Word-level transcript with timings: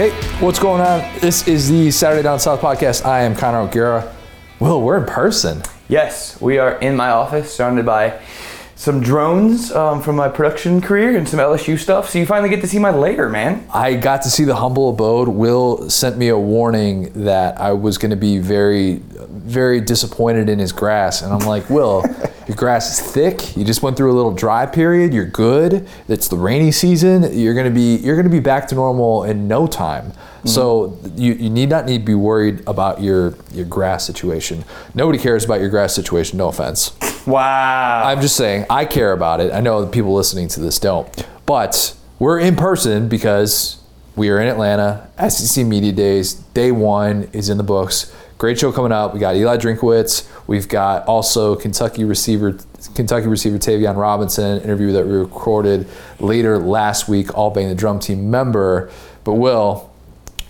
Hey, 0.00 0.12
what's 0.42 0.58
going 0.58 0.80
on? 0.80 1.00
This 1.20 1.46
is 1.46 1.68
the 1.68 1.90
Saturday 1.90 2.22
Down 2.22 2.40
South 2.40 2.62
podcast. 2.62 3.04
I 3.04 3.20
am 3.20 3.36
Connor 3.36 3.58
O'Gara. 3.58 4.16
Will, 4.58 4.80
we're 4.80 4.96
in 4.96 5.04
person. 5.04 5.62
Yes, 5.88 6.40
we 6.40 6.56
are 6.56 6.78
in 6.78 6.96
my 6.96 7.10
office, 7.10 7.54
surrounded 7.54 7.84
by 7.84 8.18
some 8.80 9.02
drones 9.02 9.70
um, 9.72 10.00
from 10.00 10.16
my 10.16 10.26
production 10.26 10.80
career 10.80 11.14
and 11.14 11.28
some 11.28 11.38
LSU 11.38 11.78
stuff. 11.78 12.08
So 12.08 12.18
you 12.18 12.24
finally 12.24 12.48
get 12.48 12.62
to 12.62 12.66
see 12.66 12.78
my 12.78 12.88
lair, 12.88 13.28
man. 13.28 13.68
I 13.74 13.94
got 13.94 14.22
to 14.22 14.30
see 14.30 14.44
the 14.44 14.56
humble 14.56 14.88
abode. 14.88 15.28
Will 15.28 15.90
sent 15.90 16.16
me 16.16 16.28
a 16.28 16.38
warning 16.38 17.12
that 17.24 17.60
I 17.60 17.74
was 17.74 17.98
going 17.98 18.08
to 18.08 18.16
be 18.16 18.38
very, 18.38 19.02
very 19.28 19.82
disappointed 19.82 20.48
in 20.48 20.58
his 20.58 20.72
grass, 20.72 21.20
and 21.20 21.30
I'm 21.30 21.46
like, 21.46 21.68
Will, 21.68 22.02
your 22.48 22.56
grass 22.56 22.98
is 22.98 23.12
thick. 23.12 23.54
You 23.54 23.66
just 23.66 23.82
went 23.82 23.98
through 23.98 24.12
a 24.12 24.16
little 24.16 24.32
dry 24.32 24.64
period. 24.64 25.12
You're 25.12 25.26
good. 25.26 25.86
It's 26.08 26.28
the 26.28 26.38
rainy 26.38 26.72
season. 26.72 27.38
You're 27.38 27.52
going 27.52 27.68
to 27.68 27.74
be, 27.74 27.96
you're 27.96 28.16
going 28.16 28.24
to 28.24 28.30
be 28.30 28.40
back 28.40 28.66
to 28.68 28.74
normal 28.74 29.24
in 29.24 29.46
no 29.46 29.66
time. 29.66 30.14
So 30.46 30.98
you, 31.16 31.34
you 31.34 31.50
need 31.50 31.68
not 31.68 31.84
need 31.84 31.98
to 31.98 32.04
be 32.06 32.14
worried 32.14 32.62
about 32.66 33.02
your 33.02 33.34
your 33.52 33.66
grass 33.66 34.06
situation. 34.06 34.64
Nobody 34.94 35.18
cares 35.18 35.44
about 35.44 35.60
your 35.60 35.68
grass 35.68 35.94
situation. 35.94 36.38
No 36.38 36.48
offense. 36.48 36.96
Wow. 37.26 38.02
I'm 38.04 38.20
just 38.20 38.36
saying, 38.36 38.66
I 38.70 38.84
care 38.84 39.12
about 39.12 39.40
it. 39.40 39.52
I 39.52 39.60
know 39.60 39.84
the 39.84 39.90
people 39.90 40.14
listening 40.14 40.48
to 40.48 40.60
this 40.60 40.78
don't. 40.78 41.26
But 41.46 41.96
we're 42.18 42.38
in 42.38 42.56
person 42.56 43.08
because 43.08 43.80
we 44.16 44.30
are 44.30 44.40
in 44.40 44.48
Atlanta. 44.48 45.08
SEC 45.28 45.66
Media 45.66 45.92
Days, 45.92 46.34
day 46.34 46.72
one 46.72 47.28
is 47.32 47.48
in 47.48 47.56
the 47.56 47.62
books. 47.62 48.14
Great 48.38 48.58
show 48.58 48.72
coming 48.72 48.92
up. 48.92 49.12
We 49.12 49.20
got 49.20 49.36
Eli 49.36 49.58
Drinkwitz. 49.58 50.26
We've 50.46 50.68
got 50.68 51.06
also 51.06 51.56
Kentucky 51.56 52.04
receiver 52.04 52.58
Kentucky 52.94 53.26
receiver 53.26 53.58
Tayvion 53.58 53.96
Robinson, 53.96 54.62
interview 54.62 54.92
that 54.92 55.06
we 55.06 55.12
recorded 55.12 55.86
later 56.18 56.58
last 56.58 57.08
week, 57.08 57.36
all 57.36 57.50
being 57.50 57.68
the 57.68 57.74
drum 57.74 57.98
team 57.98 58.30
member. 58.30 58.90
But 59.24 59.34
Will, 59.34 59.92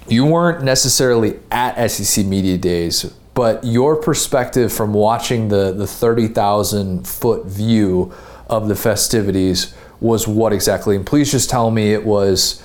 you 0.07 0.25
weren't 0.25 0.63
necessarily 0.63 1.41
at 1.51 1.89
SEC 1.91 2.25
Media 2.25 2.57
Days, 2.57 3.13
but 3.41 3.65
your 3.65 3.97
perspective 3.97 4.71
from 4.71 4.93
watching 4.93 5.49
the, 5.49 5.73
the 5.73 5.87
30,000 5.87 7.09
foot 7.09 7.47
view 7.47 8.13
of 8.51 8.69
the 8.69 8.77
festivities 8.77 9.73
was 9.99 10.29
what 10.29 10.53
exactly? 10.53 10.95
And 10.95 11.07
please 11.07 11.33
just 11.33 11.49
tell 11.49 11.71
me 11.71 11.95
it 11.95 12.05
was, 12.05 12.63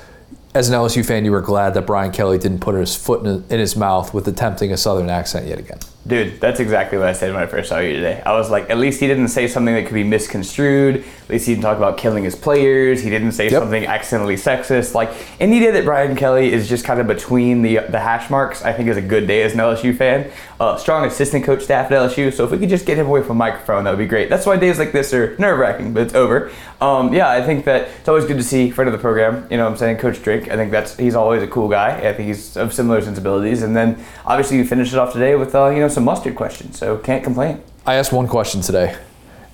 as 0.53 0.67
an 0.67 0.75
LSU 0.75 1.05
fan, 1.05 1.23
you 1.23 1.31
were 1.31 1.39
glad 1.39 1.75
that 1.75 1.87
Brian 1.87 2.11
Kelly 2.11 2.37
didn't 2.37 2.59
put 2.59 2.75
his 2.75 2.93
foot 2.93 3.25
in, 3.25 3.45
in 3.49 3.57
his 3.57 3.77
mouth 3.77 4.13
with 4.13 4.27
attempting 4.27 4.73
a 4.73 4.75
Southern 4.75 5.09
accent 5.09 5.47
yet 5.47 5.59
again. 5.59 5.79
Dude, 6.08 6.39
that's 6.39 6.59
exactly 6.59 7.00
what 7.00 7.08
I 7.08 7.14
said 7.14 7.34
when 7.34 7.42
I 7.42 7.48
first 7.48 7.67
saw 7.70 7.80
you 7.80 7.94
today. 7.94 8.22
I 8.23 8.34
was 8.34 8.52
like, 8.52 8.70
at 8.70 8.78
least 8.78 9.00
he 9.00 9.08
didn't 9.08 9.30
say 9.30 9.48
something 9.48 9.73
that 9.73 9.86
could 9.88 9.95
be 9.95 10.03
misconstrued. 10.03 10.98
At 11.23 11.30
least 11.30 11.48
he 11.48 11.53
didn't 11.53 11.64
talk 11.64 11.78
about 11.78 11.98
killing 11.98 12.23
his 12.23 12.36
players. 12.36 13.02
He 13.02 13.09
didn't 13.09 13.31
say 13.31 13.45
Yep. 13.50 13.61
something 13.64 13.88
accidentally 13.88 14.36
sexist. 14.36 14.94
Like 14.94 15.09
any 15.39 15.59
day 15.59 15.72
that 15.72 15.83
Brian 15.83 16.16
Kelly 16.16 16.53
is 16.53 16.70
just 16.70 16.86
kind 16.86 17.00
of 17.00 17.08
between 17.08 17.64
the 17.64 17.80
the 17.89 18.00
hash 18.00 18.30
marks, 18.30 18.64
I 18.64 18.72
think 18.72 18.88
is 18.88 18.98
a 18.98 19.02
good 19.02 19.26
day 19.26 19.42
as 19.42 19.53
an 19.53 19.59
LSU 19.59 19.98
fan. 19.98 20.30
Uh, 20.59 20.78
strong 20.78 21.06
assistant 21.06 21.44
coach 21.44 21.64
staff 21.64 21.92
at 21.92 21.98
LSU. 21.98 22.31
So 22.31 22.45
if 22.45 22.52
we 22.52 22.59
could 22.59 22.70
just 22.70 22.86
get 22.86 22.98
him 23.00 23.08
away 23.08 23.22
from 23.23 23.31
a 23.31 23.39
microphone, 23.39 23.86
that 23.86 23.89
would 23.89 23.98
be 24.00 24.06
great. 24.06 24.30
That's 24.30 24.45
why 24.45 24.58
days 24.58 24.78
like 24.78 24.92
this 24.92 25.11
are 25.11 25.36
nerve 25.39 25.58
wracking, 25.58 25.92
but 25.94 26.03
it's 26.03 26.14
over. 26.14 26.52
Um, 26.80 27.14
yeah, 27.14 27.30
I 27.30 27.42
think 27.42 27.66
that 27.66 27.88
it's 28.00 28.08
always 28.08 28.26
good 28.26 28.38
to 28.38 28.44
see 28.44 28.70
friend 28.70 28.88
of 28.88 28.92
the 28.94 29.00
program. 29.02 29.48
You 29.50 29.58
know, 29.58 29.64
what 29.66 29.72
I'm 29.72 29.78
saying 29.78 29.98
Coach 29.98 30.22
Drake. 30.22 30.50
I 30.52 30.56
think 30.56 30.72
that's 30.72 30.95
he's 30.98 31.16
always 31.16 31.42
a 31.42 31.48
cool 31.48 31.67
guy. 31.67 31.98
I 32.08 32.14
think 32.14 32.28
he's 32.28 32.56
of 32.58 32.73
similar 32.73 33.02
sensibilities. 33.02 33.64
And 33.64 33.76
then 33.76 33.98
obviously 34.26 34.58
you 34.58 34.66
finish 34.66 34.94
it 34.94 35.00
off 35.00 35.11
today 35.11 35.36
with 35.36 35.56
uh, 35.56 35.70
you 35.70 35.80
know 35.80 35.88
some 35.95 36.03
mustard 36.05 36.35
questions. 36.35 36.77
So 36.77 36.97
can't 36.97 37.23
complain. 37.23 37.63
I 37.85 37.95
asked 37.95 38.13
one 38.13 38.27
question 38.27 38.61
today, 38.61 38.95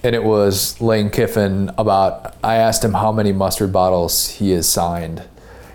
and 0.03 0.13
it 0.13 0.23
was 0.23 0.79
Lane 0.81 1.09
Kiffin 1.09 1.71
about. 1.77 2.35
I 2.43 2.55
asked 2.55 2.83
him 2.83 2.93
how 2.93 3.11
many 3.13 3.31
mustard 3.31 3.71
bottles 3.71 4.29
he 4.29 4.51
has 4.51 4.67
signed 4.67 5.23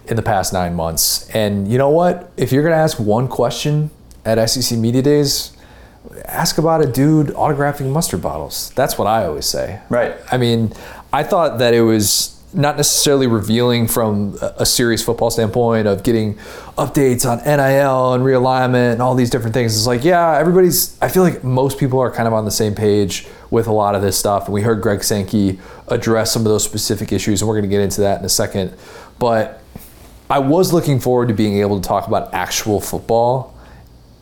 in 0.07 0.17
the 0.17 0.23
past 0.23 0.53
nine 0.53 0.75
months. 0.75 1.29
And 1.31 1.67
you 1.67 1.79
know 1.79 1.91
what? 1.91 2.31
If 2.37 2.53
you're 2.53 2.63
going 2.63 2.75
to 2.75 2.81
ask 2.81 2.99
one 2.99 3.29
question 3.29 3.91
at 4.25 4.45
SEC 4.49 4.79
Media 4.79 5.03
Days, 5.03 5.57
ask 6.25 6.59
about 6.59 6.83
a 6.83 6.87
dude 6.87 7.29
autographing 7.29 7.91
mustard 7.93 8.23
bottles. 8.23 8.71
That's 8.75 8.99
what 8.99 9.07
I 9.07 9.27
always 9.27 9.47
say. 9.47 9.81
Right. 9.89 10.15
I 10.31 10.37
mean, 10.37 10.73
I 11.13 11.23
thought 11.23 11.59
that 11.59 11.75
it 11.75 11.83
was 11.83 12.36
not 12.57 12.79
necessarily 12.79 13.27
revealing 13.27 13.87
from 13.87 14.39
a 14.57 14.65
serious 14.65 15.05
football 15.05 15.31
standpoint 15.31 15.87
of 15.87 16.03
getting 16.03 16.37
updates 16.79 17.29
on 17.29 17.39
NIL 17.45 18.15
and 18.15 18.25
realignment 18.25 18.95
and 18.95 19.03
all 19.03 19.15
these 19.15 19.29
different 19.29 19.53
things. 19.53 19.77
It's 19.77 19.87
like, 19.87 20.05
yeah, 20.05 20.39
everybody's, 20.39 21.01
I 21.03 21.09
feel 21.09 21.23
like 21.23 21.45
most 21.45 21.79
people 21.79 22.01
are 22.01 22.11
kind 22.11 22.27
of 22.27 22.33
on 22.33 22.47
the 22.47 22.51
same 22.51 22.75
page 22.75 23.27
with 23.51 23.67
a 23.67 23.73
lot 23.73 23.95
of 23.95 24.01
this 24.01 24.19
stuff. 24.19 24.47
And 24.47 24.55
we 24.55 24.63
heard 24.63 24.81
Greg 24.81 25.05
Sankey 25.05 25.59
address 25.89 26.33
some 26.33 26.43
of 26.43 26.49
those 26.49 26.65
specific 26.65 27.13
issues, 27.13 27.43
and 27.43 27.49
we're 27.49 27.55
going 27.57 27.71
to 27.71 27.75
get 27.75 27.83
into 27.83 28.01
that 28.01 28.21
in 28.21 28.25
a 28.25 28.31
second. 28.31 28.75
But 29.19 29.63
I 30.31 30.39
was 30.39 30.73
looking 30.73 30.99
forward 30.99 31.29
to 31.29 31.35
being 31.35 31.59
able 31.59 31.81
to 31.81 31.87
talk 31.87 32.09
about 32.09 32.33
actual 32.33 32.81
football. 32.81 33.56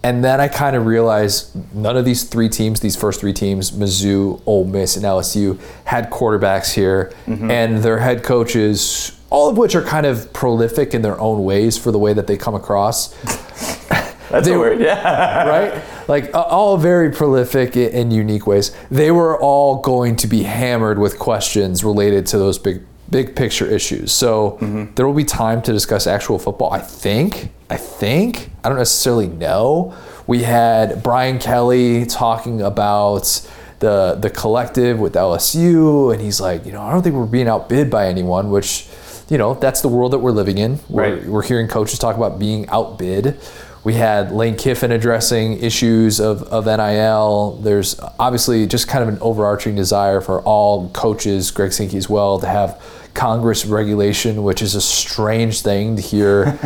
And 0.05 0.23
then 0.23 0.41
I 0.41 0.49
kind 0.49 0.77
of 0.77 0.85
realized 0.87 1.51
none 1.75 1.97
of 1.97 2.05
these 2.05 2.25
three 2.25 2.49
teams, 2.51 2.81
these 2.81 2.95
first 2.95 3.21
three 3.21 3.33
teams, 3.33 3.71
Mizzou, 3.73 4.41
Ole 4.47 4.65
Miss, 4.67 4.97
and 4.97 5.05
LSU, 5.05 5.59
had 5.85 6.11
quarterbacks 6.11 6.75
here, 6.75 7.11
and 7.27 7.79
their 7.79 7.99
head 7.99 8.23
coaches, 8.23 9.19
all 9.31 9.49
of 9.49 9.57
which 9.57 9.75
are 9.75 9.83
kind 9.83 10.05
of 10.07 10.31
prolific 10.35 10.93
in 10.95 11.01
their 11.03 11.19
own 11.19 11.43
ways 11.43 11.79
for 11.79 11.91
the 11.91 11.99
way 11.99 12.13
that 12.13 12.27
they 12.27 12.37
come 12.37 12.55
across, 12.55 13.09
That's 14.31 14.47
They 14.49 14.57
word. 14.57 14.81
Yeah. 14.81 15.47
right? 15.49 15.83
Like 16.09 16.35
uh, 16.35 16.41
all 16.43 16.77
very 16.77 17.11
prolific 17.13 17.77
i- 17.77 17.81
in 17.81 18.11
unique 18.11 18.47
ways. 18.47 18.73
They 18.91 19.11
were 19.11 19.39
all 19.41 19.77
going 19.81 20.17
to 20.17 20.27
be 20.27 20.43
hammered 20.43 20.99
with 20.99 21.19
questions 21.19 21.85
related 21.85 22.27
to 22.29 22.39
those 22.39 22.59
big 22.59 22.83
big 23.11 23.37
picture 23.37 23.67
issues. 23.67 24.11
So 24.13 24.59
there 24.97 25.07
will 25.07 25.15
be 25.15 25.25
time 25.25 25.63
to 25.63 25.73
discuss 25.73 26.07
actual 26.07 26.39
football. 26.39 26.73
I 26.73 26.81
think. 26.81 27.51
I 27.71 27.77
think. 27.77 28.51
I 28.63 28.69
don't 28.69 28.79
necessarily 28.79 29.27
know. 29.29 29.95
We 30.27 30.43
had 30.43 31.03
Brian 31.03 31.39
Kelly 31.39 32.07
talking 32.07 32.61
about 32.63 33.47
the 33.81 34.17
the 34.21 34.31
collective 34.31 34.99
with 34.99 35.15
LSU, 35.15 36.13
and 36.13 36.21
he's 36.23 36.41
like, 36.41 36.65
you 36.67 36.73
know, 36.73 36.83
I 36.83 36.93
don't 36.93 37.03
think 37.03 37.15
we're 37.15 37.27
being 37.27 37.49
outbid 37.49 37.91
by 37.91 38.07
anyone, 38.09 38.51
which, 38.51 38.87
you 39.29 39.39
know, 39.39 39.55
that's 39.55 39.81
the 39.81 39.89
world 39.89 40.13
that 40.13 40.19
we're 40.19 40.31
living 40.31 40.59
in. 40.59 40.79
We're, 40.89 41.15
Right. 41.17 41.27
we're 41.27 41.43
hearing 41.43 41.69
coaches 41.69 41.99
talk 41.99 42.17
about 42.17 42.39
being 42.39 42.69
outbid. 42.69 43.37
We 43.83 43.95
had 43.95 44.33
Lane 44.33 44.57
Kiffin 44.57 44.93
addressing 44.93 45.59
issues 45.63 46.19
of, 46.19 46.43
of 46.45 46.65
NIL. 46.65 47.59
There's 47.63 48.01
obviously 48.19 48.67
just 48.67 48.89
kind 48.89 49.03
of 49.03 49.09
an 49.11 49.19
overarching 49.21 49.75
desire 49.75 50.23
for 50.23 50.41
all 50.43 50.89
coaches, 50.91 51.51
Greg 51.51 51.71
Sankey 51.73 51.99
as 51.99 52.09
well, 52.09 52.39
to 52.39 52.47
have 52.47 52.81
Congress 53.15 53.65
regulation, 53.65 54.43
which 54.43 54.61
is 54.61 54.75
a 54.75 54.81
strange 54.81 55.63
thing 55.63 55.97
to 55.97 56.03
hear 56.03 56.59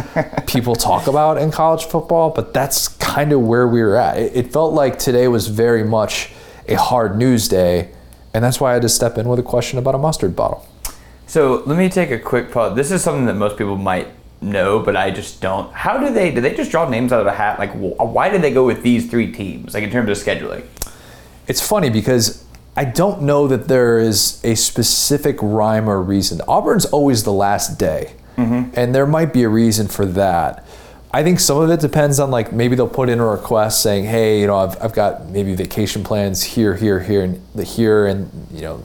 people 0.46 0.74
talk 0.74 1.06
about 1.06 1.38
in 1.38 1.50
college 1.50 1.84
football, 1.84 2.30
but 2.30 2.54
that's 2.54 2.88
kind 2.88 3.32
of 3.32 3.42
where 3.42 3.68
we 3.68 3.82
were 3.82 3.96
at. 3.96 4.18
It, 4.18 4.36
it 4.36 4.52
felt 4.52 4.72
like 4.72 4.98
today 4.98 5.28
was 5.28 5.46
very 5.46 5.84
much 5.84 6.30
a 6.66 6.74
hard 6.74 7.16
news 7.16 7.48
day, 7.48 7.90
and 8.34 8.42
that's 8.42 8.60
why 8.60 8.70
I 8.70 8.72
had 8.74 8.82
to 8.82 8.88
step 8.88 9.18
in 9.18 9.28
with 9.28 9.38
a 9.38 9.42
question 9.42 9.78
about 9.78 9.94
a 9.94 9.98
mustard 9.98 10.34
bottle. 10.34 10.66
So 11.26 11.62
let 11.66 11.78
me 11.78 11.90
take 11.90 12.10
a 12.10 12.18
quick 12.18 12.50
pause. 12.50 12.74
This 12.74 12.90
is 12.90 13.02
something 13.02 13.26
that 13.26 13.34
most 13.34 13.58
people 13.58 13.76
might 13.76 14.08
know, 14.40 14.78
but 14.78 14.96
I 14.96 15.10
just 15.10 15.42
don't. 15.42 15.70
How 15.72 15.98
do 15.98 16.12
they? 16.12 16.30
Do 16.30 16.40
they 16.40 16.54
just 16.54 16.70
draw 16.70 16.88
names 16.88 17.12
out 17.12 17.20
of 17.20 17.26
a 17.26 17.32
hat? 17.32 17.58
Like, 17.58 17.72
wh- 17.72 17.98
why 18.00 18.30
did 18.30 18.40
they 18.40 18.52
go 18.52 18.64
with 18.64 18.82
these 18.82 19.10
three 19.10 19.30
teams? 19.30 19.74
Like 19.74 19.84
in 19.84 19.90
terms 19.90 20.08
of 20.08 20.16
scheduling. 20.16 20.64
It's 21.46 21.66
funny 21.66 21.90
because 21.90 22.44
I 22.78 22.84
don't 22.84 23.22
know 23.22 23.48
that 23.48 23.66
there 23.66 23.98
is 23.98 24.40
a 24.44 24.54
specific 24.54 25.36
rhyme 25.42 25.90
or 25.90 26.00
reason. 26.00 26.40
Auburn's 26.46 26.84
always 26.84 27.24
the 27.24 27.32
last 27.32 27.76
day, 27.76 28.12
mm-hmm. 28.36 28.70
and 28.78 28.94
there 28.94 29.04
might 29.04 29.32
be 29.32 29.42
a 29.42 29.48
reason 29.48 29.88
for 29.88 30.06
that. 30.06 30.64
I 31.12 31.24
think 31.24 31.40
some 31.40 31.58
of 31.58 31.70
it 31.70 31.80
depends 31.80 32.20
on 32.20 32.30
like 32.30 32.52
maybe 32.52 32.76
they'll 32.76 32.86
put 32.86 33.08
in 33.08 33.18
a 33.18 33.26
request 33.26 33.82
saying, 33.82 34.04
"Hey, 34.04 34.40
you 34.40 34.46
know, 34.46 34.58
I've, 34.58 34.80
I've 34.80 34.92
got 34.92 35.26
maybe 35.26 35.56
vacation 35.56 36.04
plans 36.04 36.44
here, 36.44 36.76
here, 36.76 37.00
here, 37.00 37.24
and 37.24 37.42
the 37.52 37.64
here, 37.64 38.06
and 38.06 38.30
you 38.52 38.60
know, 38.60 38.80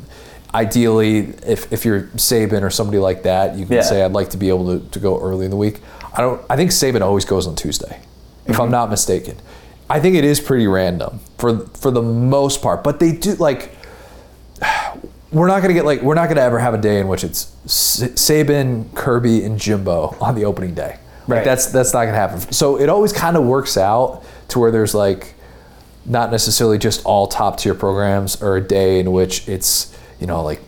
ideally, 0.56 1.36
if, 1.46 1.72
if 1.72 1.86
you're 1.86 2.04
Saban 2.16 2.64
or 2.64 2.72
somebody 2.72 2.98
like 2.98 3.22
that, 3.24 3.56
you 3.58 3.68
can 3.68 3.76
Yeah. 3.76 3.82
say, 3.84 4.04
I'd 4.04 4.14
like 4.14 4.32
to 4.32 4.38
be 4.38 4.50
able 4.50 4.80
to, 4.80 4.90
to 4.90 5.00
go 5.00 5.20
early 5.22 5.46
in 5.46 5.52
the 5.52 5.58
week. 5.58 5.82
I 6.18 6.22
don't. 6.22 6.42
I 6.50 6.56
think 6.56 6.72
Saban 6.72 7.02
always 7.02 7.26
goes 7.26 7.46
on 7.46 7.54
Tuesday, 7.54 8.00
if 8.48 8.56
I'm 8.60 8.64
mm-hmm. 8.64 8.72
not 8.72 8.90
mistaken. 8.90 9.38
I 9.88 10.00
think 10.00 10.16
it 10.16 10.26
is 10.26 10.40
pretty 10.40 10.66
random 10.66 11.20
for 11.38 11.68
for 11.78 11.92
the 11.92 12.02
most 12.02 12.64
part, 12.64 12.84
but 12.84 13.00
they 13.00 13.12
do 13.12 13.36
like. 13.36 13.76
We're 15.34 15.48
not 15.48 15.62
gonna 15.62 15.74
get 15.74 15.84
like 15.86 16.02
we're 16.02 16.14
not 16.16 16.30
gonna 16.30 16.42
ever 16.42 16.60
have 16.60 16.74
a 16.74 16.78
day 16.78 17.00
in 17.00 17.08
which 17.08 17.24
it's 17.24 17.52
S- 17.66 18.02
Saban, 18.16 18.94
Kirby, 18.96 19.44
and 19.44 19.60
Jimbo 19.60 20.16
on 20.22 20.36
the 20.36 20.46
opening 20.46 20.74
day. 20.76 20.98
Like 21.28 21.38
Right. 21.38 21.44
that's 21.46 21.68
that's 21.68 21.94
not 21.94 22.06
gonna 22.06 22.18
happen. 22.18 22.40
So 22.52 22.80
it 22.80 22.88
always 22.90 23.12
kind 23.14 23.36
of 23.36 23.44
works 23.44 23.76
out 23.78 24.22
to 24.50 24.60
where 24.60 24.70
there's 24.72 24.94
like 24.94 25.34
not 26.06 26.32
necessarily 26.32 26.78
just 26.78 27.04
all 27.06 27.28
top 27.28 27.58
tier 27.58 27.74
programs 27.74 28.42
or 28.42 28.58
a 28.58 28.62
day 28.62 29.00
in 29.00 29.12
which 29.12 29.48
it's 29.50 29.96
you 30.20 30.28
know 30.28 30.44
like 30.44 30.62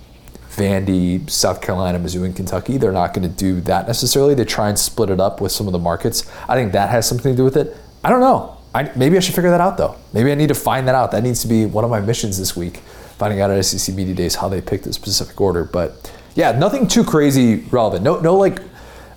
Vandy, 0.56 1.30
South 1.30 1.62
Carolina, 1.62 2.00
Mizzou, 2.00 2.24
and 2.24 2.36
Kentucky. 2.36 2.78
They're 2.78 2.94
not 2.94 3.14
going 3.14 3.28
to 3.30 3.36
do 3.36 3.60
that 3.62 3.88
necessarily. 3.88 4.36
They 4.36 4.46
try 4.46 4.70
and 4.70 4.80
split 4.80 5.10
it 5.10 5.20
up 5.20 5.42
with 5.42 5.52
some 5.52 5.68
of 5.68 5.74
the 5.74 5.80
markets. 5.80 6.24
I 6.48 6.56
think 6.56 6.72
that 6.72 6.90
has 6.90 7.06
something 7.06 7.34
to 7.34 7.36
do 7.36 7.44
with 7.44 7.58
it. 7.58 7.76
I 8.06 8.10
don't 8.10 8.22
know. 8.22 8.56
I, 8.74 8.90
maybe 8.96 9.18
I 9.18 9.20
should 9.20 9.36
figure 9.36 9.50
that 9.52 9.60
out 9.60 9.76
though. 9.78 9.96
Maybe 10.14 10.32
I 10.32 10.36
need 10.36 10.48
to 10.48 10.54
find 10.56 10.88
that 10.88 10.96
out. 10.96 11.12
That 11.12 11.24
needs 11.24 11.42
to 11.42 11.50
be 11.50 11.66
one 11.66 11.84
of 11.84 11.90
my 11.90 12.00
missions 12.00 12.38
this 12.40 12.56
week. 12.56 12.82
Finding 13.18 13.42
out 13.42 13.52
at 13.52 13.64
SEC 13.64 13.96
Media 13.96 14.14
Days 14.14 14.36
how 14.36 14.50
they 14.50 14.62
picked 14.62 14.84
the 14.84 14.94
specific 14.94 15.40
order. 15.40 15.64
But 15.64 16.12
yeah, 16.36 16.52
nothing 16.52 16.88
too 16.88 17.04
crazy 17.04 17.58
relevant. 17.72 18.04
No, 18.04 18.20
no 18.20 18.36
like 18.36 18.60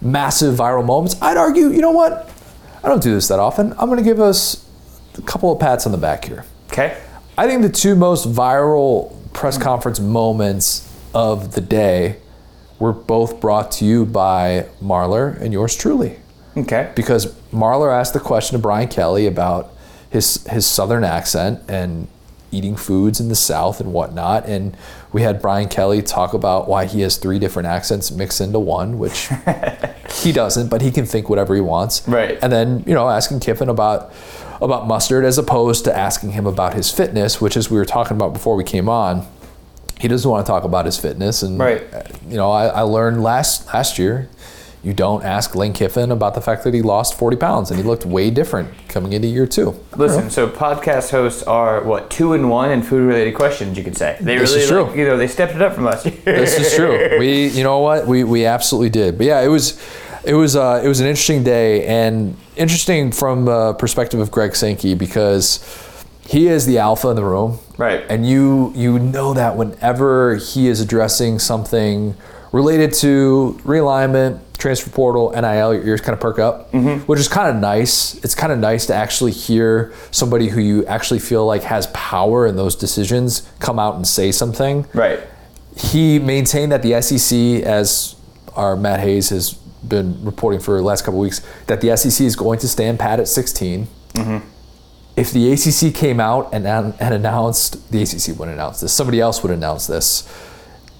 massive 0.01 0.55
viral 0.55 0.85
moments. 0.85 1.21
I'd 1.21 1.37
argue, 1.37 1.71
you 1.71 1.81
know 1.81 1.91
what? 1.91 2.31
I 2.83 2.89
don't 2.89 3.03
do 3.03 3.13
this 3.13 3.29
that 3.29 3.41
often. 3.41 3.73
I'm 3.73 3.87
going 3.87 3.99
to 3.99 4.05
give 4.05 4.21
us 4.21 4.65
a 5.17 5.23
couple 5.23 5.53
of 5.53 5.59
pats 5.59 5.85
on 5.87 5.93
the 5.93 5.99
back 5.99 6.25
here. 6.25 6.45
Okay. 6.71 7.01
I 7.37 7.47
think 7.47 7.63
the 7.63 7.69
two 7.69 7.97
most 7.97 8.33
viral 8.33 9.17
press 9.33 9.59
conference 9.59 10.01
moments 10.01 10.85
of 11.15 11.53
the 11.55 11.61
day 11.61 12.19
were 12.79 12.93
both 12.93 13.41
brought 13.41 13.73
to 13.73 13.85
you 13.85 14.07
by 14.07 14.67
Marler 14.83 15.41
and 15.41 15.53
yours 15.53 15.77
truly. 15.77 16.19
Okay. 16.57 16.93
Because 16.95 17.35
Marler 17.53 17.93
asked 17.93 18.15
the 18.15 18.21
question 18.21 18.57
to 18.57 18.63
Brian 18.63 18.89
Kelly 18.89 19.27
about 19.27 19.73
his 20.11 20.47
his 20.47 20.67
southern 20.67 21.05
accent 21.05 21.61
and 21.69 22.09
eating 22.51 22.77
foods 22.77 23.21
in 23.21 23.29
the 23.29 23.35
South 23.35 23.81
and 23.81 23.93
whatnot. 23.93 24.47
And 24.47 24.77
we 25.13 25.23
had 25.23 25.41
Brian 25.43 25.69
Kelly 25.69 26.03
talk 26.03 26.35
about 26.35 26.69
why 26.69 26.87
he 26.87 27.01
has 27.03 27.17
three 27.17 27.39
different 27.39 27.67
accents 27.69 28.11
mixed 28.11 28.41
into 28.41 28.59
one, 28.59 28.99
which 28.99 29.29
he 30.23 30.33
doesn't, 30.33 30.69
but 30.69 30.81
he 30.83 30.91
can 30.91 31.07
think 31.07 31.29
whatever 31.29 31.55
he 31.55 31.61
wants. 31.61 32.07
Right. 32.09 32.39
And 32.43 32.53
then, 32.53 32.85
you 32.87 32.95
know, 32.95 33.09
asking 33.09 33.41
Kiffin 33.41 33.69
about 33.69 34.13
about 34.61 34.89
mustard 34.89 35.25
as 35.25 35.39
opposed 35.39 35.85
to 35.85 35.97
asking 35.97 36.33
him 36.33 36.45
about 36.45 36.75
his 36.75 36.91
fitness, 36.91 37.41
which 37.41 37.57
as 37.57 37.71
we 37.71 37.79
were 37.79 37.85
talking 37.85 38.17
about 38.17 38.33
before 38.33 38.57
we 38.57 38.65
came 38.65 38.89
on, 38.89 39.25
he 40.01 40.09
doesn't 40.09 40.29
want 40.29 40.45
to 40.45 40.51
talk 40.51 40.65
about 40.65 40.85
his 40.85 40.99
fitness. 40.99 41.43
And 41.45 41.59
Right. 41.61 41.83
uh, 41.95 42.03
you 42.29 42.37
know, 42.37 42.51
I, 42.51 42.67
I 42.67 42.81
learned 42.83 43.23
last 43.23 43.67
last 43.73 43.99
year, 44.01 44.29
you 44.83 44.93
don't 44.93 45.25
ask 45.25 45.55
Lane 45.55 45.73
Kiffin 45.73 46.11
about 46.13 46.35
the 46.35 46.41
fact 46.41 46.65
that 46.65 46.73
he 46.73 46.83
lost 46.83 47.19
40 47.19 47.37
pounds 47.37 47.71
and 47.71 47.79
he 47.81 47.85
looked 47.85 48.07
way 48.07 48.31
different 48.31 48.71
coming 48.89 49.13
into 49.13 49.27
year 49.29 49.47
two. 49.47 49.79
Listen, 49.97 50.31
so 50.31 50.49
podcast 50.49 51.11
hosts 51.11 51.43
are 51.43 51.83
what 51.83 52.11
two 52.11 52.33
and 52.33 52.49
one 52.49 52.71
in 52.71 52.83
food 52.83 53.07
related 53.07 53.35
questions. 53.35 53.77
You 53.77 53.85
could 53.85 53.97
say 53.97 54.17
they 54.21 54.39
This 54.39 54.51
really, 54.51 54.63
is 54.63 54.69
true. 54.69 54.83
like, 54.85 54.97
you 54.97 55.05
know, 55.05 55.17
they 55.17 55.27
stepped 55.29 55.55
it 55.55 55.63
up 55.63 55.75
from 55.75 55.87
us. 55.87 56.05
this 56.05 56.59
is 56.59 56.75
true. 56.77 57.19
We, 57.19 57.49
you 57.49 57.65
know 57.65 57.81
what, 57.81 58.07
we 58.07 58.25
we 58.25 58.47
absolutely 58.47 58.91
did. 58.91 59.19
But 59.19 59.27
yeah, 59.27 59.41
it 59.41 59.49
was, 59.49 59.83
it 60.25 60.35
was, 60.35 60.55
uh, 60.57 60.81
it 60.85 60.89
was 60.89 61.01
an 61.01 61.07
interesting 61.07 61.43
day 61.43 61.85
and 61.87 62.37
interesting 62.57 63.11
from 63.13 63.45
the 63.47 63.75
perspective 63.75 64.21
of 64.21 64.31
Greg 64.31 64.55
Sankey 64.55 64.95
because 64.95 65.61
he 66.27 66.47
is 66.47 66.67
the 66.67 66.79
alpha 66.79 67.09
in 67.09 67.17
the 67.17 67.25
room, 67.25 67.59
Right. 67.79 68.05
And 68.11 68.27
you 68.29 68.73
you 68.75 68.99
know 68.99 69.35
that 69.35 69.57
whenever 69.57 70.35
he 70.37 70.67
is 70.67 70.81
addressing 70.81 71.39
something 71.39 72.17
related 72.53 72.93
to 72.95 73.59
realignment, 73.65 74.41
transfer 74.59 74.91
portal, 74.91 75.31
NIL, 75.31 75.73
your 75.75 75.87
ears 75.87 76.01
kind 76.01 76.15
of 76.15 76.21
perk 76.21 76.39
up, 76.39 76.71
mm-hmm. 76.73 77.05
which 77.07 77.21
is 77.21 77.29
kind 77.29 77.49
of 77.49 77.61
nice. 77.61 78.17
It's 78.25 78.35
kind 78.35 78.53
of 78.53 78.59
nice 78.59 78.87
to 78.87 78.95
actually 78.95 79.33
hear 79.33 79.93
somebody 80.11 80.49
who 80.49 80.61
you 80.61 80.85
actually 80.87 81.21
feel 81.21 81.47
like 81.47 81.63
has 81.63 81.87
power 81.89 82.47
in 82.47 82.57
those 82.57 82.75
decisions 82.77 83.49
come 83.61 83.79
out 83.79 83.95
and 83.95 84.07
say 84.07 84.33
something 84.33 84.85
Right. 84.93 85.21
he 85.77 86.19
maintained 86.19 86.73
that 86.73 86.83
the 86.83 87.01
SEC, 87.01 87.63
as 87.65 88.17
our 88.57 88.77
Matt 88.77 89.01
Hayes 89.01 89.29
has 89.31 89.55
been 89.87 90.25
reporting 90.25 90.59
for 90.61 90.77
the 90.77 90.83
last 90.83 91.05
couple 91.05 91.21
weeks, 91.21 91.41
that 91.69 91.81
the 91.81 91.97
SEC 91.97 92.27
is 92.27 92.35
going 92.35 92.59
to 92.59 92.69
stand 92.69 92.99
pat 92.99 93.21
at 93.21 93.29
16. 93.29 93.87
Mm-hmm. 94.15 94.47
If 95.17 95.33
the 95.33 95.53
ACC 95.53 95.95
came 95.95 96.21
out 96.21 96.53
and, 96.53 96.67
and 96.67 97.15
announced, 97.15 97.91
the 97.93 98.03
ACC 98.03 98.39
wouldn't 98.39 98.57
announce 98.57 98.81
this, 98.81 98.93
somebody 98.93 99.21
else 99.21 99.43
would 99.43 99.53
announce 99.53 99.87
this. 99.87 100.29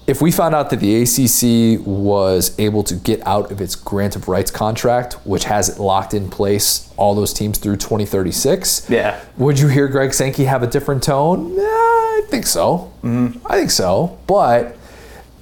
If 0.09 0.23
we 0.23 0.31
found 0.31 0.55
out 0.55 0.71
that 0.71 0.79
the 0.79 1.03
ACC 1.03 1.85
was 1.85 2.57
able 2.57 2.83
to 2.85 2.95
get 2.95 3.21
out 3.27 3.51
of 3.51 3.61
its 3.61 3.75
grant 3.75 4.15
of 4.15 4.27
rights 4.27 4.49
contract, 4.49 5.13
which 5.23 5.43
has 5.43 5.69
it 5.69 5.79
locked 5.79 6.15
in 6.15 6.31
place, 6.31 6.91
all 6.97 7.13
those 7.13 7.31
teams 7.31 7.59
through 7.59 7.75
2036, 7.75 8.89
Yeah. 8.89 9.19
would 9.37 9.59
you 9.59 9.67
hear 9.67 9.87
Greg 9.87 10.11
Sankey 10.15 10.45
have 10.45 10.63
a 10.63 10.67
different 10.67 11.03
tone? 11.03 11.53
Yeah, 11.53 11.61
I 11.61 12.23
think 12.27 12.47
so. 12.47 12.91
Mm-hmm. 13.03 13.45
I 13.45 13.57
think 13.59 13.69
so. 13.69 14.17
But 14.25 14.75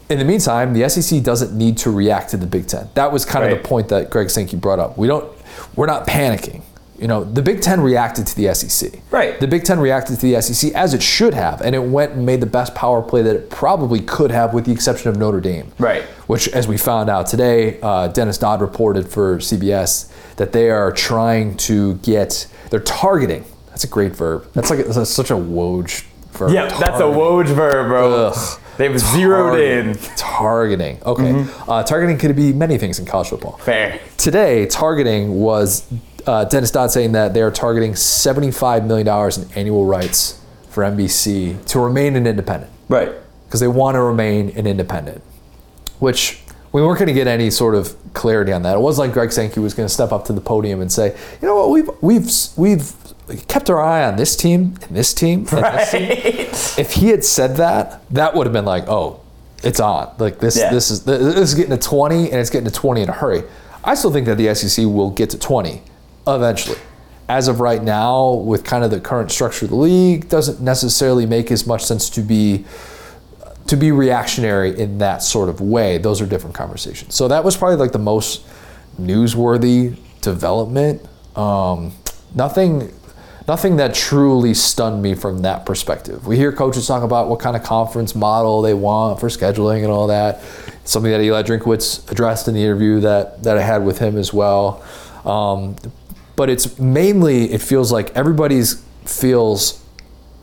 in 0.09 0.19
the 0.19 0.25
meantime, 0.25 0.73
the 0.73 0.89
SEC 0.89 1.23
doesn't 1.23 1.57
need 1.57 1.77
to 1.77 1.89
react 1.91 2.31
to 2.31 2.37
the 2.37 2.45
Big 2.45 2.67
Ten. 2.67 2.89
That 2.95 3.13
was 3.13 3.23
kind 3.23 3.49
of 3.49 3.57
the 3.57 3.65
point 3.65 3.87
that 3.87 4.09
Greg 4.09 4.29
Sankey 4.29 4.57
brought 4.57 4.79
up. 4.79 4.97
We 4.97 5.07
don't. 5.07 5.31
We're 5.77 5.85
not 5.85 6.05
panicking. 6.05 6.61
You 6.97 7.07
know, 7.07 7.23
the 7.23 7.41
Big 7.41 7.61
Ten 7.61 7.81
reacted 7.81 8.25
to 8.27 8.35
the 8.35 8.53
SEC. 8.55 8.99
Right. 9.11 9.39
The 9.39 9.47
Big 9.47 9.63
Ten 9.63 9.79
reacted 9.79 10.19
to 10.19 10.31
the 10.33 10.41
SEC 10.41 10.73
as 10.73 10.93
it 10.93 11.03
should 11.03 11.33
have, 11.33 11.61
and 11.61 11.75
it 11.75 11.83
went 11.83 12.13
and 12.13 12.25
made 12.25 12.41
the 12.41 12.47
best 12.47 12.73
power 12.73 13.01
play 13.01 13.21
that 13.21 13.35
it 13.35 13.49
probably 13.49 13.99
could 13.99 14.31
have, 14.31 14.53
with 14.53 14.65
the 14.65 14.71
exception 14.71 15.09
of 15.09 15.17
Notre 15.17 15.39
Dame. 15.39 15.71
Right. 15.77 16.03
Which, 16.27 16.47
as 16.49 16.67
we 16.67 16.77
found 16.77 17.09
out 17.09 17.27
today, 17.27 17.79
uh, 17.81 18.07
Dennis 18.07 18.37
Dodd 18.37 18.61
reported 18.61 19.07
for 19.09 19.37
CBS 19.37 20.11
that 20.37 20.53
they 20.53 20.69
are 20.69 20.91
trying 20.91 21.55
to 21.57 21.95
get. 21.95 22.47
They're 22.71 22.79
targeting. 22.79 23.45
That's 23.69 23.83
a 23.83 23.87
great 23.87 24.15
verb. 24.15 24.51
That's 24.53 24.69
like 24.71 24.85
that's 24.85 25.09
such 25.09 25.29
a 25.29 25.35
Woj 25.35 26.03
verb. 26.31 26.51
Yeah, 26.51 26.65
that's 26.65 26.81
a 26.81 27.11
Targeting. 27.11 27.13
Woj 27.13 27.45
verb, 27.55 27.87
bro. 27.89 28.27
Ugh. 28.27 28.59
They've 28.77 28.99
zeroed 28.99 29.59
in. 29.59 29.95
Targeting. 30.15 30.99
Okay. 31.03 31.45
Uh, 31.67 31.81
targeting 31.83 32.17
could 32.19 32.35
be 32.35 32.53
many 32.53 32.77
things 32.77 32.99
in 32.99 33.05
college 33.05 33.29
football. 33.29 33.57
Fair. 33.57 33.99
Today, 34.17 34.67
targeting 34.67 35.39
was 35.39 35.87
uh, 36.27 36.45
Dennis 36.45 36.71
Dodd 36.71 36.91
saying 36.91 37.13
that 37.13 37.33
they 37.33 37.41
are 37.41 37.51
targeting 37.51 37.93
$75 37.93 38.85
million 38.85 39.07
in 39.07 39.57
annual 39.57 39.85
rights 39.85 40.39
for 40.69 40.83
NBC 40.83 41.65
to 41.67 41.79
remain 41.79 42.15
an 42.15 42.27
independent 42.27 42.71
Right. 42.89 43.11
because 43.45 43.59
they 43.59 43.67
want 43.67 43.95
to 43.95 44.01
remain 44.01 44.49
an 44.57 44.67
independent, 44.67 45.21
which 45.99 46.41
we 46.71 46.81
weren't 46.81 46.99
going 46.99 47.07
to 47.07 47.13
get 47.13 47.27
any 47.27 47.49
sort 47.49 47.75
of 47.75 47.95
clarity 48.13 48.51
on 48.51 48.61
that. 48.63 48.75
It 48.75 48.79
wasn't 48.81 49.07
like 49.07 49.13
Greg 49.13 49.31
Sankey 49.31 49.59
was 49.59 49.73
going 49.73 49.87
to 49.87 49.93
step 49.93 50.11
up 50.11 50.25
to 50.25 50.33
the 50.33 50.41
podium 50.41 50.81
and 50.81 50.91
say, 50.91 51.15
you 51.41 51.47
know 51.47 51.55
what, 51.55 51.69
we've, 51.71 51.89
we've, 52.01 52.29
we've 52.57 52.93
kept 53.47 53.69
our 53.69 53.81
eye 53.81 54.03
on 54.05 54.15
this 54.17 54.35
team 54.35 54.75
and 54.87 54.95
this 54.95 55.13
team 55.13 55.39
and 55.51 55.63
this 55.79 55.91
team 55.91 56.01
if 56.83 56.91
he 56.93 57.07
had 57.09 57.23
said 57.23 57.55
that, 57.57 58.01
that 58.13 58.35
would 58.35 58.45
have 58.45 58.53
been 58.53 58.65
like, 58.65 58.83
oh, 58.87 59.21
it's 59.63 59.79
on. 59.79 60.13
Like 60.19 60.39
this, 60.39 60.57
Yeah. 60.57 60.71
this 60.71 60.91
is 60.91 61.03
this 61.03 61.35
is 61.35 61.55
getting 61.55 61.71
to 61.71 61.77
20, 61.77 62.29
and 62.31 62.35
it's 62.39 62.51
getting 62.51 62.69
to 62.69 62.73
20 62.73 63.01
in 63.01 63.09
a 63.09 63.11
hurry. 63.11 63.43
I 63.83 63.95
still 63.95 64.11
think 64.11 64.27
that 64.27 64.37
the 64.37 64.53
SEC 64.53 64.85
will 64.85 65.09
get 65.09 65.31
to 65.31 65.39
20 65.39 65.81
eventually. 66.27 66.77
As 67.29 67.47
of 67.47 67.59
right 67.59 67.83
now, 67.83 68.33
with 68.33 68.63
kind 68.63 68.83
of 68.83 68.91
the 68.91 69.01
current 69.01 69.31
structure 69.31 69.65
of 69.65 69.71
the 69.71 69.75
league, 69.77 70.29
doesn't 70.29 70.61
necessarily 70.61 71.25
make 71.25 71.51
as 71.51 71.67
much 71.67 71.83
sense 71.83 72.09
to 72.11 72.21
be 72.21 72.65
to 73.67 73.75
be 73.75 73.91
reactionary 73.91 74.79
in 74.79 74.97
that 74.99 75.21
sort 75.21 75.49
of 75.49 75.59
way. 75.59 75.97
Those 75.97 76.21
are 76.21 76.25
different 76.25 76.55
conversations. 76.55 77.13
So 77.13 77.27
that 77.27 77.43
was 77.43 77.57
probably 77.57 77.75
like 77.75 77.91
the 77.91 77.99
most 77.99 78.47
newsworthy 78.99 79.97
development. 80.21 81.05
Um, 81.35 81.91
nothing, 82.33 82.93
nothing 83.47 83.75
that 83.77 83.93
truly 83.93 84.53
stunned 84.53 85.01
me 85.01 85.15
from 85.15 85.41
that 85.41 85.65
perspective. 85.65 86.25
We 86.25 86.37
hear 86.37 86.53
coaches 86.53 86.87
talk 86.87 87.03
about 87.03 87.27
what 87.27 87.41
kind 87.41 87.55
of 87.55 87.63
conference 87.63 88.15
model 88.15 88.61
they 88.61 88.73
want 88.73 89.19
for 89.19 89.27
scheduling 89.27 89.83
and 89.83 89.91
all 89.91 90.07
that. 90.07 90.41
Something 90.85 91.11
that 91.11 91.21
Eli 91.21 91.43
Drinkwitz 91.43 92.09
addressed 92.09 92.47
in 92.47 92.53
the 92.53 92.63
interview 92.63 93.01
that 93.01 93.43
that 93.43 93.57
I 93.57 93.61
had 93.61 93.83
with 93.83 93.99
him 93.99 94.17
as 94.17 94.31
well. 94.31 94.81
Um, 95.25 95.75
but 96.37 96.49
it's 96.49 96.79
mainly 96.79 97.51
it 97.51 97.61
feels 97.61 97.91
like 97.91 98.15
everybody's 98.15 98.81
feels 99.03 99.83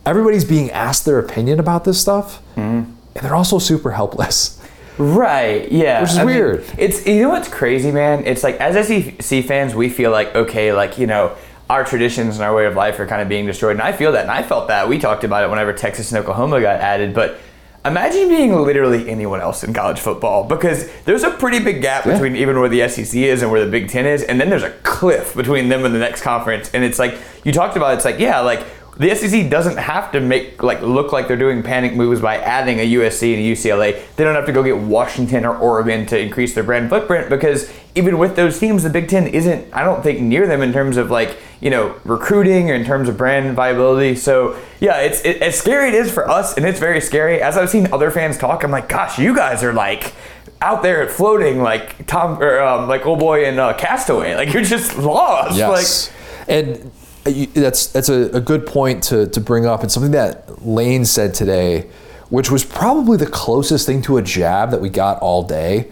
everybody's 0.05 0.45
being 0.45 0.69
asked 0.69 1.05
their 1.05 1.17
opinion 1.17 1.59
about 1.59 1.85
this 1.85 1.99
stuff, 1.99 2.39
mm-hmm. 2.55 2.91
and 3.15 3.25
they're 3.25 3.35
also 3.35 3.57
super 3.57 3.91
helpless. 3.91 4.61
Right. 4.97 5.69
Yeah. 5.71 6.01
Which 6.01 6.11
is 6.11 6.17
I 6.17 6.23
mean, 6.23 6.35
weird. 6.35 6.65
it's 6.77 7.05
you 7.05 7.23
know 7.23 7.29
what's 7.29 7.49
crazy, 7.49 7.91
man. 7.91 8.25
It's 8.25 8.43
like 8.43 8.55
as 8.61 8.87
SEC 8.87 9.43
fans, 9.43 9.73
we 9.73 9.89
feel 9.89 10.11
like 10.11 10.35
okay, 10.35 10.71
like 10.71 10.99
you 10.99 11.07
know. 11.07 11.35
Our 11.67 11.83
traditions 11.83 12.35
and 12.35 12.43
our 12.43 12.53
way 12.53 12.67
of 12.67 12.75
life 12.75 12.99
are 12.99 13.07
kind 13.07 13.23
of 13.23 13.27
being 13.27 13.47
destroyed, 13.47 13.71
and 13.71 13.81
I 13.81 13.91
feel 13.91 14.11
that, 14.11 14.21
and 14.21 14.29
I 14.29 14.43
felt 14.43 14.67
that. 14.67 14.87
We 14.87 14.99
talked 14.99 15.23
about 15.23 15.43
it 15.43 15.49
whenever 15.49 15.73
Texas 15.73 16.11
and 16.11 16.19
Oklahoma 16.19 16.61
got 16.61 16.79
added, 16.79 17.15
but 17.15 17.39
imagine 17.85 18.27
being 18.29 18.55
literally 18.55 19.09
anyone 19.09 19.39
else 19.41 19.63
in 19.63 19.73
college 19.73 19.99
football 19.99 20.43
because 20.43 20.89
there's 21.05 21.23
a 21.23 21.31
pretty 21.31 21.59
big 21.59 21.81
gap 21.81 22.05
Yeah. 22.05 22.13
between 22.13 22.35
even 22.35 22.59
where 22.59 22.69
the 22.69 22.87
SEC 22.89 23.15
is 23.23 23.41
and 23.41 23.51
where 23.51 23.63
the 23.63 23.69
Big 23.71 23.89
Ten 23.89 24.05
is, 24.05 24.23
and 24.23 24.39
then 24.41 24.49
there's 24.49 24.63
a 24.63 24.71
cliff 24.83 25.35
between 25.35 25.69
them 25.69 25.85
and 25.85 25.93
the 25.93 25.99
next 25.99 26.21
conference. 26.21 26.69
And 26.73 26.83
it's 26.83 26.99
like 26.99 27.17
you 27.43 27.51
talked 27.51 27.77
about. 27.77 27.93
It's 27.95 28.05
like 28.05 28.19
yeah, 28.19 28.39
like 28.39 28.65
the 28.97 29.13
SEC 29.13 29.49
doesn't 29.49 29.77
have 29.77 30.11
to 30.13 30.21
make 30.21 30.63
like 30.63 30.81
look 30.81 31.11
like 31.11 31.27
they're 31.27 31.35
doing 31.35 31.61
panic 31.61 31.95
moves 31.95 32.21
by 32.21 32.37
adding 32.37 32.79
a 32.79 32.93
USC 32.93 33.33
and 33.33 33.43
a 33.43 33.51
UCLA. 33.51 34.15
They 34.15 34.23
don't 34.23 34.35
have 34.35 34.45
to 34.45 34.53
go 34.53 34.63
get 34.63 34.77
Washington 34.77 35.45
or 35.45 35.57
Oregon 35.57 36.05
to 36.07 36.19
increase 36.19 36.55
their 36.55 36.63
brand 36.63 36.89
footprint 36.89 37.29
because 37.29 37.71
even 37.95 38.17
with 38.17 38.35
those 38.37 38.57
teams, 38.57 38.83
the 38.83 38.89
Big 38.89 39.09
Ten 39.09 39.27
isn't 39.27 39.73
I 39.73 39.83
don't 39.83 40.01
think 40.01 40.21
near 40.21 40.47
them 40.47 40.61
in 40.61 40.71
terms 40.71 40.95
of 40.95 41.11
like 41.11 41.37
you 41.59 41.69
know 41.69 41.95
recruiting 42.05 42.71
or 42.71 42.73
in 42.73 42.85
terms 42.85 43.09
of 43.09 43.17
brand 43.17 43.53
viability. 43.55 44.15
So 44.15 44.57
yeah, 44.79 45.01
it's 45.01 45.23
it, 45.25 45.41
as 45.41 45.57
scary 45.57 45.89
it 45.89 45.93
is 45.93 46.11
for 46.11 46.29
us, 46.29 46.55
and 46.55 46.65
it's 46.65 46.79
very 46.79 47.01
scary. 47.01 47.41
As 47.41 47.57
I've 47.57 47.69
seen 47.69 47.91
other 47.91 48.11
fans 48.11 48.37
talk, 48.37 48.63
I'm 48.63 48.71
like, 48.71 48.87
gosh, 48.87 49.19
you 49.19 49.35
guys 49.35 49.61
are 49.61 49.73
like 49.73 50.13
out 50.61 50.83
there 50.83 51.07
floating 51.09 51.61
like 51.61 52.07
Tom 52.07 52.41
or 52.41 52.61
um, 52.61 52.87
like 52.87 53.05
old 53.05 53.19
boy 53.19 53.45
in 53.45 53.59
uh, 53.59 53.73
Castaway. 53.73 54.35
Like 54.35 54.53
you're 54.53 54.63
just 54.63 54.97
lost. 54.97 55.57
Yes. 55.57 56.11
and 56.47 56.77
uh, 56.77 56.89
you- 57.25 57.47
that's 57.47 57.87
that's 57.87 58.09
a, 58.09 58.29
a 58.35 58.41
good 58.41 58.65
point 58.65 59.03
to, 59.05 59.27
to 59.27 59.39
bring 59.41 59.65
up, 59.65 59.81
and 59.81 59.91
something 59.91 60.11
that 60.11 60.65
Lane 60.65 61.05
said 61.05 61.33
today, 61.33 61.87
which 62.29 62.49
was 62.51 62.63
probably 62.63 63.17
the 63.17 63.25
closest 63.27 63.85
thing 63.85 64.01
to 64.03 64.17
a 64.17 64.21
jab 64.21 64.71
that 64.71 64.81
we 64.81 64.89
got 64.89 65.19
all 65.19 65.43
day. 65.43 65.89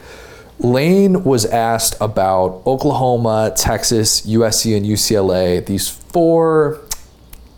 Lane 0.59 1.23
was 1.23 1.45
asked 1.45 1.95
about 1.99 2.61
Oklahoma, 2.65 3.51
Texas, 3.55 4.21
USC, 4.21 4.77
and 4.77 4.85
UCLA. 4.85 5.65
These 5.65 5.89
four, 5.89 6.79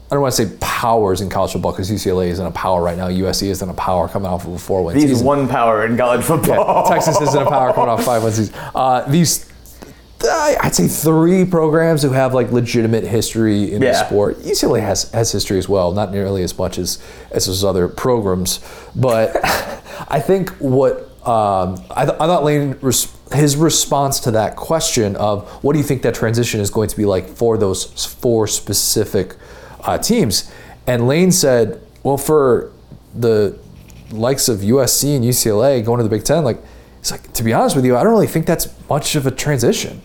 I 0.10 0.16
don't 0.16 0.22
want 0.22 0.34
to 0.34 0.48
say 0.48 0.58
powers 0.62 1.20
in 1.22 1.30
college 1.30 1.52
football 1.52 1.74
because 1.74 1.92
UCLA 1.92 2.28
isn't 2.30 2.46
a 2.46 2.52
power 2.52 2.82
right 2.82 2.98
now. 2.98 3.10
USC 3.10 3.48
isn't 3.50 3.70
a 3.70 3.74
power 3.74 4.08
coming 4.08 4.28
off 4.28 4.48
of 4.48 4.54
a 4.54 4.58
four-win 4.58 4.96
season. 4.96 5.10
These 5.10 5.22
one 5.24 5.48
power 5.48 5.86
in 5.86 5.98
college 5.98 6.24
football. 6.24 6.88
Texas 6.88 7.20
isn't 7.22 7.42
a 7.42 7.50
power 7.50 7.74
coming 7.74 7.90
off 7.90 8.04
five 8.06 8.24
win 8.24 8.32
season. 8.32 8.56
Uh, 8.74 9.02
these 9.10 9.45
I'd 10.28 10.76
say 10.76 10.88
three 10.88 11.46
programs 11.46 12.02
who 12.02 12.12
have 12.12 12.34
like 12.34 12.52
legitimate 12.52 13.04
history 13.04 13.72
in 13.74 13.82
the 13.82 14.06
sport. 14.06 14.38
UCLA 14.40 14.82
has 14.82 15.12
has 15.12 15.32
history 15.32 15.58
as 15.58 15.70
well, 15.70 15.92
not 15.92 16.12
nearly 16.12 16.44
as 16.44 16.58
much 16.58 16.78
as 16.78 17.00
as 17.32 17.46
those 17.48 17.64
other 17.64 17.88
programs, 17.88 18.60
but 18.96 19.36
I 20.08 20.20
think 20.20 20.50
what 20.60 21.10
um, 21.28 21.84
I, 21.90 22.06
th- 22.06 22.18
I 22.20 22.28
thought 22.28 22.44
Lane 22.44 22.78
res- 22.82 23.12
his 23.34 23.56
response 23.58 24.20
to 24.22 24.32
that 24.32 24.56
question 24.56 25.16
of 25.16 25.50
what 25.64 25.74
do 25.74 25.80
you 25.80 25.86
think 25.86 26.04
that 26.04 26.14
transition 26.14 26.62
is 26.62 26.70
going 26.70 26.88
to 26.90 26.96
be 26.96 27.06
like 27.06 27.28
for 27.28 27.58
those 27.58 28.06
four 28.06 28.46
specific 28.48 29.36
uh, 29.82 29.98
teams, 29.98 30.52
and 30.86 31.08
Lane 31.08 31.32
said, 31.32 31.82
well, 32.04 32.18
for 32.18 32.72
the 33.16 33.58
likes 34.12 34.48
of 34.50 34.60
USC 34.60 35.16
and 35.16 35.26
UCLA 35.26 35.84
going 35.84 35.98
to 35.98 36.04
the 36.04 36.10
Big 36.10 36.24
Ten, 36.24 36.44
like 36.44 36.60
it's 37.00 37.12
like 37.12 37.34
to 37.34 37.44
be 37.44 37.54
honest 37.54 37.76
with 37.76 37.86
you, 37.86 37.98
I 37.98 38.04
don't 38.04 38.12
really 38.12 38.28
think 38.28 38.46
that's 38.46 38.68
much 38.88 39.16
of 39.16 39.26
a 39.26 39.32
transition. 39.32 40.02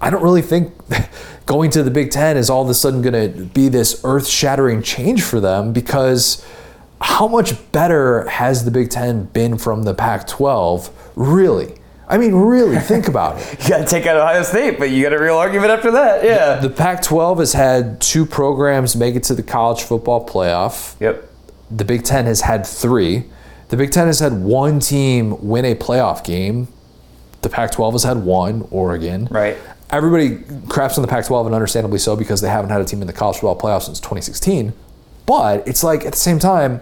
I 0.00 0.10
don't 0.10 0.22
really 0.22 0.42
think 0.42 0.72
going 1.46 1.70
to 1.72 1.82
the 1.82 1.90
Big 1.90 2.10
Ten 2.10 2.36
is 2.36 2.48
all 2.50 2.62
of 2.62 2.68
a 2.68 2.74
sudden 2.74 3.02
going 3.02 3.34
to 3.34 3.44
be 3.44 3.68
this 3.68 4.00
earth-shattering 4.04 4.82
change 4.82 5.22
for 5.22 5.40
them 5.40 5.72
because 5.72 6.44
how 7.00 7.26
much 7.28 7.54
better 7.72 8.28
has 8.28 8.64
the 8.64 8.70
Big 8.70 8.90
Ten 8.90 9.24
been 9.24 9.58
from 9.58 9.82
the 9.84 9.94
Pac-12? 9.94 10.90
Really? 11.16 11.74
I 12.08 12.18
mean, 12.18 12.34
really, 12.34 12.78
think 12.80 13.08
about 13.08 13.38
it. 13.40 13.62
You 13.62 13.68
got 13.68 13.78
to 13.78 13.84
take 13.86 14.06
out 14.06 14.16
Ohio 14.16 14.42
State, 14.42 14.78
but 14.78 14.90
you 14.90 15.02
got 15.02 15.12
a 15.12 15.18
real 15.20 15.36
argument 15.36 15.70
after 15.70 15.90
that. 15.92 16.24
Yeah. 16.24 16.56
The 16.56 16.70
Pac-12 16.70 17.38
has 17.38 17.52
had 17.52 18.00
two 18.00 18.26
programs 18.26 18.96
make 18.96 19.14
it 19.14 19.22
to 19.24 19.34
the 19.34 19.42
college 19.42 19.82
football 19.82 20.26
playoff. 20.26 20.98
yep. 21.00 21.26
The 21.70 21.84
Big 21.84 22.02
Ten 22.02 22.26
has 22.26 22.40
had 22.40 22.66
three. 22.66 23.24
The 23.68 23.76
Big 23.76 23.92
Ten 23.92 24.08
has 24.08 24.18
had 24.18 24.32
one 24.32 24.80
team 24.80 25.46
win 25.46 25.64
a 25.64 25.76
playoff 25.76 26.24
game. 26.24 26.66
The 27.42 27.48
Pac 27.48 27.70
12 27.70 27.94
has 27.94 28.02
had 28.02 28.18
one, 28.24 28.66
Oregon. 28.72 29.28
Right. 29.30 29.56
Everybody 29.92 30.38
craps 30.68 30.96
on 30.96 31.02
the 31.02 31.08
Pac 31.08 31.26
12, 31.26 31.46
and 31.46 31.54
understandably 31.54 31.98
so, 31.98 32.16
because 32.16 32.40
they 32.40 32.48
haven't 32.48 32.70
had 32.70 32.80
a 32.80 32.84
team 32.84 33.00
in 33.00 33.06
the 33.06 33.12
college 33.12 33.36
football 33.36 33.58
playoff 33.58 33.82
since 33.82 33.98
2016. 33.98 34.72
But 35.26 35.66
it's 35.66 35.82
like 35.82 36.04
at 36.04 36.12
the 36.12 36.18
same 36.18 36.38
time, 36.38 36.80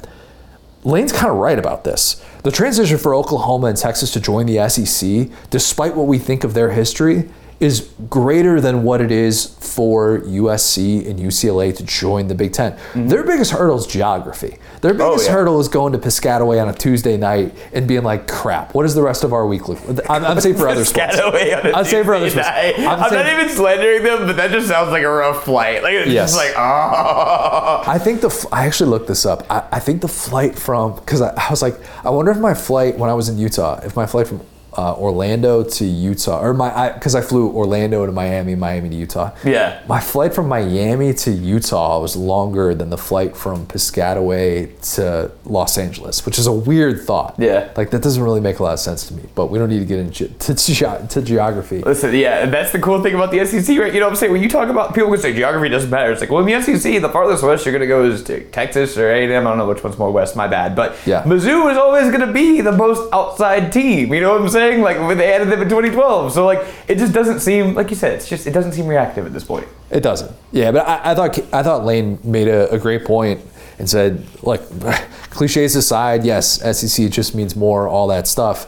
Lane's 0.85 1.13
kind 1.13 1.31
of 1.31 1.39
right 1.39 1.59
about 1.59 1.85
this. 1.85 2.23
The 2.45 2.51
transition 2.51 2.99
for 2.99 3.15
Oklahoma 3.15 3.69
and 3.69 3.77
Texas 3.77 4.13
to 4.13 4.21
join 4.21 4.47
the 4.47 4.69
SEC, 4.69 5.29
despite 5.51 5.97
what 5.97 6.07
we 6.07 6.19
think 6.19 6.45
of 6.45 6.55
their 6.55 6.71
history, 6.71 7.29
is 7.61 7.91
greater 8.09 8.61
than 8.61 8.85
what 8.85 9.01
it 9.01 9.11
is 9.11 9.47
for 9.47 10.21
USC 10.21 11.09
and 11.09 11.19
UCLA 11.19 11.77
to 11.77 11.83
join 11.83 12.29
the 12.29 12.35
Big 12.35 12.53
10 12.53 12.73
mm-hmm. 12.73 13.09
Their 13.09 13.25
biggest 13.25 13.51
hurdle 13.51 13.77
is 13.77 13.87
geography. 13.87 14.59
Their 14.81 14.93
oh, 14.95 15.11
biggest 15.13 15.27
yeah. 15.27 15.33
hurdle 15.35 15.61
is 15.61 15.69
going 15.69 15.93
to 15.93 15.99
Piscataway 15.99 16.61
on 16.63 16.69
a 16.69 16.73
Tuesday 16.75 17.17
night 17.17 17.55
and 17.73 17.87
being 17.89 18.03
like, 18.03 18.29
"Crap, 18.29 18.75
what 18.75 18.85
does 18.85 18.95
the 18.95 19.03
rest 19.03 19.25
of 19.25 19.33
our 19.33 19.47
week 19.47 19.69
look?" 19.69 19.87
like? 19.89 20.09
I'm, 20.11 20.25
I'm 20.25 20.41
saying 20.41 20.57
for 20.57 20.69
other 20.69 20.85
sports. 20.85 21.17
Piscataway 21.17 21.59
on 21.59 21.67
a 21.73 21.77
I'm 21.77 21.85
saying 21.85 22.05
for 22.05 22.15
other 22.15 22.31
sports. 22.31 22.47
night. 22.49 22.79
I'm 22.79 22.89
I'm, 23.03 23.11
saying- 23.11 23.25
not 23.25 23.41
even 23.41 23.57
slandering 23.57 24.03
them, 24.05 24.27
but 24.27 24.37
that 24.37 24.51
just 24.51 24.69
sounds 24.69 24.91
like 24.91 25.03
a 25.03 25.09
rough 25.11 25.45
flight. 25.45 25.83
Like 25.83 25.95
it's 25.95 26.11
Yes. 26.11 26.31
just 26.33 26.37
like 26.37 26.55
oh. 26.57 27.83
I 27.87 27.99
think 27.99 28.21
the 28.21 28.49
I 28.53 28.67
actually 28.67 28.91
looked 28.91 29.09
this 29.09 29.27
up. 29.27 29.47
I, 29.51 29.67
I 29.73 29.81
think 29.81 30.01
the 30.01 30.09
flight 30.09 30.59
from 30.59 30.95
because 30.97 31.21
I, 31.23 31.31
I 31.37 31.51
was 31.51 31.63
like, 31.63 31.77
I 32.05 32.11
wonder 32.11 32.31
if 32.31 32.39
my 32.39 32.55
flight 32.55 32.99
when 32.99 33.11
I 33.11 33.15
was 33.15 33.29
in 33.29 33.39
Utah, 33.39 33.81
if 33.85 33.97
my 33.97 34.07
flight 34.07 34.27
from 34.29 34.41
uh, 34.79 34.95
Orlando 34.95 35.65
to 35.65 35.85
Utah, 35.85 36.41
or 36.41 36.55
my 36.55 36.93
because 36.93 37.17
I, 37.17 37.21
flew 37.21 37.51
Orlando 37.51 38.07
to 38.07 38.13
Miami, 38.13 38.55
Miami 38.55 38.89
to 38.91 38.95
Utah. 38.95 39.33
Yeah. 39.45 39.83
My 39.89 39.99
flight 39.99 40.33
from 40.33 40.47
Miami 40.47 41.13
to 41.15 41.33
Utah 41.33 41.99
was 42.01 42.15
longer 42.15 42.77
than 42.77 42.89
the 42.89 42.97
flight 42.97 43.37
from 43.37 43.67
Piscataway 43.67 44.95
to 44.95 45.33
Los 45.45 45.77
Angeles, 45.79 46.25
which 46.25 46.39
is 46.39 46.47
a 46.47 46.53
weird 46.53 47.01
thought. 47.03 47.35
Yeah. 47.39 47.71
Like 47.77 47.91
that 47.91 48.03
doesn't 48.03 48.23
really 48.23 48.41
make 48.41 48.61
a 48.61 48.63
lot 48.63 48.75
of 48.75 48.79
sense 48.79 49.09
to 49.09 49.15
me. 49.15 49.25
But 49.35 49.47
we 49.47 49.59
don't 49.59 49.69
need 49.69 49.81
to 49.81 49.85
get 49.85 49.99
into 49.99 50.29
to, 50.39 50.55
ge- 50.55 51.11
to 51.11 51.23
geography. 51.23 51.81
Listen, 51.81 52.15
yeah, 52.15 52.45
and 52.45 52.53
that's 52.53 52.71
the 52.71 52.79
cool 52.79 53.03
thing 53.03 53.15
about 53.15 53.33
the 53.33 53.45
SEC, 53.45 53.77
right? 53.79 53.93
You 53.93 53.99
know 53.99 54.07
what 54.07 54.11
I'm 54.13 54.17
saying? 54.17 54.31
When 54.33 54.43
you 54.45 54.49
talk 54.49 54.69
about 54.69 54.95
people 54.95 55.11
can 55.11 55.21
say 55.21 55.35
geography 55.35 55.69
doesn't 55.71 55.91
matter. 55.91 56.13
It's 56.13 56.21
like, 56.21 56.31
well, 56.31 56.47
in 56.47 56.63
the 56.63 56.63
SEC, 56.63 57.03
the 57.03 57.09
farthest 57.09 57.43
west 57.43 57.67
you're 57.67 57.73
gonna 57.73 57.89
go 57.89 58.05
is 58.05 58.23
to 58.25 58.45
Texas 58.51 58.97
or 58.97 59.11
A&M. 59.11 59.29
I 59.45 59.51
don't 59.51 59.59
know 59.59 59.67
which 59.67 59.83
one's 59.83 59.99
more 59.99 60.13
west. 60.13 60.37
My 60.37 60.47
bad, 60.47 60.77
but 60.77 60.95
Yeah. 61.05 61.25
Mizzou 61.25 61.69
is 61.73 61.77
always 61.79 62.13
gonna 62.13 62.33
be 62.33 62.61
the 62.61 62.71
most 62.73 63.13
outside 63.13 63.73
team. 63.73 64.15
You 64.15 64.21
know 64.21 64.35
what 64.35 64.43
I'm 64.43 64.49
saying? 64.49 64.68
Like 64.77 64.97
they 65.17 65.33
added 65.33 65.49
them 65.49 65.63
in 65.63 65.69
2012, 65.69 66.33
so 66.33 66.45
like 66.45 66.67
it 66.87 66.99
just 66.99 67.13
doesn't 67.13 67.41
seem 67.41 67.75
like 67.75 67.91
you 67.91 67.97
said. 67.97 68.13
It's 68.13 68.29
just 68.29 68.47
it 68.47 68.53
doesn't 68.53 68.73
seem 68.73 68.87
reactive 68.87 69.27
at 69.27 69.33
this 69.33 69.45
point. 69.45 69.67
It 69.91 70.01
doesn't. 70.01 70.31
Yeah, 70.53 70.71
but 70.73 70.87
I, 70.87 71.13
I 71.13 71.15
thought 71.15 71.39
I 71.55 71.63
thought 71.63 71.85
Lane 71.85 72.19
made 72.23 72.49
a, 72.49 72.71
a 72.71 72.79
great 72.79 73.05
point 73.05 73.41
and 73.79 73.89
said, 73.89 74.25
like, 74.43 74.61
cliches 75.31 75.77
aside, 75.77 76.25
yes, 76.25 76.61
SEC 76.79 77.11
just 77.11 77.35
means 77.35 77.57
more, 77.57 77.89
all 77.89 78.09
that 78.09 78.27
stuff. 78.27 78.67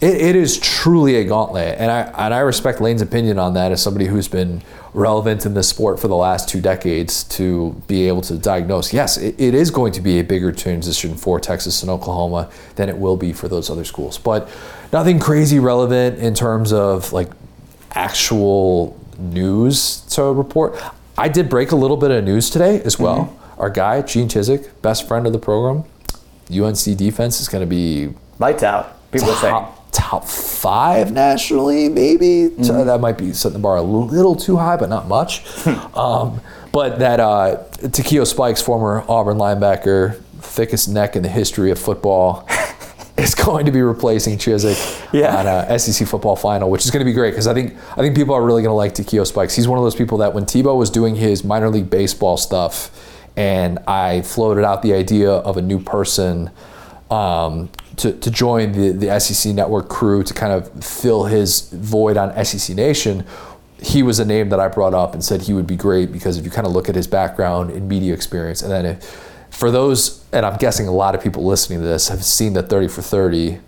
It, 0.00 0.14
it 0.14 0.36
is 0.36 0.58
truly 0.58 1.16
a 1.16 1.24
gauntlet, 1.24 1.76
and 1.78 1.90
I 1.90 2.02
and 2.26 2.34
I 2.34 2.40
respect 2.40 2.80
Lane's 2.80 3.02
opinion 3.02 3.38
on 3.38 3.54
that 3.54 3.72
as 3.72 3.82
somebody 3.82 4.06
who's 4.06 4.28
been 4.28 4.62
relevant 4.94 5.46
in 5.46 5.54
this 5.54 5.68
sport 5.68 6.00
for 6.00 6.08
the 6.08 6.16
last 6.16 6.48
two 6.48 6.60
decades 6.60 7.24
to 7.24 7.80
be 7.86 8.08
able 8.08 8.22
to 8.22 8.38
diagnose. 8.38 8.92
Yes, 8.92 9.16
it, 9.16 9.34
it 9.38 9.54
is 9.54 9.70
going 9.70 9.92
to 9.92 10.00
be 10.00 10.18
a 10.18 10.24
bigger 10.24 10.52
transition 10.52 11.14
for 11.14 11.38
Texas 11.40 11.82
and 11.82 11.90
Oklahoma 11.90 12.50
than 12.76 12.88
it 12.88 12.98
will 12.98 13.16
be 13.16 13.32
for 13.32 13.48
those 13.48 13.70
other 13.70 13.84
schools, 13.84 14.18
but 14.18 14.48
nothing 14.92 15.18
crazy 15.18 15.58
relevant 15.58 16.18
in 16.18 16.34
terms 16.34 16.72
of 16.72 17.12
like 17.12 17.30
actual 17.92 18.98
news 19.18 20.00
to 20.10 20.22
report. 20.22 20.80
I 21.16 21.28
did 21.28 21.48
break 21.48 21.72
a 21.72 21.76
little 21.76 21.96
bit 21.96 22.10
of 22.10 22.24
news 22.24 22.50
today 22.50 22.80
as 22.82 22.94
mm-hmm. 22.94 23.04
well. 23.04 23.38
Our 23.58 23.70
guy, 23.70 24.02
Gene 24.02 24.28
Chizik, 24.28 24.70
best 24.82 25.08
friend 25.08 25.26
of 25.26 25.32
the 25.32 25.38
program, 25.38 25.84
UNC 26.50 26.96
defense 26.96 27.40
is 27.40 27.48
going 27.48 27.62
to 27.62 27.66
be 27.66 28.14
Lights 28.38 28.62
out. 28.62 29.10
People 29.10 29.30
are 29.30 29.36
saying. 29.36 29.52
top, 29.52 29.77
top 30.08 30.24
five 30.24 31.12
nationally, 31.12 31.86
maybe. 31.90 32.50
So 32.64 32.82
that 32.82 32.98
might 33.00 33.18
be 33.18 33.34
setting 33.34 33.54
the 33.58 33.62
bar 33.62 33.76
a 33.76 33.82
little 33.82 34.34
too 34.34 34.56
high, 34.56 34.76
but 34.78 34.88
not 34.88 35.06
much. 35.06 35.44
um, 35.94 36.40
but 36.72 36.98
that 37.00 37.20
uh, 37.20 37.62
Takeo 37.92 38.24
Spikes, 38.24 38.62
former 38.62 39.04
Auburn 39.06 39.36
linebacker, 39.36 40.18
thickest 40.40 40.88
neck 40.88 41.14
in 41.14 41.22
the 41.22 41.28
history 41.28 41.70
of 41.70 41.78
football, 41.78 42.48
is 43.18 43.34
going 43.34 43.66
to 43.66 43.72
be 43.72 43.82
replacing 43.82 44.38
Chizik 44.38 45.12
Yeah. 45.12 45.36
on 45.36 45.46
a 45.46 45.78
SEC 45.78 46.08
football 46.08 46.36
final, 46.36 46.70
which 46.70 46.86
is 46.86 46.90
going 46.90 47.00
to 47.00 47.04
be 47.04 47.12
great 47.12 47.32
because 47.32 47.46
I 47.46 47.52
think 47.52 47.76
I 47.92 47.96
think 47.96 48.16
people 48.16 48.34
are 48.34 48.42
really 48.42 48.62
going 48.62 48.70
to 48.70 48.76
like 48.76 48.94
Takeo 48.94 49.24
Spikes. 49.24 49.54
He's 49.56 49.68
one 49.68 49.78
of 49.78 49.84
those 49.84 49.94
people 49.96 50.18
that 50.18 50.32
when 50.32 50.44
Tebow 50.46 50.74
was 50.78 50.88
doing 50.88 51.16
his 51.16 51.44
minor 51.44 51.68
league 51.68 51.90
baseball 51.90 52.38
stuff, 52.38 52.90
and 53.36 53.78
I 53.86 54.22
floated 54.22 54.64
out 54.64 54.80
the 54.80 54.94
idea 54.94 55.30
of 55.32 55.58
a 55.58 55.62
new 55.62 55.80
person 55.82 56.50
um, 57.10 57.68
to, 57.98 58.12
to 58.12 58.30
join 58.30 58.72
the, 58.72 58.90
the 58.90 59.20
SEC 59.20 59.54
network 59.54 59.88
crew 59.88 60.22
to 60.22 60.34
kind 60.34 60.52
of 60.52 60.84
fill 60.84 61.24
his 61.24 61.70
void 61.70 62.16
on 62.16 62.44
SEC 62.44 62.76
Nation, 62.76 63.24
he 63.80 64.02
was 64.02 64.18
a 64.18 64.24
name 64.24 64.48
that 64.48 64.60
I 64.60 64.68
brought 64.68 64.94
up 64.94 65.14
and 65.14 65.24
said 65.24 65.42
he 65.42 65.52
would 65.52 65.66
be 65.66 65.76
great 65.76 66.12
because 66.12 66.36
if 66.36 66.44
you 66.44 66.50
kind 66.50 66.66
of 66.66 66.72
look 66.72 66.88
at 66.88 66.94
his 66.94 67.06
background 67.06 67.70
and 67.70 67.88
media 67.88 68.14
experience, 68.14 68.62
and 68.62 68.70
then 68.70 68.86
if, 68.86 69.04
for 69.50 69.70
those, 69.70 70.24
and 70.32 70.44
I'm 70.44 70.56
guessing 70.56 70.88
a 70.88 70.92
lot 70.92 71.14
of 71.14 71.22
people 71.22 71.44
listening 71.44 71.80
to 71.80 71.84
this 71.84 72.08
have 72.08 72.24
seen 72.24 72.52
the 72.52 72.62
30 72.62 72.88
for 72.88 73.02
30 73.02 73.60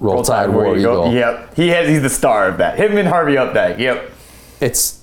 Roll, 0.00 0.22
Tide 0.22 0.50
War 0.50 0.76
Eagle. 0.76 1.12
Yep. 1.12 1.56
He 1.56 1.68
has 1.68 1.88
he's 1.88 2.02
the 2.02 2.10
star 2.10 2.48
of 2.48 2.58
that. 2.58 2.78
Him 2.78 2.96
and 2.96 3.08
Harvey 3.08 3.34
Updike. 3.34 3.78
Yep. 3.78 4.12
It's 4.60 5.02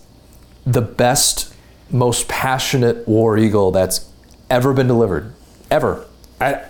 the 0.66 0.82
best, 0.82 1.54
most 1.92 2.28
passionate 2.28 3.08
War 3.08 3.38
Eagle 3.38 3.72
that's 3.72 4.10
ever 4.50 4.74
been 4.74 4.88
delivered, 4.88 5.34
ever. 5.70 6.06
I, 6.40 6.64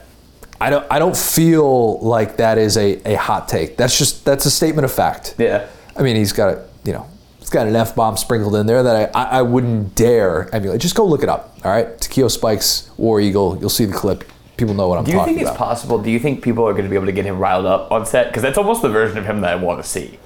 I 0.66 0.72
don't, 0.72 0.88
I 0.90 0.98
don't 0.98 1.16
feel 1.16 2.00
like 2.00 2.38
that 2.38 2.58
is 2.58 2.76
a, 2.76 3.00
a 3.08 3.14
hot 3.14 3.48
take. 3.48 3.78
That's 3.78 4.00
just 4.00 4.26
that's 4.26 4.48
a 4.48 4.52
statement 4.52 4.84
of 4.84 4.92
fact. 4.92 5.36
Yeah. 5.38 5.68
I 5.96 6.02
mean, 6.02 6.16
he's 6.16 6.34
got 6.34 6.56
a, 6.56 6.68
you 6.84 6.92
know, 6.92 7.08
he's 7.38 7.52
got 7.52 7.68
an 7.68 7.76
F 7.76 7.94
bomb 7.94 8.18
sprinkled 8.18 8.56
in 8.56 8.66
there 8.66 8.82
that 8.82 9.16
I, 9.16 9.22
I, 9.22 9.26
I 9.26 9.42
wouldn't 9.44 9.94
dare 9.94 10.50
emulate. 10.56 10.82
Just 10.82 10.96
go 10.96 11.06
look 11.06 11.22
it 11.22 11.30
up. 11.30 11.56
All 11.64 11.70
right, 11.70 11.96
Takeo 12.02 12.28
Spikes 12.30 12.90
War 12.98 13.22
Eagle. 13.22 13.60
You'll 13.60 13.70
see 13.70 13.86
the 13.86 13.94
clip. 13.94 14.24
People 14.58 14.74
know 14.74 14.88
what 14.88 14.98
I'm 14.98 15.04
talking 15.06 15.18
about. 15.18 15.26
Do 15.26 15.32
you 15.32 15.38
think 15.38 15.48
it's 15.48 15.56
about. 15.56 15.68
possible? 15.68 16.02
Do 16.02 16.10
you 16.10 16.18
think 16.18 16.44
people 16.44 16.68
are 16.68 16.72
going 16.72 16.86
to 16.86 16.90
be 16.90 16.96
able 16.96 17.06
to 17.06 17.12
get 17.12 17.26
him 17.26 17.38
riled 17.38 17.68
up 17.68 17.92
on 17.92 18.04
set? 18.08 18.28
Because 18.28 18.42
that's 18.42 18.58
almost 18.58 18.82
the 18.82 18.90
version 18.90 19.20
of 19.20 19.26
him 19.28 19.42
that 19.42 19.52
I 19.52 19.58
want 19.58 19.84
to 19.84 19.88
see. 19.88 20.18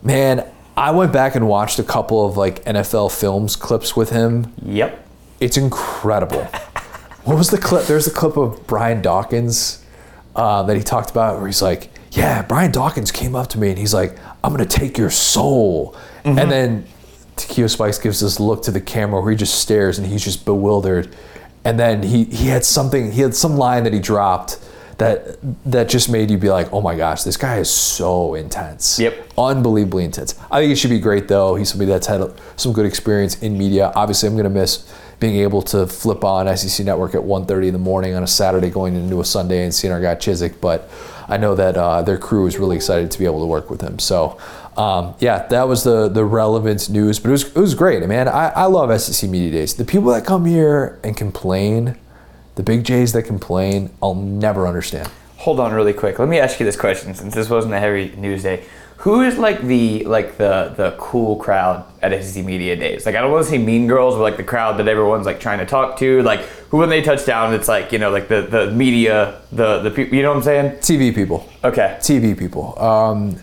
Man, 0.00 0.48
I 0.76 0.92
went 0.92 1.12
back 1.12 1.34
and 1.34 1.48
watched 1.48 1.80
a 1.80 1.84
couple 1.84 2.24
of 2.24 2.36
like 2.36 2.64
NFL 2.66 3.18
films 3.18 3.56
clips 3.56 3.96
with 3.96 4.10
him. 4.10 4.52
Yep. 4.62 5.08
It's 5.40 5.56
incredible. 5.56 6.46
what 7.24 7.36
was 7.38 7.50
the 7.50 7.58
clip? 7.58 7.86
There's 7.86 8.06
a 8.06 8.10
clip 8.10 8.36
of 8.36 8.66
Brian 8.66 9.02
Dawkins 9.02 9.84
uh, 10.34 10.62
that 10.64 10.76
he 10.76 10.82
talked 10.82 11.10
about 11.10 11.38
where 11.38 11.46
he's 11.46 11.62
like, 11.62 11.90
"Yeah, 12.12 12.42
Brian 12.42 12.72
Dawkins 12.72 13.12
came 13.12 13.34
up 13.34 13.48
to 13.48 13.58
me 13.58 13.70
and 13.70 13.78
he's 13.78 13.94
like, 13.94 14.16
I'm 14.42 14.52
gonna 14.52 14.66
take 14.66 14.98
your 14.98 15.10
soul," 15.10 15.96
and 16.24 16.50
then 16.50 16.86
Takeo 17.36 17.66
Spikes 17.66 17.98
gives 17.98 18.20
this 18.20 18.40
look 18.40 18.62
to 18.64 18.70
the 18.70 18.80
camera 18.80 19.20
where 19.20 19.30
he 19.30 19.36
just 19.36 19.60
stares 19.60 19.98
and 19.98 20.06
he's 20.06 20.24
just 20.24 20.44
bewildered, 20.44 21.14
and 21.64 21.78
then 21.78 22.02
he 22.02 22.24
he 22.24 22.48
had 22.48 22.64
something, 22.64 23.12
he 23.12 23.20
had 23.20 23.34
some 23.34 23.56
line 23.56 23.84
that 23.84 23.92
he 23.92 24.00
dropped. 24.00 24.58
That, 24.98 25.38
that 25.64 25.88
just 25.88 26.08
made 26.08 26.30
you 26.30 26.38
be 26.38 26.48
like, 26.48 26.72
oh 26.72 26.80
my 26.80 26.94
gosh, 26.94 27.24
this 27.24 27.36
guy 27.36 27.56
is 27.56 27.68
so 27.68 28.34
intense. 28.34 29.00
Yep. 29.00 29.32
Unbelievably 29.36 30.04
intense. 30.04 30.38
I 30.48 30.60
think 30.60 30.68
he 30.68 30.76
should 30.76 30.90
be 30.90 31.00
great 31.00 31.26
though. 31.26 31.56
He's 31.56 31.70
somebody 31.70 31.90
that's 31.90 32.06
had 32.06 32.22
some 32.54 32.72
good 32.72 32.86
experience 32.86 33.42
in 33.42 33.58
media. 33.58 33.90
Obviously, 33.96 34.28
I'm 34.28 34.34
going 34.34 34.44
to 34.44 34.50
miss 34.50 34.88
being 35.22 35.36
able 35.36 35.62
to 35.62 35.86
flip 35.86 36.24
on 36.24 36.54
SEC 36.56 36.84
Network 36.84 37.14
at 37.14 37.20
1.30 37.20 37.68
in 37.68 37.72
the 37.72 37.78
morning 37.78 38.12
on 38.14 38.24
a 38.24 38.26
Saturday 38.26 38.68
going 38.68 38.96
into 38.96 39.20
a 39.20 39.24
Sunday 39.24 39.62
and 39.62 39.72
seeing 39.72 39.92
our 39.92 40.00
guy 40.00 40.16
Chizik. 40.16 40.60
But 40.60 40.90
I 41.28 41.36
know 41.36 41.54
that 41.54 41.76
uh, 41.76 42.02
their 42.02 42.18
crew 42.18 42.48
is 42.48 42.58
really 42.58 42.74
excited 42.74 43.12
to 43.12 43.18
be 43.20 43.24
able 43.24 43.38
to 43.38 43.46
work 43.46 43.70
with 43.70 43.80
him. 43.80 44.00
So 44.00 44.36
um, 44.76 45.14
yeah, 45.20 45.46
that 45.46 45.68
was 45.68 45.84
the 45.84 46.08
the 46.08 46.24
relevant 46.24 46.90
news, 46.90 47.20
but 47.20 47.28
it 47.28 47.32
was 47.32 47.44
it 47.44 47.60
was 47.60 47.74
great, 47.74 48.04
man. 48.08 48.26
I, 48.26 48.48
I 48.48 48.64
love 48.64 49.00
SEC 49.00 49.30
media 49.30 49.52
days. 49.52 49.74
The 49.74 49.84
people 49.84 50.10
that 50.10 50.26
come 50.26 50.44
here 50.44 50.98
and 51.04 51.16
complain, 51.16 51.96
the 52.56 52.64
big 52.64 52.82
J's 52.82 53.12
that 53.12 53.22
complain, 53.22 53.90
I'll 54.02 54.16
never 54.16 54.66
understand. 54.66 55.08
Hold 55.36 55.60
on, 55.60 55.72
really 55.72 55.92
quick. 55.92 56.18
Let 56.18 56.28
me 56.28 56.40
ask 56.40 56.58
you 56.58 56.66
this 56.66 56.76
question, 56.76 57.14
since 57.14 57.32
this 57.32 57.48
wasn't 57.48 57.74
a 57.74 57.78
heavy 57.78 58.14
news 58.16 58.42
day. 58.42 58.64
Who 59.02 59.22
is 59.22 59.36
like 59.36 59.60
the 59.62 60.04
like 60.04 60.38
the 60.38 60.72
the 60.76 60.94
cool 60.96 61.34
crowd 61.34 61.84
at 62.02 62.12
SEC 62.22 62.44
media 62.44 62.76
days? 62.76 63.04
Like 63.04 63.16
I 63.16 63.20
don't 63.20 63.32
want 63.32 63.44
to 63.44 63.50
say 63.50 63.58
mean 63.58 63.88
girls, 63.88 64.14
but 64.14 64.22
like 64.22 64.36
the 64.36 64.44
crowd 64.44 64.78
that 64.78 64.86
everyone's 64.86 65.26
like 65.26 65.40
trying 65.40 65.58
to 65.58 65.66
talk 65.66 65.96
to. 65.98 66.22
Like 66.22 66.42
who 66.70 66.76
when 66.76 66.88
they 66.88 67.02
touch 67.02 67.26
down, 67.26 67.52
it's 67.52 67.66
like 67.66 67.90
you 67.90 67.98
know 67.98 68.10
like 68.10 68.28
the 68.28 68.42
the 68.42 68.70
media, 68.70 69.40
the 69.50 69.80
the 69.80 69.90
people. 69.90 70.16
You 70.16 70.22
know 70.22 70.28
what 70.30 70.36
I'm 70.36 70.42
saying? 70.44 70.70
TV 70.78 71.12
people. 71.12 71.48
Okay. 71.64 71.96
TV 72.00 72.38
people. 72.38 72.78
Um, 72.80 73.40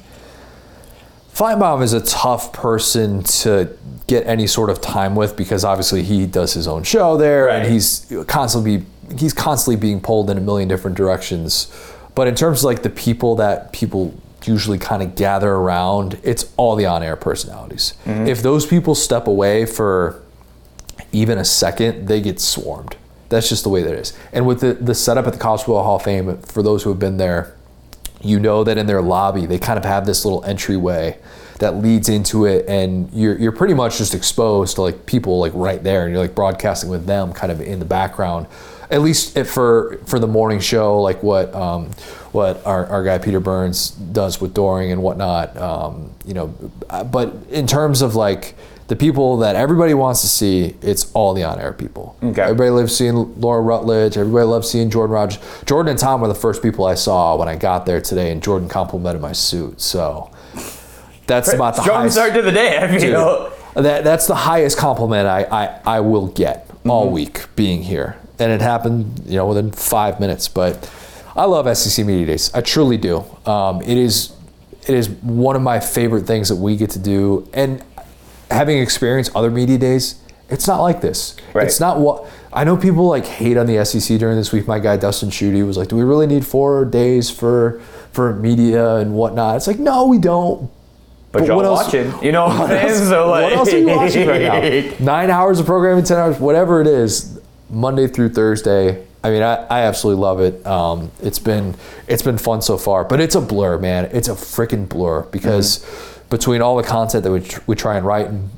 Finebaum 1.33 1.81
is 1.83 1.91
a 1.91 2.01
tough 2.01 2.53
person 2.53 3.23
to 3.23 3.77
get 4.07 4.25
any 4.27 4.47
sort 4.47 4.69
of 4.69 4.79
time 4.79 5.13
with 5.13 5.35
because 5.35 5.65
obviously 5.65 6.03
he 6.03 6.25
does 6.25 6.53
his 6.53 6.67
own 6.67 6.83
show 6.83 7.15
there 7.17 7.45
Right. 7.45 7.63
and 7.63 7.71
he's 7.71 8.11
constantly 8.27 8.85
he's 9.17 9.33
constantly 9.33 9.75
being 9.75 9.99
pulled 9.99 10.29
in 10.29 10.37
a 10.37 10.41
million 10.41 10.69
different 10.69 10.95
directions. 10.95 11.67
But 12.15 12.27
in 12.27 12.35
terms 12.35 12.59
of 12.59 12.63
like 12.65 12.81
the 12.83 12.89
people 12.89 13.35
that 13.35 13.73
people 13.73 14.13
usually 14.45 14.77
kind 14.77 15.01
of 15.01 15.15
gather 15.15 15.51
around, 15.51 16.19
it's 16.23 16.51
all 16.57 16.75
the 16.75 16.85
on-air 16.85 17.15
personalities. 17.15 17.93
If 18.05 18.41
those 18.41 18.65
people 18.65 18.95
step 18.95 19.27
away 19.27 19.65
for 19.65 20.21
even 21.11 21.37
a 21.37 21.45
second, 21.45 22.07
they 22.07 22.21
get 22.21 22.39
swarmed. 22.39 22.95
That's 23.29 23.49
just 23.49 23.63
the 23.63 23.69
way 23.69 23.83
that 23.83 23.93
it 23.93 23.99
is. 23.99 24.17
And 24.33 24.47
with 24.47 24.61
the, 24.61 24.73
the 24.73 24.95
setup 24.95 25.27
at 25.27 25.33
the 25.33 25.39
College 25.39 25.61
Football 25.61 25.83
Hall 25.83 25.95
of 25.97 26.03
Fame, 26.03 26.37
for 26.41 26.63
those 26.63 26.83
who 26.83 26.89
have 26.89 26.99
been 26.99 27.17
there, 27.17 27.55
you 28.21 28.39
know 28.39 28.63
that 28.63 28.77
in 28.77 28.85
their 28.87 29.01
lobby, 29.01 29.45
they 29.45 29.59
kind 29.59 29.77
of 29.77 29.85
have 29.85 30.05
this 30.05 30.25
little 30.25 30.43
entryway 30.43 31.17
that 31.59 31.75
leads 31.75 32.09
into 32.09 32.45
it, 32.45 32.65
and 32.67 33.11
you're, 33.13 33.37
you're 33.37 33.51
pretty 33.51 33.73
much 33.73 33.97
just 33.97 34.13
exposed 34.13 34.75
to 34.75 34.81
like 34.81 35.05
people 35.05 35.39
like 35.39 35.51
right 35.55 35.83
there, 35.83 36.05
and 36.05 36.13
you're 36.13 36.21
like 36.21 36.35
broadcasting 36.35 36.89
with 36.89 37.05
them 37.05 37.33
kind 37.33 37.51
of 37.51 37.61
in 37.61 37.79
the 37.79 37.85
background. 37.85 38.47
At 38.89 39.01
least 39.01 39.37
if 39.37 39.51
for 39.51 39.99
for 40.05 40.19
the 40.19 40.27
morning 40.27 40.59
show, 40.59 40.99
like 41.01 41.21
what 41.21 41.53
um, 41.53 41.91
what 42.31 42.65
our, 42.65 42.85
our 42.87 43.03
guy 43.03 43.17
Peter 43.17 43.39
Burns 43.39 43.91
does 43.91 44.39
with 44.39 44.53
Doring 44.53 44.91
and 44.91 45.01
whatnot, 45.01 45.55
um, 45.57 46.11
you 46.25 46.33
know. 46.33 46.47
But 47.11 47.33
in 47.49 47.67
terms 47.67 48.01
of 48.01 48.15
like 48.15 48.55
the 48.87 48.95
people 48.95 49.37
that 49.37 49.55
everybody 49.55 49.93
wants 49.93 50.21
to 50.21 50.27
see, 50.27 50.75
it's 50.81 51.11
all 51.13 51.33
the 51.33 51.43
on-air 51.43 51.73
people. 51.73 52.17
Okay. 52.23 52.41
Everybody 52.41 52.71
loves 52.71 52.95
seeing 52.95 53.39
Laura 53.39 53.61
Rutledge. 53.61 54.17
Everybody 54.17 54.45
loves 54.45 54.69
seeing 54.69 54.89
Jordan 54.89 55.13
Rodgers. 55.13 55.39
Jordan 55.65 55.91
and 55.91 55.99
Tom 55.99 56.21
were 56.21 56.27
the 56.27 56.35
first 56.35 56.63
people 56.63 56.85
I 56.85 56.95
saw 56.95 57.35
when 57.35 57.47
I 57.47 57.55
got 57.55 57.85
there 57.85 58.01
today, 58.01 58.31
and 58.31 58.41
Jordan 58.41 58.67
complimented 58.67 59.21
my 59.21 59.31
suit. 59.31 59.79
So 59.79 60.31
that's 61.27 61.53
about 61.53 61.75
the 61.75 61.83
highest. 61.83 62.15
start 62.15 62.33
to 62.33 62.41
the 62.41 62.51
day. 62.51 62.77
I 62.77 62.97
feel. 62.97 63.53
That 63.75 64.03
that's 64.03 64.25
the 64.25 64.35
highest 64.35 64.77
compliment 64.79 65.27
I 65.27 65.43
I, 65.43 65.97
I 65.97 65.99
will 65.99 66.27
get 66.27 66.67
all 66.87 67.11
week 67.11 67.45
being 67.55 67.83
here, 67.83 68.17
and 68.39 68.51
it 68.51 68.61
happened 68.61 69.21
you 69.27 69.35
know 69.35 69.45
within 69.45 69.71
five 69.71 70.19
minutes. 70.19 70.47
But 70.47 70.91
I 71.35 71.45
love 71.45 71.77
SEC 71.77 72.05
media 72.05 72.25
days. 72.25 72.51
I 72.53 72.61
truly 72.61 72.97
do. 72.97 73.23
Um, 73.45 73.81
it 73.81 73.97
is 73.97 74.33
it 74.87 74.95
is 74.95 75.09
one 75.09 75.55
of 75.55 75.61
my 75.61 75.79
favorite 75.79 76.25
things 76.25 76.49
that 76.49 76.55
we 76.55 76.75
get 76.75 76.89
to 76.91 76.99
do, 76.99 77.47
and 77.53 77.83
having 78.49 78.79
experienced 78.79 79.35
other 79.35 79.51
media 79.51 79.77
days, 79.77 80.15
it's 80.49 80.67
not 80.67 80.81
like 80.81 81.01
this. 81.01 81.35
Right. 81.53 81.65
It's 81.67 81.79
not 81.79 81.99
what 81.99 82.25
I 82.51 82.63
know. 82.63 82.75
People 82.77 83.07
like 83.07 83.25
hate 83.25 83.57
on 83.57 83.67
the 83.67 83.83
SEC 83.85 84.17
during 84.17 84.35
this 84.37 84.51
week. 84.51 84.67
My 84.67 84.79
guy 84.79 84.97
Dustin 84.97 85.29
Schutte 85.29 85.65
was 85.65 85.77
like, 85.77 85.89
"Do 85.89 85.95
we 85.95 86.03
really 86.03 86.25
need 86.27 86.45
four 86.45 86.85
days 86.85 87.29
for 87.29 87.79
for 88.11 88.33
media 88.33 88.95
and 88.95 89.13
whatnot?" 89.13 89.57
It's 89.57 89.67
like, 89.67 89.77
no, 89.79 90.07
we 90.07 90.17
don't. 90.17 90.69
But, 91.31 91.39
But 91.41 91.47
y'all 91.47 91.57
what 91.57 91.65
else- 91.65 91.83
watching? 91.85 92.11
You 92.23 92.31
know 92.31 92.45
what 92.47 92.61
I'm 92.61 92.67
saying? 92.69 92.87
else, 92.89 93.07
So 93.09 93.29
like, 93.29 93.43
what 93.43 93.53
else 93.53 93.71
are 93.73 93.77
you 93.77 93.87
watching 93.87 94.27
right 94.27 94.41
now? 94.41 94.95
Nine 94.99 95.29
hours 95.29 95.59
of 95.59 95.67
programming, 95.67 96.03
ten 96.03 96.17
hours, 96.17 96.39
whatever 96.39 96.81
it 96.81 96.87
is, 96.87 97.39
Monday 97.69 98.07
through 98.07 98.29
Thursday. 98.29 99.05
I 99.23 99.31
mean, 99.31 99.43
I, 99.43 99.55
I 99.65 99.81
absolutely 99.81 100.21
love 100.21 100.39
it. 100.39 100.65
Um, 100.65 101.11
it's 101.21 101.39
been 101.39 101.75
it's 102.07 102.21
been 102.21 102.37
fun 102.37 102.61
so 102.61 102.77
far, 102.77 103.03
but 103.03 103.19
it's 103.19 103.35
a 103.35 103.41
blur, 103.41 103.77
man. 103.77 104.05
It's 104.13 104.27
a 104.27 104.33
freaking 104.33 104.87
blur 104.87 105.23
because 105.23 105.85
between 106.29 106.61
all 106.61 106.77
the 106.77 106.83
content 106.83 107.23
that 107.23 107.31
we, 107.31 107.41
tr- 107.41 107.61
we 107.67 107.75
try 107.75 107.97
and 107.97 108.05
write 108.05 108.27
and 108.27 108.49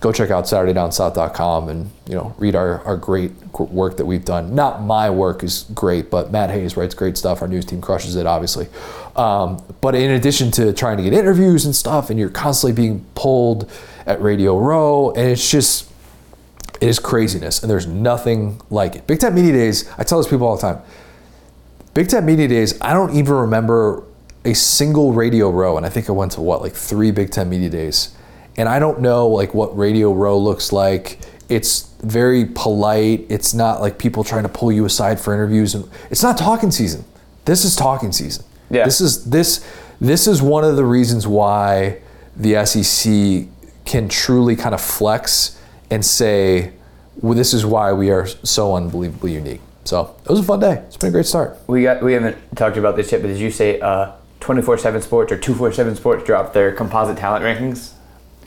go 0.00 0.12
check 0.12 0.30
out 0.30 0.44
SaturdayDownSouth.com 0.44 1.68
and 1.68 1.90
you 2.06 2.14
know 2.14 2.34
read 2.38 2.54
our, 2.54 2.82
our 2.84 2.96
great 2.96 3.32
work 3.58 3.96
that 3.96 4.04
we've 4.04 4.24
done. 4.24 4.54
Not 4.54 4.82
my 4.82 5.10
work 5.10 5.42
is 5.42 5.64
great, 5.74 6.10
but 6.10 6.30
Matt 6.30 6.50
Hayes 6.50 6.76
writes 6.76 6.94
great 6.94 7.16
stuff. 7.16 7.42
Our 7.42 7.48
news 7.48 7.64
team 7.64 7.80
crushes 7.80 8.16
it, 8.16 8.26
obviously. 8.26 8.68
Um, 9.16 9.62
but 9.80 9.94
in 9.94 10.10
addition 10.10 10.50
to 10.52 10.72
trying 10.72 10.96
to 10.98 11.02
get 11.02 11.12
interviews 11.12 11.64
and 11.64 11.74
stuff, 11.74 12.10
and 12.10 12.18
you're 12.18 12.30
constantly 12.30 12.80
being 12.80 13.04
pulled 13.14 13.70
at 14.06 14.20
Radio 14.22 14.58
Row, 14.58 15.10
and 15.10 15.28
it's 15.30 15.50
just 15.50 15.90
it 16.80 16.88
is 16.88 16.98
craziness, 16.98 17.62
and 17.62 17.70
there's 17.70 17.86
nothing 17.86 18.60
like 18.70 18.96
it. 18.96 19.06
Big 19.06 19.20
Ten 19.20 19.34
Media 19.34 19.52
Days. 19.52 19.90
I 19.98 20.04
tell 20.04 20.20
these 20.20 20.30
people 20.30 20.46
all 20.46 20.56
the 20.56 20.62
time. 20.62 20.82
Big 21.94 22.08
Ten 22.08 22.24
Media 22.26 22.48
Days. 22.48 22.78
I 22.80 22.92
don't 22.92 23.14
even 23.14 23.34
remember 23.34 24.02
a 24.44 24.54
single 24.54 25.12
Radio 25.12 25.50
Row, 25.50 25.76
and 25.76 25.86
I 25.86 25.88
think 25.88 26.08
I 26.08 26.12
went 26.12 26.32
to 26.32 26.40
what 26.40 26.62
like 26.62 26.74
three 26.74 27.10
Big 27.10 27.30
Ten 27.30 27.48
Media 27.48 27.70
Days, 27.70 28.14
and 28.56 28.68
I 28.68 28.78
don't 28.78 29.00
know 29.00 29.26
like 29.28 29.54
what 29.54 29.76
Radio 29.76 30.12
Row 30.12 30.38
looks 30.38 30.72
like. 30.72 31.18
It's 31.48 31.92
very 32.02 32.44
polite. 32.44 33.26
It's 33.28 33.54
not 33.54 33.80
like 33.80 33.98
people 33.98 34.24
trying 34.24 34.42
to 34.42 34.48
pull 34.48 34.70
you 34.70 34.84
aside 34.84 35.20
for 35.20 35.32
interviews, 35.32 35.74
and 35.74 35.88
it's 36.10 36.22
not 36.22 36.36
talking 36.36 36.70
season. 36.70 37.04
This 37.44 37.64
is 37.64 37.74
talking 37.76 38.12
season. 38.12 38.44
Yeah. 38.70 38.84
This 38.84 39.00
is 39.00 39.24
this 39.24 39.66
this 40.00 40.26
is 40.26 40.42
one 40.42 40.64
of 40.64 40.76
the 40.76 40.84
reasons 40.84 41.26
why 41.26 42.00
the 42.36 42.64
SEC 42.66 43.46
can 43.84 44.08
truly 44.08 44.56
kind 44.56 44.74
of 44.74 44.80
flex 44.80 45.55
and 45.90 46.04
say, 46.04 46.72
well, 47.20 47.34
"This 47.34 47.54
is 47.54 47.64
why 47.64 47.92
we 47.92 48.10
are 48.10 48.26
so 48.26 48.74
unbelievably 48.74 49.32
unique." 49.32 49.60
So 49.84 50.16
it 50.24 50.30
was 50.30 50.40
a 50.40 50.42
fun 50.42 50.60
day. 50.60 50.82
It's 50.86 50.96
been 50.96 51.08
a 51.08 51.12
great 51.12 51.26
start. 51.26 51.58
We 51.66 51.82
got 51.82 52.02
we 52.02 52.12
haven't 52.12 52.36
talked 52.56 52.76
about 52.76 52.96
this 52.96 53.12
yet, 53.12 53.22
but 53.22 53.28
did 53.28 53.38
you 53.38 53.50
say 53.50 53.80
uh 53.80 54.12
24/7 54.40 55.02
Sports 55.02 55.32
or 55.32 55.38
247 55.38 55.96
Sports 55.96 56.24
dropped 56.24 56.54
their 56.54 56.72
composite 56.72 57.16
talent 57.16 57.44
rankings? 57.44 57.92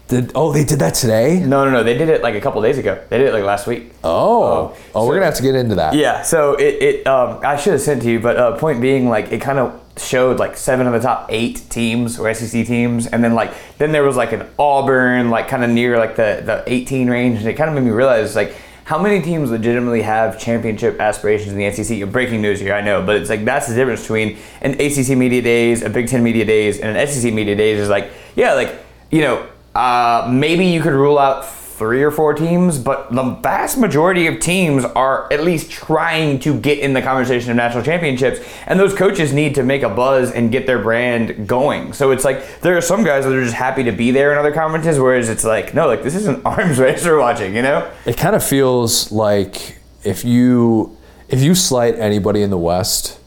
Did 0.09 0.31
oh 0.33 0.51
they 0.51 0.63
did 0.63 0.79
that 0.79 0.95
today? 0.95 1.39
No, 1.39 1.65
no, 1.65 1.71
no. 1.71 1.83
They 1.83 1.95
did 1.95 2.09
it 2.09 2.23
like 2.23 2.33
a 2.33 2.41
couple 2.41 2.61
days 2.63 2.79
ago. 2.79 2.99
They 3.09 3.19
did 3.19 3.27
it 3.27 3.33
like 3.33 3.43
last 3.43 3.67
week. 3.67 3.93
Oh, 4.03 4.75
oh, 4.95 5.05
we're 5.05 5.13
gonna 5.13 5.25
have 5.25 5.35
to 5.35 5.43
get 5.43 5.53
into 5.53 5.75
that. 5.75 5.93
Yeah. 5.93 6.23
So 6.23 6.55
it, 6.55 6.81
it 6.81 7.07
um, 7.07 7.39
I 7.43 7.55
should 7.57 7.73
have 7.73 7.81
sent 7.81 8.01
to 8.01 8.09
you, 8.09 8.19
but 8.19 8.35
uh, 8.35 8.57
point 8.57 8.81
being, 8.81 9.07
like, 9.07 9.31
it 9.31 9.39
kind 9.39 9.59
of 9.59 9.79
showed 9.99 10.39
like 10.39 10.57
seven 10.57 10.87
of 10.87 10.93
the 10.93 10.99
top 10.99 11.27
eight 11.29 11.63
teams 11.69 12.19
or 12.19 12.33
SEC 12.33 12.65
teams, 12.65 13.07
and 13.07 13.23
then 13.23 13.33
like 13.33 13.53
then 13.77 13.91
there 13.91 14.03
was 14.03 14.15
like 14.15 14.31
an 14.31 14.47
Auburn, 14.57 15.29
like 15.29 15.47
kind 15.47 15.63
of 15.63 15.69
near 15.69 15.97
like 15.97 16.15
the 16.15 16.41
the 16.45 16.63
18 16.67 17.09
range, 17.09 17.39
and 17.39 17.47
it 17.47 17.53
kind 17.53 17.69
of 17.69 17.75
made 17.75 17.87
me 17.87 17.91
realize 17.91 18.35
like. 18.35 18.55
How 18.85 18.99
many 18.99 19.21
teams 19.21 19.51
legitimately 19.51 20.01
have 20.01 20.39
championship 20.39 20.99
aspirations 20.99 21.53
in 21.53 21.59
the 21.59 21.71
SEC? 21.71 22.11
Breaking 22.11 22.41
news 22.41 22.59
here, 22.59 22.73
I 22.73 22.81
know, 22.81 23.03
but 23.03 23.17
it's 23.17 23.29
like 23.29 23.45
that's 23.45 23.67
the 23.67 23.75
difference 23.75 24.01
between 24.01 24.39
an 24.61 24.81
ACC 24.81 25.15
media 25.15 25.43
days, 25.43 25.83
a 25.83 25.91
Big 25.91 26.07
Ten 26.07 26.23
media 26.23 26.43
days, 26.43 26.79
and 26.79 26.97
an 26.97 27.07
SEC 27.07 27.31
media 27.31 27.55
days. 27.55 27.77
Is 27.77 27.87
like, 27.87 28.09
yeah, 28.35 28.55
like 28.55 28.75
you 29.11 29.21
know, 29.21 29.47
uh, 29.75 30.27
maybe 30.33 30.65
you 30.65 30.81
could 30.81 30.93
rule 30.93 31.19
out 31.19 31.45
three 31.79 32.03
or 32.03 32.11
four 32.11 32.33
teams, 32.35 32.77
but 32.77 33.11
the 33.11 33.23
vast 33.23 33.77
majority 33.77 34.27
of 34.27 34.39
teams 34.39 34.83
are 34.85 35.31
at 35.33 35.43
least 35.43 35.71
trying 35.71 36.37
to 36.41 36.59
get 36.59 36.77
in 36.77 36.93
the 36.93 37.01
conversation 37.01 37.49
of 37.49 37.55
national 37.57 37.83
championships, 37.83 38.39
and 38.67 38.79
those 38.79 38.93
coaches 38.93 39.33
need 39.33 39.55
to 39.55 39.63
make 39.63 39.81
a 39.81 39.89
buzz 39.89 40.29
and 40.31 40.51
get 40.51 40.67
their 40.67 40.77
brand 40.79 41.47
going. 41.47 41.93
So 41.93 42.11
it's 42.11 42.23
like 42.25 42.61
there 42.61 42.77
are 42.77 42.81
some 42.81 43.03
guys 43.03 43.23
that 43.25 43.33
are 43.33 43.43
just 43.43 43.55
happy 43.55 43.83
to 43.85 43.91
be 43.91 44.11
there 44.11 44.31
in 44.31 44.37
other 44.37 44.51
conferences, 44.51 44.99
whereas 44.99 45.29
it's 45.29 45.43
like, 45.43 45.73
no, 45.73 45.87
like 45.87 46.03
this 46.03 46.13
is 46.13 46.27
an 46.27 46.41
arms 46.45 46.77
race 46.77 47.03
we're 47.05 47.17
watching, 47.17 47.55
you 47.55 47.63
know? 47.63 47.89
It 48.05 48.17
kind 48.17 48.35
of 48.35 48.43
feels 48.43 49.11
like 49.11 49.79
if 50.03 50.23
you 50.23 50.95
if 51.29 51.41
you 51.41 51.55
slight 51.55 51.95
anybody 51.95 52.41
in 52.41 52.49
the 52.49 52.57
West, 52.57 53.19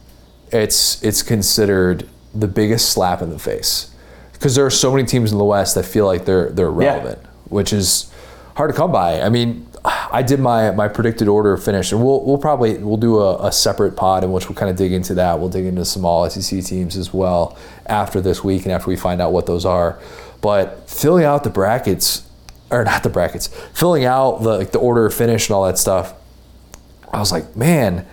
it's 0.53 1.03
it's 1.03 1.23
considered 1.23 2.09
the 2.35 2.49
biggest 2.49 2.91
slap 2.91 3.23
in 3.23 3.31
the 3.31 3.39
face 3.39 3.91
because 4.35 4.55
there 4.55 4.67
are 4.67 4.71
so 4.71 4.91
many 4.93 5.07
teams 5.07 5.33
in 5.33 5.39
the 5.39 5.45
West 5.45 5.75
that 5.75 5.85
feel 5.85 6.05
like 6.07 6.25
they're 6.25 6.51
they're 6.51 6.71
Yeah. 6.71 6.95
relevant, 6.97 7.19
which 7.49 7.73
is 7.73 8.12
hard 8.57 8.71
to 8.71 8.77
come 8.77 8.93
by. 8.93 9.21
I 9.21 9.29
mean, 9.29 9.67
I 9.85 10.23
did 10.23 10.39
my 10.39 10.71
my 10.71 10.89
predicted 10.89 11.29
order 11.29 11.57
finish, 11.57 11.93
and 11.93 12.05
we'll 12.05 12.25
we'll 12.25 12.39
probably 12.39 12.79
we'll 12.79 12.97
do 12.97 13.19
a, 13.19 13.49
a 13.49 13.53
separate 13.53 13.97
pod 13.97 14.23
in 14.23 14.33
which 14.33 14.49
we'll 14.49 14.57
kind 14.57 14.71
of 14.71 14.77
dig 14.77 14.93
into 14.93 15.15
that. 15.15 15.41
We'll 15.41 15.49
dig 15.49 15.65
into 15.65 15.85
some 15.85 16.05
all 16.05 16.29
SEC 16.29 16.65
teams 16.65 16.97
as 16.97 17.13
well 17.13 17.57
after 17.87 18.21
this 18.21 18.45
week 18.45 18.63
and 18.63 18.73
after 18.73 18.89
we 18.89 18.97
find 18.97 19.21
out 19.21 19.33
what 19.33 19.47
those 19.47 19.65
are. 19.65 19.99
But 20.41 20.89
filling 20.89 21.25
out 21.25 21.45
the 21.45 21.51
brackets, 21.51 22.29
or 22.71 22.85
not 22.85 23.03
the 23.03 23.09
brackets, 23.09 23.49
filling 23.75 24.05
out 24.05 24.43
the 24.43 24.59
like 24.59 24.73
the 24.73 24.79
order 24.79 25.07
of 25.07 25.15
finish 25.15 25.49
and 25.49 25.55
all 25.55 25.65
that 25.67 25.79
stuff. 25.79 26.15
I 27.13 27.19
was 27.19 27.33
like, 27.33 27.57
man, 27.57 28.07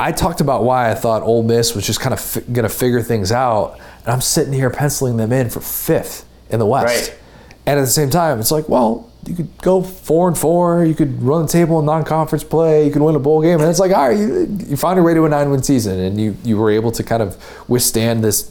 I 0.00 0.12
talked 0.12 0.40
about 0.40 0.64
why 0.64 0.90
I 0.90 0.94
thought 0.94 1.22
Ole 1.22 1.42
Miss 1.42 1.74
was 1.74 1.84
just 1.84 2.00
kind 2.00 2.12
of 2.12 2.20
fi- 2.20 2.40
going 2.40 2.62
to 2.62 2.68
figure 2.68 3.02
things 3.02 3.32
out, 3.32 3.78
and 4.04 4.08
I'm 4.08 4.20
sitting 4.20 4.52
here 4.52 4.70
penciling 4.70 5.16
them 5.16 5.32
in 5.32 5.50
for 5.50 5.60
fifth 5.60 6.26
in 6.48 6.58
the 6.58 6.66
West. 6.66 7.10
Right. 7.10 7.18
And 7.66 7.78
at 7.78 7.82
the 7.82 7.90
same 7.90 8.08
time, 8.08 8.40
it's 8.40 8.50
like, 8.50 8.68
well, 8.68 9.07
you 9.28 9.36
could 9.36 9.58
go 9.58 9.82
four 9.82 10.28
and 10.28 10.36
four, 10.36 10.84
you 10.84 10.94
could 10.94 11.22
run 11.22 11.42
the 11.42 11.48
table 11.48 11.78
in 11.78 11.84
non-conference 11.84 12.44
play, 12.44 12.86
you 12.86 12.92
could 12.92 13.02
win 13.02 13.14
a 13.14 13.18
bowl 13.18 13.42
game, 13.42 13.60
and 13.60 13.68
it's 13.68 13.78
like, 13.78 13.92
all 13.92 14.08
right, 14.08 14.18
you, 14.18 14.46
you 14.66 14.76
your 14.76 15.02
way 15.02 15.14
to 15.14 15.24
a 15.24 15.28
nine-win 15.28 15.62
season, 15.62 15.98
and 15.98 16.20
you 16.20 16.36
you 16.44 16.56
were 16.56 16.70
able 16.70 16.90
to 16.92 17.02
kind 17.02 17.22
of 17.22 17.36
withstand 17.68 18.24
this 18.24 18.50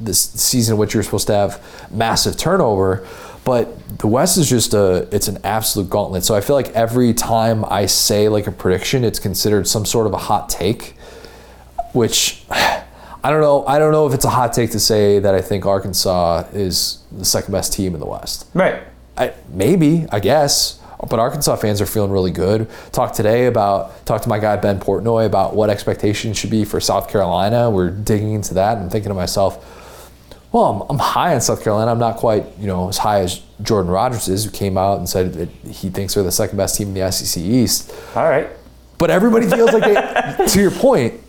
this 0.00 0.20
season 0.20 0.76
which 0.76 0.92
you're 0.92 1.02
supposed 1.02 1.26
to 1.26 1.34
have 1.34 1.62
massive 1.90 2.36
turnover. 2.36 3.06
But 3.44 3.98
the 3.98 4.06
West 4.06 4.38
is 4.38 4.48
just 4.48 4.72
a 4.72 5.06
it's 5.12 5.28
an 5.28 5.38
absolute 5.44 5.90
gauntlet. 5.90 6.24
So 6.24 6.34
I 6.34 6.40
feel 6.40 6.56
like 6.56 6.70
every 6.70 7.12
time 7.12 7.64
I 7.66 7.86
say 7.86 8.28
like 8.28 8.46
a 8.46 8.52
prediction, 8.52 9.04
it's 9.04 9.18
considered 9.18 9.68
some 9.68 9.84
sort 9.84 10.06
of 10.06 10.14
a 10.14 10.18
hot 10.18 10.48
take, 10.48 10.94
which 11.92 12.44
I 12.50 13.30
don't 13.30 13.40
know. 13.40 13.66
I 13.66 13.78
don't 13.78 13.92
know 13.92 14.06
if 14.06 14.14
it's 14.14 14.24
a 14.24 14.30
hot 14.30 14.52
take 14.52 14.70
to 14.72 14.80
say 14.80 15.18
that 15.18 15.34
I 15.34 15.40
think 15.40 15.64
Arkansas 15.64 16.44
is 16.52 17.02
the 17.10 17.24
second 17.24 17.52
best 17.52 17.72
team 17.72 17.94
in 17.94 18.00
the 18.00 18.06
West. 18.06 18.46
Right. 18.54 18.82
I, 19.16 19.32
maybe, 19.48 20.06
I 20.10 20.20
guess. 20.20 20.80
But 21.08 21.18
Arkansas 21.18 21.56
fans 21.56 21.80
are 21.80 21.86
feeling 21.86 22.10
really 22.10 22.30
good. 22.30 22.68
Talked 22.92 23.14
today 23.14 23.46
about, 23.46 24.06
talk 24.06 24.22
to 24.22 24.28
my 24.28 24.38
guy 24.38 24.56
Ben 24.56 24.80
Portnoy 24.80 25.26
about 25.26 25.54
what 25.54 25.70
expectations 25.70 26.38
should 26.38 26.50
be 26.50 26.64
for 26.64 26.80
South 26.80 27.10
Carolina. 27.10 27.70
We're 27.70 27.90
digging 27.90 28.32
into 28.32 28.54
that 28.54 28.78
and 28.78 28.90
thinking 28.90 29.10
to 29.10 29.14
myself, 29.14 29.82
well, 30.52 30.64
I'm, 30.64 30.90
I'm 30.90 30.98
high 30.98 31.34
on 31.34 31.40
South 31.40 31.62
Carolina. 31.62 31.90
I'm 31.90 31.98
not 31.98 32.16
quite, 32.16 32.46
you 32.58 32.66
know, 32.66 32.88
as 32.88 32.96
high 32.96 33.20
as 33.20 33.42
Jordan 33.60 33.90
Rodgers 33.90 34.28
is, 34.28 34.44
who 34.44 34.50
came 34.50 34.78
out 34.78 34.98
and 34.98 35.08
said 35.08 35.34
that 35.34 35.48
he 35.68 35.90
thinks 35.90 36.14
they're 36.14 36.22
the 36.22 36.32
second 36.32 36.56
best 36.56 36.76
team 36.76 36.88
in 36.88 36.94
the 36.94 37.10
SEC 37.10 37.42
East. 37.42 37.92
All 38.14 38.24
right. 38.24 38.48
But 38.96 39.10
everybody 39.10 39.48
feels 39.48 39.72
like 39.72 39.82
they, 39.82 40.46
to 40.48 40.60
your 40.60 40.70
point, 40.70 41.20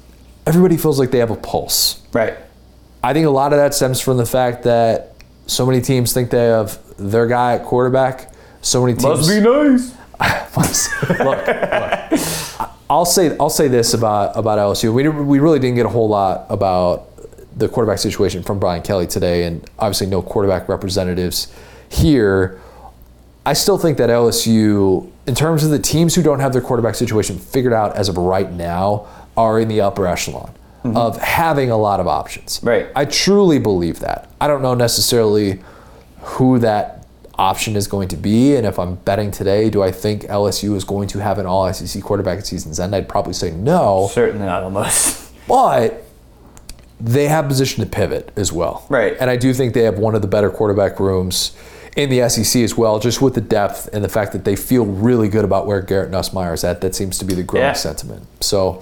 everybody 0.45 0.77
feels 0.77 0.99
like 0.99 1.11
they 1.11 1.17
have 1.17 1.31
a 1.31 1.35
pulse. 1.35 2.01
Right. 2.13 2.37
I 3.03 3.13
think 3.13 3.25
a 3.25 3.31
lot 3.31 3.51
of 3.51 3.57
that 3.57 3.73
stems 3.73 3.99
from 3.99 4.17
the 4.17 4.25
fact 4.25 4.63
that 4.63 5.15
so 5.47 5.65
many 5.65 5.81
teams 5.81 6.13
think 6.13 6.29
they 6.29 6.45
have 6.45 6.79
their 6.97 7.27
guy 7.27 7.55
at 7.55 7.63
quarterback. 7.63 8.33
So 8.61 8.81
many 8.81 8.93
teams 8.93 9.03
Must 9.03 9.29
be 9.29 9.41
nice. 9.41 9.93
look, 11.19 11.19
look, 11.19 12.69
I'll 12.89 13.05
say 13.05 13.35
I'll 13.37 13.49
say 13.49 13.67
this 13.67 13.93
about 13.93 14.37
about 14.37 14.57
LSU. 14.57 14.93
We 14.93 15.07
we 15.09 15.39
really 15.39 15.59
didn't 15.59 15.75
get 15.75 15.85
a 15.85 15.89
whole 15.89 16.07
lot 16.07 16.45
about 16.49 17.09
the 17.57 17.67
quarterback 17.67 17.99
situation 17.99 18.43
from 18.43 18.59
Brian 18.59 18.81
Kelly 18.81 19.07
today, 19.07 19.43
and 19.43 19.69
obviously 19.79 20.07
no 20.07 20.21
quarterback 20.21 20.69
representatives 20.69 21.53
here. 21.89 22.61
I 23.45 23.53
still 23.53 23.77
think 23.77 23.97
that 23.99 24.09
LSU, 24.09 25.09
in 25.27 25.35
terms 25.35 25.63
of 25.63 25.69
the 25.69 25.79
teams 25.79 26.15
who 26.15 26.23
don't 26.23 26.39
have 26.39 26.51
their 26.51 26.61
quarterback 26.61 26.95
situation 26.95 27.37
figured 27.37 27.73
out 27.73 27.95
as 27.95 28.09
of 28.09 28.17
right 28.17 28.51
now, 28.51 29.07
are 29.37 29.59
in 29.59 29.67
the 29.67 29.81
upper 29.81 30.07
echelon 30.07 30.51
mm-hmm. 30.83 30.97
of 30.97 31.17
having 31.21 31.69
a 31.69 31.77
lot 31.77 31.99
of 31.99 32.07
options. 32.07 32.59
Right. 32.63 32.87
I 32.95 33.05
truly 33.05 33.59
believe 33.59 33.99
that. 33.99 34.29
I 34.39 34.47
don't 34.47 34.61
know 34.61 34.73
necessarily 34.73 35.61
who 36.25 36.59
that 36.59 37.05
option 37.37 37.75
is 37.75 37.87
going 37.87 38.07
to 38.09 38.17
be, 38.17 38.55
and 38.55 38.65
if 38.65 38.79
I'm 38.79 38.95
betting 38.95 39.29
today, 39.31 39.69
do 39.69 39.83
I 39.83 39.91
think 39.91 40.23
LSU 40.23 40.75
is 40.75 40.83
going 40.83 41.07
to 41.09 41.19
have 41.19 41.37
an 41.37 41.45
All 41.45 41.71
SEC 41.73 42.01
quarterback 42.03 42.39
at 42.39 42.47
season's 42.47 42.79
end? 42.79 42.95
I'd 42.95 43.09
probably 43.09 43.33
say 43.33 43.51
no, 43.51 44.09
Certainly 44.11 44.45
not 44.45 44.63
almost. 44.63 45.31
but 45.47 46.03
they 46.99 47.27
have 47.27 47.47
position 47.47 47.83
to 47.83 47.89
pivot 47.89 48.31
as 48.37 48.51
well. 48.53 48.85
Right. 48.89 49.17
And 49.19 49.29
I 49.29 49.35
do 49.35 49.53
think 49.53 49.73
they 49.73 49.83
have 49.83 49.99
one 49.99 50.15
of 50.15 50.21
the 50.21 50.27
better 50.29 50.49
quarterback 50.49 50.99
rooms 50.99 51.55
in 51.97 52.09
the 52.09 52.27
SEC 52.29 52.61
as 52.61 52.77
well, 52.77 52.99
just 52.99 53.21
with 53.21 53.35
the 53.35 53.41
depth 53.41 53.89
and 53.93 54.03
the 54.03 54.09
fact 54.09 54.31
that 54.33 54.43
they 54.45 54.55
feel 54.55 54.85
really 54.85 55.27
good 55.29 55.45
about 55.45 55.65
where 55.67 55.81
Garrett 55.81 56.11
Nussmeier 56.11 56.53
is 56.53 56.63
at. 56.63 56.81
That 56.81 56.95
seems 56.95 57.17
to 57.19 57.25
be 57.25 57.33
the 57.33 57.43
growing 57.43 57.65
Yeah. 57.65 57.73
sentiment. 57.73 58.25
So 58.41 58.81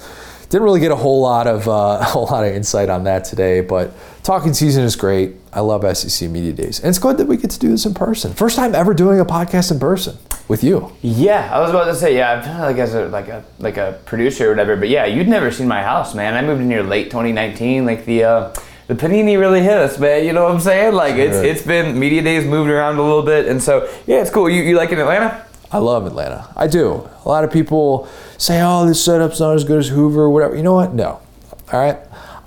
didn't 0.53 0.65
really 0.65 0.79
get 0.79 0.91
a 0.91 0.95
whole 0.95 1.19
lot 1.19 1.47
of 1.47 1.67
uh, 1.67 1.71
a 2.01 2.03
whole 2.03 2.27
lot 2.27 2.45
of 2.45 2.53
insight 2.53 2.87
on 2.87 3.03
that 3.05 3.25
today, 3.25 3.59
but 3.59 3.91
talking 4.21 4.53
season 4.53 4.83
is 4.83 4.95
great. 4.95 5.35
I 5.51 5.61
love 5.61 5.97
SEC 5.97 6.29
media 6.29 6.53
days, 6.53 6.79
and 6.79 6.89
it's 6.89 6.99
good 6.99 7.17
that 7.17 7.27
we 7.27 7.37
get 7.37 7.49
to 7.51 7.59
do 7.59 7.69
this 7.69 7.85
in 7.85 7.93
person. 7.95 8.33
First 8.33 8.55
time 8.55 8.75
ever 8.75 8.93
doing 8.93 9.19
a 9.19 9.25
podcast 9.25 9.71
in 9.71 9.79
person 9.79 10.15
with 10.47 10.63
you. 10.63 10.93
Yeah, 11.01 11.49
I 11.51 11.59
was 11.59 11.71
about 11.71 11.85
to 11.85 11.95
say, 11.95 12.15
yeah, 12.15 12.33
I've 12.33 12.45
done 12.45 12.61
like 12.61 12.77
as 12.77 12.93
a 12.93 13.07
like 13.07 13.29
a 13.29 13.43
like 13.57 13.77
a 13.77 13.99
producer 14.05 14.47
or 14.47 14.49
whatever, 14.51 14.75
but 14.75 14.89
yeah, 14.89 15.05
you'd 15.05 15.27
never 15.27 15.49
seen 15.49 15.67
my 15.67 15.81
house, 15.81 16.13
man. 16.13 16.35
I 16.35 16.41
moved 16.43 16.61
in 16.61 16.69
here 16.69 16.83
late 16.83 17.05
2019, 17.05 17.85
like 17.87 18.05
the 18.05 18.23
uh, 18.23 18.53
the 18.85 18.93
panini 18.93 19.39
really 19.39 19.61
hit 19.61 19.77
us, 19.77 19.97
man. 19.97 20.23
You 20.23 20.33
know 20.33 20.43
what 20.43 20.51
I'm 20.51 20.59
saying? 20.59 20.93
Like 20.93 21.15
it's 21.15 21.37
it's 21.37 21.63
been 21.63 21.97
media 21.97 22.21
days 22.21 22.45
moved 22.45 22.69
around 22.69 22.97
a 22.97 23.01
little 23.01 23.23
bit, 23.23 23.47
and 23.47 23.61
so 23.61 23.91
yeah, 24.05 24.21
it's 24.21 24.29
cool. 24.29 24.47
You 24.47 24.61
you 24.61 24.77
like 24.77 24.91
in 24.91 24.99
Atlanta? 24.99 25.47
I 25.73 25.77
love 25.79 26.05
Atlanta. 26.05 26.47
I 26.55 26.67
do. 26.67 27.09
A 27.25 27.27
lot 27.29 27.43
of 27.43 27.51
people 27.51 28.07
say, 28.37 28.61
"Oh, 28.63 28.85
this 28.85 29.03
setup's 29.03 29.39
not 29.39 29.55
as 29.55 29.63
good 29.63 29.79
as 29.79 29.87
Hoover," 29.89 30.21
or 30.21 30.29
whatever. 30.29 30.55
You 30.55 30.63
know 30.63 30.73
what? 30.73 30.93
No. 30.93 31.19
All 31.71 31.79
right. 31.79 31.97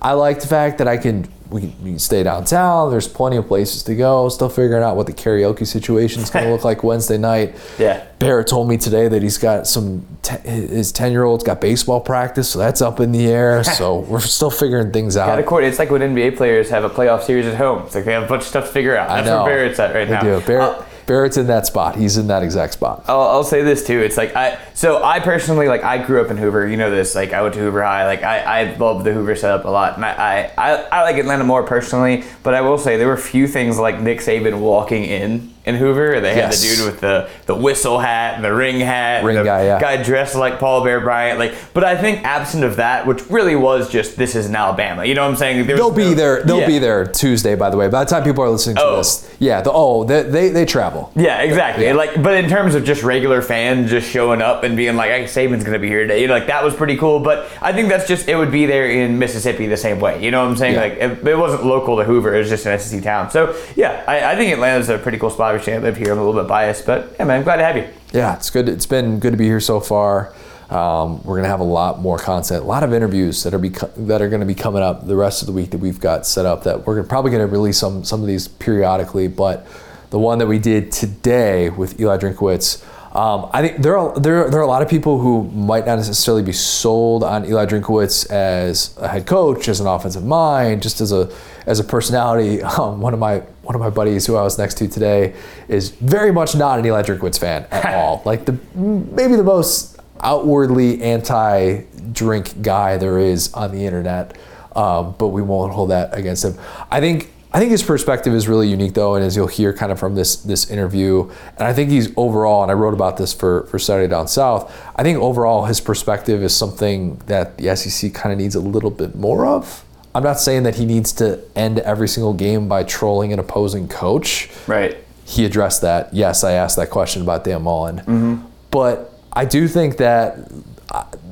I 0.01 0.13
like 0.13 0.39
the 0.41 0.47
fact 0.47 0.77
that 0.77 0.87
I 0.87 0.97
can 0.97 1.27
we 1.49 1.61
can, 1.61 1.73
we 1.81 1.89
can 1.91 1.99
stay 1.99 2.23
downtown. 2.23 2.91
There's 2.91 3.07
plenty 3.07 3.37
of 3.37 3.47
places 3.47 3.81
to 3.83 3.95
go. 3.95 4.27
Still 4.27 4.49
figuring 4.49 4.83
out 4.83 4.97
what 4.97 5.07
the 5.07 5.13
karaoke 5.13 5.65
situation 5.65 6.21
is 6.21 6.29
going 6.29 6.43
to 6.45 6.51
look 6.51 6.65
like 6.65 6.83
Wednesday 6.83 7.17
night. 7.17 7.55
Yeah. 7.79 8.03
Barrett 8.19 8.47
told 8.47 8.67
me 8.67 8.75
today 8.77 9.07
that 9.07 9.23
he's 9.23 9.37
got 9.37 9.65
some. 9.65 10.05
Te- 10.23 10.37
his 10.49 10.91
ten 10.91 11.11
year 11.13 11.23
old's 11.23 11.43
got 11.45 11.61
baseball 11.61 12.01
practice, 12.01 12.49
so 12.49 12.59
that's 12.59 12.81
up 12.81 12.99
in 12.99 13.11
the 13.11 13.27
air. 13.27 13.63
So 13.77 13.99
we're 13.99 14.19
still 14.19 14.51
figuring 14.51 14.91
things 14.91 15.15
out. 15.17 15.43
court. 15.45 15.63
It's 15.63 15.79
like 15.79 15.89
when 15.89 16.01
NBA 16.01 16.35
players 16.35 16.69
have 16.69 16.83
a 16.83 16.89
playoff 16.89 17.23
series 17.23 17.45
at 17.45 17.55
home. 17.55 17.83
It's 17.85 17.95
like 17.95 18.05
they 18.05 18.13
have 18.13 18.23
a 18.23 18.27
bunch 18.27 18.41
of 18.41 18.47
stuff 18.49 18.65
to 18.67 18.71
figure 18.71 18.95
out. 18.97 19.09
I 19.09 19.15
That's 19.21 19.27
know. 19.27 19.43
where 19.43 19.55
Barrett's 19.55 19.79
at 19.79 19.95
right 19.95 20.05
They 20.07 20.13
now. 20.13 20.21
do. 20.39 20.45
Barrett, 20.45 20.77
Uh, 20.79 20.83
Barrett's 21.07 21.37
in 21.37 21.47
that 21.47 21.65
spot. 21.65 21.95
He's 21.95 22.17
in 22.17 22.27
that 22.27 22.43
exact 22.43 22.73
spot. 22.73 23.03
I'll, 23.07 23.21
I'll 23.21 23.43
say 23.43 23.63
this 23.63 23.85
too. 23.87 23.99
It's 23.99 24.17
like 24.17 24.35
I 24.35 24.59
so 24.73 25.03
I 25.03 25.19
personally 25.19 25.67
like 25.67 25.83
I 25.83 25.97
grew 25.97 26.21
up 26.21 26.29
in 26.29 26.37
Hoover. 26.37 26.67
You 26.67 26.77
know 26.77 26.91
this. 26.91 27.15
Like 27.15 27.33
I 27.33 27.41
went 27.41 27.53
to 27.55 27.59
Hoover 27.61 27.81
High. 27.83 28.05
Like 28.05 28.23
I, 28.23 28.39
I 28.63 28.75
love 28.75 29.03
the 29.03 29.13
Hoover 29.13 29.35
setup 29.35 29.65
a 29.65 29.69
lot. 29.69 29.95
And 29.95 30.05
I, 30.05 30.51
I 30.57 30.73
I 30.91 31.01
like 31.03 31.17
Atlanta 31.17 31.43
more 31.43 31.63
personally. 31.63 32.23
But 32.43 32.53
I 32.53 32.61
will 32.61 32.77
say 32.77 32.97
there 32.97 33.07
were 33.07 33.13
a 33.13 33.17
few 33.17 33.47
things 33.47 33.79
like 33.79 33.99
Nick 33.99 34.19
Saban 34.19 34.59
walking 34.59 35.03
in 35.05 35.53
in 35.65 35.75
Hoover. 35.75 36.21
They 36.21 36.29
had 36.33 36.37
Yes. 36.51 36.61
the 36.61 36.75
dude 36.77 36.85
with 36.85 37.01
the 37.01 37.29
the 37.45 37.55
whistle 37.55 37.99
hat 37.99 38.35
and 38.35 38.43
the 38.43 38.53
ring 38.53 38.79
hat. 38.79 39.23
Ring 39.23 39.35
the 39.37 39.43
guy, 39.43 39.65
yeah. 39.65 39.79
Guy 39.81 40.01
dressed 40.01 40.35
like 40.35 40.59
Paul 40.59 40.83
Bear 40.83 41.01
Bryant. 41.01 41.39
Like, 41.39 41.55
but 41.73 41.83
I 41.83 41.97
think 41.97 42.23
absent 42.23 42.63
of 42.63 42.77
that, 42.77 43.05
which 43.07 43.25
really 43.29 43.55
was 43.55 43.89
just 43.89 44.15
this 44.17 44.35
is 44.35 44.45
in 44.45 44.55
Alabama. 44.55 45.03
You 45.05 45.13
know 45.15 45.23
what 45.23 45.31
I'm 45.31 45.35
saying? 45.37 45.67
There 45.67 45.75
They'll 45.75 45.91
be 45.91 46.13
there. 46.13 46.43
They'll 46.43 46.59
Yeah. 46.61 46.67
be 46.67 46.79
there 46.79 47.05
Tuesday. 47.05 47.55
By 47.55 47.69
the 47.69 47.77
way, 47.77 47.87
by 47.89 48.03
the 48.03 48.09
time 48.09 48.23
people 48.23 48.43
are 48.43 48.49
listening 48.49 48.75
to 48.77 48.83
Oh. 48.83 48.97
this, 48.97 49.29
yeah. 49.39 49.61
The, 49.61 49.71
oh, 49.73 50.03
they, 50.05 50.23
they 50.23 50.49
they 50.49 50.65
travel. 50.97 51.11
Yeah, 51.15 51.41
exactly. 51.41 51.85
Yeah. 51.85 51.93
Like, 51.93 52.21
but 52.21 52.35
in 52.35 52.49
terms 52.49 52.75
of 52.75 52.83
just 52.83 53.03
regular 53.03 53.41
fans 53.41 53.89
just 53.89 54.09
showing 54.09 54.41
up 54.41 54.63
and 54.63 54.75
being 54.75 54.95
like, 54.95 55.11
"Hey, 55.11 55.23
Saban's 55.25 55.63
gonna 55.63 55.79
be 55.79 55.87
here 55.87 56.01
today," 56.01 56.21
you 56.21 56.27
know, 56.27 56.33
like 56.33 56.47
that 56.47 56.63
was 56.63 56.75
pretty 56.75 56.97
cool. 56.97 57.19
But 57.19 57.49
I 57.61 57.73
think 57.73 57.89
that's 57.89 58.07
just 58.07 58.27
it 58.27 58.35
would 58.35 58.51
be 58.51 58.65
there 58.65 58.89
in 58.89 59.19
Mississippi 59.19 59.67
the 59.67 59.77
same 59.77 59.99
way. 59.99 60.23
You 60.23 60.31
know 60.31 60.43
what 60.43 60.51
I'm 60.51 60.57
saying? 60.57 60.75
Yeah. 60.75 60.81
Like, 60.81 60.93
it, 60.93 61.27
it 61.27 61.37
wasn't 61.37 61.65
local 61.65 61.97
to 61.97 62.03
Hoover; 62.03 62.35
it 62.35 62.39
was 62.39 62.49
just 62.49 62.65
an 62.65 62.77
SEC 62.79 63.03
town. 63.03 63.29
So 63.31 63.55
yeah, 63.75 64.03
I, 64.07 64.33
I 64.33 64.35
think 64.35 64.53
Atlanta's 64.53 64.89
a 64.89 64.97
pretty 64.97 65.17
cool 65.17 65.29
spot. 65.29 65.53
Obviously, 65.53 65.73
I 65.73 65.77
live 65.79 65.97
here. 65.97 66.11
I'm 66.11 66.19
a 66.19 66.25
little 66.25 66.41
bit 66.41 66.47
biased, 66.47 66.85
but 66.85 67.15
yeah, 67.19 67.25
man, 67.25 67.37
I'm 67.37 67.43
glad 67.43 67.57
to 67.57 67.63
have 67.63 67.77
you. 67.77 67.87
Yeah, 68.13 68.35
it's 68.35 68.49
good. 68.49 68.69
It's 68.69 68.85
been 68.85 69.19
good 69.19 69.31
to 69.31 69.37
be 69.37 69.45
here 69.45 69.59
so 69.59 69.79
far. 69.79 70.33
Um, 70.69 71.23
we're 71.23 71.37
gonna 71.37 71.47
have 71.47 71.61
a 71.61 71.65
lot 71.65 72.01
more 72.01 72.17
content, 72.17 72.61
a 72.61 72.67
lot 72.67 72.83
of 72.83 72.93
interviews 72.93 73.41
that 73.43 73.53
are 73.53 73.59
be 73.59 73.69
that 73.69 74.21
are 74.21 74.27
gonna 74.27 74.45
be 74.45 74.55
coming 74.55 74.83
up 74.83 75.07
the 75.07 75.15
rest 75.15 75.41
of 75.41 75.45
the 75.45 75.53
week 75.53 75.71
that 75.71 75.77
we've 75.77 75.99
got 75.99 76.25
set 76.25 76.45
up. 76.45 76.63
That 76.63 76.85
we're 76.85 76.95
gonna, 76.95 77.07
probably 77.07 77.31
gonna 77.31 77.47
release 77.47 77.77
some 77.77 78.03
some 78.03 78.19
of 78.19 78.27
these 78.27 78.49
periodically, 78.49 79.29
but 79.29 79.65
the 80.09 80.19
one 80.19 80.39
that 80.39 80.47
we 80.47 80.59
did 80.59 80.91
today 80.91 81.69
with 81.69 81.99
Eli 81.99 82.17
Drinkwitz. 82.17 82.83
Um, 83.15 83.49
I 83.51 83.61
think 83.61 83.81
there 83.81 83.97
are 83.97 84.13
there, 84.19 84.49
there 84.49 84.59
are 84.59 84.63
a 84.63 84.67
lot 84.67 84.81
of 84.83 84.89
people 84.89 85.19
who 85.19 85.45
might 85.45 85.85
not 85.87 85.95
necessarily 85.95 86.43
be 86.43 86.51
sold 86.51 87.23
on 87.23 87.45
Eli 87.45 87.65
Drinkwitz 87.65 88.29
as 88.29 88.95
a 88.97 89.07
head 89.07 89.25
coach, 89.25 89.67
as 89.67 89.79
an 89.79 89.87
offensive 89.87 90.23
mind, 90.23 90.83
just 90.83 91.01
as 91.01 91.11
a 91.11 91.31
as 91.65 91.79
a 91.79 91.83
personality. 91.83 92.61
Um, 92.77 93.01
one 93.01 93.13
of 93.13 93.19
my 93.19 93.39
one 93.63 93.73
of 93.73 93.81
my 93.81 93.89
buddies 93.89 94.27
who 94.27 94.35
I 94.35 94.43
was 94.43 94.59
next 94.59 94.75
to 94.75 94.87
today 94.87 95.33
is 95.67 95.89
very 95.89 96.31
much 96.31 96.55
not 96.55 96.77
an 96.77 96.85
Eli 96.85 97.01
Drinkwitz 97.01 97.39
fan 97.39 97.65
at 97.71 97.85
all. 97.95 98.21
Like 98.23 98.45
the 98.45 98.55
maybe 98.75 99.35
the 99.35 99.43
most 99.43 99.97
outwardly 100.19 101.01
anti-drink 101.01 102.61
guy 102.61 102.97
there 102.97 103.17
is 103.17 103.51
on 103.53 103.71
the 103.71 103.83
internet. 103.83 104.37
Um, 104.75 105.15
but 105.17 105.29
we 105.29 105.41
won't 105.41 105.73
hold 105.73 105.89
that 105.89 106.15
against 106.15 106.45
him. 106.45 106.53
I 106.91 106.99
think 106.99 107.31
I 107.57 107.59
think 107.59 107.71
his 107.71 107.81
perspective 107.81 108.35
is 108.35 108.47
really 108.47 108.69
unique 108.69 108.93
though, 108.93 109.15
and 109.15 109.25
as 109.25 109.35
you'll 109.35 109.47
hear 109.47 109.73
kind 109.73 109.91
of 109.91 109.97
from 109.97 110.13
this 110.13 110.35
this 110.35 110.69
interview, 110.69 111.27
and 111.57 111.67
I 111.67 111.73
think 111.73 111.89
he's 111.89 112.13
overall, 112.15 112.61
and 112.61 112.69
I 112.69 112.75
wrote 112.75 112.93
about 112.93 113.17
this 113.17 113.33
for 113.33 113.63
for 113.63 113.79
Saturday 113.79 114.07
Down 114.07 114.27
South. 114.27 114.71
I 114.95 115.01
think 115.01 115.17
overall 115.17 115.65
his 115.65 115.81
perspective 115.81 116.43
is 116.43 116.55
something 116.55 117.17
that 117.25 117.57
the 117.57 117.75
SEC 117.75 118.13
kind 118.13 118.31
of 118.31 118.37
needs 118.37 118.53
a 118.53 118.59
little 118.59 118.91
bit 118.91 119.15
more 119.15 119.47
of. 119.47 119.83
I'm 120.13 120.21
not 120.21 120.39
saying 120.39 120.63
that 120.63 120.75
he 120.75 120.85
needs 120.85 121.11
to 121.13 121.39
end 121.55 121.79
every 121.79 122.07
single 122.07 122.35
game 122.35 122.67
by 122.67 122.83
trolling 122.83 123.33
an 123.33 123.39
opposing 123.39 123.87
coach. 123.87 124.51
Right. 124.67 124.95
He 125.25 125.43
addressed 125.43 125.81
that. 125.81 126.13
Yes, 126.13 126.43
I 126.43 126.51
asked 126.51 126.75
that 126.75 126.91
question 126.91 127.23
about 127.23 127.43
Dan 127.43 127.63
Mullen. 127.63 127.97
mm-hmm. 127.97 128.35
But 128.69 129.19
I 129.33 129.45
do 129.45 129.67
think 129.67 129.97
that 129.97 130.37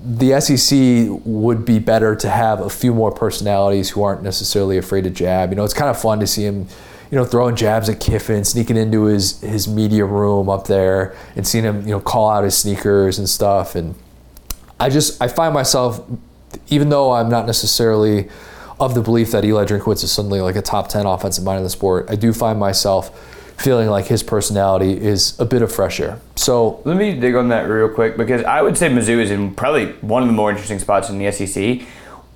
the 0.05 0.39
SEC 0.39 1.07
would 1.25 1.65
be 1.65 1.79
better 1.79 2.15
to 2.15 2.29
have 2.29 2.59
a 2.59 2.69
few 2.69 2.93
more 2.93 3.11
personalities 3.11 3.89
who 3.89 4.03
aren't 4.03 4.21
necessarily 4.21 4.77
afraid 4.77 5.03
to 5.05 5.09
jab. 5.09 5.49
You 5.49 5.55
know, 5.55 5.63
it's 5.63 5.73
kind 5.73 5.89
of 5.89 5.99
fun 5.99 6.19
to 6.19 6.27
see 6.27 6.43
him, 6.43 6.67
you 7.09 7.17
know, 7.17 7.25
throwing 7.25 7.55
jabs 7.55 7.89
at 7.89 7.99
Kiffin, 7.99 8.43
sneaking 8.43 8.77
into 8.77 9.05
his 9.05 9.39
his 9.41 9.67
media 9.67 10.05
room 10.05 10.49
up 10.49 10.67
there, 10.67 11.15
and 11.35 11.47
seeing 11.47 11.63
him, 11.63 11.81
you 11.81 11.91
know, 11.91 12.01
call 12.01 12.29
out 12.29 12.43
his 12.43 12.57
sneakers 12.57 13.17
and 13.17 13.29
stuff. 13.29 13.75
And 13.75 13.95
I 14.79 14.89
just 14.89 15.21
I 15.21 15.27
find 15.27 15.53
myself, 15.53 16.05
even 16.67 16.89
though 16.89 17.13
I'm 17.13 17.29
not 17.29 17.45
necessarily 17.45 18.29
of 18.77 18.93
the 18.93 19.01
belief 19.01 19.31
that 19.31 19.45
Eli 19.45 19.63
Drinkwitz 19.63 20.03
is 20.03 20.11
suddenly 20.11 20.41
like 20.41 20.57
a 20.57 20.61
top 20.61 20.89
ten 20.89 21.05
offensive 21.05 21.45
mind 21.45 21.57
in 21.57 21.63
the 21.63 21.69
sport, 21.69 22.07
I 22.09 22.15
do 22.15 22.33
find 22.33 22.59
myself 22.59 23.09
feeling 23.57 23.89
like 23.89 24.05
his 24.05 24.23
personality 24.23 24.91
is 24.93 25.39
a 25.39 25.45
bit 25.45 25.61
of 25.61 25.71
fresh 25.71 25.99
air. 25.99 26.19
So 26.35 26.81
Let 26.85 26.97
me 26.97 27.17
dig 27.17 27.35
on 27.35 27.49
that 27.49 27.63
real 27.63 27.89
quick 27.89 28.17
because 28.17 28.43
I 28.43 28.61
would 28.61 28.77
say 28.77 28.89
Mizzou 28.89 29.19
is 29.19 29.31
in 29.31 29.55
probably 29.55 29.93
one 30.01 30.21
of 30.21 30.27
the 30.27 30.33
more 30.33 30.49
interesting 30.49 30.79
spots 30.79 31.09
in 31.09 31.17
the 31.17 31.31
SEC. 31.31 31.81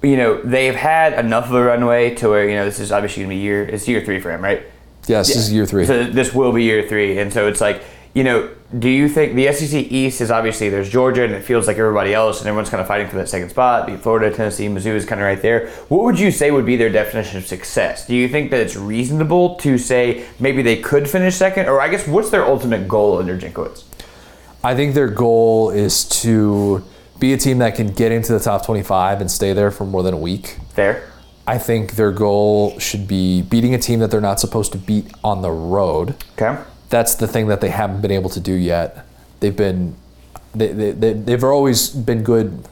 you 0.01 0.17
know, 0.17 0.41
they've 0.41 0.75
had 0.75 1.13
enough 1.13 1.45
of 1.47 1.53
a 1.53 1.63
runway 1.63 2.15
to 2.15 2.29
where, 2.29 2.47
you 2.47 2.55
know, 2.55 2.65
this 2.65 2.79
is 2.79 2.91
obviously 2.91 3.23
going 3.23 3.32
to 3.32 3.36
be 3.36 3.41
year, 3.41 3.63
it's 3.63 3.88
year 3.88 4.03
three 4.03 4.19
for 4.19 4.32
him, 4.32 4.41
right? 4.41 4.63
Yes, 5.08 5.27
this 5.27 5.38
is 5.38 5.51
year 5.51 5.65
three. 5.65 5.86
So 5.86 6.05
this 6.05 6.34
will 6.34 6.51
be 6.51 6.63
year 6.63 6.88
three. 6.88 7.17
And 7.19 7.34
so 7.34 7.47
it's 7.47 7.60
like, 7.60 7.84
you 8.13 8.24
know, 8.24 8.50
do 8.78 8.89
you 8.89 9.08
think 9.08 9.36
the 9.36 9.52
SEC 9.52 9.74
East 9.74 10.22
is 10.22 10.32
obviously 10.32 10.69
there's 10.69 10.89
Georgia 10.89 11.24
and 11.24 11.34
it 11.34 11.43
feels 11.43 11.67
like 11.67 11.78
everybody 11.78 12.13
else 12.13 12.39
and 12.39 12.48
everyone's 12.48 12.69
kind 12.69 12.82
of 12.82 12.88
fighting 12.88 13.08
for 13.08 13.17
that 13.17 13.30
second 13.30 13.50
spot. 13.50 13.88
The 13.88 13.98
Florida, 13.98 14.36
Tennessee, 14.36 14.67
Mizzou 14.67 14.95
is 14.95 15.06
kind 15.06 15.22
of 15.22 15.26
right 15.26 15.41
there. 15.41 15.69
What 15.89 16.04
would 16.04 16.19
you 16.19 16.32
say 16.32 16.52
would 16.52 16.65
be 16.65 16.76
their 16.76 16.89
definition 16.89 17.38
of 17.38 17.45
success? 17.48 18.06
Do 18.06 18.15
you 18.15 18.28
think 18.28 18.52
that 18.52 18.60
it's 18.60 18.76
reasonable 18.76 19.56
to 19.58 19.78
say 19.78 20.26
maybe 20.39 20.62
they 20.62 20.78
could 20.78 21.10
finish 21.10 21.36
second, 21.36 21.67
or 21.67 21.82
I 21.82 21.88
guess 21.88 22.08
what's 22.08 22.30
their 22.30 22.45
ultimate 22.45 22.88
goal 22.88 23.17
under 23.17 23.38
Drinkwitz? 23.38 23.84
I 24.63 24.76
think 24.76 24.93
their 24.93 25.08
goal 25.08 25.69
is 25.69 26.06
to 26.22 26.84
be 27.19 27.34
a 27.34 27.38
team 27.38 27.60
that 27.60 27.76
can 27.76 27.88
get 27.88 28.12
into 28.12 28.34
the 28.34 28.39
top 28.39 28.65
25 28.65 29.22
and 29.22 29.32
stay 29.32 29.54
there 29.54 29.72
for 29.72 29.86
more 29.86 30.04
than 30.04 30.13
a 30.13 30.17
week. 30.17 30.58
Fair. 30.74 31.10
I 31.48 31.58
think 31.58 31.95
their 31.95 32.12
goal 32.12 32.78
should 32.80 33.08
be 33.08 33.41
beating 33.41 33.74
a 33.74 33.80
team 33.80 34.00
that 34.00 34.12
they're 34.12 34.22
not 34.22 34.39
supposed 34.39 34.72
to 34.74 34.78
beat 34.78 35.12
on 35.24 35.41
the 35.41 35.52
road. 35.52 36.15
Okay. 36.39 36.62
That's 36.89 37.15
the 37.15 37.28
thing 37.28 37.47
that 37.47 37.62
they 37.62 37.69
haven't 37.69 38.02
been 38.02 38.12
able 38.12 38.30
to 38.32 38.39
do 38.39 38.54
yet. 38.54 39.06
They've 39.39 39.56
been, 39.56 39.95
they, 40.54 40.67
they, 40.67 40.91
they, 40.91 41.13
they've 41.13 41.43
always 41.43 41.89
been 41.89 42.23
good. 42.23 42.67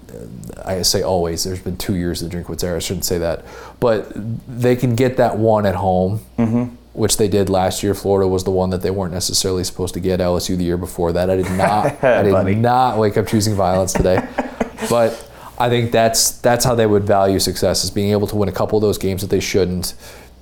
I 0.65 0.82
say 0.82 1.01
always. 1.01 1.43
There's 1.43 1.60
been 1.60 1.77
two 1.77 1.95
years 1.95 2.21
of 2.21 2.32
Drinkwitz 2.32 2.63
era. 2.63 2.77
I 2.77 2.80
shouldn't 2.80 3.06
say 3.06 3.19
that, 3.19 3.45
but 3.80 4.12
they 4.47 4.75
can 4.75 4.95
get 4.95 5.17
that 5.17 5.38
one 5.38 5.65
at 5.65 5.75
home, 5.75 6.21
mm-hmm. 6.38 6.75
which 6.93 7.17
they 7.17 7.27
did 7.27 7.49
last 7.49 7.84
year. 7.84 7.93
Florida 7.93 8.27
was 8.27 8.43
the 8.43 8.51
one 8.51 8.71
that 8.71 8.82
they 8.82 8.91
weren't 8.91 9.13
necessarily 9.13 9.63
supposed 9.63 9.93
to 9.93 9.99
get. 9.99 10.19
LSU 10.19 10.58
the 10.58 10.63
year 10.63 10.77
before 10.77 11.13
that. 11.13 11.30
I 11.30 11.36
did 11.36 11.51
not. 11.51 12.03
I 12.03 12.23
did 12.23 12.58
not 12.58 12.97
wake 12.97 13.17
up 13.17 13.27
choosing 13.27 13.53
violence 13.53 13.93
today, 13.93 14.27
but 14.89 15.27
I 15.60 15.69
think 15.69 15.91
that's 15.91 16.32
that's 16.32 16.63
how 16.63 16.75
they 16.75 16.86
would 16.86 17.03
value 17.03 17.39
success 17.39 17.84
is 17.84 17.89
being 17.89 18.12
able 18.12 18.27
to 18.27 18.36
win 18.36 18.47
a 18.49 18.51
couple 18.51 18.77
of 18.77 18.82
those 18.82 18.97
games 18.97 19.21
that 19.21 19.30
they 19.30 19.39
shouldn't. 19.39 19.93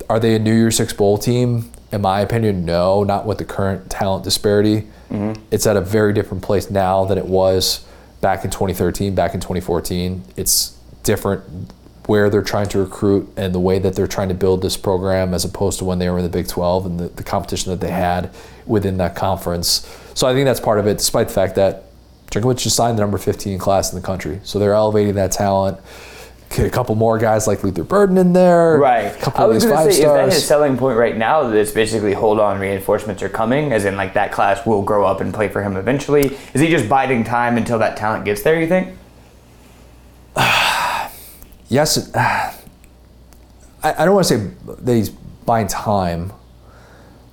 Are 0.10 0.20
they 0.20 0.36
a 0.36 0.40
New 0.40 0.56
Year's 0.56 0.78
Six 0.78 0.94
bowl 0.94 1.18
team? 1.18 1.72
In 1.92 2.02
my 2.02 2.20
opinion, 2.20 2.66
no. 2.66 3.04
Not 3.04 3.26
with 3.26 3.38
the 3.38 3.46
current 3.46 3.90
talent 3.90 4.24
disparity. 4.24 4.88
Mm-hmm. 5.10 5.42
It's 5.52 5.66
at 5.66 5.78
a 5.78 5.82
very 5.82 6.14
different 6.14 6.44
place 6.44 6.70
now 6.70 7.06
than 7.06 7.18
it 7.18 7.26
was 7.26 7.86
back 8.22 8.44
in 8.44 8.52
2013, 8.52 9.16
back 9.16 9.34
in 9.34 9.40
2014. 9.40 10.24
It's 10.36 10.78
different 11.04 11.72
where 12.08 12.30
they're 12.30 12.44
trying 12.44 12.68
to 12.70 12.80
recruit 12.80 13.32
and 13.36 13.54
the 13.54 13.60
way 13.60 13.80
that 13.80 13.96
they're 13.96 14.08
trying 14.08 14.30
to 14.30 14.36
build 14.36 14.62
this 14.62 14.78
program 14.78 15.34
as 15.34 15.44
opposed 15.44 15.80
to 15.80 15.86
when 15.86 16.00
they 16.00 16.10
were 16.10 16.18
in 16.18 16.24
the 16.24 16.30
Big 16.30 16.48
12 16.48 16.86
and 16.86 17.00
the, 17.00 17.08
the 17.10 17.24
competition 17.24 17.72
that 17.72 17.82
they 17.82 17.92
had 17.92 18.32
within 18.66 18.98
that 18.98 19.16
conference. 19.16 19.92
So 20.14 20.28
I 20.28 20.34
think 20.34 20.46
that's 20.46 20.60
part 20.60 20.80
of 20.80 20.88
it, 20.88 20.98
despite 20.98 21.28
the 21.28 21.34
fact 21.34 21.56
that 21.56 21.84
Drinkwitz 22.28 22.60
just 22.60 22.76
signed 22.76 22.98
the 22.98 23.02
number 23.02 23.18
15 23.18 23.58
class 23.58 23.92
in 23.92 24.00
the 24.00 24.06
country. 24.06 24.40
So 24.44 24.60
they're 24.60 24.74
elevating 24.74 25.16
that 25.16 25.32
talent. 25.32 25.80
A 26.60 26.70
couple 26.70 26.96
more 26.96 27.18
guys 27.18 27.48
like 27.48 27.64
Luther 27.64 27.84
Burden 27.84 28.18
in 28.18 28.34
there. 28.34 28.78
Right. 28.78 29.16
A 29.16 29.18
couple 29.18 29.42
I 29.42 29.44
of 29.46 29.54
was 29.54 29.64
these 29.64 29.72
going 29.72 29.78
to 29.78 29.86
five 29.86 29.94
say, 29.94 30.04
is 30.04 30.06
that 30.06 30.34
his 30.34 30.46
selling 30.46 30.78
point 30.78 30.98
right 30.98 31.18
now 31.18 31.44
that 31.44 31.58
it's 31.58 31.72
basically 31.72 32.14
hold 32.14 32.40
on, 32.40 32.60
reinforcements 32.60 33.22
are 33.22 33.30
coming, 33.30 33.72
as 33.72 33.86
in 33.86 33.96
like 33.96 34.14
that 34.14 34.32
class 34.32 34.66
will 34.66 34.82
grow 34.82 35.06
up 35.06 35.22
and 35.22 35.34
play 35.34 35.48
for 35.48 35.62
him 35.62 35.76
eventually? 35.78 36.36
Is 36.54 36.62
he 36.62 36.68
just 36.70 36.88
biding 36.88 37.24
time 37.24 37.58
until 37.58 37.80
that 37.80 37.98
talent 37.98 38.26
gets 38.26 38.42
there, 38.44 38.60
you 38.60 38.68
think? 38.68 38.98
yes, 41.68 42.14
I, 42.16 42.56
I 43.84 44.06
don't 44.06 44.16
want 44.16 44.28
to 44.28 44.38
say 44.38 44.52
that 44.82 44.94
he's 44.94 45.10
buying 45.10 45.68
time, 45.68 46.34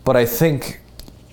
but 0.04 0.16
I 0.16 0.26
think 0.26 0.80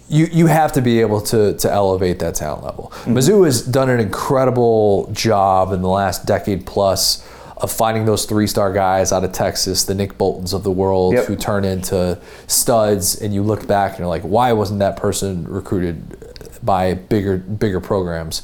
you 0.10 0.28
you 0.32 0.48
have 0.48 0.74
to 0.74 0.82
be 0.82 1.02
able 1.02 1.22
to 1.22 1.54
to 1.58 1.72
elevate 1.72 2.20
that 2.20 2.36
talent 2.36 2.64
level. 2.64 2.92
Mm-hmm. 2.92 3.18
Mizzou 3.18 3.46
has 3.46 3.62
done 3.62 3.90
an 3.90 4.00
incredible 4.00 5.10
job 5.14 5.72
in 5.72 5.82
the 5.82 5.88
last 5.88 6.26
decade 6.26 6.66
plus 6.66 7.28
of 7.60 7.72
finding 7.72 8.06
those 8.06 8.26
three 8.26 8.48
star 8.48 8.72
guys 8.72 9.12
out 9.12 9.24
of 9.24 9.32
Texas, 9.32 9.84
the 9.84 9.94
Nick 9.94 10.18
Boltons 10.18 10.54
of 10.54 10.64
the 10.64 10.72
world, 10.72 11.14
Yep. 11.14 11.26
who 11.26 11.36
turn 11.36 11.66
into 11.66 12.18
studs, 12.48 13.20
and 13.20 13.34
you 13.34 13.44
look 13.44 13.68
back 13.68 13.92
and 13.92 14.00
you're 14.00 14.08
like, 14.08 14.22
why 14.24 14.54
wasn't 14.54 14.80
that 14.80 14.96
person 14.96 15.46
recruited 15.48 16.18
by 16.64 16.94
bigger 16.94 17.38
bigger 17.38 17.80
programs? 17.80 18.44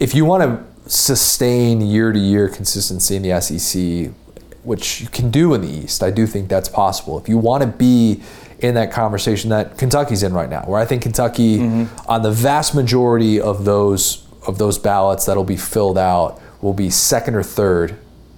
if 0.00 0.14
you 0.14 0.24
want 0.24 0.42
to 0.42 0.90
sustain 0.90 1.80
year 1.80 2.12
to 2.12 2.18
year 2.18 2.48
consistency 2.48 3.16
in 3.16 3.22
the 3.22 3.40
SEC, 3.40 4.12
which 4.64 5.00
you 5.00 5.08
can 5.08 5.30
do 5.30 5.54
in 5.54 5.60
the 5.60 5.68
East, 5.68 6.02
I 6.02 6.10
do 6.10 6.26
think 6.26 6.48
that's 6.48 6.68
possible. 6.68 7.18
If 7.18 7.28
you 7.28 7.38
want 7.38 7.62
to 7.62 7.68
be 7.68 8.20
in 8.58 8.74
that 8.74 8.90
conversation 8.90 9.50
that 9.50 9.78
Kentucky's 9.78 10.22
in 10.22 10.32
right 10.32 10.50
now, 10.50 10.62
where 10.62 10.80
I 10.80 10.84
think 10.84 11.02
Kentucky, 11.02 11.58
mm-hmm. 11.58 12.10
on 12.10 12.22
the 12.22 12.30
vast 12.32 12.74
majority 12.74 13.40
of 13.40 13.64
those 13.64 14.26
of 14.46 14.58
those 14.58 14.76
ballots 14.76 15.24
that'll 15.24 15.44
be 15.44 15.56
filled 15.56 15.96
out, 15.96 16.40
will 16.60 16.74
be 16.74 16.90
second 16.90 17.34
or 17.34 17.42
third 17.42 17.96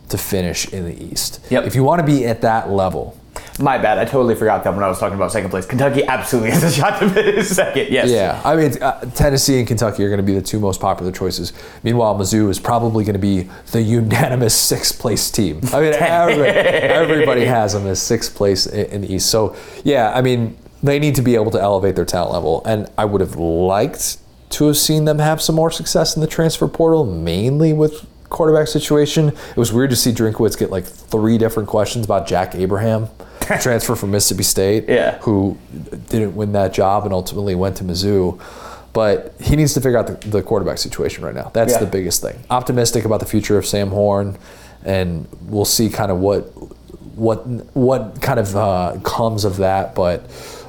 to 0.09 0.19
finish 0.19 0.69
in 0.73 0.85
the 0.85 1.05
East. 1.05 1.41
Yep. 1.51 1.65
If 1.65 1.75
you 1.75 1.83
want 1.83 2.01
to 2.01 2.07
be 2.07 2.27
at 2.27 2.41
that 2.43 2.71
level, 2.71 3.19
My 3.59 3.79
bad. 3.79 3.99
I 3.99 4.05
totally 4.05 4.35
forgot 4.35 4.65
that 4.65 4.75
when 4.75 4.83
I 4.83 4.89
was 4.89 4.99
talking 4.99 5.17
about 5.17 5.33
second 5.33 5.51
place. 5.51 5.67
Kentucky 5.67 6.05
absolutely 6.05 6.51
has 6.57 6.63
a 6.63 6.73
shot 6.73 7.01
to 7.01 7.09
finish 7.11 7.47
second. 7.49 7.89
Yes. 7.91 8.11
Yeah, 8.11 8.41
I 8.45 8.57
mean, 8.57 8.83
uh, 8.83 9.01
Tennessee 9.11 9.59
and 9.59 9.67
Kentucky 9.67 10.05
are 10.05 10.09
going 10.09 10.19
to 10.19 10.23
be 10.23 10.35
the 10.35 10.43
two 10.43 10.61
most 10.61 10.81
popular 10.81 11.13
choices. 11.13 11.53
Meanwhile, 11.83 12.17
Mizzou 12.17 12.49
is 12.51 12.59
probably 12.59 13.05
going 13.05 13.15
to 13.15 13.19
be 13.19 13.49
the 13.73 13.83
unanimous 13.83 14.55
sixth 14.71 14.99
place 14.99 15.31
team. 15.31 15.61
I 15.73 15.81
mean, 15.81 15.93
every, 15.99 16.49
everybody 16.49 17.45
has 17.45 17.73
them 17.73 17.87
as 17.87 18.01
sixth 18.01 18.35
place 18.35 18.67
in, 18.67 18.87
in 18.87 19.01
the 19.03 19.15
East. 19.15 19.31
So, 19.31 19.57
yeah, 19.85 20.13
I 20.15 20.23
mean, 20.23 20.57
they 20.83 20.99
need 20.99 21.15
to 21.17 21.23
be 21.23 21.35
able 21.35 21.51
to 21.51 21.61
elevate 21.61 21.97
their 21.97 22.05
talent 22.05 22.33
level. 22.33 22.63
And 22.65 22.89
I 22.97 23.05
would 23.07 23.21
have 23.21 23.37
liked 23.37 24.19
to 24.51 24.67
have 24.67 24.77
seen 24.77 25.07
them 25.07 25.19
have 25.19 25.43
some 25.43 25.55
more 25.55 25.71
success 25.71 26.15
in 26.15 26.21
the 26.21 26.29
transfer 26.29 26.69
portal, 26.69 27.05
mainly 27.05 27.73
with 27.73 28.07
quarterback 28.29 28.69
situation. 28.69 29.29
It 29.29 29.57
was 29.57 29.73
weird 29.73 29.91
to 29.91 29.97
see 29.97 30.13
Drinkwitz 30.13 30.59
get 30.59 30.71
like 30.71 30.85
three 30.85 31.39
different 31.39 31.69
questions 31.69 32.05
about 32.05 32.27
Jack 32.27 32.55
Abraham, 32.55 33.09
transfer 33.61 33.95
from 33.97 34.11
Mississippi 34.11 34.43
State 34.43 34.89
Yeah. 34.89 35.19
who 35.19 35.57
didn't 36.09 36.35
win 36.37 36.53
that 36.53 36.73
job 36.73 37.05
and 37.05 37.13
ultimately 37.13 37.55
went 37.55 37.77
to 37.79 37.85
Mizzou. 37.85 38.41
But 38.93 39.35
he 39.41 39.57
needs 39.57 39.75
to 39.75 39.81
figure 39.81 39.99
out 39.99 40.07
the, 40.07 40.29
the 40.29 40.43
quarterback 40.43 40.79
situation 40.79 41.23
right 41.25 41.35
now. 41.35 41.51
That's 41.53 41.75
Yeah. 41.75 41.81
the 41.81 41.87
biggest 41.87 42.23
thing. 42.23 42.39
Optimistic 42.51 43.05
about 43.05 43.21
the 43.21 43.27
future 43.27 43.59
of 43.59 43.67
Sam 43.67 43.91
Horn, 43.91 44.39
and 44.85 45.27
we'll 45.43 45.65
see 45.67 45.89
kind 45.91 46.11
of 46.11 46.19
what 46.19 46.43
what 47.17 47.47
what 47.75 48.21
kind 48.23 48.39
of 48.41 48.57
uh, 48.57 48.97
comes 49.05 49.45
of 49.45 49.59
that. 49.59 49.95
But 49.95 50.23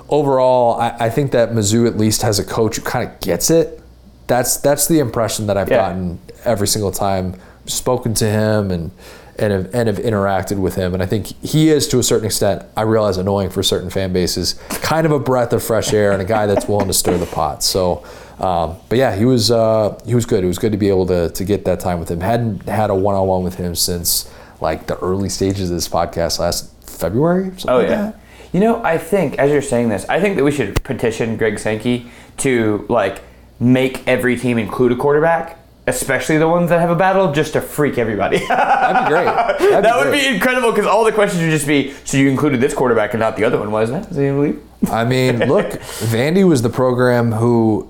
overall, 0.09 0.79
I, 0.79 0.95
I 1.05 1.09
think 1.09 1.31
that 1.31 1.51
Mizzou 1.51 1.87
at 1.87 1.97
least 1.97 2.21
has 2.21 2.37
a 2.39 2.43
coach 2.43 2.75
who 2.77 2.81
kind 2.81 3.09
of 3.09 3.17
gets 3.21 3.49
it. 3.49 3.81
That's 4.27 4.57
that's 4.57 4.87
the 4.87 4.99
impression 4.99 5.47
that 5.47 5.57
I've 5.57 5.69
Yeah. 5.69 5.77
gotten 5.89 6.19
every 6.45 6.67
single 6.67 6.91
time 6.91 7.35
spoken 7.65 8.13
to 8.15 8.25
him 8.25 8.71
and 8.71 8.91
and 9.39 9.53
have, 9.53 9.75
and 9.75 9.87
have 9.87 9.97
interacted 9.99 10.57
with 10.57 10.73
him. 10.75 10.95
And 10.95 11.03
I 11.03 11.05
think 11.05 11.27
he 11.45 11.69
is 11.69 11.87
to 11.89 11.99
a 11.99 12.03
certain 12.03 12.25
extent. 12.25 12.63
I 12.75 12.81
realize 12.81 13.17
annoying 13.17 13.51
for 13.51 13.61
certain 13.61 13.91
fan 13.91 14.11
bases. 14.11 14.55
Kind 14.69 15.05
of 15.05 15.11
a 15.11 15.19
breath 15.19 15.53
of 15.53 15.61
fresh 15.61 15.93
air 15.93 16.11
and 16.11 16.19
a 16.21 16.25
guy 16.25 16.47
that's 16.47 16.67
willing 16.67 16.87
to 16.87 16.93
stir 16.93 17.19
the 17.19 17.27
pot. 17.27 17.61
So, 17.63 18.03
um, 18.39 18.77
but 18.89 18.97
yeah, 18.97 19.15
he 19.15 19.25
was 19.25 19.51
uh, 19.51 19.99
he 20.05 20.15
was 20.15 20.25
good. 20.25 20.43
It 20.43 20.47
was 20.47 20.57
good 20.57 20.71
to 20.71 20.77
be 20.77 20.89
able 20.89 21.05
to 21.07 21.29
to 21.29 21.43
get 21.45 21.65
that 21.65 21.79
time 21.79 21.99
with 21.99 22.09
him. 22.09 22.19
Hadn't 22.21 22.67
had 22.67 22.89
a 22.89 22.95
one 22.95 23.13
on 23.15 23.27
one 23.27 23.43
with 23.43 23.55
him 23.55 23.75
since 23.75 24.27
like 24.59 24.87
the 24.87 24.97
early 24.99 25.29
stages 25.29 25.69
of 25.69 25.77
this 25.77 25.87
podcast 25.87 26.39
last 26.39 26.71
February. 26.89 27.45
Something 27.57 27.69
Oh 27.69 27.77
like 27.77 27.89
yeah. 27.89 28.01
that. 28.01 28.19
You 28.53 28.59
know, 28.59 28.81
I 28.83 28.97
think 28.97 29.37
as 29.37 29.51
you're 29.51 29.61
saying 29.61 29.89
this, 29.89 30.03
I 30.09 30.19
think 30.19 30.35
that 30.37 30.43
we 30.43 30.51
should 30.51 30.83
petition 30.83 31.37
Greg 31.37 31.59
Sankey 31.59 32.09
to 32.37 32.85
like 32.89 33.21
make 33.59 34.07
every 34.07 34.37
team 34.37 34.57
include 34.57 34.91
a 34.91 34.95
quarterback, 34.95 35.57
especially 35.87 36.37
the 36.37 36.47
ones 36.47 36.69
that 36.69 36.79
have 36.79 36.89
a 36.89 36.95
battle, 36.95 37.31
just 37.31 37.53
to 37.53 37.61
freak 37.61 37.97
everybody. 37.97 38.39
That'd 38.47 39.05
be 39.05 39.09
great. 39.09 39.25
That'd 39.71 39.85
that 39.85 39.97
would 39.97 40.09
great. 40.09 40.29
be 40.29 40.35
incredible 40.35 40.71
because 40.71 40.85
all 40.85 41.03
the 41.03 41.11
questions 41.11 41.41
would 41.41 41.51
just 41.51 41.67
be, 41.67 41.93
so 42.05 42.17
you 42.17 42.29
included 42.29 42.61
this 42.61 42.73
quarterback 42.73 43.13
and 43.13 43.19
not 43.19 43.35
the 43.37 43.43
other 43.43 43.57
one, 43.59 43.71
wasn't 43.71 44.03
it? 44.05 44.09
Does 44.09 44.17
anyone 44.17 44.51
believe? 44.51 44.91
I 44.91 45.05
mean, 45.05 45.39
look, 45.47 45.65
Vandy 46.11 46.47
was 46.47 46.61
the 46.61 46.69
program 46.69 47.31
who 47.31 47.89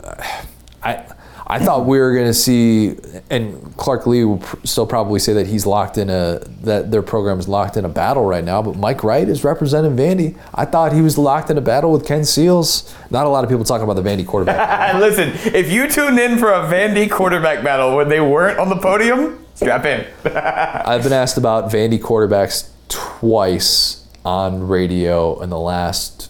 I 0.83 1.03
I 1.49 1.59
thought 1.59 1.85
we 1.85 1.97
were 1.97 2.13
going 2.13 2.27
to 2.27 2.33
see, 2.33 2.97
and 3.29 3.75
Clark 3.77 4.05
Lea 4.05 4.25
will 4.25 4.39
pr- 4.39 4.57
still 4.65 4.85
probably 4.85 5.19
say 5.19 5.31
that 5.33 5.47
he's 5.47 5.65
locked 5.65 5.97
in 5.97 6.09
a 6.09 6.39
that 6.63 6.91
their 6.91 7.01
program 7.01 7.39
is 7.39 7.47
locked 7.47 7.77
in 7.77 7.85
a 7.85 7.89
battle 7.89 8.25
right 8.25 8.43
now. 8.43 8.61
But 8.61 8.75
Mike 8.75 9.01
Wright 9.01 9.27
is 9.27 9.45
representing 9.45 9.95
Vandy. 9.95 10.37
I 10.53 10.65
thought 10.65 10.91
he 10.91 11.01
was 11.01 11.17
locked 11.17 11.49
in 11.49 11.57
a 11.57 11.61
battle 11.61 11.93
with 11.93 12.05
Ken 12.05 12.25
Seals. 12.25 12.93
Not 13.11 13.25
a 13.25 13.29
lot 13.29 13.45
of 13.45 13.49
people 13.49 13.63
talking 13.63 13.89
about 13.89 13.95
the 13.95 14.01
Vandy 14.01 14.27
quarterback. 14.27 14.95
Listen, 14.99 15.29
if 15.55 15.71
you 15.71 15.87
tuned 15.89 16.19
in 16.19 16.37
for 16.37 16.51
a 16.51 16.63
Vandy 16.63 17.09
quarterback 17.09 17.63
battle 17.63 17.95
when 17.95 18.09
they 18.09 18.19
weren't 18.19 18.59
on 18.59 18.67
the 18.67 18.77
podium, 18.77 19.45
strap 19.55 19.85
in. 19.85 20.05
I've 20.25 21.03
been 21.03 21.13
asked 21.13 21.37
about 21.37 21.71
Vandy 21.71 21.97
quarterbacks 21.97 22.69
twice 22.89 24.05
on 24.25 24.67
radio 24.67 25.41
in 25.41 25.49
the 25.49 25.59
last 25.59 26.29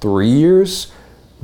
three 0.00 0.30
years. 0.30 0.92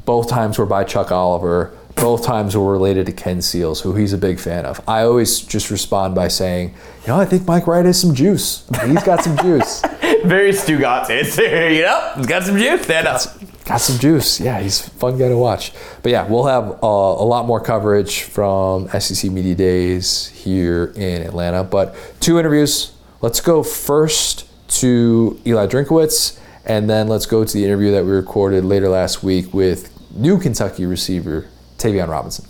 Both 0.04 0.28
times 0.28 0.58
were 0.58 0.66
by 0.66 0.84
Chuck 0.84 1.10
Oliver. 1.10 1.76
Both 2.00 2.24
times 2.24 2.56
were 2.56 2.72
related 2.72 3.04
to 3.06 3.12
Ken 3.12 3.42
Seals, 3.42 3.82
who 3.82 3.94
he's 3.94 4.14
a 4.14 4.18
big 4.18 4.40
fan 4.40 4.64
of. 4.64 4.80
I 4.88 5.02
always 5.02 5.40
just 5.40 5.70
respond 5.70 6.14
by 6.14 6.28
saying, 6.28 6.74
you 7.02 7.08
know, 7.08 7.20
I 7.20 7.26
think 7.26 7.46
Mike 7.46 7.66
Wright 7.66 7.84
has 7.84 8.00
some 8.00 8.14
juice. 8.14 8.66
He's 8.86 9.02
got 9.02 9.22
some 9.22 9.36
juice. 9.36 9.82
Very 10.24 10.54
Stu 10.54 10.78
Stugotz 10.78 11.10
answer, 11.10 11.70
you 11.70 11.82
know? 11.82 12.12
He's 12.16 12.26
got 12.26 12.44
some 12.44 12.56
juice, 12.56 12.82
stand 12.82 13.06
up. 13.06 13.20
Got 13.66 13.82
some 13.82 13.98
juice. 13.98 14.40
Yeah, 14.40 14.60
he's 14.60 14.86
a 14.86 14.90
fun 14.90 15.18
guy 15.18 15.28
to 15.28 15.36
watch. 15.36 15.72
But 16.02 16.12
yeah, 16.12 16.26
we'll 16.26 16.46
have 16.46 16.70
uh, 16.82 16.86
a 16.86 17.26
lot 17.26 17.44
more 17.44 17.60
coverage 17.60 18.22
from 18.22 18.88
SEC 18.88 19.30
Media 19.30 19.54
Days 19.54 20.28
here 20.28 20.94
in 20.96 21.20
Atlanta. 21.20 21.64
But 21.64 21.94
two 22.20 22.38
interviews 22.38 22.92
let's 23.20 23.42
go 23.42 23.62
first 23.62 24.48
to 24.80 25.38
Eli 25.46 25.66
Drinkwitz, 25.66 26.38
and 26.64 26.88
then 26.88 27.08
let's 27.08 27.26
go 27.26 27.44
to 27.44 27.52
the 27.52 27.64
interview 27.64 27.90
that 27.90 28.06
we 28.06 28.10
recorded 28.10 28.64
later 28.64 28.88
last 28.88 29.22
week 29.22 29.52
with 29.52 29.92
new 30.14 30.38
Kentucky 30.38 30.86
receiver 30.86 31.46
Tayvion 31.80 32.08
Robinson. 32.08 32.46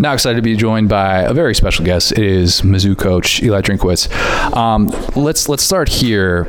Now 0.00 0.14
excited 0.14 0.36
to 0.36 0.42
be 0.42 0.56
joined 0.56 0.88
by 0.88 1.20
a 1.20 1.32
very 1.32 1.54
special 1.54 1.84
guest. 1.84 2.12
It 2.12 2.24
is 2.24 2.62
Mizzou 2.62 2.98
coach 2.98 3.42
Eli 3.42 3.60
Drinkwitz. 3.60 4.10
Um, 4.56 4.88
let's 5.14 5.48
let's 5.48 5.62
start 5.62 5.88
here. 5.88 6.44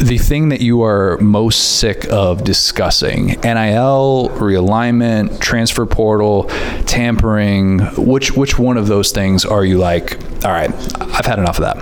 The 0.00 0.16
thing 0.16 0.48
that 0.48 0.62
you 0.62 0.82
are 0.82 1.18
most 1.18 1.80
sick 1.80 2.06
of 2.10 2.44
discussing: 2.44 3.26
NIL, 3.42 4.30
realignment, 4.36 5.38
transfer 5.38 5.84
portal, 5.84 6.44
tampering. 6.86 7.80
Which 7.98 8.32
which 8.32 8.58
one 8.58 8.78
of 8.78 8.86
those 8.86 9.12
things 9.12 9.44
are 9.44 9.64
you 9.66 9.76
like? 9.76 10.14
All 10.44 10.52
right, 10.52 10.72
I've 11.00 11.26
had 11.26 11.38
enough 11.38 11.58
of 11.58 11.64
that. 11.64 11.76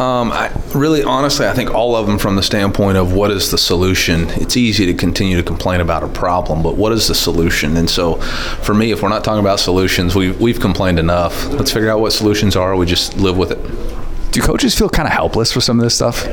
Um, 0.00 0.32
I, 0.32 0.50
really, 0.74 1.02
honestly, 1.04 1.46
I 1.46 1.52
think 1.52 1.74
all 1.74 1.94
of 1.94 2.06
them 2.06 2.18
from 2.18 2.34
the 2.34 2.42
standpoint 2.42 2.96
of 2.96 3.12
what 3.12 3.30
is 3.30 3.50
the 3.50 3.58
solution. 3.58 4.30
It's 4.30 4.56
easy 4.56 4.86
to 4.86 4.94
continue 4.94 5.36
to 5.36 5.42
complain 5.42 5.82
about 5.82 6.02
a 6.02 6.08
problem, 6.08 6.62
but 6.62 6.76
what 6.76 6.92
is 6.92 7.06
the 7.06 7.14
solution? 7.14 7.76
And 7.76 7.90
so, 7.90 8.14
for 8.62 8.72
me, 8.72 8.92
if 8.92 9.02
we're 9.02 9.10
not 9.10 9.24
talking 9.24 9.40
about 9.40 9.60
solutions, 9.60 10.14
we've, 10.14 10.40
we've 10.40 10.58
complained 10.58 10.98
enough. 10.98 11.48
Let's 11.50 11.70
figure 11.70 11.90
out 11.90 12.00
what 12.00 12.14
solutions 12.14 12.56
are. 12.56 12.74
We 12.76 12.86
just 12.86 13.18
live 13.18 13.36
with 13.36 13.50
it. 13.50 14.32
Do 14.32 14.40
coaches 14.40 14.74
feel 14.74 14.88
kind 14.88 15.06
of 15.06 15.12
helpless 15.12 15.54
with 15.54 15.64
some 15.64 15.78
of 15.78 15.84
this 15.84 15.96
stuff? 15.96 16.24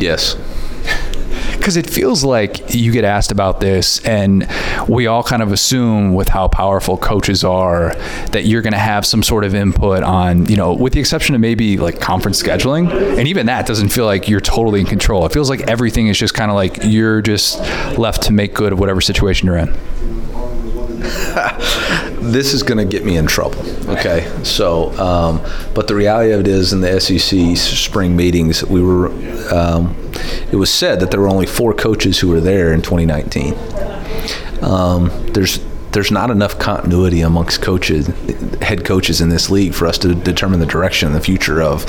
Yes 0.00 0.36
because 1.64 1.78
it 1.78 1.88
feels 1.88 2.22
like 2.22 2.74
you 2.74 2.92
get 2.92 3.04
asked 3.04 3.32
about 3.32 3.58
this, 3.58 3.98
and 4.04 4.46
we 4.86 5.06
all 5.06 5.22
kind 5.22 5.42
of 5.42 5.50
assume 5.50 6.12
with 6.12 6.28
how 6.28 6.46
powerful 6.46 6.98
coaches 6.98 7.42
are 7.42 7.94
that 8.32 8.44
you're 8.44 8.60
going 8.60 8.74
to 8.74 8.78
have 8.78 9.06
some 9.06 9.22
sort 9.22 9.44
of 9.44 9.54
input 9.54 10.02
on, 10.02 10.44
you 10.44 10.58
know, 10.58 10.74
with 10.74 10.92
the 10.92 11.00
exception 11.00 11.34
of 11.34 11.40
maybe 11.40 11.78
like 11.78 11.98
conference 12.02 12.42
scheduling, 12.42 12.90
and 13.18 13.26
even 13.26 13.46
that 13.46 13.64
doesn't 13.66 13.88
feel 13.88 14.04
like 14.04 14.28
you're 14.28 14.42
totally 14.42 14.78
in 14.78 14.84
control. 14.84 15.24
It 15.24 15.32
feels 15.32 15.48
like 15.48 15.62
everything 15.62 16.08
is 16.08 16.18
just 16.18 16.34
kind 16.34 16.50
of 16.50 16.54
like 16.54 16.80
you're 16.82 17.22
just 17.22 17.58
left 17.96 18.24
to 18.24 18.34
make 18.34 18.52
good 18.52 18.74
of 18.74 18.78
whatever 18.78 19.00
situation 19.00 19.46
you're 19.46 19.56
in. 19.56 19.74
this 22.20 22.54
is 22.54 22.62
going 22.62 22.78
to 22.78 22.84
get 22.84 23.04
me 23.04 23.16
in 23.16 23.26
trouble. 23.26 23.60
Okay, 23.90 24.30
so 24.42 24.90
um, 24.98 25.40
but 25.74 25.88
the 25.88 25.94
reality 25.94 26.32
of 26.32 26.40
it 26.40 26.48
is, 26.48 26.72
in 26.72 26.80
the 26.80 27.00
SEC 27.00 27.56
spring 27.56 28.16
meetings, 28.16 28.64
we 28.64 28.82
were 28.82 29.08
um, 29.52 29.96
it 30.50 30.56
was 30.56 30.72
said 30.72 31.00
that 31.00 31.10
there 31.10 31.20
were 31.20 31.28
only 31.28 31.46
four 31.46 31.74
coaches 31.74 32.18
who 32.18 32.28
were 32.28 32.40
there 32.40 32.72
in 32.72 32.82
2019. 32.82 33.54
Um, 34.62 35.10
there's 35.32 35.58
there's 35.94 36.10
not 36.10 36.30
enough 36.30 36.58
continuity 36.58 37.20
amongst 37.20 37.62
coaches, 37.62 38.08
head 38.60 38.84
coaches 38.84 39.20
in 39.20 39.28
this 39.28 39.48
league 39.48 39.72
for 39.72 39.86
us 39.86 39.96
to 39.98 40.14
determine 40.14 40.58
the 40.58 40.66
direction 40.66 41.06
and 41.06 41.16
the 41.16 41.20
future 41.20 41.62
of 41.62 41.86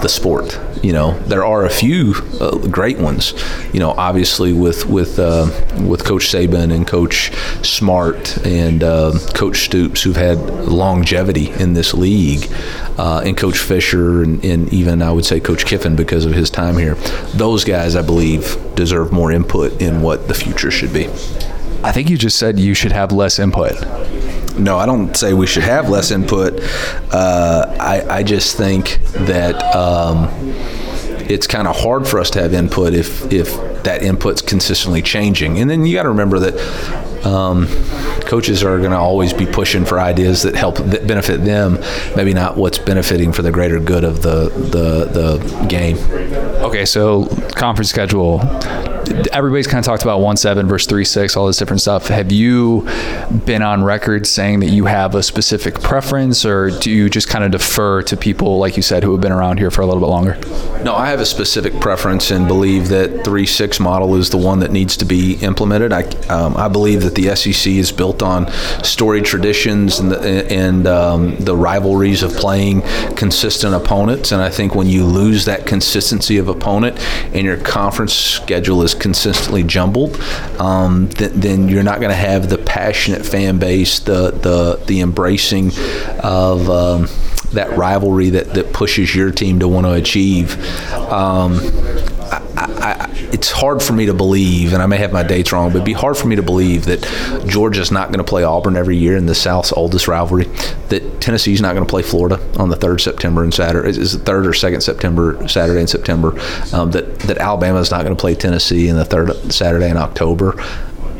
the 0.00 0.08
sport. 0.08 0.58
You 0.82 0.92
know, 0.92 1.18
there 1.20 1.44
are 1.44 1.64
a 1.64 1.70
few 1.70 2.14
uh, 2.40 2.56
great 2.68 2.98
ones. 2.98 3.34
You 3.72 3.80
know, 3.80 3.90
obviously 3.90 4.52
with 4.52 4.86
with 4.86 5.18
uh, 5.18 5.50
with 5.80 6.04
Coach 6.04 6.26
Saban 6.26 6.72
and 6.72 6.86
Coach 6.86 7.32
Smart 7.66 8.44
and 8.46 8.82
uh, 8.84 9.18
Coach 9.34 9.64
Stoops, 9.64 10.02
who've 10.02 10.16
had 10.16 10.38
longevity 10.38 11.50
in 11.50 11.74
this 11.74 11.94
league, 11.94 12.48
uh, 12.96 13.22
and 13.24 13.36
Coach 13.36 13.58
Fisher, 13.58 14.22
and, 14.22 14.44
and 14.44 14.72
even 14.72 15.02
I 15.02 15.10
would 15.10 15.24
say 15.24 15.40
Coach 15.40 15.66
Kiffin 15.66 15.96
because 15.96 16.24
of 16.24 16.32
his 16.32 16.48
time 16.48 16.76
here. 16.76 16.94
Those 17.34 17.64
guys, 17.64 17.96
I 17.96 18.02
believe, 18.02 18.56
deserve 18.76 19.12
more 19.12 19.32
input 19.32 19.82
in 19.82 20.00
what 20.00 20.28
the 20.28 20.34
future 20.34 20.70
should 20.70 20.92
be. 20.92 21.08
I 21.84 21.92
think 21.92 22.10
you 22.10 22.16
just 22.16 22.38
said 22.38 22.58
you 22.58 22.74
should 22.74 22.92
have 22.92 23.12
less 23.12 23.38
input. 23.38 23.72
No, 24.58 24.78
I 24.78 24.86
don't 24.86 25.16
say 25.16 25.32
we 25.32 25.46
should 25.46 25.62
have 25.62 25.88
less 25.88 26.10
input. 26.10 26.60
Uh, 27.10 27.74
I, 27.80 28.18
I 28.18 28.22
just 28.22 28.56
think 28.56 28.98
that 29.12 29.56
um, 29.74 30.28
it's 31.28 31.46
kind 31.46 31.66
of 31.66 31.76
hard 31.76 32.06
for 32.06 32.18
us 32.18 32.30
to 32.30 32.42
have 32.42 32.52
input 32.52 32.92
if 32.92 33.32
if 33.32 33.54
that 33.84 34.02
input's 34.02 34.42
consistently 34.42 35.02
changing. 35.02 35.58
And 35.58 35.68
then 35.68 35.86
you 35.86 35.96
got 35.96 36.04
to 36.04 36.10
remember 36.10 36.38
that 36.38 37.26
um, 37.26 37.66
coaches 38.26 38.62
are 38.62 38.78
going 38.78 38.90
to 38.90 38.98
always 38.98 39.32
be 39.32 39.46
pushing 39.46 39.84
for 39.84 39.98
ideas 39.98 40.42
that 40.42 40.54
help 40.54 40.76
that 40.76 41.06
benefit 41.06 41.44
them, 41.44 41.78
maybe 42.14 42.34
not 42.34 42.56
what's 42.56 42.78
benefiting 42.78 43.32
for 43.32 43.42
the 43.42 43.50
greater 43.50 43.80
good 43.80 44.04
of 44.04 44.22
the 44.22 44.50
the, 44.50 45.06
the 45.06 45.66
game. 45.66 45.96
Okay, 46.62 46.84
so 46.84 47.26
conference 47.54 47.90
schedule 47.90 48.40
everybody's 49.32 49.66
kind 49.66 49.78
of 49.78 49.84
talked 49.84 50.02
about 50.02 50.20
one 50.20 50.36
seven 50.36 50.66
versus 50.66 50.88
three 50.88 51.04
six, 51.04 51.36
all 51.36 51.46
this 51.46 51.56
different 51.56 51.80
stuff. 51.80 52.08
Have 52.08 52.32
you 52.32 52.88
been 53.44 53.62
on 53.62 53.82
record 53.82 54.26
saying 54.26 54.60
that 54.60 54.70
you 54.70 54.86
have 54.86 55.14
a 55.14 55.22
specific 55.22 55.80
preference, 55.80 56.44
or 56.44 56.70
do 56.70 56.90
you 56.90 57.10
just 57.10 57.28
kind 57.28 57.44
of 57.44 57.50
defer 57.50 58.02
to 58.02 58.16
people 58.16 58.58
like 58.58 58.76
you 58.76 58.82
said 58.82 59.02
who 59.02 59.12
have 59.12 59.20
been 59.20 59.32
around 59.32 59.58
here 59.58 59.70
for 59.70 59.82
a 59.82 59.86
little 59.86 60.00
bit 60.00 60.08
longer? 60.08 60.38
No, 60.82 60.94
I 60.94 61.08
have 61.08 61.20
a 61.20 61.26
specific 61.26 61.78
preference 61.80 62.30
and 62.30 62.46
believe 62.46 62.88
that 62.88 63.24
three 63.24 63.46
six 63.46 63.80
model 63.80 64.14
is 64.16 64.30
the 64.30 64.38
one 64.38 64.60
that 64.60 64.70
needs 64.70 64.96
to 64.98 65.04
be 65.04 65.34
implemented. 65.36 65.92
I 65.92 66.02
um, 66.28 66.56
I 66.56 66.68
believe 66.68 67.02
that 67.02 67.14
the 67.14 67.34
SEC 67.34 67.72
is 67.72 67.92
built 67.92 68.22
on 68.22 68.50
storied 68.82 69.24
traditions 69.24 69.98
and 69.98 70.10
the, 70.10 70.52
and 70.52 70.86
um, 70.86 71.36
the 71.36 71.56
rivalries 71.56 72.22
of 72.22 72.32
playing 72.34 72.82
consistent 73.16 73.74
opponents, 73.74 74.32
and 74.32 74.42
I 74.42 74.50
think 74.50 74.74
when 74.74 74.88
you 74.88 75.04
lose 75.04 75.44
that 75.46 75.66
consistency 75.66 76.38
of 76.38 76.48
opponent 76.48 76.98
and 77.34 77.44
your 77.44 77.56
conference 77.56 78.12
schedule 78.12 78.82
is 78.82 78.91
consistently 78.94 79.62
jumbled, 79.62 80.20
um, 80.58 81.08
th- 81.08 81.32
then 81.32 81.68
you're 81.68 81.82
not 81.82 82.00
going 82.00 82.10
to 82.10 82.16
have 82.16 82.48
the 82.48 82.58
passionate 82.58 83.24
fan 83.24 83.58
base, 83.58 83.98
the 84.00 84.30
the 84.30 84.82
the 84.86 85.00
embracing 85.00 85.70
of 86.20 86.68
um, 86.70 87.08
that 87.52 87.76
rivalry 87.76 88.30
that, 88.30 88.54
that 88.54 88.72
pushes 88.72 89.14
your 89.14 89.30
team 89.30 89.58
to 89.60 89.68
want 89.68 89.86
to 89.86 89.92
achieve. 89.92 90.56
Um, 91.12 91.60
I, 92.32 92.40
I, 92.56 93.10
it's 93.32 93.50
hard 93.50 93.82
for 93.82 93.92
me 93.92 94.06
to 94.06 94.14
believe, 94.14 94.72
and 94.72 94.82
I 94.82 94.86
may 94.86 94.96
have 94.98 95.12
my 95.12 95.22
dates 95.22 95.52
wrong, 95.52 95.68
but 95.70 95.76
it'd 95.76 95.84
be 95.86 95.92
hard 95.92 96.16
for 96.16 96.26
me 96.26 96.36
to 96.36 96.42
believe 96.42 96.86
that 96.86 97.02
Georgia's 97.46 97.90
not 97.90 98.08
going 98.08 98.18
to 98.18 98.24
play 98.24 98.42
Auburn 98.42 98.76
every 98.76 98.96
year 98.96 99.16
in 99.16 99.26
the 99.26 99.34
South's 99.34 99.72
oldest 99.72 100.08
rivalry. 100.08 100.44
That 100.88 101.20
Tennessee's 101.20 101.60
not 101.60 101.74
going 101.74 101.86
to 101.86 101.90
play 101.90 102.02
Florida 102.02 102.40
on 102.58 102.68
the 102.68 102.76
third 102.76 103.00
September 103.00 103.42
and 103.42 103.52
Saturday. 103.52 103.90
Is 103.90 104.12
the 104.16 104.24
third 104.24 104.46
or 104.46 104.54
second 104.54 104.80
September, 104.80 105.46
Saturday 105.48 105.80
and 105.80 105.90
September? 105.90 106.38
Um, 106.72 106.90
that 106.92 107.18
that 107.20 107.38
Alabama's 107.38 107.90
not 107.90 108.02
going 108.04 108.16
to 108.16 108.20
play 108.20 108.34
Tennessee 108.34 108.88
in 108.88 108.96
the 108.96 109.04
third 109.04 109.52
Saturday 109.52 109.90
in 109.90 109.96
October. 109.96 110.54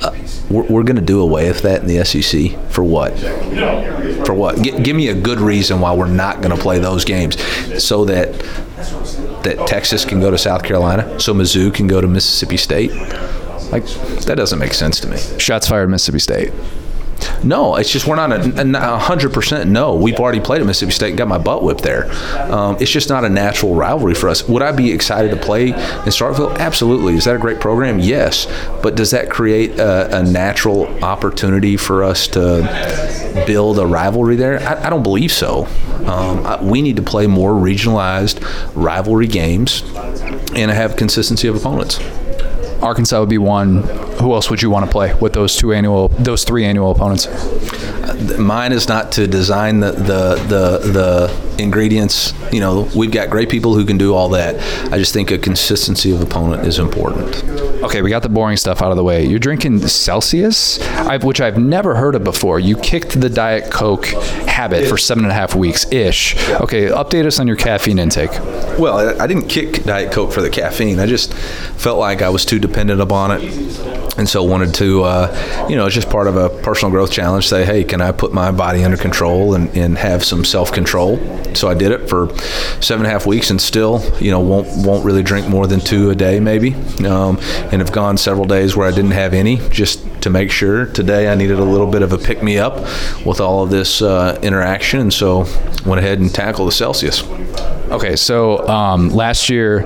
Uh, 0.00 0.16
we're, 0.50 0.64
we're 0.64 0.82
going 0.82 0.96
to 0.96 1.02
do 1.02 1.20
away 1.20 1.48
with 1.48 1.62
that 1.62 1.82
in 1.82 1.86
the 1.86 2.04
SEC 2.04 2.58
for 2.70 2.82
what? 2.82 3.16
For 4.26 4.34
what? 4.34 4.60
G- 4.60 4.78
give 4.82 4.96
me 4.96 5.08
a 5.08 5.14
good 5.14 5.40
reason 5.40 5.80
why 5.80 5.94
we're 5.94 6.08
not 6.08 6.42
going 6.42 6.54
to 6.54 6.60
play 6.60 6.78
those 6.78 7.04
games, 7.04 7.40
so 7.82 8.04
that 8.06 8.34
that 9.44 9.66
Texas 9.66 10.04
can 10.04 10.20
go 10.20 10.30
to 10.30 10.38
South 10.38 10.62
Carolina, 10.62 11.18
so 11.20 11.34
Mizzou 11.34 11.72
can 11.72 11.86
go 11.86 12.00
to 12.00 12.06
Mississippi 12.06 12.56
State. 12.56 12.92
Like 13.70 13.86
that 14.26 14.34
doesn't 14.36 14.58
make 14.58 14.74
sense 14.74 15.00
to 15.00 15.08
me. 15.08 15.16
Shots 15.38 15.68
fired, 15.68 15.88
Mississippi 15.88 16.18
State. 16.18 16.52
No, 17.44 17.76
it's 17.76 17.90
just 17.90 18.06
we're 18.06 18.16
not 18.16 18.32
a 18.32 18.98
hundred 18.98 19.32
percent. 19.32 19.70
No, 19.70 19.94
we've 19.94 20.16
already 20.16 20.40
played 20.40 20.60
at 20.60 20.66
Mississippi 20.66 20.92
State 20.92 21.08
and 21.10 21.18
got 21.18 21.28
my 21.28 21.38
butt 21.38 21.62
whipped 21.62 21.82
there. 21.82 22.10
Um, 22.52 22.76
it's 22.80 22.90
just 22.90 23.08
not 23.08 23.24
a 23.24 23.28
natural 23.28 23.74
rivalry 23.74 24.14
for 24.14 24.28
us. 24.28 24.46
Would 24.48 24.62
I 24.62 24.72
be 24.72 24.92
excited 24.92 25.30
to 25.30 25.36
play 25.36 25.68
in 25.68 25.74
Starkville? 25.74 26.56
Absolutely. 26.58 27.14
Is 27.14 27.24
that 27.24 27.36
a 27.36 27.38
great 27.38 27.60
program? 27.60 27.98
Yes. 27.98 28.46
But 28.82 28.94
does 28.94 29.10
that 29.10 29.30
create 29.30 29.78
a, 29.78 30.18
a 30.18 30.22
natural 30.22 30.86
opportunity 31.04 31.76
for 31.76 32.04
us 32.04 32.26
to 32.28 33.44
build 33.46 33.78
a 33.78 33.86
rivalry 33.86 34.36
there? 34.36 34.60
I, 34.60 34.86
I 34.86 34.90
don't 34.90 35.02
believe 35.02 35.32
so. 35.32 35.66
Um, 36.06 36.68
we 36.68 36.82
need 36.82 36.96
to 36.96 37.02
play 37.02 37.26
more 37.26 37.52
regionalized 37.52 38.42
rivalry 38.74 39.26
games 39.26 39.82
and 40.54 40.70
have 40.70 40.96
consistency 40.96 41.48
of 41.48 41.56
opponents. 41.56 41.98
Arkansas 42.82 43.20
would 43.20 43.28
be 43.28 43.38
one. 43.38 43.82
Who 44.20 44.32
else 44.34 44.50
would 44.50 44.60
you 44.60 44.70
want 44.70 44.84
to 44.86 44.90
play 44.90 45.14
with 45.14 45.32
those 45.32 45.56
two 45.56 45.72
annual, 45.72 46.08
those 46.08 46.44
three 46.44 46.64
annual 46.64 46.90
opponents? 46.90 47.28
Mine 48.38 48.72
is 48.72 48.88
not 48.88 49.12
to 49.12 49.26
design 49.26 49.80
the 49.80 49.92
the 49.92 50.34
the, 50.48 50.92
the 50.92 51.62
ingredients. 51.62 52.34
You 52.52 52.60
know, 52.60 52.88
we've 52.94 53.10
got 53.10 53.30
great 53.30 53.48
people 53.48 53.74
who 53.74 53.84
can 53.84 53.98
do 53.98 54.14
all 54.14 54.28
that. 54.30 54.56
I 54.92 54.98
just 54.98 55.12
think 55.12 55.30
a 55.30 55.38
consistency 55.38 56.12
of 56.12 56.20
opponent 56.20 56.66
is 56.66 56.78
important. 56.78 57.61
Okay, 57.82 58.00
we 58.00 58.10
got 58.10 58.22
the 58.22 58.28
boring 58.28 58.56
stuff 58.56 58.80
out 58.80 58.92
of 58.92 58.96
the 58.96 59.02
way. 59.02 59.24
You're 59.26 59.40
drinking 59.40 59.80
Celsius, 59.88 60.78
which 61.22 61.40
I've 61.40 61.58
never 61.58 61.96
heard 61.96 62.14
of 62.14 62.22
before. 62.22 62.60
You 62.60 62.76
kicked 62.76 63.20
the 63.20 63.28
Diet 63.28 63.72
Coke 63.72 64.06
habit 64.06 64.88
for 64.88 64.96
seven 64.96 65.24
and 65.24 65.32
a 65.32 65.34
half 65.34 65.56
weeks 65.56 65.90
ish. 65.90 66.36
Okay, 66.50 66.86
update 66.86 67.26
us 67.26 67.40
on 67.40 67.48
your 67.48 67.56
caffeine 67.56 67.98
intake. 67.98 68.30
Well, 68.78 69.20
I 69.20 69.26
didn't 69.26 69.48
kick 69.48 69.82
Diet 69.82 70.12
Coke 70.12 70.32
for 70.32 70.42
the 70.42 70.50
caffeine. 70.50 71.00
I 71.00 71.06
just 71.06 71.34
felt 71.34 71.98
like 71.98 72.22
I 72.22 72.28
was 72.28 72.44
too 72.44 72.60
dependent 72.60 73.00
upon 73.00 73.32
it, 73.32 73.42
and 74.16 74.28
so 74.28 74.44
wanted 74.44 74.74
to, 74.74 75.02
uh, 75.02 75.66
you 75.68 75.74
know, 75.74 75.86
it's 75.86 75.94
just 75.94 76.08
part 76.08 76.28
of 76.28 76.36
a 76.36 76.50
personal 76.62 76.92
growth 76.92 77.10
challenge. 77.10 77.48
Say, 77.48 77.64
hey, 77.64 77.82
can 77.82 78.00
I 78.00 78.12
put 78.12 78.32
my 78.32 78.52
body 78.52 78.84
under 78.84 78.96
control 78.96 79.54
and, 79.54 79.76
and 79.76 79.98
have 79.98 80.24
some 80.24 80.44
self 80.44 80.70
control? 80.70 81.18
So 81.54 81.68
I 81.68 81.74
did 81.74 81.90
it 81.90 82.08
for 82.08 82.28
seven 82.80 83.04
and 83.04 83.06
a 83.06 83.10
half 83.10 83.26
weeks, 83.26 83.50
and 83.50 83.60
still, 83.60 84.02
you 84.20 84.30
know, 84.30 84.40
won't 84.40 84.68
won't 84.86 85.04
really 85.04 85.22
drink 85.24 85.48
more 85.48 85.66
than 85.66 85.80
two 85.80 86.10
a 86.10 86.14
day, 86.14 86.38
maybe. 86.38 86.74
Um, 87.04 87.38
and 87.72 87.80
have 87.80 87.90
gone 87.90 88.18
several 88.18 88.44
days 88.44 88.76
where 88.76 88.86
I 88.86 88.90
didn't 88.90 89.12
have 89.12 89.32
any 89.32 89.56
just 89.70 90.22
to 90.22 90.30
make 90.30 90.50
sure. 90.50 90.86
Today 90.86 91.28
I 91.28 91.34
needed 91.34 91.58
a 91.58 91.64
little 91.64 91.86
bit 91.90 92.02
of 92.02 92.12
a 92.12 92.18
pick 92.18 92.42
me 92.42 92.58
up 92.58 92.76
with 93.24 93.40
all 93.40 93.64
of 93.64 93.70
this 93.70 94.02
uh, 94.02 94.38
interaction, 94.42 95.00
and 95.00 95.12
so 95.12 95.46
went 95.86 95.98
ahead 95.98 96.20
and 96.20 96.32
tackled 96.32 96.68
the 96.68 96.72
Celsius. 96.72 97.22
Okay, 97.92 98.16
so 98.16 98.66
um, 98.68 99.10
last 99.10 99.50
year, 99.50 99.80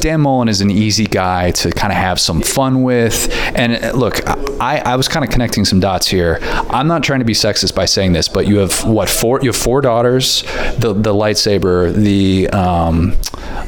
Dan 0.00 0.20
Mullen 0.20 0.46
is 0.46 0.60
an 0.60 0.70
easy 0.70 1.06
guy 1.06 1.52
to 1.52 1.70
kind 1.70 1.90
of 1.90 1.96
have 1.96 2.20
some 2.20 2.42
fun 2.42 2.82
with. 2.82 3.32
And 3.56 3.82
uh, 3.82 3.92
look, 3.92 4.20
I, 4.60 4.82
I 4.84 4.96
was 4.96 5.08
kind 5.08 5.24
of 5.24 5.30
connecting 5.30 5.64
some 5.64 5.80
dots 5.80 6.06
here. 6.06 6.38
I'm 6.42 6.86
not 6.86 7.02
trying 7.02 7.20
to 7.20 7.24
be 7.24 7.32
sexist 7.32 7.74
by 7.74 7.86
saying 7.86 8.12
this, 8.12 8.28
but 8.28 8.46
you 8.46 8.58
have 8.58 8.84
what 8.84 9.08
four? 9.08 9.40
You 9.40 9.48
have 9.48 9.56
four 9.56 9.80
daughters. 9.80 10.42
The 10.76 10.92
the 10.92 11.14
lightsaber, 11.14 11.94
the 11.94 12.50
um, 12.50 13.16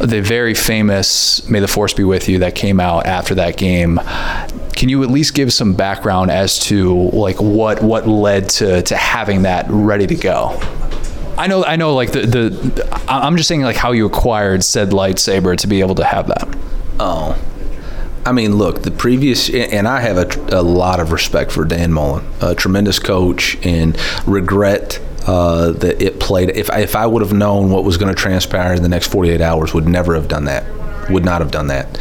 the 0.00 0.20
very 0.20 0.52
famous 0.52 1.48
"May 1.48 1.60
the 1.60 1.68
Force 1.68 1.94
be 1.94 2.04
with 2.04 2.28
you" 2.28 2.40
that 2.40 2.54
came 2.54 2.80
out 2.80 3.06
after 3.06 3.34
that 3.36 3.56
game. 3.56 3.98
Can 4.76 4.90
you 4.90 5.02
at 5.02 5.08
least 5.08 5.32
give 5.32 5.50
some 5.50 5.72
background 5.72 6.30
as 6.30 6.58
to 6.66 7.08
like 7.10 7.40
what 7.40 7.82
what 7.82 8.06
led 8.06 8.50
to 8.50 8.82
to 8.82 8.96
having 8.98 9.42
that 9.42 9.64
ready 9.70 10.06
to 10.06 10.14
go? 10.14 10.60
I 11.38 11.46
know, 11.46 11.64
I 11.64 11.76
know. 11.76 11.94
Like 11.94 12.12
the, 12.12 12.22
the, 12.22 13.02
I'm 13.08 13.36
just 13.36 13.48
saying, 13.48 13.62
like 13.62 13.76
how 13.76 13.92
you 13.92 14.06
acquired 14.06 14.64
said 14.64 14.90
lightsaber 14.90 15.56
to 15.58 15.66
be 15.66 15.80
able 15.80 15.94
to 15.96 16.04
have 16.04 16.26
that. 16.28 16.56
Oh, 16.98 17.40
I 18.26 18.32
mean, 18.32 18.56
look, 18.56 18.82
the 18.82 18.90
previous, 18.90 19.48
and 19.48 19.86
I 19.86 20.00
have 20.00 20.18
a, 20.18 20.58
a 20.58 20.62
lot 20.62 21.00
of 21.00 21.12
respect 21.12 21.52
for 21.52 21.64
Dan 21.64 21.92
Mullen, 21.92 22.26
a 22.40 22.54
tremendous 22.54 22.98
coach, 22.98 23.56
and 23.64 23.96
regret 24.26 25.00
uh, 25.26 25.70
that 25.72 26.02
it 26.02 26.20
played. 26.20 26.50
If 26.50 26.70
if 26.70 26.96
I 26.96 27.06
would 27.06 27.22
have 27.22 27.32
known 27.32 27.70
what 27.70 27.84
was 27.84 27.96
going 27.96 28.14
to 28.14 28.20
transpire 28.20 28.74
in 28.74 28.82
the 28.82 28.88
next 28.88 29.06
48 29.12 29.40
hours, 29.40 29.72
would 29.72 29.88
never 29.88 30.14
have 30.14 30.28
done 30.28 30.44
that 30.44 30.66
would 31.10 31.24
not 31.24 31.40
have 31.40 31.50
done 31.50 31.68
that. 31.68 31.98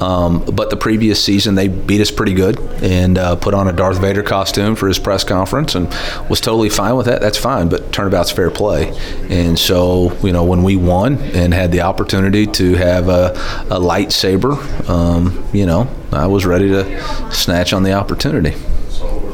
Um, 0.00 0.44
but 0.44 0.70
the 0.70 0.76
previous 0.76 1.22
season, 1.22 1.54
they 1.54 1.68
beat 1.68 2.00
us 2.00 2.10
pretty 2.10 2.34
good 2.34 2.58
and 2.82 3.18
uh, 3.18 3.36
put 3.36 3.54
on 3.54 3.68
a 3.68 3.72
Darth 3.72 4.00
Vader 4.00 4.22
costume 4.22 4.76
for 4.76 4.88
his 4.88 4.98
press 4.98 5.24
conference 5.24 5.74
and 5.74 5.88
was 6.28 6.40
totally 6.40 6.68
fine 6.68 6.96
with 6.96 7.06
that. 7.06 7.20
That's 7.20 7.38
fine, 7.38 7.68
but 7.68 7.92
turnabout's 7.92 8.30
fair 8.30 8.50
play. 8.50 8.96
And 9.28 9.58
so, 9.58 10.16
you 10.22 10.32
know, 10.32 10.44
when 10.44 10.62
we 10.62 10.76
won 10.76 11.18
and 11.18 11.52
had 11.54 11.72
the 11.72 11.82
opportunity 11.82 12.46
to 12.46 12.74
have 12.74 13.08
a, 13.08 13.32
a 13.70 13.80
lightsaber, 13.80 14.88
um, 14.88 15.44
you 15.52 15.66
know, 15.66 15.88
I 16.12 16.26
was 16.26 16.44
ready 16.46 16.68
to 16.68 17.32
snatch 17.32 17.72
on 17.72 17.82
the 17.82 17.92
opportunity. 17.92 18.54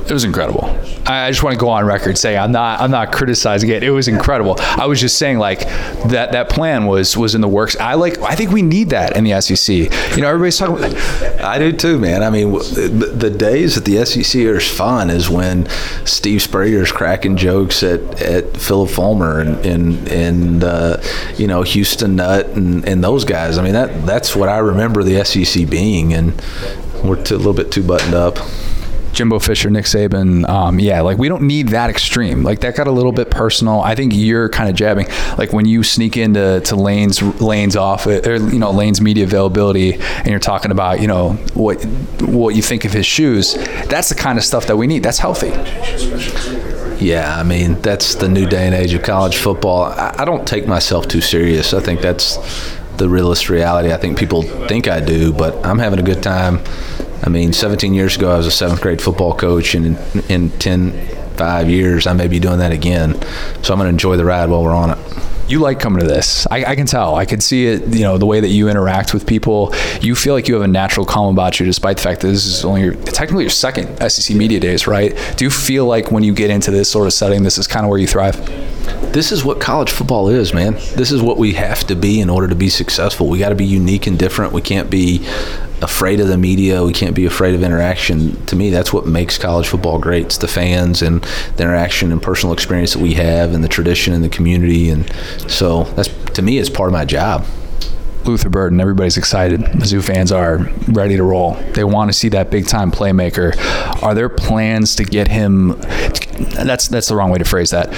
It 0.09 0.13
was 0.13 0.25
incredible. 0.25 0.65
I 1.05 1.31
just 1.31 1.43
want 1.43 1.55
to 1.55 1.61
go 1.61 1.69
on 1.69 1.85
record 1.85 2.17
saying 2.17 2.39
I'm 2.39 2.53
not 2.53 2.81
I'm 2.81 2.91
not 2.91 3.13
criticizing 3.13 3.71
it. 3.71 3.83
It 3.83 3.91
was 3.91 4.07
incredible. 4.07 4.57
I 4.59 4.87
was 4.87 5.01
just 5.01 5.19
saying 5.19 5.39
like 5.39 5.61
that 5.61 6.33
that 6.33 6.49
plan 6.49 6.87
was 6.87 7.17
was 7.17 7.35
in 7.35 7.41
the 7.41 7.49
works. 7.49 7.77
I 7.77 7.95
like 7.95 8.19
I 8.21 8.35
think 8.37 8.51
we 8.53 8.63
need 8.63 8.91
that 8.91 9.17
in 9.17 9.25
the 9.25 9.41
SEC. 9.41 9.69
You 10.17 10.23
know, 10.23 10.29
everybody's 10.29 10.59
talking. 10.59 10.95
I 11.41 11.59
do 11.59 11.73
too, 11.73 11.99
man. 11.99 12.23
I 12.23 12.31
mean, 12.31 12.53
the 12.53 13.35
days 13.37 13.75
that 13.75 13.85
the 13.85 14.05
SEC 14.05 14.43
are 14.43 14.61
fun 14.61 15.11
is 15.11 15.29
when 15.29 15.69
Steve 16.05 16.41
Spurrier's 16.41 16.93
cracking 16.93 17.37
jokes 17.37 17.83
at, 17.83 18.23
at 18.23 18.57
Phillip 18.57 18.91
Fulmer 18.91 19.41
and 19.41 19.67
and, 19.67 20.09
and 20.09 20.65
uh, 20.65 21.03
you 21.37 21.47
know 21.47 21.63
Houston 21.63 22.17
Nutt 22.17 22.47
and, 22.51 22.87
and 22.87 23.03
those 23.03 23.25
guys. 23.25 23.59
I 23.59 23.63
mean 23.63 23.75
that 23.75 24.07
that's 24.07 24.37
what 24.37 24.49
I 24.49 24.59
remember 24.59 25.03
the 25.03 25.25
SEC 25.25 25.69
being, 25.69 26.13
and 26.13 26.41
we're 27.05 27.23
too, 27.23 27.35
a 27.35 27.39
little 27.39 27.55
bit 27.55 27.73
too 27.73 27.83
buttoned 27.83 28.15
up. 28.15 28.39
Jimbo 29.17 29.39
Fisher, 29.39 29.71
Nick 29.71 29.87
Saban. 29.87 30.47
Um, 30.47 30.79
yeah, 30.79 31.01
like 31.01 31.17
we 31.17 31.29
don't 31.29 31.43
need 31.43 31.69
that 31.69 31.89
extreme. 31.89 32.43
Like 32.43 32.61
that 32.61 32.77
got 32.77 32.87
a 32.87 32.91
little 32.91 33.13
bit 33.13 33.31
personal. 33.31 33.81
I 33.81 33.95
think 33.95 34.13
you're 34.15 34.51
kind 34.51 34.69
of 34.69 34.77
jabbing. 34.77 35.09
Like 35.39 35.55
when 35.55 35.65
you 35.65 35.83
sneak 35.83 36.19
into 36.19 36.61
to 36.61 36.77
Lane's 36.77 37.23
Lane's 37.41 37.77
off 37.77 38.07
or 38.07 38.37
you 38.37 38.59
know 38.59 38.71
Lane's 38.71 39.01
media 39.01 39.25
availability, 39.25 39.95
and 39.95 40.27
you're 40.27 40.39
talking 40.39 40.71
about 40.71 41.01
you 41.01 41.07
know 41.07 41.31
what 41.55 41.83
what 42.21 42.55
you 42.55 42.61
think 42.63 42.85
of 42.85 42.93
his 42.93 43.07
shoes. 43.07 43.55
That's 43.87 44.11
the 44.11 44.15
kind 44.15 44.37
of 44.37 44.45
stuff 44.45 44.67
that 44.67 44.77
we 44.77 44.87
need. 44.87 45.03
That's 45.03 45.19
healthy. 45.19 45.49
Yeah, 47.03 47.39
I 47.39 47.43
mean 47.43 47.81
that's 47.81 48.17
the 48.17 48.29
new 48.29 48.47
day 48.47 48.67
and 48.67 48.75
age 48.75 48.93
of 48.93 49.03
college 49.03 49.37
football. 49.37 49.85
I, 49.85 50.15
I 50.19 50.25
don't 50.27 50.47
take 50.47 50.67
myself 50.67 51.09
too 51.09 51.23
serious. 51.23 51.73
I 51.73 51.81
think 51.81 52.03
that's 52.03 52.37
the 52.99 53.09
realist 53.09 53.49
reality. 53.49 53.93
I 53.93 53.97
think 53.97 54.19
people 54.19 54.43
think 54.43 54.89
I 54.89 55.01
do, 55.01 55.33
but 55.33 55.65
I'm 55.65 55.79
having 55.79 55.99
a 55.99 56.03
good 56.03 56.23
time 56.23 56.61
I 57.23 57.29
mean, 57.29 57.53
17 57.53 57.95
years 57.95 58.17
ago, 58.17 58.31
I 58.33 58.37
was 58.37 58.47
a 58.47 58.51
seventh 58.51 58.81
grade 58.81 59.01
football 59.01 59.35
coach, 59.35 59.75
and 59.75 59.87
in, 59.87 60.23
in 60.29 60.51
10, 60.59 61.17
five 61.37 61.69
years, 61.69 62.07
I 62.07 62.13
may 62.13 62.29
be 62.29 62.41
doing 62.41 62.59
that 62.59 62.73
again. 62.73 63.15
So 63.63 63.73
I'm 63.73 63.79
going 63.79 63.85
to 63.85 63.91
enjoy 63.91 64.17
the 64.17 64.25
ride 64.25 64.49
while 64.49 64.63
we're 64.63 64.75
on 64.75 64.91
it. 64.91 64.99
You 65.49 65.61
like 65.61 65.79
coming 65.79 66.01
to 66.01 66.07
this. 66.07 66.45
I, 66.51 66.65
I, 66.65 66.75
can 66.75 66.87
tell. 66.87 67.15
I 67.15 67.25
can 67.25 67.41
see 67.41 67.67
it, 67.67 67.87
you 67.95 68.03
know, 68.03 68.19
the 68.19 68.27
way 68.27 68.41
that 68.41 68.49
you 68.49 68.69
interact 68.69 69.15
with 69.15 69.29
people. 69.29 69.73
You 70.01 70.17
feel 70.17 70.35
like 70.35 70.49
you 70.49 70.55
have 70.55 70.65
a 70.65 70.69
natural 70.69 71.07
calm 71.07 71.33
about 71.33 71.61
you, 71.61 71.67
despite 71.67 71.99
the 71.99 72.03
fact 72.03 72.23
that 72.23 72.29
this 72.29 72.47
is 72.47 72.65
only 72.65 72.83
your, 72.83 72.95
technically 72.95 73.45
your 73.45 73.51
second 73.51 74.11
SEC 74.11 74.35
Media 74.35 74.59
Days, 74.59 74.89
right? 74.89 75.17
Do 75.37 75.45
you 75.45 75.51
feel 75.51 75.87
like 75.87 76.11
when 76.11 76.25
you 76.25 76.35
get 76.35 76.51
into 76.51 76.73
this 76.73 76.91
sort 76.91 77.07
of 77.07 77.13
setting, 77.13 77.45
this 77.45 77.59
is 77.59 77.69
kind 77.69 77.87
of 77.87 77.91
where 77.91 77.99
you 77.99 78.09
thrive? 78.09 78.45
This 79.13 79.31
is 79.31 79.45
what 79.45 79.61
college 79.61 79.91
football 79.91 80.29
is, 80.29 80.53
man. 80.53 80.75
This 80.97 81.13
is 81.13 81.23
what 81.23 81.39
we 81.39 81.53
have 81.53 81.87
to 81.87 81.95
be 81.95 82.21
in 82.21 82.29
order 82.29 82.49
to 82.49 82.57
be 82.57 82.69
successful. 82.69 83.29
We 83.29 83.39
got 83.39 83.51
to 83.51 83.55
be 83.55 83.65
unique 83.65 84.09
and 84.09 84.19
different. 84.19 84.53
We 84.53 84.63
can't 84.63 84.91
be 84.91 85.27
afraid 85.83 86.21
of 86.21 86.29
the 86.29 86.39
media. 86.39 86.85
We 86.85 86.93
can't 86.93 87.15
be 87.15 87.27
afraid 87.27 87.55
of 87.55 87.63
interaction. 87.63 88.45
To 88.47 88.57
me, 88.57 88.71
that's 88.71 88.93
what 88.93 89.07
makes 89.07 89.39
college 89.39 89.69
football 89.69 89.99
great. 89.99 90.27
It's 90.27 90.39
the 90.39 90.49
fans 90.49 91.03
and 91.03 91.23
the 91.57 91.65
interaction 91.65 92.13
and 92.13 92.23
personal 92.23 92.53
experience 92.53 92.93
that 92.95 93.01
we 93.03 93.15
have, 93.15 93.55
and 93.55 93.63
the 93.63 93.69
tradition 93.69 94.15
and 94.15 94.25
the 94.25 94.29
community. 94.29 94.91
And 94.91 95.11
so, 95.49 95.85
that's 95.85 96.09
to 96.35 96.43
me, 96.43 96.59
it's 96.59 96.71
part 96.71 96.89
of 96.89 96.93
my 96.93 97.05
job. 97.05 97.47
Luther 98.25 98.49
Burden, 98.49 98.81
everybody's 98.81 99.17
excited. 99.17 99.61
Mizzou 99.61 100.03
fans 100.03 100.33
are 100.33 100.69
ready 100.89 101.17
to 101.17 101.23
roll. 101.23 101.55
They 101.75 101.85
want 101.85 102.11
to 102.11 102.13
see 102.13 102.29
that 102.31 102.51
big 102.51 102.67
time 102.67 102.91
playmaker. 102.91 103.55
Are 104.03 104.15
there 104.15 104.29
plans 104.29 104.97
to 104.97 105.05
get 105.05 105.29
him? 105.29 105.81
That's 106.55 106.89
that's 106.89 107.07
the 107.07 107.15
wrong 107.15 107.31
way 107.31 107.39
to 107.39 107.45
phrase 107.45 107.71
that 107.71 107.93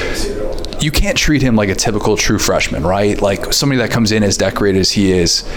you 0.81 0.91
can't 0.91 1.16
treat 1.16 1.43
him 1.43 1.57
like 1.57 1.68
a 1.68 1.74
typical 1.74 2.16
true 2.16 2.39
freshman, 2.39 2.83
right? 2.85 3.20
Like 3.20 3.53
somebody 3.53 3.79
that 3.79 3.91
comes 3.91 4.12
in 4.12 4.22
as 4.22 4.37
decorated 4.37 4.81
as 4.81 4.93
he 4.93 5.12
is. 5.12 5.49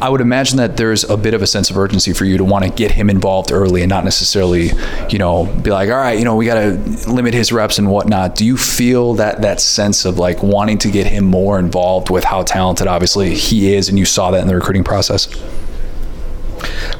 I 0.00 0.10
would 0.10 0.20
imagine 0.20 0.58
that 0.58 0.76
there's 0.76 1.04
a 1.04 1.16
bit 1.16 1.32
of 1.32 1.40
a 1.40 1.46
sense 1.46 1.70
of 1.70 1.78
urgency 1.78 2.12
for 2.12 2.26
you 2.26 2.36
to 2.36 2.44
want 2.44 2.64
to 2.64 2.70
get 2.70 2.90
him 2.90 3.08
involved 3.08 3.50
early 3.50 3.80
and 3.80 3.88
not 3.88 4.04
necessarily, 4.04 4.72
you 5.08 5.18
know, 5.18 5.46
be 5.46 5.70
like, 5.70 5.88
all 5.88 5.96
right, 5.96 6.18
you 6.18 6.24
know, 6.24 6.36
we 6.36 6.44
got 6.44 6.56
to 6.56 7.10
limit 7.10 7.32
his 7.32 7.50
reps 7.50 7.78
and 7.78 7.90
whatnot. 7.90 8.34
Do 8.34 8.44
you 8.44 8.58
feel 8.58 9.14
that 9.14 9.40
that 9.40 9.58
sense 9.58 10.04
of 10.04 10.18
like 10.18 10.42
wanting 10.42 10.76
to 10.78 10.90
get 10.90 11.06
him 11.06 11.24
more 11.24 11.58
involved 11.58 12.10
with 12.10 12.24
how 12.24 12.42
talented 12.42 12.86
obviously 12.86 13.34
he 13.34 13.74
is, 13.74 13.88
and 13.88 13.98
you 13.98 14.04
saw 14.04 14.30
that 14.32 14.42
in 14.42 14.48
the 14.48 14.54
recruiting 14.54 14.84
process? 14.84 15.28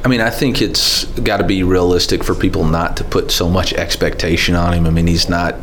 I 0.03 0.07
mean, 0.07 0.21
I 0.21 0.29
think 0.29 0.61
it's 0.61 1.05
got 1.05 1.37
to 1.37 1.43
be 1.43 1.63
realistic 1.63 2.23
for 2.23 2.35
people 2.35 2.65
not 2.65 2.97
to 2.97 3.03
put 3.03 3.31
so 3.31 3.49
much 3.49 3.73
expectation 3.73 4.55
on 4.55 4.73
him. 4.73 4.85
I 4.85 4.89
mean, 4.89 5.07
he's 5.07 5.29
not 5.29 5.55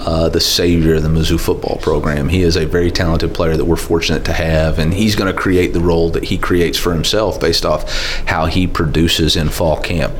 uh, 0.00 0.28
the 0.28 0.40
savior 0.40 0.96
of 0.96 1.02
the 1.02 1.08
Mizzou 1.08 1.40
football 1.40 1.78
program. 1.82 2.28
He 2.28 2.42
is 2.42 2.56
a 2.56 2.66
very 2.66 2.90
talented 2.90 3.34
player 3.34 3.56
that 3.56 3.64
we're 3.64 3.76
fortunate 3.76 4.24
to 4.26 4.32
have, 4.32 4.78
and 4.78 4.92
he's 4.92 5.16
going 5.16 5.32
to 5.32 5.38
create 5.38 5.72
the 5.72 5.80
role 5.80 6.10
that 6.10 6.24
he 6.24 6.38
creates 6.38 6.78
for 6.78 6.92
himself 6.92 7.40
based 7.40 7.64
off 7.64 7.90
how 8.26 8.46
he 8.46 8.66
produces 8.66 9.36
in 9.36 9.48
fall 9.48 9.80
camp 9.80 10.14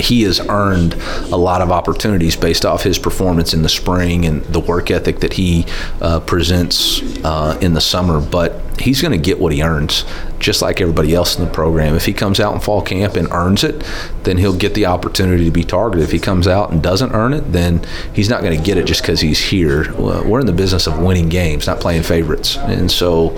he 0.00 0.22
has 0.22 0.40
earned 0.48 0.94
a 0.94 1.36
lot 1.36 1.62
of 1.62 1.70
opportunities 1.70 2.36
based 2.36 2.64
off 2.64 2.82
his 2.82 2.98
performance 2.98 3.54
in 3.54 3.62
the 3.62 3.68
spring 3.68 4.24
and 4.24 4.42
the 4.44 4.60
work 4.60 4.90
ethic 4.90 5.20
that 5.20 5.34
he 5.34 5.66
uh, 6.00 6.20
presents 6.20 7.02
uh, 7.24 7.58
in 7.60 7.74
the 7.74 7.80
summer. 7.80 8.20
But 8.20 8.60
he's 8.80 9.02
going 9.02 9.12
to 9.12 9.18
get 9.18 9.38
what 9.38 9.52
he 9.52 9.62
earns, 9.62 10.04
just 10.38 10.62
like 10.62 10.80
everybody 10.80 11.14
else 11.14 11.38
in 11.38 11.44
the 11.44 11.50
program. 11.50 11.94
If 11.94 12.06
he 12.06 12.12
comes 12.12 12.40
out 12.40 12.54
in 12.54 12.60
fall 12.60 12.82
camp 12.82 13.14
and 13.14 13.28
earns 13.30 13.62
it, 13.62 13.84
then 14.24 14.38
he'll 14.38 14.56
get 14.56 14.74
the 14.74 14.86
opportunity 14.86 15.44
to 15.44 15.50
be 15.50 15.64
targeted. 15.64 16.04
If 16.04 16.12
he 16.12 16.18
comes 16.18 16.46
out 16.46 16.70
and 16.70 16.82
doesn't 16.82 17.12
earn 17.12 17.32
it, 17.32 17.52
then 17.52 17.84
he's 18.14 18.28
not 18.28 18.42
going 18.42 18.56
to 18.56 18.64
get 18.64 18.78
it 18.78 18.86
just 18.86 19.02
because 19.02 19.20
he's 19.20 19.38
here. 19.38 19.92
We're 19.94 20.40
in 20.40 20.46
the 20.46 20.52
business 20.52 20.86
of 20.86 20.98
winning 20.98 21.28
games, 21.28 21.66
not 21.66 21.80
playing 21.80 22.02
favorites. 22.02 22.56
And 22.56 22.90
so, 22.90 23.36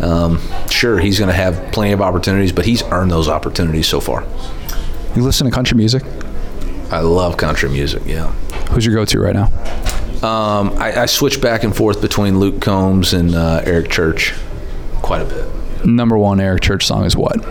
um, 0.00 0.40
sure, 0.70 0.98
he's 0.98 1.18
going 1.18 1.30
to 1.30 1.34
have 1.34 1.72
plenty 1.72 1.92
of 1.92 2.00
opportunities, 2.00 2.52
but 2.52 2.66
he's 2.66 2.82
earned 2.84 3.10
those 3.10 3.28
opportunities 3.28 3.86
so 3.86 4.00
far. 4.00 4.26
You 5.14 5.22
listen 5.22 5.46
to 5.46 5.50
country 5.52 5.76
music? 5.76 6.02
I 6.90 7.00
love 7.00 7.36
country 7.36 7.68
music. 7.68 8.02
Yeah. 8.06 8.30
Who's 8.70 8.86
your 8.86 8.94
go-to 8.94 9.20
right 9.20 9.34
now? 9.34 9.46
Um, 10.26 10.70
I, 10.78 11.02
I, 11.02 11.06
switch 11.06 11.40
back 11.40 11.64
and 11.64 11.74
forth 11.74 12.00
between 12.00 12.38
Luke 12.38 12.62
Combs 12.62 13.12
and 13.12 13.34
uh, 13.34 13.60
Eric 13.64 13.90
Church 13.90 14.34
quite 15.02 15.20
a 15.20 15.24
bit. 15.24 15.84
Number 15.84 16.16
one 16.16 16.40
Eric 16.40 16.62
Church 16.62 16.86
song 16.86 17.04
is 17.04 17.16
what? 17.16 17.44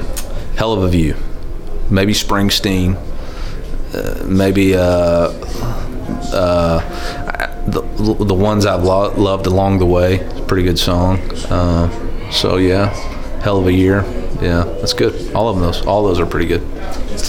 Hell 0.55 0.71
of 0.71 0.81
a 0.81 0.87
View. 0.87 1.15
Maybe 1.89 2.13
Springsteen. 2.13 2.95
Uh, 3.93 4.25
maybe 4.25 4.73
uh, 4.73 4.81
uh, 6.33 6.79
the, 7.67 7.81
the 8.23 8.33
ones 8.33 8.65
I've 8.65 8.83
lo- 8.83 9.13
loved 9.15 9.47
along 9.47 9.79
the 9.79 9.85
way. 9.85 10.19
Pretty 10.47 10.63
good 10.63 10.79
song. 10.79 11.19
Uh, 11.49 12.31
so 12.31 12.55
yeah, 12.55 12.89
Hell 13.41 13.57
of 13.59 13.67
a 13.67 13.73
Year. 13.73 14.03
Yeah, 14.41 14.63
that's 14.79 14.93
good. 14.93 15.33
All 15.35 15.49
of 15.49 15.59
those, 15.59 15.85
all 15.85 16.03
those 16.03 16.19
are 16.19 16.25
pretty 16.25 16.47
good. 16.47 16.61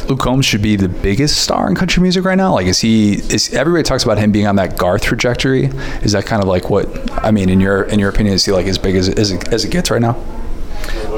Luke 0.08 0.20
Combs 0.20 0.46
should 0.46 0.62
be 0.62 0.76
the 0.76 0.88
biggest 0.88 1.42
star 1.42 1.68
in 1.68 1.74
country 1.74 2.02
music 2.02 2.24
right 2.24 2.36
now. 2.36 2.54
Like, 2.54 2.66
is 2.66 2.80
he? 2.80 3.14
Is 3.14 3.52
everybody 3.52 3.82
talks 3.82 4.02
about 4.04 4.16
him 4.16 4.32
being 4.32 4.46
on 4.46 4.56
that 4.56 4.78
Garth 4.78 5.02
trajectory? 5.02 5.66
Is 6.02 6.12
that 6.12 6.24
kind 6.24 6.42
of 6.42 6.48
like 6.48 6.70
what? 6.70 6.88
I 7.22 7.30
mean, 7.30 7.50
in 7.50 7.60
your 7.60 7.82
in 7.82 7.98
your 7.98 8.08
opinion, 8.08 8.34
is 8.34 8.46
he 8.46 8.52
like 8.52 8.66
as 8.66 8.78
big 8.78 8.96
as 8.96 9.10
as 9.10 9.32
as 9.48 9.64
it 9.64 9.70
gets 9.70 9.90
right 9.90 10.00
now? 10.00 10.16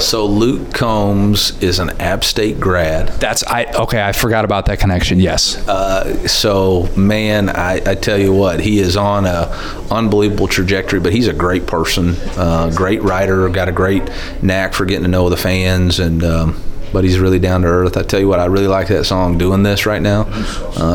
So 0.00 0.26
Luke 0.26 0.74
Combs 0.74 1.62
is 1.62 1.78
an 1.78 1.90
App 2.00 2.24
State 2.24 2.58
grad. 2.58 3.08
That's 3.20 3.44
I 3.44 3.64
okay. 3.64 4.02
I 4.02 4.12
forgot 4.12 4.44
about 4.44 4.66
that 4.66 4.80
connection. 4.80 5.20
Yes. 5.20 5.56
Uh, 5.68 6.26
so 6.26 6.88
man, 6.96 7.48
I, 7.48 7.80
I, 7.86 7.94
tell 7.94 8.18
you 8.18 8.32
what, 8.32 8.60
he 8.60 8.80
is 8.80 8.96
on 8.96 9.24
a 9.24 9.46
unbelievable 9.90 10.48
trajectory. 10.48 11.00
But 11.00 11.12
he's 11.12 11.28
a 11.28 11.32
great 11.32 11.66
person, 11.66 12.16
uh, 12.36 12.72
great 12.74 13.02
writer, 13.02 13.48
got 13.48 13.68
a 13.68 13.72
great 13.72 14.02
knack 14.42 14.74
for 14.74 14.84
getting 14.84 15.04
to 15.04 15.10
know 15.10 15.28
the 15.28 15.36
fans, 15.36 16.00
and 16.00 16.24
um, 16.24 16.60
but 16.92 17.04
he's 17.04 17.18
really 17.18 17.38
down 17.38 17.62
to 17.62 17.68
earth. 17.68 17.96
I 17.96 18.02
tell 18.02 18.20
you 18.20 18.28
what, 18.28 18.40
I 18.40 18.46
really 18.46 18.68
like 18.68 18.88
that 18.88 19.04
song. 19.04 19.38
Doing 19.38 19.62
this 19.62 19.86
right 19.86 20.02
now, 20.02 20.24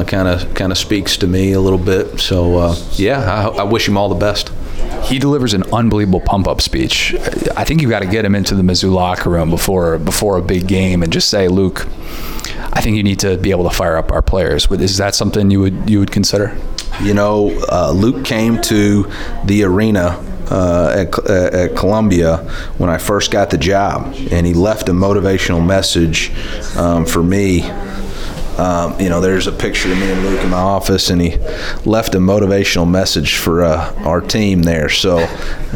kind 0.04 0.28
of 0.28 0.54
kind 0.56 0.72
of 0.72 0.78
speaks 0.78 1.18
to 1.18 1.28
me 1.28 1.54
a 1.54 1.60
little 1.60 1.80
bit. 1.80 2.20
So 2.20 2.58
uh, 2.58 2.76
yeah, 2.94 3.22
I, 3.22 3.48
I 3.60 3.64
wish 3.64 3.88
him 3.88 3.98
all 3.98 4.10
the 4.10 4.16
best 4.16 4.49
he 5.10 5.18
delivers 5.18 5.56
an 5.56 5.64
unbelievable 5.74 6.22
pump 6.22 6.48
up 6.48 6.62
speech. 6.62 7.16
I 7.58 7.64
think 7.64 7.82
you 7.82 7.90
got 7.90 8.00
to 8.00 8.08
get 8.08 8.24
him 8.24 8.36
into 8.36 8.54
the 8.54 8.62
Mizzou 8.62 8.94
locker 8.94 9.30
room 9.32 9.50
before 9.50 9.98
before 9.98 10.38
a 10.38 10.42
big 10.42 10.68
game 10.68 11.02
and 11.02 11.12
just 11.12 11.30
say, 11.30 11.48
Luke, 11.48 11.88
I 12.72 12.82
think 12.82 12.96
you 12.96 13.04
need 13.04 13.20
to 13.20 13.36
be 13.38 13.50
able 13.50 13.68
to 13.68 13.76
fire 13.76 13.98
up 13.98 14.12
our 14.12 14.22
players. 14.22 14.70
Is 14.72 14.98
that 14.98 15.16
something 15.16 15.50
you 15.50 15.62
would 15.62 15.90
you 15.90 16.00
would 16.00 16.12
consider? 16.12 16.56
You 17.02 17.16
know, 17.16 17.60
uh, 17.72 17.92
Luke 17.92 18.24
came 18.24 18.62
to 18.64 19.12
the 19.46 19.64
arena 19.64 20.24
uh, 20.52 21.06
at, 21.08 21.30
at, 21.30 21.76
Columbia 21.76 22.38
when 22.78 22.90
I 22.90 22.98
first 22.98 23.32
got 23.32 23.50
the 23.50 23.58
job, 23.58 24.14
and 24.32 24.46
he 24.46 24.54
left 24.54 24.90
a 24.90 24.92
motivational 24.92 25.66
message 25.66 26.32
um, 26.76 27.06
for 27.06 27.24
me 27.24 27.62
um, 28.60 29.00
you 29.00 29.08
know, 29.08 29.22
there's 29.22 29.48
a 29.48 29.54
picture 29.54 29.90
of 29.90 29.98
me 29.98 30.12
and 30.12 30.22
Luke 30.24 30.44
in 30.44 30.50
my 30.50 30.58
office, 30.58 31.10
and 31.10 31.22
he 31.22 31.38
left 31.86 32.14
a 32.14 32.18
motivational 32.18 32.90
message 32.90 33.38
for 33.38 33.64
uh, 33.64 33.94
our 34.04 34.20
team 34.20 34.64
there. 34.64 34.90
So 34.90 35.28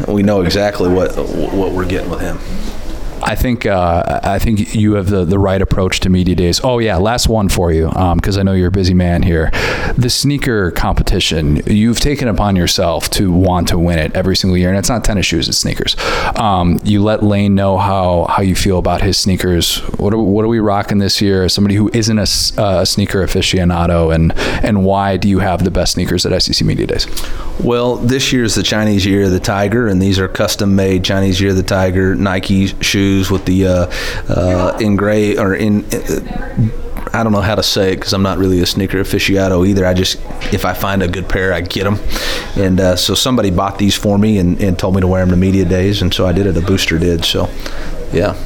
we 0.06 0.22
know 0.22 0.42
exactly 0.42 0.90
what 0.90 1.16
what 1.16 1.72
we're 1.72 1.88
getting 1.88 2.10
with 2.10 2.20
him. 2.20 2.38
I 3.24 3.34
think 3.34 3.64
uh, 3.64 4.20
I 4.22 4.38
think 4.38 4.74
you 4.74 4.94
have 4.94 5.08
the, 5.08 5.24
the 5.24 5.38
right 5.38 5.60
approach 5.60 6.00
to 6.00 6.10
media 6.10 6.34
days. 6.34 6.60
Oh 6.62 6.78
yeah, 6.78 6.96
last 6.96 7.26
one 7.26 7.48
for 7.48 7.72
you 7.72 7.88
because 7.88 8.36
um, 8.36 8.40
I 8.40 8.42
know 8.42 8.52
you're 8.52 8.68
a 8.68 8.72
busy 8.72 8.92
man 8.92 9.22
here. 9.22 9.50
The 9.96 10.10
sneaker 10.10 10.70
competition 10.70 11.62
you've 11.66 12.00
taken 12.00 12.28
upon 12.28 12.54
yourself 12.54 13.08
to 13.10 13.32
want 13.32 13.68
to 13.68 13.78
win 13.78 13.98
it 13.98 14.14
every 14.14 14.36
single 14.36 14.58
year, 14.58 14.68
and 14.68 14.78
it's 14.78 14.90
not 14.90 15.04
tennis 15.04 15.24
shoes, 15.24 15.48
it's 15.48 15.56
sneakers. 15.56 15.96
Um, 16.36 16.78
you 16.84 17.02
let 17.02 17.22
Lane 17.22 17.54
know 17.54 17.78
how 17.78 18.26
how 18.28 18.42
you 18.42 18.54
feel 18.54 18.78
about 18.78 19.00
his 19.00 19.16
sneakers. 19.16 19.78
What 19.98 20.12
are, 20.12 20.18
what 20.18 20.44
are 20.44 20.48
we 20.48 20.58
rocking 20.58 20.98
this 20.98 21.22
year? 21.22 21.48
Somebody 21.48 21.76
who 21.76 21.90
isn't 21.94 22.18
a, 22.18 22.26
a 22.58 22.84
sneaker 22.84 23.24
aficionado, 23.26 24.14
and 24.14 24.32
and 24.62 24.84
why 24.84 25.16
do 25.16 25.28
you 25.28 25.38
have 25.38 25.64
the 25.64 25.70
best 25.70 25.94
sneakers 25.94 26.26
at 26.26 26.42
SEC 26.42 26.66
Media 26.66 26.86
Days? 26.86 27.06
Well, 27.60 27.96
this 27.96 28.32
year 28.32 28.44
is 28.44 28.54
the 28.54 28.62
Chinese 28.62 29.06
Year 29.06 29.24
of 29.24 29.30
the 29.30 29.40
Tiger, 29.40 29.88
and 29.88 30.02
these 30.02 30.18
are 30.18 30.28
custom 30.28 30.76
made 30.76 31.04
Chinese 31.04 31.40
Year 31.40 31.50
of 31.50 31.56
the 31.56 31.62
Tiger 31.62 32.14
Nike 32.14 32.66
shoes 32.82 33.13
with 33.30 33.44
the 33.44 33.66
uh, 33.66 33.92
uh, 34.28 34.78
or 35.38 35.54
in. 35.54 35.84
Uh, 35.92 36.80
I 37.12 37.22
don't 37.22 37.30
know 37.30 37.42
how 37.42 37.54
to 37.54 37.62
say 37.62 37.92
it 37.92 37.96
because 37.96 38.12
I'm 38.12 38.24
not 38.24 38.38
really 38.38 38.60
a 38.60 38.66
sneaker 38.66 38.98
aficionado 38.98 39.64
either. 39.68 39.86
I 39.86 39.94
just, 39.94 40.20
if 40.52 40.64
I 40.64 40.72
find 40.72 41.00
a 41.00 41.06
good 41.06 41.28
pair, 41.28 41.52
I 41.52 41.60
get 41.60 41.84
them. 41.84 42.00
And 42.56 42.80
uh, 42.80 42.96
so 42.96 43.14
somebody 43.14 43.52
bought 43.52 43.78
these 43.78 43.94
for 43.94 44.18
me 44.18 44.38
and, 44.38 44.60
and 44.60 44.76
told 44.76 44.96
me 44.96 45.00
to 45.00 45.06
wear 45.06 45.22
them 45.22 45.30
to 45.30 45.36
media 45.36 45.64
days, 45.64 46.02
and 46.02 46.12
so 46.12 46.26
I 46.26 46.32
did 46.32 46.46
it. 46.46 46.56
A 46.56 46.60
booster 46.60 46.98
did. 46.98 47.24
So, 47.24 47.48
yeah 48.12 48.36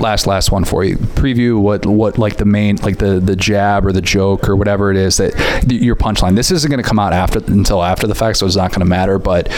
last 0.00 0.26
last 0.26 0.50
one 0.50 0.64
for 0.64 0.84
you. 0.84 0.96
Preview 0.96 1.60
what 1.60 1.86
what 1.86 2.18
like 2.18 2.36
the 2.36 2.44
main 2.44 2.76
like 2.76 2.98
the 2.98 3.20
the 3.20 3.36
jab 3.36 3.86
or 3.86 3.92
the 3.92 4.00
joke 4.00 4.48
or 4.48 4.56
whatever 4.56 4.90
it 4.90 4.96
is 4.96 5.16
that 5.18 5.32
your 5.70 5.96
punchline. 5.96 6.36
This 6.36 6.50
isn't 6.50 6.70
going 6.70 6.82
to 6.82 6.88
come 6.88 6.98
out 6.98 7.12
after 7.12 7.40
until 7.46 7.82
after 7.82 8.06
the 8.06 8.14
fact 8.14 8.38
so 8.38 8.46
it's 8.46 8.56
not 8.56 8.70
going 8.70 8.80
to 8.80 8.86
matter 8.86 9.18
but 9.18 9.50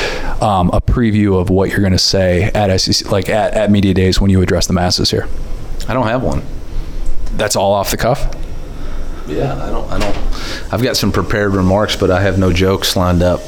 um, 0.42 0.70
a 0.70 0.80
preview 0.80 1.40
of 1.40 1.50
what 1.50 1.70
you're 1.70 1.80
going 1.80 1.92
to 1.92 1.98
say 1.98 2.44
at 2.54 2.76
SEC 2.80 3.10
like 3.10 3.28
at, 3.28 3.54
at 3.54 3.70
media 3.70 3.94
days 3.94 4.20
when 4.20 4.30
you 4.30 4.40
address 4.42 4.66
the 4.66 4.72
masses 4.72 5.10
here. 5.10 5.28
I 5.88 5.94
don't 5.94 6.06
have 6.06 6.22
one. 6.22 6.42
That's 7.36 7.56
all 7.56 7.72
off 7.72 7.90
the 7.90 7.96
cuff? 7.96 8.34
Yeah 9.26 9.54
I 9.62 9.70
don't 9.70 9.90
I 9.90 9.98
don't 9.98 10.16
I've 10.72 10.82
got 10.82 10.96
some 10.96 11.12
prepared 11.12 11.54
remarks 11.54 11.96
but 11.96 12.10
I 12.10 12.20
have 12.22 12.38
no 12.38 12.52
jokes 12.52 12.96
lined 12.96 13.22
up 13.22 13.40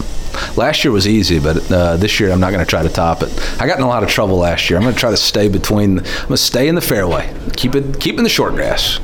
Last 0.56 0.84
year 0.84 0.92
was 0.92 1.06
easy, 1.08 1.38
but 1.38 1.70
uh, 1.70 1.96
this 1.96 2.20
year 2.20 2.30
I'm 2.30 2.40
not 2.40 2.52
going 2.52 2.64
to 2.64 2.68
try 2.68 2.82
to 2.82 2.88
top 2.88 3.22
it. 3.22 3.30
I 3.60 3.66
got 3.66 3.78
in 3.78 3.84
a 3.84 3.88
lot 3.88 4.02
of 4.02 4.08
trouble 4.08 4.36
last 4.36 4.68
year. 4.68 4.78
I'm 4.78 4.82
going 4.82 4.94
to 4.94 5.00
try 5.00 5.10
to 5.10 5.16
stay 5.16 5.48
between. 5.48 5.98
I'm 5.98 6.04
going 6.04 6.28
to 6.28 6.36
stay 6.36 6.68
in 6.68 6.74
the 6.74 6.80
fairway. 6.80 7.34
Keep 7.56 7.74
it. 7.74 8.00
Keep 8.00 8.18
in 8.18 8.24
the 8.24 8.30
short 8.30 8.54
grass. 8.54 9.00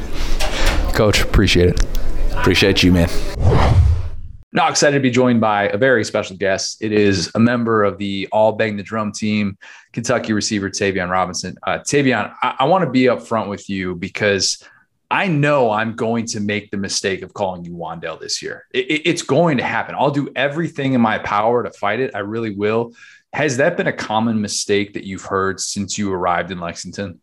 Coach, 0.95 1.23
appreciate 1.23 1.71
it. 1.71 1.85
Appreciate 2.33 2.83
you, 2.83 2.93
man. 2.93 3.09
Now 4.53 4.69
excited 4.69 4.97
to 4.97 5.03
be 5.03 5.11
joined 5.11 5.41
by 5.41 5.69
a 5.69 5.77
very 5.77 6.05
special 6.05 6.37
guest. 6.37 6.79
It 6.81 6.91
is 6.91 7.31
a 7.35 7.39
member 7.39 7.85
of 7.85 7.99
the 7.99 8.27
All 8.33 8.53
Bang 8.53 8.77
the 8.77 8.83
Drum 8.83 9.13
team, 9.13 9.59
Kentucky 9.93 10.33
receiver 10.33 10.71
Tayvion 10.71 11.11
Robinson. 11.11 11.57
Uh, 11.67 11.79
Tayvion, 11.79 12.35
I, 12.43 12.57
I 12.61 12.65
want 12.65 12.85
to 12.85 12.91
be 12.91 13.03
upfront 13.03 13.49
with 13.49 13.69
you 13.69 13.95
because 13.95 14.63
I 15.11 15.29
know 15.29 15.71
I'm 15.71 15.95
going 15.95 16.27
to 16.27 16.41
make 16.41 16.71
the 16.71 16.77
mistake 16.77 17.23
of 17.23 17.33
calling 17.33 17.65
you 17.65 17.73
Wan'Dale 17.73 18.21
this 18.21 18.43
year. 18.43 18.67
It, 18.75 18.91
it, 18.91 19.09
it's 19.09 19.23
going 19.23 19.57
to 19.57 19.65
happen. 19.65 19.95
I'll 19.99 20.11
do 20.11 20.31
everything 20.37 20.93
in 20.93 21.01
my 21.01 21.19
power 21.19 21.63
to 21.63 21.71
fight 21.71 22.01
it. 22.01 22.15
I 22.15 22.19
really 22.19 22.55
will. 22.55 22.95
Has 23.33 23.57
that 23.59 23.77
been 23.77 23.87
a 23.87 23.93
common 23.93 24.41
mistake 24.41 24.95
that 24.95 25.05
you've 25.05 25.25
heard 25.25 25.61
since 25.61 25.97
you 25.97 26.13
arrived 26.13 26.51
in 26.51 26.61
Lexington? 26.61 27.21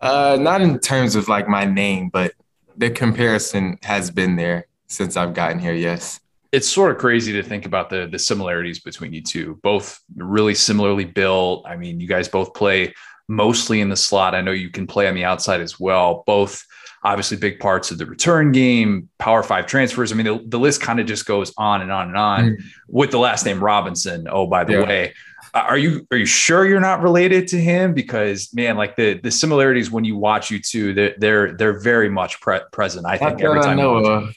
Uh, 0.00 0.38
not 0.40 0.60
in 0.60 0.78
terms 0.78 1.16
of 1.16 1.28
like 1.28 1.48
my 1.48 1.64
name, 1.64 2.08
but 2.08 2.32
the 2.76 2.90
comparison 2.90 3.78
has 3.82 4.10
been 4.10 4.36
there 4.36 4.66
since 4.86 5.16
I've 5.16 5.34
gotten 5.34 5.58
here. 5.58 5.74
Yes. 5.74 6.20
It's 6.50 6.68
sort 6.68 6.92
of 6.92 6.98
crazy 6.98 7.32
to 7.34 7.42
think 7.42 7.66
about 7.66 7.90
the 7.90 8.08
the 8.10 8.18
similarities 8.18 8.80
between 8.80 9.12
you 9.12 9.22
two. 9.22 9.58
Both 9.62 10.00
really 10.16 10.54
similarly 10.54 11.04
built. 11.04 11.66
I 11.66 11.76
mean, 11.76 12.00
you 12.00 12.08
guys 12.08 12.26
both 12.28 12.54
play 12.54 12.94
mostly 13.28 13.82
in 13.82 13.90
the 13.90 13.96
slot. 13.96 14.34
I 14.34 14.40
know 14.40 14.52
you 14.52 14.70
can 14.70 14.86
play 14.86 15.08
on 15.08 15.14
the 15.14 15.24
outside 15.24 15.60
as 15.60 15.78
well. 15.78 16.22
Both 16.26 16.64
obviously 17.02 17.36
big 17.36 17.60
parts 17.60 17.90
of 17.90 17.98
the 17.98 18.06
return 18.06 18.52
game, 18.52 19.08
Power 19.18 19.42
Five 19.42 19.66
transfers. 19.66 20.12
I 20.12 20.14
mean, 20.16 20.26
the, 20.26 20.42
the 20.46 20.58
list 20.58 20.80
kind 20.80 21.00
of 21.00 21.06
just 21.06 21.26
goes 21.26 21.52
on 21.56 21.82
and 21.82 21.92
on 21.92 22.08
and 22.08 22.16
on. 22.16 22.44
Mm. 22.50 22.62
With 22.88 23.10
the 23.10 23.18
last 23.18 23.44
name 23.44 23.62
Robinson. 23.62 24.26
Oh, 24.30 24.46
by 24.46 24.64
the 24.64 24.74
yeah. 24.74 24.82
way, 24.82 25.14
are 25.54 25.78
you 25.78 26.06
are 26.10 26.16
you 26.16 26.26
sure 26.26 26.66
you're 26.66 26.80
not 26.80 27.02
related 27.02 27.48
to 27.48 27.60
him? 27.60 27.94
Because 27.94 28.52
man, 28.54 28.76
like 28.76 28.96
the 28.96 29.14
the 29.14 29.30
similarities 29.30 29.90
when 29.90 30.04
you 30.04 30.16
watch 30.16 30.50
you 30.50 30.60
two, 30.60 30.94
they're 30.94 31.14
they're 31.18 31.52
they're 31.54 31.80
very 31.80 32.08
much 32.08 32.40
pre- 32.40 32.60
present. 32.72 33.06
I 33.06 33.16
think 33.18 33.40
every 33.40 33.60
time. 33.60 33.78
I 33.78 33.82
know 33.82 33.96
of. 33.96 34.34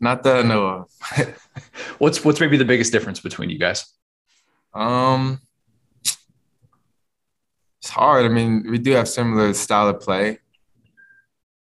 Not 0.00 0.22
that 0.24 0.44
I 0.44 0.48
know 0.48 0.88
of. 1.16 1.38
what's 1.98 2.24
what's 2.24 2.40
maybe 2.40 2.56
the 2.56 2.64
biggest 2.64 2.92
difference 2.92 3.20
between 3.20 3.50
you 3.50 3.58
guys? 3.58 3.86
Um, 4.72 5.40
it's 7.80 7.90
hard. 7.90 8.24
I 8.24 8.28
mean, 8.28 8.66
we 8.68 8.78
do 8.78 8.92
have 8.92 9.08
similar 9.08 9.52
style 9.54 9.88
of 9.88 10.00
play. 10.00 10.38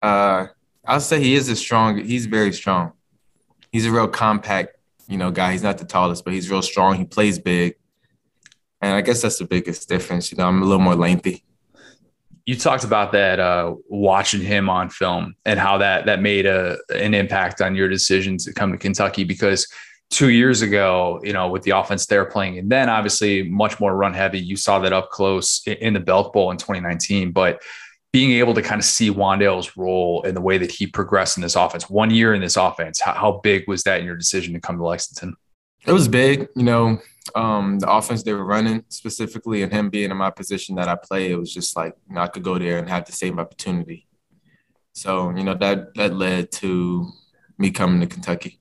Uh, 0.01 0.47
I'll 0.85 0.99
say 0.99 1.21
he 1.21 1.35
is 1.35 1.49
a 1.49 1.55
strong. 1.55 1.97
He's 1.97 2.25
very 2.25 2.53
strong. 2.53 2.93
He's 3.71 3.85
a 3.85 3.91
real 3.91 4.07
compact, 4.07 4.77
you 5.07 5.17
know, 5.17 5.31
guy. 5.31 5.51
He's 5.51 5.63
not 5.63 5.77
the 5.77 5.85
tallest, 5.85 6.23
but 6.23 6.33
he's 6.33 6.49
real 6.49 6.61
strong. 6.61 6.95
He 6.95 7.05
plays 7.05 7.39
big, 7.39 7.75
and 8.81 8.93
I 8.93 9.01
guess 9.01 9.21
that's 9.21 9.37
the 9.37 9.45
biggest 9.45 9.89
difference. 9.89 10.31
You 10.31 10.37
know, 10.37 10.47
I'm 10.47 10.61
a 10.61 10.65
little 10.65 10.81
more 10.81 10.95
lengthy. 10.95 11.43
You 12.45 12.55
talked 12.55 12.85
about 12.85 13.11
that 13.11 13.41
uh, 13.41 13.75
watching 13.89 14.41
him 14.41 14.69
on 14.69 14.89
film 14.89 15.35
and 15.45 15.59
how 15.59 15.79
that 15.79 16.05
that 16.05 16.21
made 16.21 16.45
a 16.45 16.77
an 16.89 17.13
impact 17.13 17.61
on 17.61 17.75
your 17.75 17.89
decision 17.89 18.37
to 18.37 18.53
come 18.53 18.71
to 18.71 18.77
Kentucky 18.77 19.25
because 19.25 19.67
two 20.09 20.29
years 20.29 20.61
ago, 20.61 21.19
you 21.23 21.33
know, 21.33 21.49
with 21.49 21.63
the 21.63 21.71
offense 21.71 22.05
they're 22.05 22.25
playing, 22.25 22.57
and 22.59 22.71
then 22.71 22.89
obviously 22.89 23.43
much 23.43 23.79
more 23.81 23.95
run 23.95 24.13
heavy. 24.13 24.39
You 24.39 24.55
saw 24.55 24.79
that 24.79 24.93
up 24.93 25.09
close 25.09 25.61
in 25.67 25.93
the 25.93 25.99
Belk 25.99 26.31
Bowl 26.31 26.51
in 26.51 26.57
2019, 26.57 27.31
but 27.31 27.61
being 28.13 28.31
able 28.31 28.53
to 28.53 28.61
kind 28.61 28.79
of 28.79 28.85
see 28.85 29.11
Wan'Dale's 29.11 29.75
role 29.75 30.23
and 30.23 30.35
the 30.35 30.41
way 30.41 30.57
that 30.57 30.71
he 30.71 30.87
progressed 30.87 31.37
in 31.37 31.43
this 31.43 31.55
offense, 31.55 31.89
one 31.89 32.09
year 32.09 32.33
in 32.33 32.41
this 32.41 32.55
offense, 32.55 32.99
how, 32.99 33.13
how, 33.13 33.31
big 33.43 33.67
was 33.67 33.83
that 33.83 33.99
in 33.99 34.05
your 34.05 34.15
decision 34.15 34.53
to 34.53 34.59
come 34.59 34.77
to 34.77 34.83
Lexington? 34.83 35.35
It 35.85 35.91
was 35.91 36.07
big. 36.07 36.47
You 36.55 36.63
know, 36.63 36.99
um, 37.35 37.79
the 37.79 37.91
offense 37.91 38.23
they 38.23 38.33
were 38.33 38.45
running 38.45 38.85
specifically 38.89 39.61
and 39.61 39.71
him 39.71 39.89
being 39.89 40.09
in 40.09 40.17
my 40.17 40.29
position 40.29 40.75
that 40.75 40.87
I 40.87 40.95
play, 40.95 41.31
it 41.31 41.37
was 41.37 41.53
just 41.53 41.75
like, 41.75 41.93
you 42.07 42.15
know, 42.15 42.21
I 42.21 42.27
could 42.27 42.43
go 42.43 42.57
there 42.57 42.79
and 42.79 42.89
have 42.89 43.05
the 43.05 43.11
same 43.11 43.39
opportunity. 43.39 44.07
So, 44.93 45.29
you 45.35 45.43
know, 45.43 45.53
that, 45.55 45.93
that 45.95 46.15
led 46.15 46.51
to 46.53 47.07
me 47.57 47.71
coming 47.71 47.99
to 48.01 48.07
Kentucky. 48.07 48.59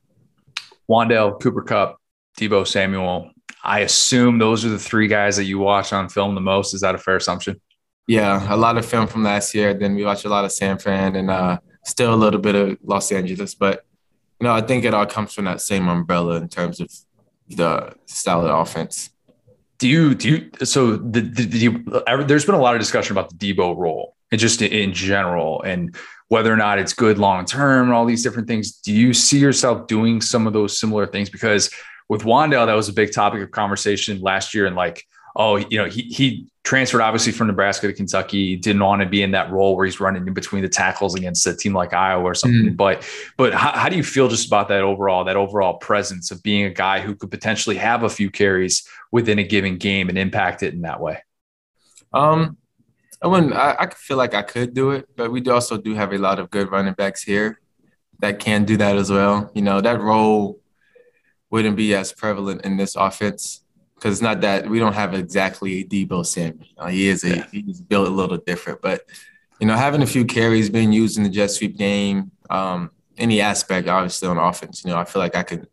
Wan'Dale, 0.90 1.40
Cooper 1.40 1.62
Kupp, 1.62 1.96
Deebo 2.38 2.66
Samuel. 2.66 3.30
I 3.62 3.80
assume 3.80 4.38
those 4.38 4.64
are 4.64 4.68
the 4.68 4.78
three 4.78 5.08
guys 5.08 5.36
that 5.36 5.44
you 5.44 5.58
watch 5.58 5.92
on 5.92 6.08
film 6.08 6.34
the 6.34 6.40
most. 6.40 6.74
Is 6.74 6.82
that 6.82 6.94
a 6.94 6.98
fair 6.98 7.16
assumption? 7.16 7.60
Yeah, 8.06 8.46
a 8.52 8.56
lot 8.56 8.78
of 8.78 8.86
film 8.86 9.06
from 9.08 9.24
last 9.24 9.54
year. 9.54 9.74
Then 9.74 9.94
we 9.94 10.04
watched 10.04 10.24
a 10.24 10.28
lot 10.28 10.44
of 10.44 10.52
San 10.52 10.78
Fran 10.78 11.16
and 11.16 11.30
uh, 11.30 11.58
still 11.84 12.14
a 12.14 12.16
little 12.16 12.40
bit 12.40 12.54
of 12.54 12.78
Los 12.82 13.10
Angeles. 13.10 13.54
But 13.54 13.84
you 14.40 14.46
know, 14.46 14.52
I 14.52 14.60
think 14.60 14.84
it 14.84 14.94
all 14.94 15.06
comes 15.06 15.32
from 15.32 15.46
that 15.46 15.60
same 15.60 15.88
umbrella 15.88 16.36
in 16.36 16.48
terms 16.48 16.80
of 16.80 16.90
the 17.48 17.94
style 18.06 18.46
of 18.46 18.60
offense. 18.60 19.10
Do 19.78 19.88
you 19.88 20.14
do 20.14 20.28
you 20.30 20.66
so 20.66 20.96
the, 20.96 21.20
the, 21.20 21.44
the 21.44 22.24
there's 22.26 22.44
been 22.44 22.54
a 22.54 22.60
lot 22.60 22.74
of 22.74 22.80
discussion 22.80 23.12
about 23.12 23.30
the 23.30 23.36
Deebo 23.36 23.76
role 23.76 24.16
and 24.30 24.40
just 24.40 24.62
in 24.62 24.92
general 24.92 25.62
and 25.62 25.94
whether 26.28 26.52
or 26.52 26.56
not 26.56 26.78
it's 26.78 26.92
good 26.92 27.18
long 27.18 27.44
term 27.44 27.86
and 27.86 27.94
all 27.94 28.04
these 28.04 28.22
different 28.22 28.48
things. 28.48 28.78
Do 28.78 28.92
you 28.92 29.12
see 29.12 29.38
yourself 29.38 29.86
doing 29.86 30.20
some 30.20 30.46
of 30.46 30.52
those 30.52 30.78
similar 30.78 31.06
things? 31.06 31.30
Because 31.30 31.70
with 32.08 32.22
Wan'Dale, 32.22 32.66
that 32.66 32.74
was 32.74 32.88
a 32.88 32.92
big 32.92 33.12
topic 33.12 33.42
of 33.42 33.50
conversation 33.50 34.20
last 34.20 34.54
year 34.54 34.66
and 34.66 34.76
like 34.76 35.04
oh, 35.36 35.56
you 35.56 35.78
know, 35.78 35.84
he 35.84 36.02
he 36.02 36.48
transferred 36.64 37.02
obviously 37.02 37.30
from 37.30 37.46
Nebraska 37.46 37.86
to 37.86 37.92
Kentucky, 37.92 38.56
didn't 38.56 38.82
want 38.82 39.02
to 39.02 39.06
be 39.06 39.22
in 39.22 39.30
that 39.30 39.52
role 39.52 39.76
where 39.76 39.84
he's 39.84 40.00
running 40.00 40.26
in 40.26 40.34
between 40.34 40.62
the 40.62 40.68
tackles 40.68 41.14
against 41.14 41.46
a 41.46 41.54
team 41.54 41.74
like 41.74 41.92
Iowa 41.92 42.24
or 42.24 42.34
something. 42.34 42.72
Mm. 42.72 42.76
But 42.76 43.08
but 43.36 43.54
how, 43.54 43.72
how, 43.72 43.88
do 43.88 43.96
you 43.96 44.02
feel 44.02 44.28
just 44.28 44.46
about 44.46 44.68
that 44.68 44.82
overall, 44.82 45.24
that 45.24 45.36
overall 45.36 45.74
presence 45.74 46.30
of 46.30 46.42
being 46.42 46.64
a 46.64 46.70
guy 46.70 47.00
who 47.00 47.14
could 47.14 47.30
potentially 47.30 47.76
have 47.76 48.02
a 48.02 48.08
few 48.08 48.30
carries 48.30 48.88
within 49.12 49.38
a 49.38 49.44
given 49.44 49.76
game 49.76 50.08
and 50.08 50.18
impact 50.18 50.62
it 50.62 50.74
in 50.74 50.80
that 50.80 51.00
way? 51.00 51.22
Um, 52.12 52.56
I 53.22 53.28
wouldn't. 53.28 53.52
I, 53.52 53.76
I 53.78 53.90
feel 53.90 54.16
like 54.16 54.34
I 54.34 54.42
could 54.42 54.74
do 54.74 54.90
it, 54.90 55.08
but 55.14 55.30
we 55.30 55.40
do 55.40 55.52
also 55.52 55.76
do 55.76 55.94
have 55.94 56.12
a 56.12 56.18
lot 56.18 56.38
of 56.38 56.50
good 56.50 56.70
running 56.70 56.94
backs 56.94 57.22
here 57.22 57.60
that 58.20 58.40
can 58.40 58.64
do 58.64 58.76
that 58.78 58.96
as 58.96 59.10
well. 59.10 59.50
You 59.54 59.62
know, 59.62 59.80
that 59.80 60.00
role 60.00 60.60
wouldn't 61.50 61.76
be 61.76 61.94
as 61.94 62.12
prevalent 62.12 62.64
in 62.64 62.76
this 62.76 62.96
offense 62.96 63.62
because 64.06 64.18
it's 64.18 64.22
not 64.22 64.40
that 64.42 64.68
we 64.68 64.78
don't 64.78 64.92
have 64.92 65.14
exactly 65.14 65.80
a 65.80 65.84
Deebo 65.84 66.24
Samuel. 66.24 66.64
Uh, 66.78 66.86
he 66.86 67.08
is 67.08 67.24
a 67.24 67.38
yeah. 67.38 67.46
he's 67.50 67.80
built 67.80 68.06
a 68.06 68.10
little 68.10 68.36
different, 68.36 68.80
but 68.80 69.04
you 69.58 69.66
know, 69.66 69.74
having 69.74 70.00
a 70.00 70.06
few 70.06 70.24
carries 70.24 70.70
being 70.70 70.92
used 70.92 71.18
in 71.18 71.24
the 71.24 71.28
jet 71.28 71.48
sweep 71.48 71.76
game, 71.76 72.30
um, 72.48 72.92
any 73.18 73.40
aspect, 73.40 73.88
obviously 73.88 74.28
on 74.28 74.38
offense, 74.38 74.84
you 74.84 74.92
know, 74.92 74.96
I 74.96 75.04
feel 75.04 75.20
like 75.20 75.34
I 75.34 75.42
could 75.42 75.66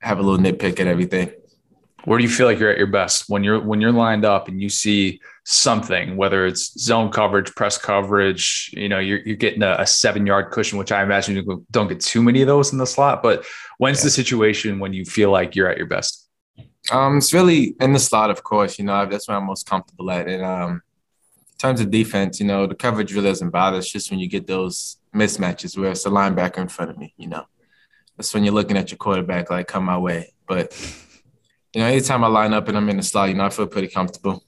have 0.00 0.18
a 0.18 0.22
little 0.22 0.44
nitpick 0.44 0.80
at 0.80 0.88
everything. 0.88 1.30
Where 2.06 2.18
do 2.18 2.24
you 2.24 2.30
feel 2.30 2.46
like 2.46 2.58
you're 2.58 2.72
at 2.72 2.78
your 2.78 2.88
best 2.88 3.28
when 3.28 3.44
you're 3.44 3.60
when 3.60 3.80
you're 3.80 3.92
lined 3.92 4.24
up 4.24 4.48
and 4.48 4.60
you 4.60 4.68
see 4.68 5.20
something, 5.44 6.16
whether 6.16 6.46
it's 6.46 6.76
zone 6.76 7.12
coverage, 7.12 7.54
press 7.54 7.78
coverage, 7.78 8.74
you 8.76 8.88
know, 8.88 8.98
you're, 8.98 9.20
you're 9.20 9.36
getting 9.36 9.62
a, 9.62 9.76
a 9.78 9.86
seven 9.86 10.26
yard 10.26 10.50
cushion, 10.50 10.76
which 10.76 10.90
I 10.90 11.04
imagine 11.04 11.36
you 11.36 11.64
don't 11.70 11.86
get 11.86 12.00
too 12.00 12.20
many 12.20 12.40
of 12.40 12.48
those 12.48 12.72
in 12.72 12.78
the 12.78 12.86
slot. 12.86 13.22
But 13.22 13.44
when's 13.78 13.98
yeah. 13.98 14.06
the 14.06 14.10
situation 14.10 14.80
when 14.80 14.92
you 14.92 15.04
feel 15.04 15.30
like 15.30 15.54
you're 15.54 15.68
at 15.68 15.78
your 15.78 15.86
best? 15.86 16.26
Um, 16.90 17.18
it's 17.18 17.32
really 17.32 17.76
in 17.80 17.92
the 17.92 17.98
slot, 17.98 18.30
of 18.30 18.42
course. 18.42 18.78
You 18.78 18.84
know, 18.84 19.06
that's 19.06 19.28
where 19.28 19.36
I'm 19.36 19.46
most 19.46 19.68
comfortable 19.68 20.10
at. 20.10 20.28
And 20.28 20.44
um, 20.44 20.70
in 20.72 21.58
terms 21.58 21.80
of 21.80 21.90
defense, 21.90 22.40
you 22.40 22.46
know, 22.46 22.66
the 22.66 22.74
coverage 22.74 23.14
really 23.14 23.28
doesn't 23.28 23.50
bother. 23.50 23.78
It's 23.78 23.90
just 23.90 24.10
when 24.10 24.20
you 24.20 24.28
get 24.28 24.46
those 24.46 24.96
mismatches 25.14 25.76
where 25.78 25.90
it's 25.90 26.06
a 26.06 26.10
linebacker 26.10 26.58
in 26.58 26.68
front 26.68 26.90
of 26.90 26.98
me. 26.98 27.14
You 27.16 27.28
know, 27.28 27.44
that's 28.16 28.34
when 28.34 28.44
you're 28.44 28.54
looking 28.54 28.76
at 28.76 28.90
your 28.90 28.98
quarterback 28.98 29.50
like, 29.50 29.68
come 29.68 29.84
my 29.84 29.98
way. 29.98 30.32
But 30.46 30.76
you 31.74 31.80
know, 31.80 31.86
anytime 31.86 32.24
I 32.24 32.28
line 32.28 32.52
up 32.52 32.68
and 32.68 32.76
I'm 32.76 32.88
in 32.88 32.96
the 32.96 33.02
slot, 33.02 33.28
you 33.28 33.34
know, 33.34 33.46
I 33.46 33.50
feel 33.50 33.66
pretty 33.66 33.88
comfortable 33.88 34.42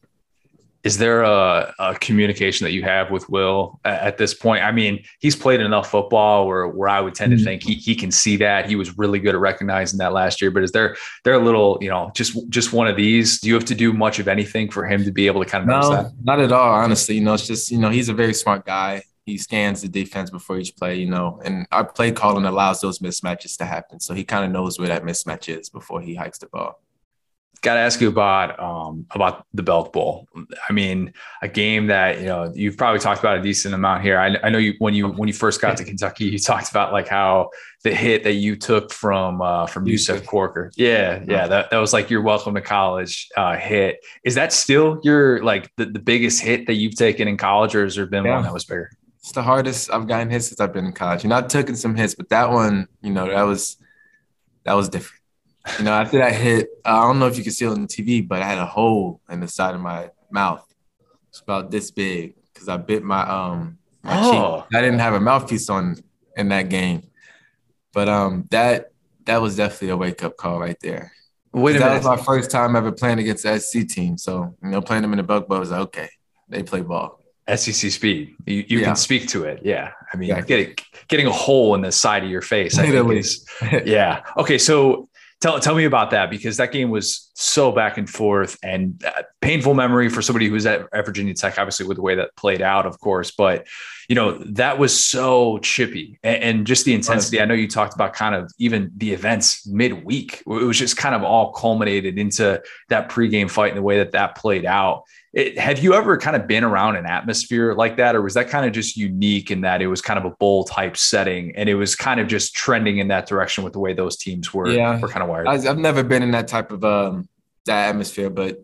is 0.85 0.99
there 0.99 1.23
a, 1.23 1.73
a, 1.79 1.95
communication 1.95 2.65
that 2.65 2.73
you 2.73 2.83
have 2.83 3.11
with 3.11 3.29
Will 3.29 3.79
at, 3.85 4.01
at, 4.01 4.19
this 4.19 4.35
point? 4.35 4.65
I 4.65 4.73
mean, 4.73 5.05
he's 5.21 5.37
played 5.37 5.61
enough 5.61 5.91
football 5.91 6.47
where, 6.47 6.67
where 6.67 6.89
I 6.89 7.01
would 7.01 7.15
tend 7.15 7.31
to 7.31 7.37
mm-hmm. 7.37 7.45
think 7.45 7.63
he, 7.63 7.75
he 7.75 7.95
can 7.95 8.11
see 8.11 8.37
that 8.39 8.69
he 8.69 8.75
was 8.75 8.99
really 8.99 9.21
good 9.21 9.35
at 9.35 9.41
recognizing 9.41 9.99
that 9.99 10.13
last 10.13 10.43
year. 10.43 10.51
But 10.51 10.65
is 10.65 10.73
there 10.73 10.97
there 11.25 11.35
a 11.35 11.39
little 11.39 11.79
you 11.81 11.89
know 11.89 12.11
just 12.15 12.37
just 12.51 12.73
one 12.73 12.89
of 12.89 12.97
these? 12.97 13.41
Do 13.41 13.49
you 13.49 13.55
have 13.55 13.65
to 13.67 13.75
do 13.75 13.93
much 13.93 14.19
of 14.19 14.27
anything 14.27 14.71
for 14.71 14.85
him 14.85 15.05
to 15.05 15.13
be 15.13 15.27
able 15.27 15.45
to 15.45 15.49
kind 15.49 15.63
of 15.63 15.69
no, 15.69 15.91
that? 15.91 16.13
Not 16.23 16.41
at 16.41 16.53
all. 16.53 16.73
Honestly, 16.73 17.15
you 17.17 17.21
know, 17.23 17.35
it's 17.35 17.47
just 17.47 17.71
you 17.71 17.79
know 17.79 17.91
he's 17.91 18.09
a 18.09 18.15
very 18.15 18.35
smart 18.35 18.67
guy. 18.67 19.03
He 19.25 19.39
scans 19.39 19.83
the 19.83 19.89
defense 19.89 20.31
before 20.31 20.59
each 20.59 20.75
play, 20.75 20.97
you 20.97 21.09
know, 21.09 21.41
and 21.45 21.65
our 21.71 21.85
play 21.85 22.11
calling 22.11 22.45
allows 22.45 22.81
those 22.81 22.99
mismatches 22.99 23.57
to 23.59 23.65
happen. 23.65 24.01
So 24.01 24.15
he 24.15 24.25
kind 24.25 24.45
of 24.45 24.51
knows 24.51 24.81
where 24.81 24.89
that 24.89 25.05
mismatch 25.05 25.49
is 25.49 25.71
before 25.71 26.01
he 26.01 26.17
hikes 26.17 26.39
the 26.39 26.49
ball 26.49 26.81
got 27.63 27.75
to 27.75 27.81
ask 27.81 28.01
you 28.01 28.09
about 28.09 28.59
um, 28.61 29.07
about 29.13 29.47
the 29.55 29.63
Belk 29.63 29.93
Bowl. 29.93 30.29
I 30.69 30.73
mean, 30.73 31.15
a 31.41 31.49
game 31.49 31.87
that 31.87 32.19
you 32.19 32.27
know 32.27 32.53
you've 32.55 32.77
probably 32.77 32.99
talked 32.99 33.21
about 33.21 33.39
a 33.39 33.43
decent 33.43 33.73
amount 33.73 34.03
here. 34.03 34.19
I, 34.19 34.37
I, 34.43 34.51
know 34.51 34.59
you 34.59 34.75
when 34.79 34.95
you 34.95 35.09
when 35.09 35.29
you 35.29 35.33
first 35.33 35.61
got 35.61 35.77
to 35.77 35.85
Kentucky, 35.85 36.27
you 36.27 36.39
talked 36.41 36.71
about 36.71 36.93
like 36.93 37.09
how 37.09 37.51
the 37.85 37.95
hit 37.95 38.25
that 38.25 38.35
you 38.35 38.57
took 38.57 38.93
from 38.93 39.41
uh, 39.41 39.67
from 39.67 39.87
Yusuf 39.87 40.27
Corker. 40.27 40.73
Yeah, 40.77 41.25
yeah, 41.27 41.47
that, 41.47 41.71
that 41.71 41.79
was 41.79 41.93
like 41.93 42.11
your 42.11 42.21
welcome 42.21 42.55
to 42.55 42.61
college 42.61 43.29
uh, 43.37 43.57
hit. 43.57 44.05
Is 44.25 44.35
that 44.35 44.53
still 44.53 45.01
your 45.05 45.43
like 45.43 45.71
the, 45.77 45.87
the 45.87 46.01
biggest 46.01 46.43
hit 46.43 46.67
that 46.67 46.75
you've 46.75 46.97
taken 46.97 47.29
in 47.29 47.37
college, 47.37 47.75
or 47.75 47.85
has 47.85 47.95
there 47.95 48.07
been 48.07 48.25
yeah. 48.25 48.35
one 48.35 48.43
that 48.43 48.53
was 48.53 48.65
bigger? 48.65 48.91
It's 49.21 49.33
the 49.33 49.43
hardest 49.43 49.89
I've 49.93 50.09
gotten 50.09 50.31
hit 50.31 50.43
since 50.43 50.61
I've 50.61 50.73
been 50.73 50.87
in 50.87 50.93
college. 50.93 51.23
You 51.23 51.31
know, 51.31 51.37
I've 51.37 51.49
taken 51.49 51.77
some 51.77 51.95
hits, 51.95 52.17
but 52.17 52.29
that 52.31 52.51
one, 52.51 52.89
you 53.03 53.13
know, 53.13 53.29
that 53.29 53.43
was 53.43 53.77
that 54.65 54.75
was 54.75 54.89
different. 54.89 55.22
You 55.79 55.85
know, 55.85 55.93
after 55.93 56.19
that 56.19 56.35
hit, 56.35 56.69
I 56.85 57.03
don't 57.03 57.19
know 57.19 57.27
if 57.27 57.39
you 57.39 57.45
can 57.45 57.53
see 57.53 57.65
it 57.65 57.69
on 57.69 57.83
the 57.83 57.89
TV, 57.89 58.27
but 58.27 58.43
I 58.43 58.47
had 58.47 58.59
a 58.59 58.67
hole 58.67 59.21
in 59.31 59.41
the 59.41 59.49
side 59.49 59.75
of 59.75 59.81
my 59.81 60.11
mouth. 60.31 60.67
It's 61.29 61.41
about 61.41 61.71
this 61.71 61.91
big 61.91 62.35
because 62.53 62.69
I 62.69 62.77
bit 62.77 63.03
my 63.03 63.23
um 63.23 63.79
my 64.03 64.21
oh. 64.21 64.61
cheek. 64.61 64.77
I 64.77 64.81
didn't 64.83 64.99
have 64.99 65.15
a 65.15 65.21
mouthpiece 65.21 65.69
on 65.71 65.97
in 66.37 66.49
that 66.49 66.69
game, 66.69 67.03
but 67.93 68.09
um 68.09 68.47
that 68.51 68.91
that 69.25 69.41
was 69.41 69.57
definitely 69.57 69.91
a 69.91 69.97
wake 69.97 70.23
up 70.25 70.37
call 70.37 70.59
right 70.59 70.77
there. 70.81 71.13
Wait 71.53 71.77
a 71.77 71.79
that 71.79 71.85
minute. 71.87 72.09
was 72.09 72.19
my 72.19 72.25
first 72.25 72.51
time 72.51 72.75
ever 72.77 72.93
playing 72.93 73.19
against 73.19 73.45
the 73.45 73.59
SC 73.59 73.87
team. 73.87 74.19
So 74.19 74.57
you 74.63 74.71
know, 74.71 74.81
playing 74.81 75.03
them 75.03 75.13
in 75.13 75.19
the 75.19 75.23
Belk 75.23 75.49
Bowl 75.49 75.61
was 75.61 75.71
like, 75.71 75.81
okay, 75.81 76.09
they 76.49 76.63
play 76.63 76.81
ball. 76.81 77.21
SEC 77.55 77.91
speed. 77.91 78.37
You, 78.47 78.65
you 78.69 78.79
yeah. 78.79 78.87
can 78.87 78.97
speak 78.97 79.29
to 79.29 79.45
it. 79.45 79.61
Yeah. 79.65 79.91
I 80.13 80.17
mean, 80.17 80.31
exactly. 80.31 80.57
getting 80.57 80.77
getting 81.09 81.27
a 81.27 81.33
hole 81.33 81.75
in 81.75 81.83
the 81.83 81.93
side 81.93 82.25
of 82.25 82.31
your 82.31 82.43
face. 82.43 82.79
I 82.79 82.89
think 82.89 83.13
is, 83.13 83.47
yeah. 83.85 84.23
Okay. 84.37 84.59
So 84.59 85.09
Tell, 85.43 85.59
tell 85.59 85.75
me 85.75 85.87
about 85.87 86.13
that 86.13 86.31
because 86.31 86.57
that 86.59 86.71
game 86.71 86.89
was 86.89 87.29
so 87.35 87.73
back 87.73 87.99
and 87.99 88.09
forth 88.09 88.57
and 88.63 89.05
uh, 89.05 89.25
painful 89.41 89.75
memory 89.75 90.09
for 90.09 90.23
somebody 90.23 90.47
who's 90.47 90.65
at, 90.67 90.87
at 90.93 91.05
Virginia 91.05 91.35
Tech, 91.35 91.59
obviously 91.59 91.85
with 91.85 91.97
the 91.97 92.03
way 92.03 92.15
that 92.15 92.37
played 92.37 92.63
out, 92.63 92.87
of 92.87 93.01
course. 93.01 93.33
But 93.33 93.67
you 94.09 94.15
know 94.15 94.39
that 94.39 94.79
was 94.79 95.05
so 95.05 95.59
chippy 95.59 96.21
and, 96.23 96.43
and 96.43 96.67
just 96.67 96.85
the 96.85 96.95
intensity. 96.95 97.41
I 97.41 97.45
know 97.45 97.55
you 97.55 97.67
talked 97.67 97.93
about 97.93 98.15
kind 98.15 98.37
of 98.37 98.53
even 98.59 98.93
the 98.97 99.13
events 99.13 99.67
midweek. 99.67 100.45
It 100.47 100.47
was 100.47 100.79
just 100.79 100.97
kind 100.97 101.15
of 101.15 101.25
all 101.25 101.53
culminated 101.53 102.19
into 102.19 102.63
that 102.89 103.11
pregame 103.11 103.51
fight 103.51 103.71
and 103.71 103.79
the 103.79 103.83
way 103.83 103.99
that 103.99 104.13
that 104.13 104.37
played 104.37 104.65
out. 104.65 105.03
It, 105.33 105.59
have 105.59 105.83
you 105.83 105.95
ever 105.95 106.19
kind 106.19 106.37
of 106.37 106.47
been 106.47 106.63
around 106.63 106.97
an 106.97 107.07
atmosphere 107.07 107.75
like 107.75 107.97
that, 107.97 108.15
or 108.15 108.21
was 108.21 108.35
that 108.35 108.51
kind 108.51 108.67
of 108.67 108.73
just 108.73 108.99
unique 108.99 109.51
in 109.51 109.63
that 109.63 109.81
it 109.81 109.87
was 109.87 110.03
kind 110.03 110.19
of 110.19 110.27
a 110.27 110.37
bowl 110.37 110.65
type 110.65 110.95
setting 110.95 111.57
and 111.57 111.71
it 111.71 111.75
was 111.75 111.97
kind 111.97 112.21
of 112.21 112.29
just 112.29 112.55
trending 112.55 112.99
in 112.99 113.09
that 113.09 113.27
direction 113.27 113.65
with 113.65 113.73
the 113.73 113.79
way 113.79 113.95
those 113.95 114.17
teams 114.17 114.53
were, 114.53 114.69
yeah. 114.69 115.01
were 115.01 115.09
kind 115.09 115.23
of 115.23 115.31
wired? 115.31 115.49
I've 115.49 115.79
never 115.79 116.03
been 116.03 116.23
in 116.23 116.33
that 116.33 116.49
type 116.49 116.71
of 116.71 116.85
um, 116.85 117.29
that 117.65 117.89
atmosphere, 117.89 118.29
but 118.29 118.63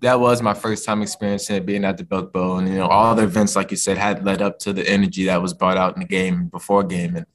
that 0.00 0.18
was 0.18 0.42
my 0.42 0.54
first 0.54 0.84
time 0.84 1.02
experiencing 1.02 1.56
it, 1.56 1.66
being 1.66 1.84
at 1.84 1.96
the 1.96 2.04
Belk 2.04 2.32
Bowl, 2.32 2.58
and 2.58 2.68
you 2.68 2.74
know 2.74 2.86
all 2.86 3.14
the 3.14 3.24
events, 3.24 3.54
like 3.54 3.70
you 3.70 3.76
said, 3.76 3.96
had 3.96 4.24
led 4.24 4.42
up 4.42 4.58
to 4.60 4.72
the 4.72 4.88
energy 4.88 5.24
that 5.26 5.42
was 5.42 5.54
brought 5.54 5.76
out 5.76 5.94
in 5.94 6.00
the 6.00 6.06
game 6.06 6.46
before 6.46 6.82
game, 6.84 7.16
and 7.16 7.26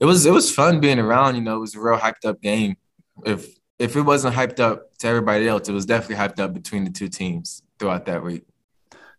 it 0.00 0.04
was 0.04 0.26
it 0.26 0.32
was 0.32 0.54
fun 0.54 0.80
being 0.80 0.98
around. 0.98 1.34
You 1.34 1.42
know, 1.42 1.56
it 1.56 1.60
was 1.60 1.74
a 1.74 1.80
real 1.80 1.98
hyped 1.98 2.24
up 2.24 2.40
game. 2.40 2.76
If 3.24 3.58
if 3.78 3.96
it 3.96 4.02
wasn't 4.02 4.34
hyped 4.34 4.60
up 4.60 4.96
to 4.98 5.06
everybody 5.06 5.48
else, 5.48 5.68
it 5.68 5.72
was 5.72 5.86
definitely 5.86 6.16
hyped 6.16 6.38
up 6.38 6.54
between 6.54 6.84
the 6.84 6.90
two 6.90 7.08
teams 7.08 7.61
throughout 7.82 8.06
that 8.06 8.22
week. 8.22 8.44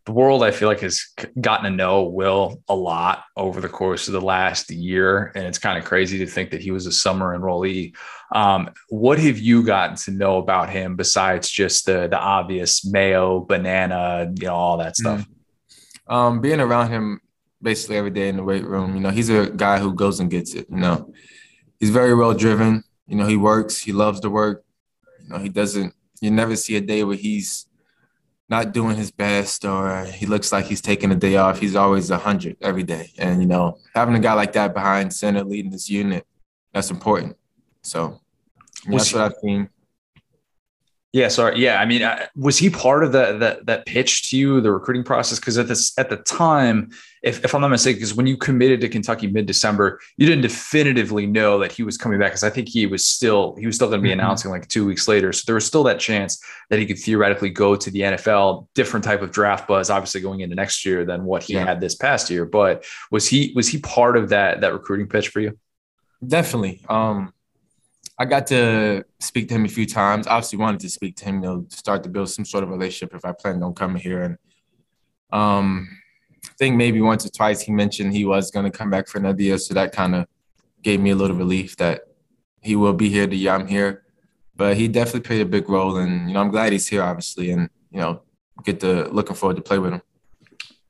The 0.05 0.14
world, 0.14 0.41
I 0.41 0.51
feel 0.51 0.70
like, 0.70 0.80
has 0.80 1.05
gotten 1.39 1.70
to 1.70 1.76
know 1.76 2.03
Will 2.03 2.61
a 2.70 2.76
lot 2.76 3.26
over 3.36 3.59
the 3.59 3.70
course 3.70 4.07
of 4.07 4.14
the 4.14 4.22
last 4.22 4.70
year. 4.72 5.34
And 5.36 5.45
it's 5.45 5.59
kind 5.59 5.78
of 5.78 5.84
crazy 5.84 6.18
to 6.20 6.26
think 6.26 6.51
that 6.51 6.61
he 6.61 6.72
was 6.72 6.88
a 6.88 6.91
summer 6.91 7.38
enrollee. 7.38 7.93
Um, 8.34 8.70
what 8.88 9.20
have 9.20 9.38
you 9.38 9.64
gotten 9.64 9.97
to 9.97 10.11
know 10.11 10.38
about 10.38 10.70
him 10.70 10.95
besides 10.95 11.49
just 11.49 11.86
the, 11.86 12.07
the 12.07 12.18
obvious 12.18 12.86
mayo, 12.86 13.41
banana, 13.41 14.32
you 14.34 14.47
know, 14.47 14.55
all 14.55 14.78
that 14.78 14.95
stuff? 14.95 15.22
Mm-hmm. 15.22 16.14
Um, 16.14 16.41
being 16.41 16.61
around 16.61 16.89
him 16.89 17.20
basically 17.61 17.97
every 17.97 18.11
day 18.11 18.30
in 18.30 18.38
the 18.38 18.43
weight 18.43 18.66
room, 18.66 18.95
you 18.95 19.01
know, 19.01 19.09
he's 19.09 19.30
a 19.30 19.49
guy 19.49 19.80
who 19.80 19.93
goes 19.93 20.20
and 20.22 20.32
gets 20.32 20.53
it, 20.53 20.68
you 20.70 20.78
know. 20.78 21.14
He's 21.80 21.91
very 21.91 22.14
well 22.16 22.34
driven. 22.34 22.84
You 23.07 23.18
know, 23.18 23.28
he 23.28 23.38
works, 23.38 23.78
he 23.78 23.91
loves 23.91 24.22
to 24.22 24.30
work. 24.30 24.64
You 25.22 25.30
know, 25.30 25.38
he 25.38 25.49
doesn't, 25.49 25.93
you 26.22 26.32
never 26.32 26.55
see 26.55 26.78
a 26.78 26.82
day 26.82 27.03
where 27.03 27.18
he's 27.18 27.68
not 28.54 28.72
doing 28.72 28.95
his 28.95 29.10
best 29.10 29.66
or 29.66 30.06
he 30.06 30.28
looks 30.28 30.51
like 30.51 30.66
he's 30.66 30.80
taking 30.80 31.12
a 31.12 31.16
day 31.16 31.38
off. 31.38 31.58
He's 31.58 31.76
always 31.76 32.12
a 32.12 32.20
hundred 32.20 32.56
every 32.62 32.84
day. 32.84 33.12
And 33.18 33.41
you 33.41 33.47
know, 33.47 33.80
having 33.95 34.14
a 34.14 34.20
guy 34.20 34.34
like 34.34 34.54
that 34.54 34.76
behind 34.76 35.12
center 35.12 35.43
leading 35.43 35.72
this 35.72 35.89
unit, 35.89 36.24
that's 36.72 36.91
important. 36.91 37.36
So 37.82 38.22
that's 38.88 39.12
what 39.12 39.24
I've 39.24 39.34
seen. 39.41 39.70
Yeah, 41.14 41.28
sorry. 41.28 41.59
Yeah, 41.59 41.80
I 41.80 41.86
mean, 41.86 42.01
was 42.36 42.57
he 42.57 42.72
part 42.72 43.03
of 43.03 43.11
that 43.11 43.39
that 43.39 43.68
that 43.68 43.86
pitch 43.86 44.32
to 44.32 44.38
you, 44.38 44.59
the 44.61 44.72
recruiting 44.72 45.03
process? 45.03 45.39
Because 45.39 45.59
at 45.59 45.68
this 45.68 45.95
at 45.99 46.09
the 46.09 46.18
time, 46.18 46.89
if, 47.22 47.45
if 47.45 47.53
I'm 47.53 47.61
not 47.61 47.68
mistaken, 47.68 47.99
because 47.99 48.16
when 48.16 48.26
you 48.26 48.36
committed 48.36 48.82
to 48.82 48.89
Kentucky 48.89 49.28
mid 49.28 49.45
December, 49.45 49.99
you 50.18 50.26
didn't 50.26 50.41
definitively 50.41 51.28
know 51.28 51.59
that 51.59 51.72
he 51.72 51.84
was 51.84 51.99
coming 51.99 52.18
back. 52.18 52.32
Because 52.32 52.43
I 52.43 52.49
think 52.49 52.68
he 52.68 52.88
was 52.88 53.05
still 53.05 53.55
he 53.59 53.68
was 53.68 53.76
still 53.76 53.89
going 53.89 53.99
to 53.99 54.01
be 54.01 54.09
mm-hmm. 54.09 54.22
announcing 54.22 54.49
like 54.49 54.68
two 54.68 54.88
weeks 54.88 55.07
later. 55.07 55.32
So 55.32 55.43
there 55.45 55.53
was 55.53 55.68
still 55.68 55.84
that 55.84 55.99
chance 55.99 56.43
that 56.72 56.80
he 56.80 56.86
could 56.88 56.97
theoretically 56.97 57.51
go 57.51 57.76
to 57.76 57.91
the 57.91 57.99
NFL. 57.99 58.68
Different 58.74 59.03
type 59.03 59.22
of 59.22 59.32
draft 59.32 59.68
buzz, 59.68 59.91
obviously 59.91 60.22
going 60.22 60.39
into 60.39 60.55
next 60.55 60.84
year 60.84 61.05
than 61.05 61.26
what 61.26 61.43
he 61.43 61.53
yeah. 61.53 61.64
had 61.64 61.80
this 61.80 61.93
past 61.93 62.32
year. 62.32 62.43
But 62.43 62.86
was 63.11 63.28
he 63.28 63.53
was 63.55 63.68
he 63.68 63.78
part 63.78 64.18
of 64.18 64.30
that 64.30 64.61
that 64.61 64.74
recruiting 64.74 65.07
pitch 65.07 65.30
for 65.30 65.41
you? 65.41 65.59
Definitely. 66.26 66.82
Um, 66.89 67.34
I 68.18 68.26
got 68.26 68.47
to 68.47 69.03
speak 69.20 69.47
to 69.47 69.55
him 69.55 69.66
a 69.66 69.70
few 69.70 69.86
times. 69.86 70.28
Obviously, 70.28 70.59
wanted 70.59 70.82
to 70.82 70.89
speak 70.89 71.16
to 71.18 71.26
him, 71.26 71.36
you 71.36 71.41
know, 71.41 71.61
to 71.61 71.78
start 71.78 72.03
to 72.03 72.09
build 72.09 72.30
some 72.30 72.45
sort 72.45 72.64
of 72.64 72.70
relationship 72.70 73.16
if 73.16 73.26
I 73.26 73.32
planned 73.32 73.64
on 73.64 73.74
coming 73.74 74.01
here. 74.01 74.22
And 74.22 74.38
um, 75.32 75.89
I 76.45 76.53
think 76.59 76.76
maybe 76.76 77.01
once 77.01 77.26
or 77.26 77.30
twice 77.30 77.61
he 77.61 77.72
mentioned 77.72 78.14
he 78.14 78.26
was 78.26 78.51
going 78.51 78.70
to 78.72 78.78
come 78.78 78.91
back 78.91 79.07
for 79.07 79.18
another 79.18 79.41
year. 79.41 79.57
So 79.57 79.74
that 79.74 79.93
kind 79.93 80.14
of 80.14 80.28
gave 80.84 80.99
me 80.99 81.09
a 81.09 81.16
little 81.16 81.36
relief 81.36 81.76
that 81.78 82.01
he 82.61 82.76
will 82.76 82.93
be 82.93 83.09
here 83.09 83.26
the 83.26 83.36
year 83.36 83.51
I'm 83.51 83.68
here. 83.68 84.03
But 84.55 84.78
he 84.78 84.88
definitely 84.88 85.22
played 85.22 85.41
a 85.41 85.45
big 85.45 85.68
role. 85.68 85.97
And, 85.97 86.28
you 86.28 86.36
know, 86.36 86.41
I'm 86.41 86.51
glad 86.51 86.72
he's 86.72 86.88
here, 86.88 87.01
obviously. 87.01 87.49
And, 87.49 87.68
you 87.89 87.99
know, 87.99 88.22
get 88.64 88.80
the 88.80 89.09
looking 89.11 89.36
forward 89.36 89.55
to 89.55 89.64
play 89.64 89.80
with 89.80 89.93
him. 89.93 90.01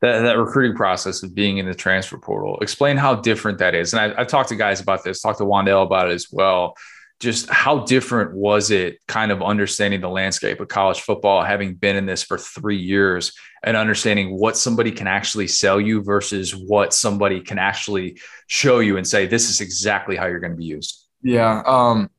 That, 0.01 0.19
that 0.23 0.37
recruiting 0.37 0.75
process 0.75 1.23
of 1.23 1.33
being 1.33 1.59
in 1.59 1.65
the 1.65 1.73
transfer 1.73 2.17
portal. 2.17 2.59
Explain 2.59 2.97
how 2.97 3.15
different 3.15 3.59
that 3.59 3.73
is. 3.73 3.93
And 3.93 4.01
I, 4.01 4.19
I've 4.19 4.27
talked 4.27 4.49
to 4.49 4.55
guys 4.55 4.81
about 4.81 5.05
this, 5.05 5.21
talked 5.21 5.37
to 5.37 5.45
Wan'Dale 5.45 5.83
about 5.83 6.11
it 6.11 6.13
as 6.13 6.27
well 6.29 6.75
just 7.23 7.49
how 7.49 7.79
different 7.79 8.35
was 8.35 8.69
it 8.69 8.99
kind 9.07 9.31
of 9.31 9.41
understanding 9.41 10.01
the 10.01 10.09
landscape 10.09 10.59
of 10.59 10.67
college 10.67 10.99
football 10.99 11.41
having 11.41 11.73
been 11.73 11.95
in 11.95 12.05
this 12.05 12.21
for 12.21 12.37
three 12.37 12.77
years 12.77 13.31
and 13.63 13.77
understanding 13.77 14.37
what 14.37 14.57
somebody 14.57 14.91
can 14.91 15.07
actually 15.07 15.47
sell 15.47 15.79
you 15.79 16.03
versus 16.03 16.53
what 16.53 16.93
somebody 16.93 17.39
can 17.39 17.57
actually 17.57 18.19
show 18.47 18.79
you 18.79 18.97
and 18.97 19.07
say 19.07 19.25
this 19.25 19.49
is 19.49 19.61
exactly 19.61 20.17
how 20.17 20.25
you're 20.25 20.41
going 20.41 20.51
to 20.51 20.57
be 20.57 20.65
used 20.65 21.07
yeah 21.21 21.63
um 21.65 22.09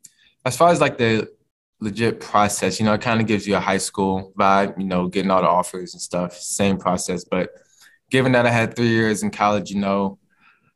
as 0.46 0.56
far 0.56 0.70
as 0.70 0.80
like 0.80 0.96
the 0.96 1.28
legit 1.80 2.18
process 2.18 2.80
you 2.80 2.86
know 2.86 2.94
it 2.94 3.02
kind 3.02 3.20
of 3.20 3.26
gives 3.26 3.46
you 3.46 3.54
a 3.54 3.60
high 3.60 3.76
school 3.76 4.32
vibe 4.38 4.78
you 4.78 4.86
know 4.86 5.06
getting 5.06 5.30
all 5.30 5.42
the 5.42 5.46
offers 5.46 5.92
and 5.92 6.00
stuff 6.00 6.32
same 6.32 6.78
process 6.78 7.24
but 7.24 7.50
given 8.10 8.32
that 8.32 8.46
i 8.46 8.50
had 8.50 8.74
three 8.74 8.88
years 8.88 9.22
in 9.22 9.30
college 9.30 9.70
you 9.70 9.78
know 9.78 10.18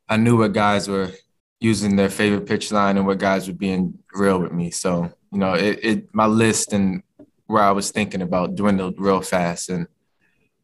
i 0.07 0.15
knew 0.15 0.37
what 0.37 0.53
guys 0.53 0.87
were 0.87 1.11
using 1.59 1.95
their 1.95 2.09
favorite 2.09 2.45
pitch 2.45 2.71
line 2.71 2.97
and 2.97 3.05
what 3.05 3.17
guys 3.17 3.47
were 3.47 3.53
being 3.53 3.97
real 4.13 4.39
with 4.39 4.51
me. 4.51 4.71
So, 4.71 5.11
you 5.31 5.39
know, 5.39 5.53
it, 5.53 5.79
it 5.83 6.15
my 6.15 6.25
list 6.25 6.73
and 6.73 7.03
where 7.47 7.63
I 7.63 7.71
was 7.71 7.91
thinking 7.91 8.21
about 8.21 8.55
dwindled 8.55 8.95
real 8.99 9.21
fast. 9.21 9.69
And 9.69 9.87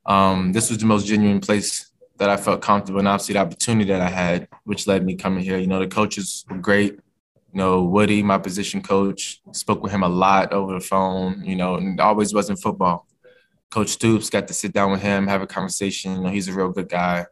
um, 0.05 0.53
this 0.53 0.69
was 0.69 0.79
the 0.79 0.85
most 0.85 1.05
genuine 1.05 1.41
place 1.41 1.91
that 2.17 2.29
I 2.29 2.37
felt 2.37 2.61
comfortable 2.61 2.99
and 2.99 3.07
obviously 3.07 3.33
the 3.33 3.39
opportunity 3.39 3.91
that 3.91 4.01
I 4.01 4.09
had, 4.09 4.47
which 4.63 4.87
led 4.87 5.05
me 5.05 5.15
coming 5.15 5.43
here. 5.43 5.57
You 5.57 5.67
know, 5.67 5.79
the 5.79 5.87
coaches 5.87 6.45
were 6.49 6.57
great. 6.57 6.93
You 6.93 7.57
know, 7.59 7.83
Woody, 7.83 8.23
my 8.23 8.37
position 8.37 8.81
coach, 8.81 9.41
spoke 9.51 9.81
with 9.81 9.91
him 9.91 10.03
a 10.03 10.09
lot 10.09 10.53
over 10.53 10.73
the 10.73 10.79
phone, 10.79 11.43
you 11.43 11.55
know, 11.55 11.75
and 11.75 11.99
always 11.99 12.33
wasn't 12.33 12.61
football. 12.61 13.07
Coach 13.69 13.89
Stoops 13.89 14.29
got 14.29 14.47
to 14.47 14.53
sit 14.53 14.71
down 14.71 14.91
with 14.91 15.01
him, 15.01 15.27
have 15.27 15.41
a 15.41 15.47
conversation. 15.47 16.15
You 16.15 16.21
know, 16.21 16.29
he's 16.29 16.47
a 16.47 16.53
real 16.53 16.69
good 16.69 16.87
guy. 16.87 17.25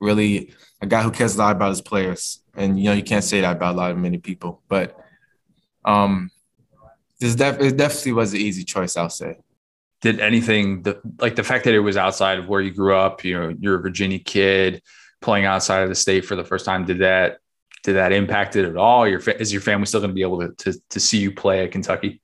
Really 0.00 0.54
a 0.80 0.86
guy 0.86 1.02
who 1.02 1.10
cares 1.10 1.36
a 1.36 1.38
lot 1.38 1.56
about 1.56 1.70
his 1.70 1.80
players 1.80 2.40
and 2.54 2.78
you 2.78 2.86
know 2.86 2.92
you 2.92 3.02
can't 3.02 3.24
say 3.24 3.40
that 3.40 3.56
about 3.56 3.74
a 3.74 3.78
lot 3.78 3.90
of 3.90 3.98
many 3.98 4.18
people. 4.18 4.62
But 4.68 4.98
um, 5.84 6.30
this 7.18 7.34
def- 7.34 7.60
it 7.60 7.76
definitely 7.76 8.12
was 8.12 8.32
an 8.32 8.40
easy 8.40 8.64
choice, 8.64 8.96
I'll 8.96 9.10
say. 9.10 9.38
Did 10.00 10.20
anything 10.20 10.82
the, 10.82 11.00
like 11.18 11.36
the 11.36 11.44
fact 11.44 11.64
that 11.64 11.74
it 11.74 11.80
was 11.80 11.96
outside 11.96 12.38
of 12.38 12.48
where 12.48 12.60
you 12.60 12.72
grew 12.72 12.96
up? 12.96 13.24
You 13.24 13.38
know, 13.38 13.54
you're 13.58 13.78
a 13.78 13.82
Virginia 13.82 14.18
kid 14.18 14.82
playing 15.20 15.44
outside 15.44 15.82
of 15.82 15.88
the 15.88 15.94
state 15.94 16.24
for 16.24 16.36
the 16.36 16.44
first 16.44 16.64
time. 16.64 16.84
Did 16.84 16.98
that 16.98 17.38
did 17.82 17.94
that 17.94 18.12
impact 18.12 18.56
it 18.56 18.64
at 18.66 18.76
all? 18.76 19.06
Your 19.06 19.20
is 19.20 19.52
your 19.52 19.62
family 19.62 19.86
still 19.86 20.00
going 20.00 20.10
to 20.10 20.14
be 20.14 20.22
able 20.22 20.40
to, 20.40 20.72
to 20.72 20.80
to 20.90 21.00
see 21.00 21.18
you 21.18 21.32
play 21.32 21.64
at 21.64 21.72
Kentucky? 21.72 22.20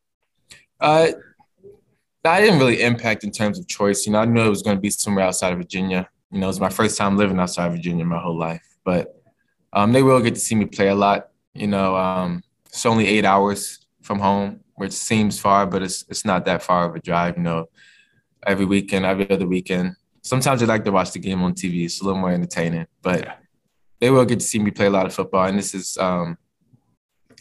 Uh, 0.80 1.08
that 2.22 2.40
didn't 2.40 2.58
really 2.58 2.82
impact 2.82 3.24
in 3.24 3.30
terms 3.30 3.58
of 3.58 3.68
choice. 3.68 4.06
You 4.06 4.12
know, 4.12 4.18
I 4.18 4.24
knew 4.24 4.44
it 4.44 4.50
was 4.50 4.62
going 4.62 4.76
to 4.76 4.80
be 4.80 4.90
somewhere 4.90 5.24
outside 5.24 5.52
of 5.52 5.58
Virginia. 5.58 6.08
You 6.36 6.40
know, 6.40 6.48
it 6.48 6.48
was 6.48 6.60
my 6.60 6.68
first 6.68 6.98
time 6.98 7.16
living 7.16 7.40
outside 7.40 7.68
of 7.68 7.72
Virginia 7.72 8.04
my 8.04 8.20
whole 8.20 8.36
life, 8.36 8.76
but 8.84 9.22
um, 9.72 9.94
they 9.94 10.02
will 10.02 10.20
get 10.20 10.34
to 10.34 10.40
see 10.40 10.54
me 10.54 10.66
play 10.66 10.88
a 10.88 10.94
lot. 10.94 11.30
You 11.54 11.66
know, 11.66 11.96
um, 11.96 12.42
it's 12.66 12.84
only 12.84 13.06
eight 13.06 13.24
hours 13.24 13.86
from 14.02 14.18
home, 14.18 14.60
which 14.74 14.92
seems 14.92 15.40
far, 15.40 15.64
but 15.64 15.82
it's 15.82 16.04
it's 16.10 16.26
not 16.26 16.44
that 16.44 16.62
far 16.62 16.90
of 16.90 16.94
a 16.94 17.00
drive. 17.00 17.38
You 17.38 17.42
know, 17.42 17.70
every 18.46 18.66
weekend, 18.66 19.06
every 19.06 19.30
other 19.30 19.46
weekend. 19.46 19.96
Sometimes 20.20 20.62
I 20.62 20.66
like 20.66 20.84
to 20.84 20.92
watch 20.92 21.12
the 21.12 21.20
game 21.20 21.42
on 21.42 21.54
TV. 21.54 21.86
It's 21.86 22.02
a 22.02 22.04
little 22.04 22.20
more 22.20 22.32
entertaining, 22.32 22.86
but 23.00 23.38
they 23.98 24.10
will 24.10 24.26
get 24.26 24.40
to 24.40 24.44
see 24.44 24.58
me 24.58 24.70
play 24.70 24.88
a 24.88 24.90
lot 24.90 25.06
of 25.06 25.14
football. 25.14 25.46
And 25.46 25.58
this 25.58 25.74
is, 25.74 25.96
um, 25.96 26.36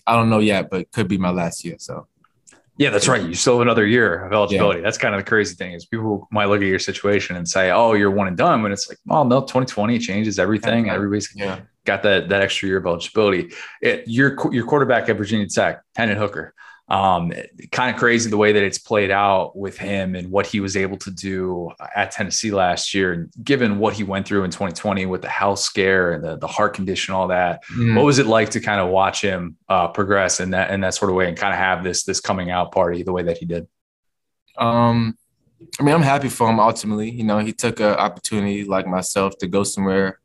I 0.08 0.16
don't 0.16 0.30
know 0.30 0.40
yet, 0.40 0.70
but 0.70 0.90
could 0.94 1.10
be 1.10 1.18
my 1.18 1.32
last 1.32 1.66
year. 1.66 1.76
So. 1.80 2.08
Yeah, 2.78 2.90
that's 2.90 3.08
right. 3.08 3.22
You 3.22 3.34
still 3.36 3.54
have 3.54 3.62
another 3.62 3.86
year 3.86 4.26
of 4.26 4.34
eligibility. 4.34 4.80
Yeah. 4.80 4.84
That's 4.84 4.98
kind 4.98 5.16
of 5.16 5.22
the 5.22 5.26
crazy 5.26 5.56
thing 5.56 5.74
is 5.74 5.86
people 5.86 6.28
might 6.32 6.46
look 6.46 6.62
at 6.62 6.68
your 6.68 6.80
situation 6.80 7.38
and 7.38 7.48
say, 7.48 7.72
"Oh, 7.72 7.94
you're 7.94 8.12
one 8.12 8.28
and 8.28 8.36
done," 8.36 8.64
when 8.64 8.72
it's 8.74 8.90
like, 8.90 8.98
"Oh 9.10 9.24
no, 9.24 9.42
2020 9.42 9.98
changes 10.00 10.40
everything. 10.40 10.90
Everybody's 10.90 11.34
yeah 11.36 11.62
got 11.86 12.04
that 12.04 12.30
that 12.30 12.42
extra 12.42 12.68
year 12.68 12.78
of 12.78 12.86
eligibility. 12.86 13.54
It, 13.82 14.04
your 14.08 14.36
your 14.52 14.66
quarterback 14.66 15.08
at 15.08 15.18
Virginia 15.18 15.48
Tech, 15.48 15.82
Hendon 15.96 16.18
Hooker. 16.18 16.54
Um, 16.88 17.34
kind 17.72 17.94
of 17.94 18.00
crazy 18.00 18.30
the 18.30 18.38
way 18.38 18.52
that 18.52 18.62
it's 18.62 18.78
played 18.78 19.10
out 19.10 19.58
with 19.58 19.76
him 19.76 20.16
and 20.16 20.30
what 20.30 20.46
he 20.46 20.60
was 20.60 20.78
able 20.78 20.98
to 20.98 21.10
do 21.10 21.72
at 21.96 22.12
Tennessee 22.12 22.52
last 22.52 22.94
year. 22.94 23.12
And 23.12 23.32
given 23.44 23.80
what 23.80 23.96
he 23.96 24.04
went 24.04 24.28
through 24.28 24.44
in 24.44 24.52
2020 24.52 25.08
with 25.08 25.24
the 25.24 25.28
health 25.28 25.58
scare 25.58 26.14
and 26.14 26.24
the, 26.24 26.38
the 26.38 26.46
heart 26.48 26.76
condition, 26.76 27.16
all 27.16 27.30
that, 27.30 27.64
mm. 27.66 27.96
what 27.96 28.06
was 28.06 28.20
it 28.20 28.28
like 28.28 28.52
to 28.52 28.60
kind 28.60 28.80
of 28.80 28.90
watch 28.90 29.22
him 29.22 29.58
uh, 29.68 29.88
progress 29.88 30.40
in 30.40 30.52
that 30.52 30.70
in 30.70 30.82
that 30.82 30.94
sort 30.94 31.10
of 31.10 31.16
way 31.16 31.28
and 31.28 31.36
kind 31.36 31.54
of 31.54 31.60
have 31.60 31.84
this 31.84 32.04
this 32.04 32.20
coming 32.20 32.52
out 32.52 32.72
party 32.72 33.02
the 33.02 33.12
way 33.14 33.24
that 33.24 33.40
he 33.40 33.48
did? 33.48 33.68
Um, 34.58 35.18
I 35.80 35.84
mean, 35.84 35.96
I'm 35.96 36.02
happy 36.02 36.30
for 36.30 36.50
him. 36.50 36.60
Ultimately, 36.60 37.10
you 37.10 37.24
know, 37.24 37.40
he 37.40 37.52
took 37.52 37.80
an 37.80 37.94
opportunity 37.94 38.64
like 38.64 38.88
myself 38.88 39.38
to 39.40 39.48
go 39.48 39.64
somewhere 39.64 40.20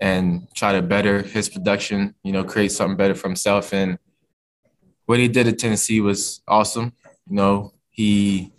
and 0.00 0.48
try 0.54 0.72
to 0.72 0.82
better 0.82 1.22
his 1.22 1.48
production, 1.48 2.14
you 2.22 2.32
know, 2.32 2.42
create 2.42 2.72
something 2.72 2.96
better 2.96 3.14
for 3.14 3.28
himself. 3.28 3.74
And 3.74 3.98
what 5.10 5.18
he 5.18 5.26
did 5.26 5.48
at 5.48 5.58
Tennessee 5.58 6.00
was 6.00 6.40
awesome. 6.46 6.92
You 7.28 7.34
know, 7.34 7.72
he 7.90 8.52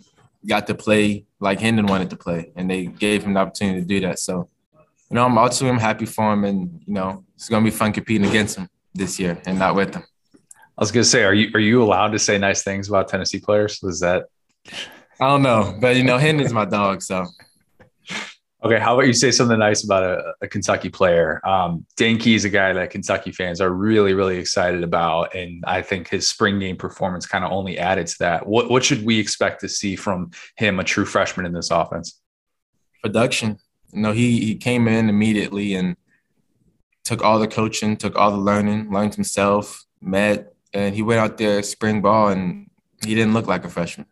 got 0.46 0.66
to 0.66 0.74
play 0.74 1.24
like 1.40 1.58
Hendon 1.60 1.86
wanted 1.86 2.10
to 2.10 2.16
play, 2.16 2.52
and 2.54 2.70
they 2.70 2.84
gave 2.84 3.24
him 3.24 3.32
the 3.32 3.40
opportunity 3.40 3.80
to 3.80 3.86
do 3.86 4.00
that. 4.00 4.18
So, 4.18 4.50
you 5.08 5.14
know, 5.14 5.24
I'm 5.24 5.38
ultimately 5.38 5.70
I'm 5.70 5.80
happy 5.80 6.04
for 6.04 6.30
him, 6.30 6.44
and 6.44 6.82
you 6.86 6.92
know, 6.92 7.24
it's 7.36 7.48
gonna 7.48 7.64
be 7.64 7.70
fun 7.70 7.94
competing 7.94 8.28
against 8.28 8.58
him 8.58 8.68
this 8.92 9.18
year 9.18 9.40
and 9.46 9.58
not 9.58 9.74
with 9.74 9.94
him. 9.94 10.02
I 10.76 10.82
was 10.82 10.92
gonna 10.92 11.04
say, 11.04 11.24
are 11.24 11.32
you 11.32 11.50
are 11.54 11.60
you 11.70 11.82
allowed 11.82 12.12
to 12.12 12.18
say 12.18 12.36
nice 12.36 12.62
things 12.62 12.86
about 12.86 13.08
Tennessee 13.08 13.40
players? 13.40 13.80
Was 13.82 14.00
that? 14.00 14.26
I 15.18 15.28
don't 15.28 15.42
know, 15.42 15.78
but 15.80 15.96
you 15.96 16.04
know, 16.04 16.18
Hendon's 16.18 16.52
my 16.52 16.66
dog, 16.66 17.00
so 17.00 17.24
Okay, 18.64 18.78
how 18.78 18.94
about 18.94 19.08
you 19.08 19.12
say 19.12 19.32
something 19.32 19.58
nice 19.58 19.82
about 19.82 20.04
a, 20.04 20.34
a 20.42 20.46
Kentucky 20.46 20.88
player? 20.88 21.44
Um, 21.44 21.84
is 21.98 22.44
a 22.44 22.48
guy 22.48 22.72
that 22.72 22.90
Kentucky 22.90 23.32
fans 23.32 23.60
are 23.60 23.70
really, 23.70 24.14
really 24.14 24.38
excited 24.38 24.84
about, 24.84 25.34
and 25.34 25.64
I 25.66 25.82
think 25.82 26.08
his 26.08 26.28
spring 26.28 26.60
game 26.60 26.76
performance 26.76 27.26
kind 27.26 27.44
of 27.44 27.50
only 27.50 27.76
added 27.76 28.06
to 28.06 28.18
that. 28.20 28.46
What 28.46 28.70
what 28.70 28.84
should 28.84 29.04
we 29.04 29.18
expect 29.18 29.62
to 29.62 29.68
see 29.68 29.96
from 29.96 30.30
him, 30.56 30.78
a 30.78 30.84
true 30.84 31.04
freshman 31.04 31.44
in 31.44 31.52
this 31.52 31.72
offense? 31.72 32.20
Production. 33.02 33.58
You 33.92 34.02
know, 34.02 34.12
he 34.12 34.38
he 34.44 34.54
came 34.54 34.86
in 34.86 35.08
immediately 35.08 35.74
and 35.74 35.96
took 37.04 37.20
all 37.20 37.40
the 37.40 37.48
coaching, 37.48 37.96
took 37.96 38.14
all 38.14 38.30
the 38.30 38.36
learning, 38.36 38.92
learned 38.92 39.16
himself, 39.16 39.84
met, 40.00 40.54
and 40.72 40.94
he 40.94 41.02
went 41.02 41.18
out 41.18 41.36
there 41.36 41.64
spring 41.64 42.00
ball, 42.00 42.28
and 42.28 42.70
he 43.04 43.16
didn't 43.16 43.34
look 43.34 43.48
like 43.48 43.64
a 43.64 43.68
freshman. 43.68 44.06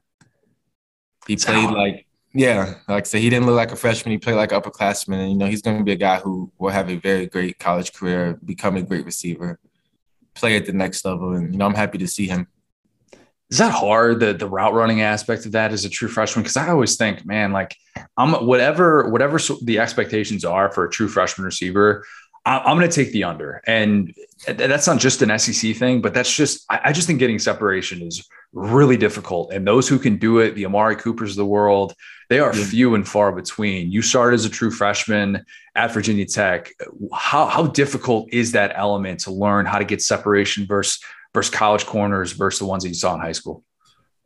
He 1.29 1.37
played 1.37 1.71
like 1.71 2.07
yeah, 2.33 2.75
like 2.87 3.05
I 3.05 3.07
said, 3.07 3.21
he 3.21 3.31
didn't 3.31 3.47
look 3.47 3.57
like 3.57 3.73
a 3.73 3.77
freshman. 3.77 4.13
He 4.13 4.19
played 4.19 4.37
like 4.37 4.53
an 4.53 4.61
upperclassman, 4.61 5.21
and 5.21 5.31
you 5.31 5.37
know 5.37 5.47
he's 5.47 5.63
going 5.63 5.79
to 5.79 5.85
be 5.85 5.93
a 5.93 5.97
guy 5.97 6.19
who 6.21 6.53
will 6.59 6.71
have 6.71 6.89
a 6.89 6.97
very 6.97 7.27
great 7.27 7.59
college 7.59 7.93
career, 7.93 8.39
become 8.45 8.77
a 8.77 8.83
great 8.83 9.05
receiver, 9.05 9.59
play 10.35 10.57
at 10.57 10.67
the 10.67 10.73
next 10.73 11.05
level, 11.05 11.33
and 11.33 11.53
you 11.53 11.59
know 11.59 11.67
I'm 11.67 11.75
happy 11.75 11.99
to 11.99 12.07
see 12.07 12.29
him. 12.29 12.47
Is 13.51 13.59
that 13.59 13.73
hard? 13.73 14.21
The 14.21 14.33
the 14.33 14.49
route 14.49 14.75
running 14.75 15.03
aspect 15.03 15.45
of 15.45 15.53
that 15.53 15.73
as 15.73 15.85
a 15.85 15.89
true 15.89 16.07
freshman? 16.07 16.45
Because 16.45 16.57
I 16.57 16.69
always 16.69 16.97
think, 16.97 17.27
man, 17.27 17.51
like 17.51 17.75
I'm 18.17 18.47
whatever 18.47 19.11
whatever 19.11 19.41
the 19.63 19.81
expectations 19.81 20.45
are 20.45 20.71
for 20.71 20.85
a 20.85 20.91
true 20.91 21.09
freshman 21.09 21.47
receiver, 21.47 22.07
I'm 22.47 22.79
going 22.79 22.89
to 22.89 22.95
take 22.95 23.13
the 23.13 23.25
under, 23.25 23.61
and 23.67 24.15
that's 24.47 24.87
not 24.87 24.99
just 24.99 25.21
an 25.21 25.39
SEC 25.39 25.77
thing, 25.77 26.01
but 26.01 26.15
that's 26.15 26.35
just 26.35 26.65
I 26.71 26.93
just 26.93 27.07
think 27.07 27.19
getting 27.19 27.39
separation 27.39 28.01
is 28.01 28.27
really 28.53 28.97
difficult. 28.97 29.53
And 29.53 29.67
those 29.67 29.89
who 29.89 29.99
can 29.99 30.17
do 30.17 30.39
it, 30.39 30.55
the 30.55 30.65
Amari 30.65 30.97
Coopers 30.97 31.33
of 31.33 31.37
the 31.37 31.47
world, 31.47 31.95
they 32.31 32.39
are 32.39 32.55
yeah. 32.57 32.65
few 32.65 32.95
and 32.95 33.07
far 33.07 33.33
between. 33.33 33.93
You 33.93 34.01
started 34.01 34.37
as 34.37 34.47
a 34.47 34.51
true 34.51 34.71
freshman 34.71 35.45
at 35.75 35.93
Virginia 35.93 36.25
Tech. 36.25 36.73
How, 37.13 37.47
how 37.47 37.67
difficult 37.67 38.33
is 38.33 38.53
that 38.53 38.73
element 38.75 39.21
to 39.21 39.33
learn 39.33 39.67
how 39.67 39.79
to 39.79 39.85
get 39.85 40.01
separation 40.01 40.67
versus 40.67 41.03
versus 41.35 41.55
college 41.55 41.87
corners 41.87 42.33
versus 42.33 42.59
the 42.59 42.67
ones 42.67 42.83
that 42.83 42.89
you 42.89 42.95
saw 42.95 43.15
in 43.15 43.21
high 43.21 43.33
school? 43.33 43.63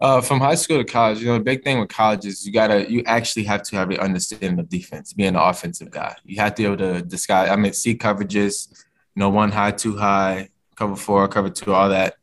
Uh, 0.04 0.20
from 0.20 0.38
high 0.38 0.54
school 0.54 0.76
to 0.76 0.84
college, 0.84 1.20
you 1.20 1.26
know, 1.26 1.38
the 1.38 1.44
big 1.52 1.64
thing 1.64 1.78
with 1.80 1.88
college 1.88 2.26
is 2.26 2.44
you 2.46 2.52
gotta, 2.52 2.90
you 2.90 3.02
actually 3.06 3.42
have 3.42 3.62
to 3.62 3.74
have 3.76 3.88
an 3.90 3.98
understanding 3.98 4.58
of 4.58 4.68
defense, 4.68 5.14
being 5.14 5.30
an 5.30 5.36
offensive 5.36 5.90
guy. 5.90 6.14
You 6.24 6.36
have 6.42 6.54
to 6.56 6.62
be 6.62 6.66
able 6.66 6.76
to 6.76 7.02
disguise, 7.02 7.48
I 7.48 7.56
mean, 7.56 7.72
see 7.72 7.94
coverages, 7.96 8.68
you 9.14 9.20
know, 9.20 9.30
one 9.30 9.50
high, 9.50 9.70
two 9.70 9.96
high, 9.96 10.50
cover 10.76 10.94
four, 10.94 11.26
cover 11.28 11.48
two, 11.48 11.72
all 11.72 11.88
that 11.88 12.16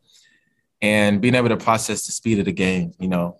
and 0.82 1.22
being 1.22 1.36
able 1.36 1.50
to 1.50 1.58
process 1.58 2.06
the 2.06 2.12
speed 2.12 2.40
of 2.40 2.46
the 2.46 2.52
game. 2.52 2.94
You 3.00 3.08
know, 3.08 3.38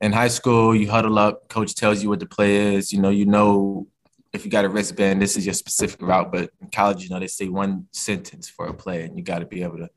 in 0.00 0.12
high 0.12 0.28
school, 0.28 0.74
you 0.74 0.90
huddle 0.90 1.18
up, 1.18 1.48
coach 1.48 1.74
tells 1.74 2.02
you 2.02 2.08
what 2.08 2.20
the 2.20 2.26
play 2.26 2.74
is. 2.74 2.92
You 2.92 3.00
know, 3.00 3.10
you 3.10 3.26
know 3.26 3.86
if 4.32 4.44
you 4.44 4.50
got 4.50 4.64
a 4.64 4.68
wristband, 4.68 5.20
this 5.20 5.36
is 5.36 5.46
your 5.46 5.54
specific 5.54 6.02
route. 6.02 6.32
But 6.32 6.50
in 6.60 6.68
college, 6.68 7.02
you 7.02 7.10
know, 7.10 7.20
they 7.20 7.26
say 7.26 7.48
one 7.48 7.86
sentence 7.92 8.48
for 8.48 8.66
a 8.66 8.74
play, 8.74 9.04
and 9.04 9.16
you 9.16 9.22
got 9.22 9.40
to 9.40 9.46
be 9.46 9.62
able 9.62 9.78
to 9.78 9.90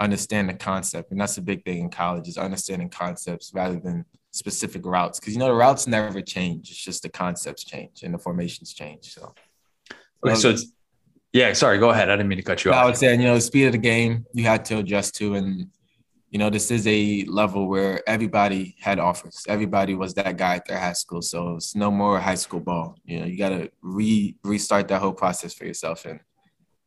understand 0.00 0.48
the 0.48 0.54
concept. 0.54 1.10
And 1.10 1.20
that's 1.20 1.38
a 1.38 1.42
big 1.42 1.64
thing 1.64 1.78
in 1.78 1.90
college 1.90 2.26
is 2.26 2.38
understanding 2.38 2.88
concepts 2.88 3.52
rather 3.54 3.78
than 3.78 4.04
specific 4.30 4.84
routes. 4.84 5.20
Because 5.20 5.34
you 5.34 5.38
know 5.38 5.46
the 5.46 5.54
routes 5.54 5.86
never 5.86 6.20
change. 6.20 6.70
It's 6.70 6.82
just 6.82 7.02
the 7.02 7.08
concepts 7.08 7.64
change 7.64 8.02
and 8.02 8.14
the 8.14 8.18
formations 8.18 8.72
change. 8.72 9.14
So. 9.14 9.34
Okay, 10.26 10.34
so 10.34 10.50
it's 10.50 10.72
yeah. 11.32 11.52
Sorry, 11.52 11.78
go 11.78 11.90
ahead. 11.90 12.10
I 12.10 12.16
didn't 12.16 12.28
mean 12.28 12.38
to 12.38 12.44
cut 12.44 12.64
you 12.64 12.72
off. 12.72 12.78
I 12.78 12.84
would 12.86 12.96
say, 12.96 13.12
you 13.12 13.24
know, 13.24 13.34
the 13.34 13.40
speed 13.40 13.66
of 13.66 13.72
the 13.72 13.78
game 13.78 14.26
you 14.32 14.44
had 14.44 14.64
to 14.66 14.78
adjust 14.78 15.14
to, 15.16 15.34
and 15.34 15.68
you 16.30 16.38
know, 16.38 16.50
this 16.50 16.70
is 16.70 16.86
a 16.86 17.24
level 17.24 17.68
where 17.68 18.08
everybody 18.08 18.76
had 18.80 18.98
offers. 18.98 19.44
Everybody 19.48 19.94
was 19.94 20.14
that 20.14 20.36
guy 20.36 20.56
at 20.56 20.66
their 20.66 20.78
high 20.78 20.92
school. 20.92 21.22
So 21.22 21.56
it's 21.56 21.74
no 21.74 21.90
more 21.90 22.20
high 22.20 22.36
school 22.36 22.60
ball. 22.60 22.96
You 23.04 23.20
know, 23.20 23.26
you 23.26 23.36
got 23.36 23.50
to 23.50 23.70
re 23.82 24.36
restart 24.44 24.88
that 24.88 25.00
whole 25.00 25.12
process 25.12 25.54
for 25.54 25.64
yourself. 25.64 26.04
And, 26.04 26.20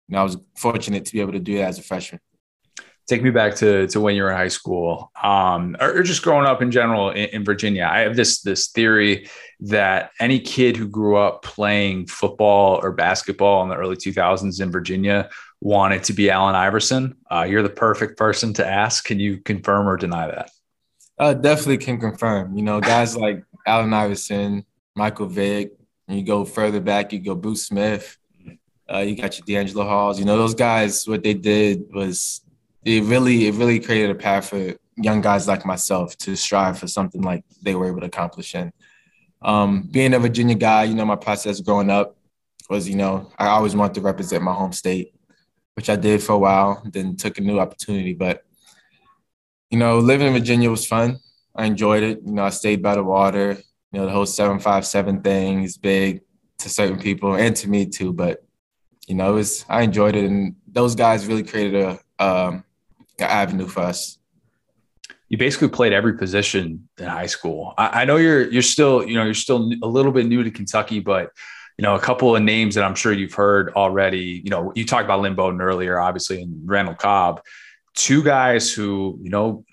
and 0.08 0.18
I 0.18 0.24
was 0.24 0.38
fortunate 0.56 1.06
to 1.06 1.14
be 1.14 1.20
able 1.20 1.34
to 1.34 1.40
do 1.40 1.58
that 1.58 1.70
as 1.70 1.80
a 1.80 1.84
freshman. 1.84 2.22
Take 3.08 3.22
me 3.22 3.32
back 3.32 3.56
to, 3.56 3.88
to 3.88 4.00
when 4.00 4.16
you 4.16 4.24
were 4.24 4.32
in 4.32 4.38
high 4.38 4.48
school, 4.48 5.12
um, 5.22 5.76
or, 5.80 5.98
or, 5.98 6.04
just 6.04 6.24
growing 6.24 6.46
up 6.46 6.62
in 6.62 6.72
general 6.72 7.10
in, 7.10 7.26
in 7.30 7.44
Virginia. 7.44 7.90
I 7.92 8.00
have 8.00 8.16
this 8.16 8.42
this 8.42 8.68
theory 8.68 9.28
that 9.60 10.12
any 10.20 10.40
kid 10.40 10.78
who 10.78 10.88
grew 10.88 11.18
up 11.18 11.44
playing 11.44 12.08
football 12.08 12.80
or 12.82 12.92
basketball 12.94 13.62
in 13.64 13.70
the 13.70 13.76
early 13.76 13.98
2000s 13.98 14.62
in 14.62 14.72
Virginia 14.72 15.30
wanted 15.60 16.04
to 16.04 16.14
be 16.14 16.30
Allen 16.30 16.56
Iverson. 16.56 17.16
Uh, 17.32 17.46
you're 17.50 17.62
the 17.62 17.70
perfect 17.70 18.18
person 18.18 18.54
to 18.54 18.68
ask. 18.68 19.06
Can 19.06 19.20
you 19.20 19.38
confirm 19.38 19.88
or 19.88 19.98
deny 19.98 20.28
that? 20.28 20.52
Uh, 21.18 21.34
definitely 21.34 21.78
can 21.78 22.00
confirm. 22.00 22.56
You 22.56 22.64
know, 22.64 22.82
guys 22.82 23.16
like 23.26 23.44
Allen 23.66 23.94
Iverson, 23.94 24.66
Michael 24.96 25.28
Vick, 25.28 25.72
you 26.08 26.24
go 26.24 26.46
further 26.46 26.82
back, 26.82 27.14
you 27.14 27.20
go 27.20 27.36
Bruce 27.36 27.68
Smith, 27.68 28.18
uh, 28.92 29.00
you 29.00 29.16
got 29.16 29.38
your 29.38 29.46
DeAngelo 29.46 29.88
Halls. 29.88 30.20
You 30.20 30.26
know, 30.26 30.38
those 30.38 30.56
guys, 30.56 31.08
what 31.08 31.24
they 31.24 31.34
did 31.34 31.86
was 31.94 32.42
it 32.86 33.04
really, 33.04 33.48
it 33.48 33.56
really 33.56 33.80
created 33.80 34.12
a 34.12 34.16
path 34.16 34.50
for 34.50 34.74
young 34.96 35.22
guys 35.22 35.48
like 35.48 35.66
myself 35.66 36.18
to 36.18 36.36
strive 36.36 36.78
for 36.78 36.88
something 36.88 37.22
like 37.22 37.44
they 37.62 37.76
were 37.76 37.88
able 37.88 38.02
to 38.02 38.08
accomplish. 38.08 38.54
And 38.56 38.72
um, 39.42 39.84
being 39.92 40.14
a 40.14 40.20
Virginia 40.20 40.56
guy, 40.56 40.84
you 40.84 40.96
know, 40.96 41.06
my 41.06 41.16
process 41.16 41.60
growing 41.62 41.90
up 41.90 42.18
was, 42.70 42.88
you 42.88 42.96
know, 42.96 43.32
I 43.38 43.48
always 43.48 43.76
wanted 43.76 43.96
to 43.96 44.02
represent 44.02 44.44
my 44.44 44.54
home 44.54 44.74
state 44.74 45.14
which 45.76 45.90
I 45.90 45.96
did 45.96 46.22
for 46.22 46.34
a 46.34 46.38
while, 46.38 46.84
then 46.86 47.16
took 47.16 47.38
a 47.38 47.42
new 47.42 47.60
opportunity. 47.60 48.14
But, 48.14 48.44
you 49.70 49.78
know, 49.78 50.00
living 50.00 50.28
in 50.28 50.34
Virginia 50.34 50.70
was 50.70 50.86
fun. 50.86 51.20
I 51.56 51.66
enjoyed 51.66 52.04
it. 52.04 52.20
You 52.26 52.34
know, 52.34 52.44
I 52.44 52.50
stayed 52.50 52.82
by 52.82 52.96
the 52.96 53.04
water. 53.04 53.58
You 53.92 54.00
know, 54.00 54.06
the 54.06 54.12
whole 54.12 54.26
757 54.26 55.22
thing 55.22 55.64
is 55.64 55.78
big 55.78 56.22
to 56.60 56.70
certain 56.70 57.00
people 57.00 57.36
and 57.36 57.56
to 57.58 57.70
me 57.70 57.88
too. 57.88 58.14
But, 58.14 58.44
you 59.08 59.16
know, 59.16 59.32
it 59.32 59.36
was, 59.36 59.66
I 59.70 59.82
enjoyed 59.82 60.16
it. 60.16 60.26
And 60.26 60.56
those 60.68 60.96
guys 60.96 61.28
really 61.28 61.44
created 61.44 62.00
a, 62.20 62.24
um, 62.24 62.64
avenue 63.30 63.68
for 63.68 63.82
us 63.82 64.18
you 65.30 65.38
basically 65.38 65.70
played 65.70 65.94
every 65.94 66.16
position 66.16 66.88
in 67.00 67.06
high 67.06 67.26
school. 67.26 67.74
I, 67.76 68.02
I, 68.02 68.06
know 68.06 68.18
you're 68.18 68.52
you're 68.52 68.62
still 68.62 69.04
you 69.04 69.16
know 69.16 69.24
you're 69.24 69.34
still 69.34 69.72
a 69.82 69.88
little 69.88 70.12
bit 70.12 70.28
new 70.28 70.44
to 70.44 70.52
Kentucky, 70.52 71.00
but 71.00 71.32
you 71.78 71.84
know, 71.84 71.96
a 71.96 72.00
couple 72.00 72.36
of 72.36 72.44
names 72.44 72.76
that 72.76 72.84
I'm 72.84 72.96
sure 72.96 73.12
you've 73.12 73.34
heard 73.34 73.74
already. 73.74 74.42
You 74.44 74.52
know, 74.52 74.72
you 74.76 74.86
talked 74.86 75.06
about 75.06 75.22
Lynn 75.22 75.36
Bowden 75.36 75.62
earlier, 75.62 76.00
obviously, 76.00 76.42
and 76.42 76.62
Randall 76.70 76.96
Cobb, 76.96 77.42
two 77.96 78.24
guys 78.24 78.72
who, 78.72 79.18
you 79.22 79.30
know, 79.30 79.66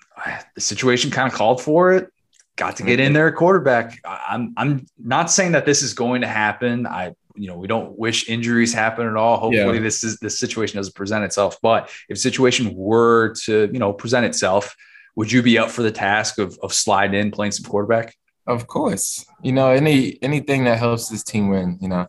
the 0.55 0.61
situation 0.61 1.11
kind 1.11 1.31
of 1.31 1.37
called 1.37 1.61
for 1.61 1.93
it. 1.93 2.09
Got 2.55 2.77
to 2.77 2.83
get 2.83 2.99
in 2.99 3.07
mm-hmm. 3.07 3.13
there 3.13 3.31
quarterback. 3.31 3.99
I'm 4.03 4.53
I'm 4.57 4.85
not 4.97 5.31
saying 5.31 5.53
that 5.53 5.65
this 5.65 5.81
is 5.83 5.93
going 5.93 6.21
to 6.21 6.27
happen. 6.27 6.85
I 6.85 7.13
you 7.41 7.47
know 7.47 7.57
we 7.57 7.67
don't 7.67 7.97
wish 7.97 8.29
injuries 8.29 8.71
happen 8.71 9.07
at 9.07 9.15
all. 9.15 9.37
Hopefully 9.37 9.77
yeah. 9.77 9.83
this 9.83 10.03
is 10.03 10.19
this 10.19 10.37
situation 10.37 10.77
doesn't 10.77 10.93
present 10.93 11.23
itself. 11.23 11.57
But 11.59 11.89
if 12.07 12.19
situation 12.19 12.75
were 12.75 13.33
to 13.45 13.67
you 13.73 13.79
know 13.79 13.93
present 13.93 14.27
itself, 14.27 14.75
would 15.15 15.31
you 15.31 15.41
be 15.41 15.57
up 15.57 15.71
for 15.71 15.81
the 15.81 15.91
task 15.91 16.37
of 16.37 16.59
of 16.61 16.71
sliding 16.71 17.19
in 17.19 17.31
playing 17.31 17.53
some 17.53 17.65
quarterback? 17.65 18.15
Of 18.45 18.67
course. 18.67 19.25
You 19.41 19.53
know, 19.53 19.71
any 19.71 20.21
anything 20.21 20.65
that 20.65 20.77
helps 20.77 21.09
this 21.09 21.23
team 21.23 21.49
win, 21.49 21.79
you 21.81 21.87
know, 21.87 22.05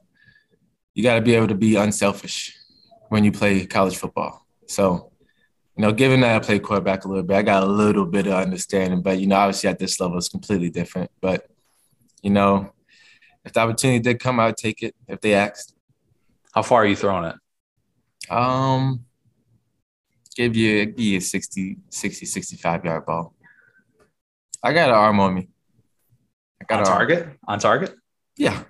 you 0.92 1.02
got 1.02 1.14
to 1.14 1.22
be 1.22 1.34
able 1.34 1.48
to 1.48 1.54
be 1.54 1.76
unselfish 1.76 2.54
when 3.08 3.24
you 3.24 3.32
play 3.32 3.64
college 3.64 3.96
football. 3.96 4.46
So, 4.66 5.12
you 5.78 5.82
know, 5.82 5.92
given 5.92 6.20
that 6.20 6.36
I 6.36 6.38
played 6.40 6.62
quarterback 6.62 7.06
a 7.06 7.08
little 7.08 7.22
bit, 7.22 7.38
I 7.38 7.42
got 7.42 7.62
a 7.62 7.66
little 7.66 8.04
bit 8.04 8.26
of 8.26 8.34
understanding, 8.34 9.00
but 9.00 9.18
you 9.18 9.26
know, 9.26 9.36
obviously 9.36 9.70
at 9.70 9.78
this 9.78 9.98
level 9.98 10.18
it's 10.18 10.28
completely 10.28 10.68
different. 10.68 11.10
But, 11.22 11.46
you 12.22 12.30
know, 12.30 12.72
if 13.44 13.52
the 13.52 13.60
opportunity 13.60 13.98
did 14.00 14.20
come, 14.20 14.38
I 14.40 14.46
would 14.46 14.56
take 14.56 14.82
it 14.82 14.94
if 15.08 15.20
they 15.20 15.34
asked. 15.34 15.74
How 16.52 16.62
far 16.62 16.82
are 16.82 16.86
you 16.86 16.96
throwing 16.96 17.24
it? 17.24 17.36
Um, 18.30 19.04
give 20.36 20.54
you, 20.54 20.86
give 20.86 21.00
you 21.00 21.18
a 21.18 21.20
60, 21.20 21.78
60, 21.88 22.26
65 22.26 22.84
yard 22.84 23.06
ball. 23.06 23.34
I 24.62 24.72
got 24.72 24.90
an 24.90 24.94
arm 24.94 25.18
on 25.18 25.34
me. 25.34 25.48
I 26.60 26.64
got 26.66 26.80
on 26.80 26.86
target. 26.86 27.28
On 27.48 27.58
target. 27.58 27.94
Yeah. 28.36 28.62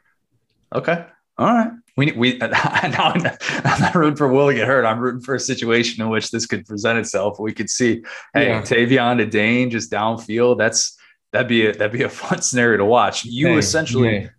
Okay. 0.74 1.04
All 1.36 1.46
right. 1.46 1.70
We 1.96 2.12
we 2.12 2.38
now 2.38 2.50
I'm 2.52 3.22
not 3.22 3.94
rooting 3.94 4.16
for 4.16 4.28
Will 4.28 4.48
to 4.48 4.54
get 4.54 4.66
hurt. 4.66 4.86
I'm 4.86 4.98
rooting 4.98 5.20
for 5.20 5.34
a 5.34 5.40
situation 5.40 6.02
in 6.02 6.08
which 6.08 6.30
this 6.30 6.46
could 6.46 6.64
present 6.64 6.98
itself. 6.98 7.38
We 7.38 7.52
could 7.52 7.68
see, 7.68 8.02
hey, 8.32 8.48
yeah. 8.48 8.62
Tayvion 8.62 9.18
to 9.18 9.26
Dane 9.26 9.68
just 9.68 9.92
downfield. 9.92 10.56
That's 10.56 10.96
that'd 11.32 11.48
be 11.48 11.66
a, 11.66 11.72
that'd 11.72 11.92
be 11.92 12.04
a 12.04 12.08
fun 12.08 12.40
scenario 12.42 12.78
to 12.78 12.86
watch. 12.86 13.26
You 13.26 13.48
hey, 13.48 13.58
essentially 13.58 14.30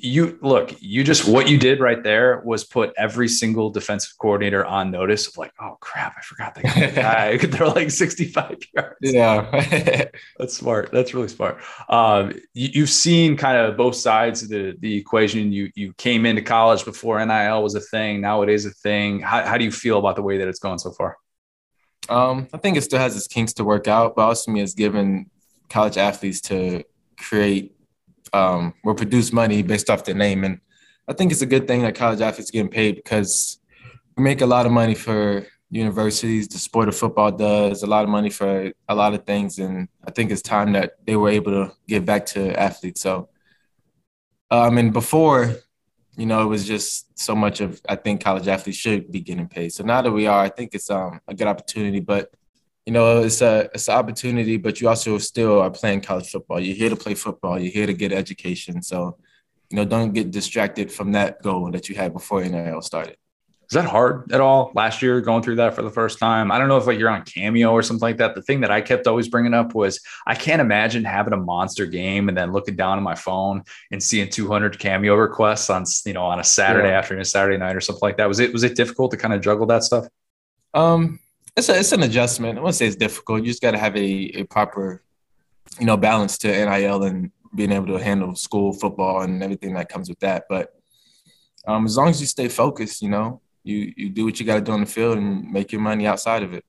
you 0.00 0.38
look, 0.42 0.74
you 0.80 1.04
just 1.04 1.28
what 1.28 1.48
you 1.48 1.58
did 1.58 1.80
right 1.80 2.02
there 2.02 2.40
was 2.44 2.64
put 2.64 2.92
every 2.96 3.28
single 3.28 3.70
defensive 3.70 4.12
coordinator 4.18 4.64
on 4.64 4.90
notice 4.90 5.28
of 5.28 5.36
like, 5.36 5.52
oh 5.60 5.76
crap, 5.80 6.14
I 6.18 6.22
forgot 6.22 6.54
that 6.54 6.94
guy 6.94 7.38
could 7.40 7.52
throw 7.54 7.68
like 7.68 7.90
65 7.90 8.58
yards. 8.74 8.96
Yeah. 9.00 10.10
That's 10.38 10.56
smart. 10.56 10.90
That's 10.92 11.14
really 11.14 11.28
smart. 11.28 11.58
Um, 11.88 12.38
you, 12.54 12.82
have 12.82 12.90
seen 12.90 13.36
kind 13.36 13.58
of 13.58 13.76
both 13.76 13.96
sides 13.96 14.42
of 14.42 14.48
the, 14.48 14.76
the 14.80 14.96
equation. 14.96 15.52
You 15.52 15.70
you 15.74 15.92
came 15.94 16.26
into 16.26 16.42
college 16.42 16.84
before 16.84 17.24
NIL 17.24 17.62
was 17.62 17.74
a 17.74 17.80
thing. 17.80 18.20
Now 18.20 18.42
it 18.42 18.48
is 18.48 18.66
a 18.66 18.70
thing. 18.70 19.20
How, 19.20 19.44
how 19.44 19.58
do 19.58 19.64
you 19.64 19.72
feel 19.72 19.98
about 19.98 20.16
the 20.16 20.22
way 20.22 20.38
that 20.38 20.48
it's 20.48 20.58
going 20.58 20.78
so 20.78 20.90
far? 20.90 21.16
Um, 22.08 22.48
I 22.52 22.58
think 22.58 22.76
it 22.76 22.82
still 22.82 22.98
has 22.98 23.16
its 23.16 23.26
kinks 23.26 23.52
to 23.54 23.64
work 23.64 23.88
out, 23.88 24.16
but 24.16 24.22
also 24.22 24.50
me 24.50 24.60
has 24.60 24.74
given 24.74 25.30
college 25.68 25.96
athletes 25.96 26.40
to 26.42 26.84
create 27.16 27.74
um, 28.32 28.74
will 28.84 28.94
produce 28.94 29.32
money 29.32 29.62
based 29.62 29.90
off 29.90 30.04
their 30.04 30.14
name. 30.14 30.44
And 30.44 30.60
I 31.08 31.12
think 31.12 31.32
it's 31.32 31.42
a 31.42 31.46
good 31.46 31.66
thing 31.66 31.82
that 31.82 31.94
college 31.94 32.20
athletes 32.20 32.50
getting 32.50 32.70
paid 32.70 32.96
because 32.96 33.58
we 34.16 34.24
make 34.24 34.40
a 34.40 34.46
lot 34.46 34.66
of 34.66 34.72
money 34.72 34.94
for 34.94 35.46
universities. 35.70 36.48
The 36.48 36.58
sport 36.58 36.88
of 36.88 36.96
football 36.96 37.32
does 37.32 37.82
a 37.82 37.86
lot 37.86 38.04
of 38.04 38.10
money 38.10 38.30
for 38.30 38.72
a 38.88 38.94
lot 38.94 39.14
of 39.14 39.24
things, 39.24 39.58
and 39.58 39.88
I 40.04 40.10
think 40.10 40.30
it's 40.30 40.42
time 40.42 40.72
that 40.72 40.94
they 41.06 41.16
were 41.16 41.30
able 41.30 41.52
to 41.52 41.72
give 41.86 42.04
back 42.04 42.26
to 42.26 42.58
athletes. 42.58 43.00
So, 43.00 43.28
um, 44.50 44.78
and 44.78 44.92
before, 44.92 45.54
you 46.16 46.26
know, 46.26 46.42
it 46.42 46.46
was 46.46 46.66
just 46.66 47.18
so 47.18 47.34
much 47.34 47.60
of 47.60 47.80
I 47.88 47.96
think 47.96 48.22
college 48.22 48.48
athletes 48.48 48.78
should 48.78 49.10
be 49.10 49.20
getting 49.20 49.48
paid. 49.48 49.72
So 49.72 49.84
now 49.84 50.02
that 50.02 50.10
we 50.10 50.26
are, 50.26 50.42
I 50.42 50.48
think 50.48 50.74
it's 50.74 50.90
um, 50.90 51.20
a 51.28 51.34
good 51.34 51.46
opportunity. 51.46 52.00
But 52.00 52.32
you 52.90 52.94
know, 52.94 53.22
it's 53.22 53.40
a 53.40 53.70
it's 53.72 53.86
an 53.86 53.94
opportunity, 53.94 54.56
but 54.56 54.80
you 54.80 54.88
also 54.88 55.16
still 55.18 55.60
are 55.60 55.70
playing 55.70 56.00
college 56.00 56.28
football. 56.28 56.58
You're 56.58 56.74
here 56.74 56.90
to 56.90 56.96
play 56.96 57.14
football. 57.14 57.56
You're 57.56 57.70
here 57.70 57.86
to 57.86 57.94
get 57.94 58.10
education. 58.10 58.82
So, 58.82 59.16
you 59.70 59.76
know, 59.76 59.84
don't 59.84 60.12
get 60.12 60.32
distracted 60.32 60.90
from 60.90 61.12
that 61.12 61.40
goal 61.40 61.70
that 61.70 61.88
you 61.88 61.94
had 61.94 62.12
before 62.12 62.42
NIL 62.42 62.82
started. 62.82 63.16
Is 63.70 63.74
that 63.74 63.84
hard 63.84 64.32
at 64.32 64.40
all? 64.40 64.72
Last 64.74 65.02
year, 65.02 65.20
going 65.20 65.44
through 65.44 65.54
that 65.56 65.76
for 65.76 65.82
the 65.82 65.90
first 65.90 66.18
time, 66.18 66.50
I 66.50 66.58
don't 66.58 66.66
know 66.66 66.78
if 66.78 66.88
like 66.88 66.98
you're 66.98 67.10
on 67.10 67.22
Cameo 67.22 67.70
or 67.70 67.84
something 67.84 68.02
like 68.02 68.16
that. 68.16 68.34
The 68.34 68.42
thing 68.42 68.62
that 68.62 68.72
I 68.72 68.80
kept 68.80 69.06
always 69.06 69.28
bringing 69.28 69.54
up 69.54 69.72
was 69.72 70.00
I 70.26 70.34
can't 70.34 70.60
imagine 70.60 71.04
having 71.04 71.32
a 71.32 71.36
monster 71.36 71.86
game 71.86 72.28
and 72.28 72.36
then 72.36 72.50
looking 72.50 72.74
down 72.74 72.98
on 72.98 73.04
my 73.04 73.14
phone 73.14 73.62
and 73.92 74.02
seeing 74.02 74.28
200 74.28 74.80
Cameo 74.80 75.14
requests 75.14 75.70
on 75.70 75.84
you 76.04 76.12
know 76.12 76.24
on 76.24 76.40
a 76.40 76.44
Saturday 76.44 76.88
yeah. 76.88 76.98
afternoon, 76.98 77.24
Saturday 77.24 77.56
night, 77.56 77.76
or 77.76 77.80
something 77.80 78.02
like 78.02 78.16
that. 78.16 78.26
Was 78.26 78.40
it 78.40 78.52
was 78.52 78.64
it 78.64 78.74
difficult 78.74 79.12
to 79.12 79.16
kind 79.16 79.32
of 79.32 79.40
juggle 79.40 79.66
that 79.66 79.84
stuff? 79.84 80.08
Um, 80.74 81.20
it's 81.60 81.68
a, 81.68 81.78
it's 81.78 81.92
an 81.92 82.02
adjustment. 82.02 82.58
I 82.58 82.60
wouldn't 82.62 82.76
say 82.76 82.86
it's 82.86 82.96
difficult. 82.96 83.40
You 83.42 83.46
just 83.46 83.62
got 83.62 83.72
to 83.72 83.78
have 83.78 83.96
a, 83.96 84.40
a 84.40 84.44
proper, 84.44 85.02
you 85.78 85.86
know, 85.86 85.96
balance 85.96 86.38
to 86.38 86.48
NIL 86.48 87.04
and 87.04 87.30
being 87.54 87.72
able 87.72 87.86
to 87.86 88.02
handle 88.02 88.34
school 88.34 88.72
football 88.72 89.22
and 89.22 89.42
everything 89.42 89.74
that 89.74 89.88
comes 89.88 90.08
with 90.08 90.18
that. 90.20 90.44
But 90.48 90.74
um, 91.66 91.84
as 91.84 91.96
long 91.96 92.08
as 92.08 92.20
you 92.20 92.26
stay 92.26 92.48
focused, 92.48 93.02
you 93.02 93.10
know, 93.10 93.40
you 93.62 93.92
you 93.96 94.08
do 94.08 94.24
what 94.24 94.40
you 94.40 94.46
got 94.46 94.54
to 94.54 94.60
do 94.62 94.72
on 94.72 94.80
the 94.80 94.86
field 94.86 95.18
and 95.18 95.50
make 95.52 95.70
your 95.70 95.82
money 95.82 96.06
outside 96.06 96.42
of 96.42 96.54
it. 96.54 96.64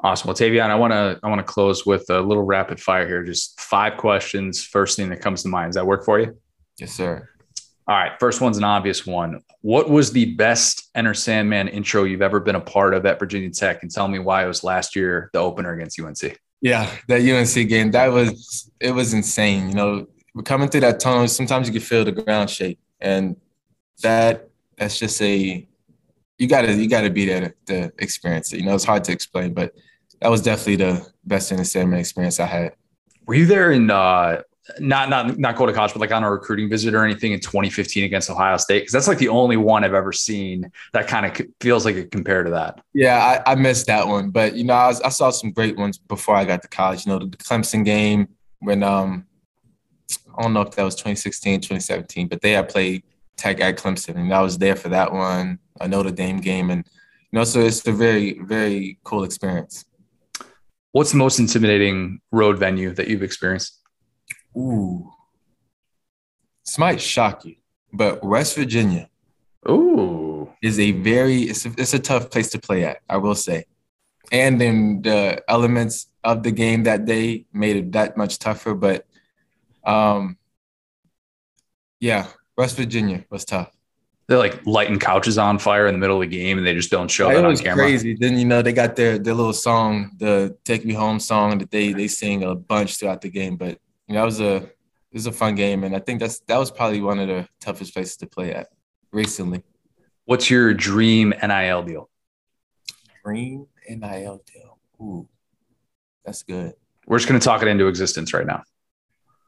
Awesome. 0.00 0.28
Well, 0.28 0.36
Tayvion, 0.36 0.68
I 0.68 0.74
want 0.74 0.92
to 0.92 1.20
I 1.22 1.28
want 1.28 1.38
to 1.38 1.44
close 1.44 1.86
with 1.86 2.10
a 2.10 2.20
little 2.20 2.42
rapid 2.42 2.80
fire 2.80 3.06
here. 3.06 3.22
Just 3.22 3.60
five 3.60 3.96
questions. 3.96 4.64
First 4.64 4.96
thing 4.96 5.08
that 5.10 5.20
comes 5.20 5.42
to 5.44 5.48
mind. 5.48 5.68
Does 5.68 5.76
that 5.76 5.86
work 5.86 6.04
for 6.04 6.18
you? 6.18 6.36
Yes, 6.78 6.92
sir. 6.92 7.28
All 7.88 7.94
right, 7.94 8.18
first 8.18 8.40
one's 8.40 8.58
an 8.58 8.64
obvious 8.64 9.06
one. 9.06 9.42
What 9.60 9.88
was 9.88 10.10
the 10.10 10.34
best 10.34 10.90
Enter 10.96 11.14
Sandman 11.14 11.68
intro 11.68 12.02
you've 12.02 12.22
ever 12.22 12.40
been 12.40 12.56
a 12.56 12.60
part 12.60 12.94
of 12.94 13.06
at 13.06 13.20
Virginia 13.20 13.50
Tech? 13.50 13.82
And 13.82 13.90
tell 13.90 14.08
me 14.08 14.18
why 14.18 14.44
it 14.44 14.48
was 14.48 14.64
last 14.64 14.96
year, 14.96 15.30
the 15.32 15.38
opener 15.38 15.72
against 15.72 16.00
UNC. 16.00 16.36
Yeah, 16.60 16.90
that 17.06 17.20
UNC 17.20 17.68
game, 17.68 17.92
that 17.92 18.08
was 18.08 18.72
it 18.80 18.90
was 18.90 19.14
insane. 19.14 19.68
You 19.68 19.74
know, 19.74 20.06
we're 20.34 20.42
coming 20.42 20.68
through 20.68 20.80
that 20.80 20.98
tunnel. 20.98 21.28
Sometimes 21.28 21.68
you 21.68 21.72
can 21.72 21.82
feel 21.82 22.04
the 22.04 22.10
ground 22.10 22.50
shake, 22.50 22.78
and 23.00 23.36
that 24.02 24.48
that's 24.76 24.98
just 24.98 25.22
a 25.22 25.66
you 26.38 26.48
gotta 26.48 26.74
you 26.74 26.88
gotta 26.88 27.10
be 27.10 27.26
there 27.26 27.40
to, 27.40 27.54
to 27.66 27.92
experience 28.02 28.52
it. 28.52 28.58
You 28.58 28.66
know, 28.66 28.74
it's 28.74 28.84
hard 28.84 29.04
to 29.04 29.12
explain, 29.12 29.54
but 29.54 29.74
that 30.20 30.28
was 30.28 30.42
definitely 30.42 30.76
the 30.76 31.06
best 31.24 31.52
Enter 31.52 31.62
Sandman 31.62 32.00
experience 32.00 32.40
I 32.40 32.46
had. 32.46 32.72
Were 33.26 33.34
you 33.34 33.46
there 33.46 33.70
in 33.70 33.90
uh, 33.90 34.42
not 34.78 35.08
not 35.08 35.38
not 35.38 35.56
go 35.56 35.66
to 35.66 35.72
college, 35.72 35.92
but 35.92 36.00
like 36.00 36.12
on 36.12 36.24
a 36.24 36.30
recruiting 36.30 36.68
visit 36.68 36.94
or 36.94 37.04
anything 37.04 37.32
in 37.32 37.40
2015 37.40 38.04
against 38.04 38.30
Ohio 38.30 38.56
State? 38.56 38.80
Because 38.80 38.92
that's 38.92 39.08
like 39.08 39.18
the 39.18 39.28
only 39.28 39.56
one 39.56 39.84
I've 39.84 39.94
ever 39.94 40.12
seen 40.12 40.70
that 40.92 41.06
kind 41.06 41.26
of 41.26 41.46
feels 41.60 41.84
like 41.84 41.96
it 41.96 42.10
compared 42.10 42.46
to 42.46 42.52
that. 42.52 42.80
Yeah, 42.92 43.42
I, 43.46 43.52
I 43.52 43.54
missed 43.54 43.86
that 43.86 44.06
one, 44.06 44.30
but 44.30 44.54
you 44.54 44.64
know, 44.64 44.74
I, 44.74 44.88
was, 44.88 45.00
I 45.02 45.08
saw 45.10 45.30
some 45.30 45.52
great 45.52 45.76
ones 45.76 45.98
before 45.98 46.34
I 46.34 46.44
got 46.44 46.62
to 46.62 46.68
college. 46.68 47.06
You 47.06 47.12
know, 47.12 47.18
the 47.18 47.36
Clemson 47.36 47.84
game 47.84 48.28
when 48.60 48.82
um, 48.82 49.26
I 50.36 50.42
don't 50.42 50.52
know 50.52 50.62
if 50.62 50.72
that 50.72 50.82
was 50.82 50.94
2016, 50.96 51.60
2017, 51.60 52.28
but 52.28 52.40
they 52.40 52.52
had 52.52 52.68
played 52.68 53.04
tech 53.36 53.60
at 53.60 53.76
Clemson, 53.76 54.16
and 54.16 54.32
I 54.32 54.40
was 54.40 54.58
there 54.58 54.76
for 54.76 54.88
that 54.90 55.12
one. 55.12 55.58
A 55.80 55.86
Notre 55.86 56.10
Dame 56.10 56.38
game, 56.38 56.70
and 56.70 56.84
you 56.86 57.38
know, 57.38 57.44
so 57.44 57.60
it's 57.60 57.86
a 57.86 57.92
very 57.92 58.38
very 58.40 58.98
cool 59.04 59.24
experience. 59.24 59.84
What's 60.92 61.12
the 61.12 61.18
most 61.18 61.38
intimidating 61.38 62.20
road 62.32 62.58
venue 62.58 62.94
that 62.94 63.08
you've 63.08 63.22
experienced? 63.22 63.78
Ooh, 64.56 65.12
this 66.64 66.78
might 66.78 67.00
shock 67.00 67.44
you, 67.44 67.56
but 67.92 68.24
West 68.24 68.56
Virginia. 68.56 69.08
Ooh, 69.68 70.50
is 70.62 70.78
a 70.78 70.92
very 70.92 71.42
it's 71.42 71.66
a, 71.66 71.72
it's 71.76 71.94
a 71.94 71.98
tough 71.98 72.30
place 72.30 72.50
to 72.50 72.58
play 72.58 72.84
at. 72.84 72.98
I 73.08 73.16
will 73.18 73.34
say, 73.34 73.66
and 74.32 74.60
then 74.60 75.02
the 75.02 75.42
elements 75.48 76.06
of 76.24 76.42
the 76.42 76.50
game 76.50 76.84
that 76.84 77.04
day 77.04 77.46
made 77.52 77.76
it 77.76 77.92
that 77.92 78.16
much 78.16 78.38
tougher. 78.38 78.74
But, 78.74 79.06
um, 79.84 80.38
yeah, 82.00 82.26
West 82.56 82.76
Virginia 82.76 83.24
was 83.30 83.44
tough. 83.44 83.70
They're 84.28 84.38
like 84.38 84.66
lighting 84.66 84.98
couches 84.98 85.38
on 85.38 85.58
fire 85.60 85.86
in 85.86 85.94
the 85.94 85.98
middle 86.00 86.20
of 86.20 86.28
the 86.28 86.36
game, 86.36 86.58
and 86.58 86.66
they 86.66 86.74
just 86.74 86.90
don't 86.90 87.08
show 87.08 87.30
it 87.30 87.34
that 87.34 87.44
on 87.44 87.50
was 87.50 87.60
camera. 87.60 87.84
crazy. 87.84 88.16
Then 88.18 88.36
you 88.38 88.44
know 88.44 88.60
they 88.60 88.72
got 88.72 88.96
their 88.96 89.18
their 89.18 89.34
little 89.34 89.52
song, 89.52 90.12
the 90.18 90.56
"Take 90.64 90.84
Me 90.84 90.94
Home" 90.94 91.20
song 91.20 91.58
that 91.58 91.70
they 91.70 91.92
they 91.92 92.08
sing 92.08 92.42
a 92.42 92.54
bunch 92.54 92.96
throughout 92.96 93.20
the 93.20 93.30
game. 93.30 93.56
But 93.56 93.78
you 94.06 94.14
know 94.14 94.20
that 94.20 94.24
was 94.26 94.40
a 94.40 94.56
it 94.56 95.14
was 95.14 95.26
a 95.26 95.32
fun 95.32 95.54
game, 95.54 95.84
and 95.84 95.94
I 95.96 95.98
think 96.00 96.20
that's 96.20 96.40
that 96.40 96.58
was 96.58 96.70
probably 96.70 97.00
one 97.00 97.18
of 97.18 97.28
the 97.28 97.48
toughest 97.60 97.94
places 97.94 98.16
to 98.18 98.26
play 98.26 98.52
at 98.54 98.68
recently. 99.12 99.62
What's 100.24 100.50
your 100.50 100.74
dream 100.74 101.32
NIL 101.42 101.82
deal? 101.84 102.10
Dream 103.24 103.66
NIL 103.88 104.42
deal. 104.52 104.78
Ooh, 105.00 105.28
that's 106.24 106.42
good. 106.42 106.74
We're 107.06 107.18
just 107.18 107.28
gonna 107.28 107.40
talk 107.40 107.62
it 107.62 107.68
into 107.68 107.86
existence 107.86 108.32
right 108.34 108.46
now. 108.46 108.62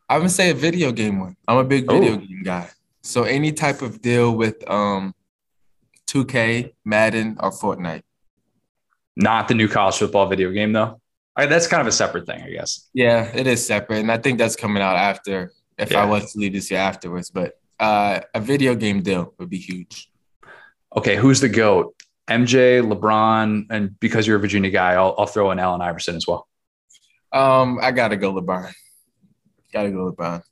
I'm 0.09 0.20
gonna 0.20 0.28
say 0.30 0.50
a 0.50 0.54
video 0.54 0.92
game 0.92 1.20
one. 1.20 1.36
I'm 1.46 1.59
a 1.59 1.64
big 1.64 1.86
video 1.90 2.14
Oh. 2.14 2.16
game 2.18 2.42
guy. 2.44 2.70
So 3.02 3.24
any 3.24 3.52
type 3.52 3.82
of 3.82 4.00
deal 4.00 4.34
with 4.36 4.68
um 4.70 5.14
2K, 6.06 6.72
Madden, 6.84 7.36
or 7.40 7.50
Fortnite. 7.50 8.02
Not 9.16 9.48
the 9.48 9.54
new 9.54 9.68
college 9.68 9.96
football 9.96 10.26
video 10.26 10.50
game 10.52 10.72
though. 10.72 11.00
I, 11.39 11.47
that's 11.47 11.66
kind 11.66 11.80
of 11.80 11.86
a 11.86 11.93
separate 11.93 12.26
thing, 12.26 12.43
I 12.43 12.51
guess. 12.51 12.89
Yeah, 12.93 13.30
it 13.34 13.47
is 13.47 13.64
separate. 13.66 14.01
And 14.01 14.11
I 14.12 14.18
think 14.18 14.39
that's 14.39 14.57
coming 14.57 14.82
out 14.82 14.97
after 14.97 15.53
if 15.78 15.93
Yeah. 15.93 16.03
I 16.03 16.05
was 16.05 16.32
to 16.32 16.39
leave 16.39 16.53
this 16.53 16.70
year 16.70 16.80
afterwards. 16.80 17.30
But 17.30 17.53
uh 17.80 18.20
a 18.34 18.41
video 18.41 18.74
game 18.74 19.03
deal 19.03 19.32
would 19.39 19.49
be 19.49 19.59
huge. 19.59 20.11
Okay, 20.97 21.16
who's 21.16 21.41
the 21.41 21.49
goat? 21.49 21.95
MJ, 22.28 22.82
LeBron, 22.82 23.66
and 23.70 23.99
because 24.01 24.26
you're 24.26 24.36
a 24.36 24.41
Virginia 24.41 24.70
guy, 24.70 24.93
I'll, 24.95 25.14
I'll 25.16 25.26
throw 25.26 25.51
in 25.53 25.59
Allen 25.59 25.80
Iverson 25.80 26.14
as 26.16 26.26
well. 26.26 26.47
Um, 27.32 27.78
I 27.80 27.91
gotta 27.93 28.16
go 28.16 28.34
LeBron. 28.34 28.72
Gotta 29.72 29.91
go 29.91 30.12
LeBron. 30.12 30.43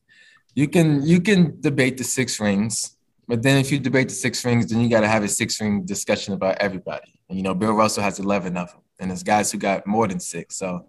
You 0.55 0.69
can 0.69 1.03
you 1.07 1.21
can 1.21 1.61
debate 1.61 1.99
the 1.99 2.05
six 2.05 2.39
rings, 2.41 2.97
but 3.29 3.43
then 3.43 3.59
if 3.59 3.71
you 3.73 3.79
debate 3.79 4.09
the 4.09 4.15
six 4.15 4.43
rings, 4.45 4.67
then 4.71 4.81
you 4.81 4.89
gotta 4.89 5.09
have 5.09 5.23
a 5.25 5.29
six 5.29 5.61
ring 5.61 5.85
discussion 5.85 6.33
about 6.33 6.57
everybody. 6.59 7.19
And 7.29 7.37
you 7.37 7.43
know, 7.43 7.55
Bill 7.55 7.73
Russell 7.73 8.03
has 8.05 8.19
eleven 8.21 8.57
of 8.57 8.71
them, 8.71 8.81
and 8.99 9.11
there's 9.11 9.23
guys 9.23 9.53
who 9.53 9.59
got 9.59 9.87
more 9.87 10.09
than 10.09 10.21
six. 10.21 10.57
So 10.57 10.87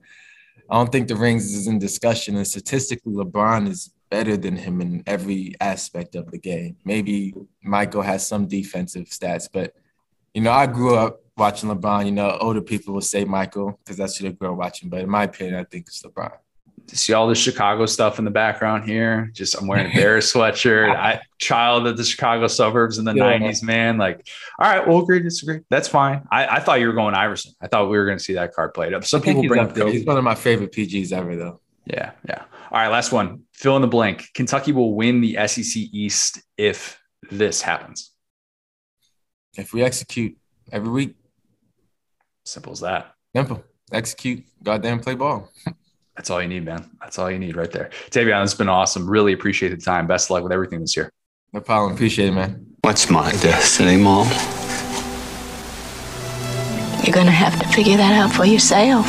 I 0.70 0.76
don't 0.76 0.91
think 0.91 1.08
the 1.08 1.16
rings 1.16 1.53
is 1.53 1.68
in 1.68 1.80
discussion. 1.80 2.36
And 2.36 2.47
statistically, 2.47 3.14
LeBron 3.14 3.68
is 3.68 3.93
better 4.10 4.38
than 4.38 4.55
him 4.55 4.82
in 4.82 5.03
every 5.05 5.53
aspect 5.60 6.16
of 6.16 6.32
the 6.32 6.38
game. 6.38 6.78
Maybe 6.86 7.34
Michael 7.64 8.01
has 8.01 8.28
some 8.28 8.47
defensive 8.47 9.05
stats, 9.05 9.47
but 9.51 9.74
you 10.34 10.41
know, 10.41 10.51
I 10.51 10.68
grew 10.68 10.95
up 10.95 11.22
watching 11.36 11.70
LeBron. 11.70 12.05
You 12.05 12.12
know, 12.12 12.38
older 12.39 12.62
people 12.62 12.93
will 12.93 13.01
say 13.01 13.26
Michael 13.26 13.80
because 13.84 13.97
that's 13.97 14.18
who 14.18 14.28
they 14.28 14.34
grew 14.34 14.51
up 14.51 14.58
watching. 14.58 14.89
But 14.89 15.01
in 15.01 15.10
my 15.10 15.24
opinion, 15.24 15.55
I 15.55 15.64
think 15.64 15.88
it's 15.88 16.01
LeBron. 16.03 16.38
See 16.90 17.14
all 17.14 17.28
the 17.28 17.36
Chicago 17.36 17.86
stuff 17.86 18.18
in 18.18 18.24
the 18.26 18.32
background 18.32 18.86
here. 18.90 19.30
Just 19.34 19.56
I'm 19.60 19.68
wearing 19.68 19.92
a 19.92 19.94
Bears 19.94 20.32
sweatshirt. 20.34 20.96
I 20.96 21.20
child 21.38 21.86
of 21.86 21.98
the 21.98 22.04
Chicago 22.04 22.48
suburbs 22.48 22.98
in 22.98 23.04
the 23.06 23.14
Yeah. 23.14 23.38
90s, 23.40 23.62
man. 23.62 23.98
Like, 23.98 24.26
all 24.60 24.70
right, 24.72 24.88
we'll 24.88 25.04
agree 25.04 25.20
disagree. 25.22 25.60
That's 25.70 25.88
fine. 25.90 26.26
I, 26.32 26.48
I 26.48 26.60
thought 26.62 26.80
you 26.80 26.88
were 26.88 26.94
going 26.94 27.14
Iverson. 27.14 27.52
I 27.62 27.68
thought 27.68 27.90
we 27.90 27.98
were 27.98 28.06
going 28.06 28.18
to 28.18 28.24
see 28.24 28.34
that 28.36 28.54
card 28.54 28.74
played 28.74 28.94
up. 28.94 29.04
Some 29.06 29.22
people 29.22 29.46
bring 29.48 29.62
up 29.62 29.74
there. 29.74 29.88
He's 29.90 30.06
one 30.06 30.18
of 30.18 30.24
my 30.24 30.36
favorite 30.36 30.72
PGs 30.72 31.12
ever, 31.12 31.36
though. 31.36 31.60
Yeah, 31.86 32.12
yeah. 32.28 32.44
All 32.72 32.80
right, 32.80 32.88
last 32.90 33.12
one. 33.12 33.42
Fill 33.54 33.76
in 33.76 33.82
the 33.82 33.88
blank. 33.88 34.30
Kentucky 34.34 34.72
will 34.72 34.94
win 34.96 35.20
the 35.22 35.38
SEC 35.48 35.76
East 35.76 36.42
if 36.58 37.00
this 37.32 37.62
happens. 37.62 38.12
If 39.58 39.74
we 39.74 39.84
execute 39.84 40.38
every 40.72 40.90
week, 40.90 41.16
Simple 42.46 42.72
as 42.72 42.80
that. 42.80 43.14
simple. 43.36 43.62
Execute, 43.92 44.46
goddamn 44.64 45.00
play 45.02 45.16
ball. 45.16 45.50
That's 46.18 46.32
all 46.32 46.41
you 46.41 46.47
need, 46.47 46.65
man. 46.65 46.89
That's 46.99 47.20
all 47.20 47.30
you 47.30 47.38
need 47.38 47.55
right 47.55 47.72
there. 47.72 47.91
Tayvion, 48.09 48.43
it's 48.43 48.55
been 48.55 48.68
awesome. 48.68 49.07
Really 49.07 49.34
appreciate 49.34 49.70
the 49.70 49.78
time. 49.78 50.07
Best 50.07 50.28
of 50.28 50.32
luck 50.32 50.43
with 50.43 50.51
everything 50.51 50.82
this 50.82 50.97
year. 50.97 51.11
No 51.53 51.61
problem. 51.61 51.93
Appreciate 51.93 52.30
it, 52.30 52.32
man. 52.32 52.65
What's 52.82 53.11
my 53.11 53.32
destiny, 53.34 53.97
Mom? 53.97 54.26
You're 57.05 57.13
gonna 57.13 57.30
have 57.30 57.57
to 57.59 57.68
figure 57.68 57.97
that 57.97 58.13
out 58.13 58.36
for 58.36 58.45
yourself. 58.45 59.05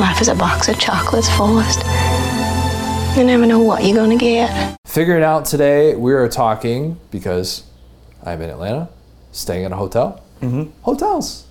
Life 0.00 0.20
is 0.20 0.28
a 0.28 0.34
box 0.34 0.68
of 0.68 0.78
chocolates, 0.78 1.28
Forrest. 1.36 1.78
You 3.16 3.24
never 3.24 3.46
know 3.46 3.60
what 3.60 3.84
you're 3.84 3.96
gonna 3.96 4.16
get. 4.16 4.76
Figuring 4.86 5.22
out 5.22 5.44
today, 5.44 5.94
we 5.94 6.12
are 6.12 6.28
talking 6.28 6.98
because 7.12 7.62
I'm 8.24 8.42
in 8.42 8.50
Atlanta, 8.50 8.88
staying 9.30 9.64
in 9.64 9.72
a 9.72 9.76
hotel. 9.76 10.22
Mm-hmm. 10.40 10.70
Hotels. 10.82 11.46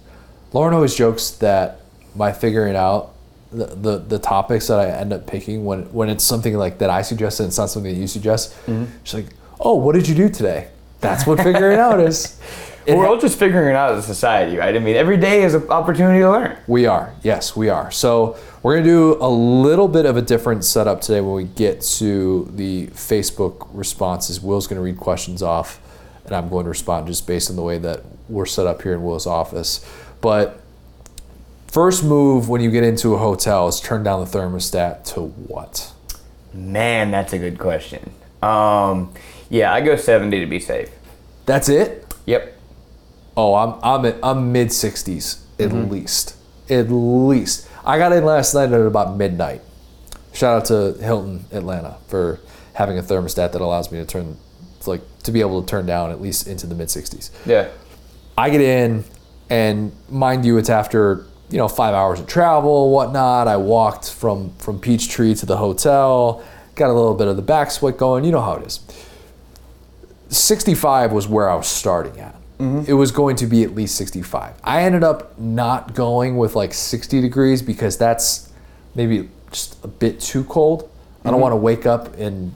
Lauren 0.51 0.73
always 0.73 0.93
jokes 0.93 1.31
that 1.31 1.81
by 2.17 2.31
figuring 2.31 2.75
out 2.75 3.13
the, 3.51 3.65
the, 3.67 3.97
the 3.99 4.19
topics 4.19 4.67
that 4.67 4.79
I 4.79 4.89
end 4.89 5.13
up 5.13 5.27
picking 5.27 5.65
when, 5.65 5.83
when 5.93 6.09
it's 6.09 6.23
something 6.23 6.55
like 6.55 6.79
that 6.79 6.89
I 6.89 7.01
suggest 7.01 7.39
and 7.39 7.47
it's 7.47 7.57
not 7.57 7.69
something 7.69 7.93
that 7.93 7.99
you 7.99 8.07
suggest, 8.07 8.51
mm-hmm. 8.65 8.85
she's 9.03 9.13
like, 9.13 9.33
oh, 9.59 9.75
what 9.75 9.95
did 9.95 10.07
you 10.07 10.15
do 10.15 10.29
today? 10.29 10.69
That's 10.99 11.25
what 11.25 11.39
figuring 11.41 11.79
out 11.79 11.99
is. 11.99 12.39
We're 12.87 13.05
all 13.05 13.19
just 13.19 13.37
figuring 13.37 13.67
it 13.67 13.75
out 13.75 13.91
as 13.91 14.05
a 14.05 14.07
society, 14.07 14.55
right? 14.55 14.73
I 14.73 14.79
mean, 14.79 14.95
every 14.95 15.17
day 15.17 15.43
is 15.43 15.53
an 15.53 15.67
opportunity 15.69 16.19
to 16.19 16.31
learn. 16.31 16.57
We 16.67 16.85
are. 16.85 17.13
Yes, 17.21 17.53
we 17.53 17.67
are. 17.67 17.91
So 17.91 18.37
we're 18.63 18.75
going 18.75 18.85
to 18.85 18.89
do 18.89 19.17
a 19.19 19.27
little 19.27 19.89
bit 19.89 20.05
of 20.05 20.15
a 20.15 20.21
different 20.21 20.63
setup 20.63 21.01
today 21.01 21.19
when 21.19 21.33
we 21.33 21.43
get 21.43 21.81
to 21.81 22.49
the 22.55 22.87
Facebook 22.87 23.67
responses. 23.73 24.39
Will's 24.39 24.67
going 24.67 24.77
to 24.77 24.81
read 24.81 24.97
questions 24.97 25.43
off, 25.43 25.81
and 26.23 26.33
I'm 26.33 26.47
going 26.47 26.63
to 26.63 26.69
respond 26.69 27.07
just 27.07 27.27
based 27.27 27.49
on 27.49 27.57
the 27.57 27.61
way 27.61 27.77
that 27.77 28.03
we're 28.29 28.45
set 28.45 28.67
up 28.67 28.81
here 28.81 28.93
in 28.93 29.03
Will's 29.03 29.27
office. 29.27 29.85
But 30.21 30.61
first 31.67 32.03
move 32.03 32.49
when 32.49 32.61
you 32.61 32.71
get 32.71 32.83
into 32.83 33.13
a 33.13 33.17
hotel 33.17 33.67
is 33.67 33.79
turn 33.79 34.03
down 34.03 34.19
the 34.19 34.37
thermostat 34.37 35.03
to 35.13 35.21
what? 35.21 35.93
Man, 36.53 37.11
that's 37.11 37.33
a 37.33 37.39
good 37.39 37.59
question. 37.59 38.11
Um, 38.41 39.13
yeah, 39.49 39.73
I 39.73 39.81
go 39.81 39.95
70 39.95 40.39
to 40.39 40.45
be 40.45 40.59
safe. 40.59 40.89
That's 41.45 41.69
it? 41.69 42.05
Yep. 42.25 42.53
Oh, 43.35 43.53
I'm 43.53 43.79
I'm 43.83 44.05
at, 44.05 44.17
I'm 44.23 44.51
mid 44.51 44.69
60s 44.69 45.41
at 45.59 45.71
least. 45.71 46.35
At 46.69 46.89
least. 46.89 47.69
I 47.85 47.97
got 47.97 48.11
in 48.11 48.25
last 48.25 48.53
night 48.53 48.71
at 48.71 48.81
about 48.81 49.15
midnight. 49.15 49.61
Shout 50.33 50.61
out 50.61 50.65
to 50.65 51.01
Hilton 51.03 51.45
Atlanta 51.51 51.97
for 52.07 52.39
having 52.73 52.97
a 52.97 53.01
thermostat 53.01 53.53
that 53.53 53.61
allows 53.61 53.91
me 53.91 53.99
to 53.99 54.05
turn 54.05 54.37
like 54.85 55.01
to 55.23 55.31
be 55.31 55.41
able 55.41 55.61
to 55.61 55.67
turn 55.67 55.85
down 55.85 56.11
at 56.11 56.21
least 56.21 56.47
into 56.47 56.67
the 56.67 56.75
mid 56.75 56.87
60s. 56.87 57.31
Yeah. 57.45 57.69
I 58.37 58.49
get 58.49 58.61
in, 58.61 59.03
and 59.49 59.91
mind 60.09 60.45
you, 60.45 60.57
it's 60.57 60.69
after 60.69 61.25
you 61.49 61.57
know 61.57 61.67
five 61.67 61.93
hours 61.93 62.19
of 62.19 62.27
travel, 62.27 62.91
whatnot. 62.91 63.47
I 63.47 63.57
walked 63.57 64.11
from 64.11 64.53
from 64.57 64.79
Peachtree 64.79 65.33
to 65.35 65.45
the 65.45 65.57
hotel, 65.57 66.43
got 66.75 66.89
a 66.89 66.93
little 66.93 67.15
bit 67.15 67.27
of 67.27 67.35
the 67.35 67.41
back 67.41 67.71
sweat 67.71 67.97
going. 67.97 68.23
You 68.23 68.31
know 68.31 68.41
how 68.41 68.55
it 68.55 68.67
is. 68.67 68.79
65 70.29 71.13
was 71.13 71.27
where 71.27 71.49
I 71.49 71.55
was 71.55 71.67
starting 71.67 72.19
at. 72.19 72.35
Mm-hmm. 72.59 72.83
It 72.89 72.93
was 72.93 73.11
going 73.11 73.35
to 73.37 73.45
be 73.45 73.63
at 73.63 73.75
least 73.75 73.95
65. 73.95 74.55
I 74.63 74.81
ended 74.81 75.03
up 75.03 75.39
not 75.39 75.93
going 75.93 76.37
with 76.37 76.55
like 76.55 76.73
60 76.73 77.21
degrees 77.21 77.61
because 77.61 77.97
that's 77.97 78.51
maybe 78.93 79.29
just 79.51 79.81
a 79.85 79.87
bit 79.87 80.19
too 80.19 80.43
cold. 80.43 80.89
I 81.23 81.29
don't 81.29 81.35
mm-hmm. 81.35 81.41
want 81.43 81.51
to 81.53 81.57
wake 81.57 81.85
up 81.85 82.17
and 82.17 82.53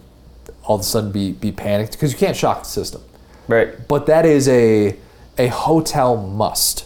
all 0.63 0.75
of 0.75 0.81
a 0.81 0.83
sudden 0.83 1.11
be 1.11 1.31
be 1.31 1.51
panicked 1.51 1.93
because 1.93 2.11
you 2.11 2.17
can't 2.17 2.37
shock 2.37 2.63
the 2.63 2.69
system 2.69 3.01
Right. 3.47 3.87
but 3.87 4.05
that 4.05 4.25
is 4.25 4.47
a 4.47 4.95
a 5.37 5.47
hotel 5.47 6.15
must. 6.15 6.85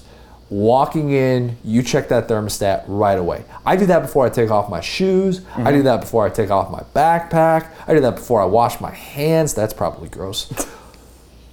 Walking 0.50 1.12
in, 1.12 1.58
you 1.64 1.82
check 1.82 2.08
that 2.10 2.28
thermostat 2.28 2.84
right 2.88 3.18
away. 3.18 3.46
I 3.66 3.76
do 3.76 3.88
that 3.88 4.02
before 4.02 4.26
I 4.26 4.30
take 4.30 4.52
off 4.52 4.70
my 4.70 4.82
shoes. 4.82 5.42
I 5.56 5.72
do 5.72 5.82
that 5.84 6.02
before 6.02 6.26
I 6.26 6.30
take 6.30 6.52
off 6.52 6.70
my 6.72 6.84
backpack. 6.94 7.72
I 7.88 7.94
do 7.96 8.00
that 8.02 8.16
before 8.16 8.42
I 8.42 8.46
wash 8.46 8.80
my 8.80 8.92
hands. 8.92 9.54
That's 9.54 9.74
probably 9.74 10.10
gross. 10.10 10.52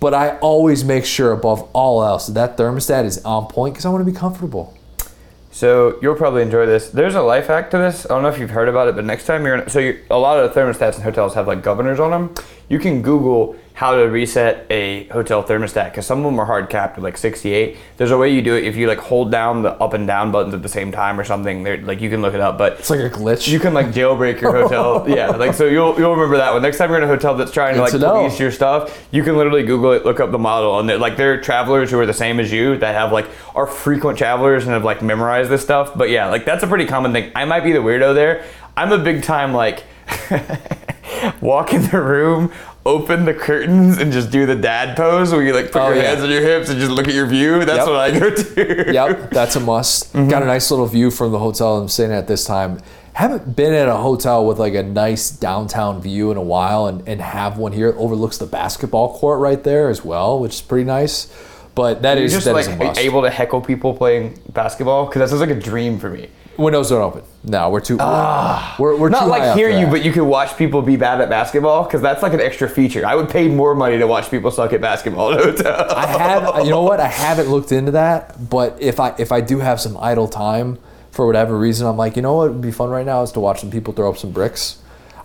But 0.02 0.14
I 0.14 0.36
always 0.38 0.82
make 0.82 1.04
sure 1.04 1.30
above 1.30 1.62
all 1.72 2.02
else 2.02 2.26
that 2.26 2.34
that 2.34 2.56
thermostat 2.56 3.04
is 3.04 3.24
on 3.24 3.46
point 3.46 3.74
because 3.74 3.86
I 3.86 3.88
want 3.90 4.04
to 4.04 4.10
be 4.10 4.18
comfortable. 4.18 4.76
So 5.52 5.96
you'll 6.02 6.16
probably 6.16 6.42
enjoy 6.42 6.66
this. 6.66 6.88
There's 6.88 7.14
a 7.14 7.22
life 7.22 7.46
hack 7.46 7.70
to 7.70 7.78
this. 7.78 8.04
I 8.06 8.08
don't 8.08 8.22
know 8.24 8.28
if 8.28 8.40
you've 8.40 8.50
heard 8.50 8.68
about 8.68 8.88
it, 8.88 8.96
but 8.96 9.04
next 9.04 9.26
time 9.26 9.46
you're 9.46 9.58
in, 9.58 9.68
so 9.68 9.78
you're, 9.78 9.98
a 10.10 10.18
lot 10.18 10.40
of 10.40 10.52
the 10.52 10.60
thermostats 10.60 10.96
in 10.96 11.02
hotels 11.02 11.34
have 11.34 11.46
like 11.46 11.62
governors 11.62 12.00
on 12.00 12.10
them. 12.10 12.34
You 12.68 12.80
can 12.80 13.00
Google 13.00 13.54
how 13.74 13.96
to 13.96 14.02
reset 14.02 14.66
a 14.70 15.04
hotel 15.08 15.42
thermostat 15.42 15.86
because 15.90 16.06
some 16.06 16.18
of 16.18 16.24
them 16.24 16.38
are 16.38 16.44
hard 16.44 16.68
capped 16.68 16.98
at 16.98 17.02
like 17.02 17.16
68. 17.16 17.76
There's 17.96 18.10
a 18.10 18.18
way 18.18 18.32
you 18.32 18.42
do 18.42 18.54
it 18.54 18.64
if 18.64 18.76
you 18.76 18.86
like 18.86 18.98
hold 18.98 19.30
down 19.30 19.62
the 19.62 19.70
up 19.72 19.94
and 19.94 20.06
down 20.06 20.30
buttons 20.30 20.52
at 20.54 20.62
the 20.62 20.68
same 20.68 20.92
time 20.92 21.18
or 21.18 21.24
something. 21.24 21.62
They're, 21.62 21.78
like 21.78 22.00
you 22.00 22.10
can 22.10 22.20
look 22.20 22.34
it 22.34 22.40
up, 22.40 22.58
but 22.58 22.74
It's 22.74 22.90
like 22.90 23.00
a 23.00 23.08
glitch. 23.10 23.48
you 23.48 23.58
can 23.58 23.72
like 23.72 23.86
jailbreak 23.86 24.40
your 24.42 24.52
hotel. 24.62 25.04
yeah, 25.08 25.30
like 25.30 25.54
so 25.54 25.64
you'll 25.66 25.98
you'll 25.98 26.12
remember 26.12 26.36
that 26.36 26.52
one. 26.52 26.60
Next 26.62 26.76
time 26.78 26.90
you're 26.90 26.98
in 26.98 27.04
a 27.04 27.08
hotel 27.08 27.34
that's 27.34 27.50
trying 27.50 27.74
to 27.76 27.80
like 27.80 27.92
to 27.92 27.98
police 27.98 28.38
your 28.38 28.50
stuff, 28.52 29.06
you 29.10 29.22
can 29.24 29.36
literally 29.36 29.62
Google 29.62 29.92
it, 29.92 30.04
look 30.04 30.20
up 30.20 30.30
the 30.30 30.38
model, 30.38 30.78
and 30.78 31.00
like 31.00 31.16
there 31.16 31.32
are 31.32 31.38
travelers 31.38 31.90
who 31.90 31.98
are 31.98 32.06
the 32.06 32.12
same 32.14 32.38
as 32.40 32.52
you 32.52 32.76
that 32.76 32.94
have 32.94 33.10
like 33.10 33.26
are 33.54 33.66
frequent 33.66 34.18
travelers 34.18 34.64
and 34.64 34.72
have 34.72 34.84
like 34.84 35.00
memorized 35.02 35.50
this 35.50 35.62
stuff. 35.62 35.96
But 35.96 36.10
yeah, 36.10 36.28
like 36.28 36.44
that's 36.44 36.62
a 36.62 36.66
pretty 36.66 36.84
common 36.86 37.12
thing. 37.12 37.32
I 37.34 37.46
might 37.46 37.60
be 37.64 37.72
the 37.72 37.78
weirdo 37.80 38.14
there. 38.14 38.44
I'm 38.76 38.92
a 38.92 38.98
big 38.98 39.22
time 39.22 39.52
like 39.54 39.84
walk 41.40 41.72
in 41.72 41.82
the 41.90 42.00
room. 42.00 42.52
Open 42.84 43.24
the 43.24 43.34
curtains 43.34 43.98
and 43.98 44.10
just 44.12 44.30
do 44.32 44.44
the 44.44 44.56
dad 44.56 44.96
pose 44.96 45.30
where 45.32 45.40
you 45.42 45.52
like 45.54 45.70
put 45.70 45.82
Oh, 45.82 45.88
your 45.90 45.98
yeah. 45.98 46.10
hands 46.10 46.22
on 46.24 46.30
your 46.30 46.42
hips 46.42 46.68
and 46.68 46.80
just 46.80 46.90
look 46.90 47.06
at 47.06 47.14
your 47.14 47.26
view. 47.26 47.64
That's 47.64 47.78
Yep. 47.78 47.86
what 47.86 47.96
I 47.96 48.18
go 48.18 48.30
to. 48.34 48.92
yep, 48.92 49.30
that's 49.30 49.54
a 49.54 49.60
must. 49.60 50.12
Mm-hmm. 50.12 50.28
Got 50.30 50.42
a 50.42 50.46
nice 50.46 50.68
little 50.70 50.86
view 50.86 51.12
from 51.12 51.30
the 51.30 51.38
hotel 51.38 51.76
I'm 51.78 51.86
staying 51.88 52.10
at 52.10 52.26
this 52.26 52.44
time. 52.44 52.80
Haven't 53.12 53.54
been 53.54 53.72
at 53.72 53.88
a 53.88 53.96
hotel 53.96 54.44
with 54.44 54.58
like 54.58 54.74
a 54.74 54.82
nice 54.82 55.30
downtown 55.30 56.00
view 56.02 56.30
in 56.32 56.36
a 56.38 56.42
while, 56.42 56.86
and, 56.86 57.06
and 57.06 57.20
have 57.20 57.56
one 57.58 57.70
here. 57.72 57.90
It 57.90 57.96
overlooks 57.98 58.38
the 58.38 58.46
basketball 58.46 59.16
court 59.18 59.38
right 59.38 59.62
there 59.62 59.88
as 59.88 60.04
well, 60.04 60.40
which 60.40 60.54
is 60.54 60.62
pretty 60.62 60.84
nice. 60.84 61.32
But 61.74 62.02
that 62.02 62.16
You're 62.16 62.24
is 62.26 62.32
just 62.32 62.46
that 62.46 62.54
like 62.54 62.62
is 62.66 62.72
a 62.72 62.76
must. 62.76 62.98
able 63.00 63.22
to 63.22 63.30
heckle 63.30 63.60
people 63.60 63.94
playing 63.94 64.38
basketball 64.52 65.06
because 65.06 65.20
that 65.20 65.28
sounds 65.28 65.40
like 65.40 65.56
a 65.56 65.60
dream 65.60 65.98
for 66.00 66.10
me. 66.10 66.28
Windows 66.56 66.90
don't 66.90 67.02
open. 67.02 67.22
No, 67.44 67.70
we're 67.70 67.80
too. 67.80 67.96
Ah. 67.98 68.76
we're, 68.78 68.96
we're 68.96 69.08
Not 69.08 69.24
too 69.24 69.26
like 69.26 69.56
hear 69.56 69.68
you, 69.68 69.86
but 69.86 70.04
you 70.04 70.12
can 70.12 70.26
watch 70.26 70.56
people 70.56 70.80
be 70.82 70.96
bad 70.96 71.20
at 71.20 71.28
basketball 71.28 71.84
because 71.84 72.00
that's 72.00 72.22
like 72.22 72.34
an 72.34 72.40
extra 72.40 72.68
feature. 72.68 73.04
I 73.04 73.14
would 73.14 73.28
pay 73.28 73.48
more 73.48 73.74
money 73.74 73.98
to 73.98 74.06
watch 74.06 74.30
people 74.30 74.50
suck 74.50 74.72
at 74.72 74.80
basketball 74.80 75.32
at 75.32 75.40
a 75.40 75.44
hotel. 75.44 75.86
I 75.90 76.06
have, 76.06 76.64
you 76.64 76.70
know 76.70 76.82
what? 76.82 77.00
I 77.00 77.08
haven't 77.08 77.48
looked 77.48 77.72
into 77.72 77.92
that, 77.92 78.48
but 78.48 78.80
if 78.80 79.00
I 79.00 79.14
if 79.18 79.32
I 79.32 79.40
do 79.40 79.58
have 79.58 79.80
some 79.80 79.96
idle 79.96 80.28
time 80.28 80.78
for 81.10 81.26
whatever 81.26 81.58
reason, 81.58 81.86
I'm 81.86 81.96
like, 81.96 82.16
you 82.16 82.22
know 82.22 82.34
what 82.34 82.52
would 82.52 82.60
be 82.62 82.70
fun 82.70 82.90
right 82.90 83.06
now 83.06 83.22
is 83.22 83.32
to 83.32 83.40
watch 83.40 83.60
some 83.60 83.70
people 83.70 83.92
throw 83.92 84.10
up 84.10 84.18
some 84.18 84.30
bricks. 84.30 84.80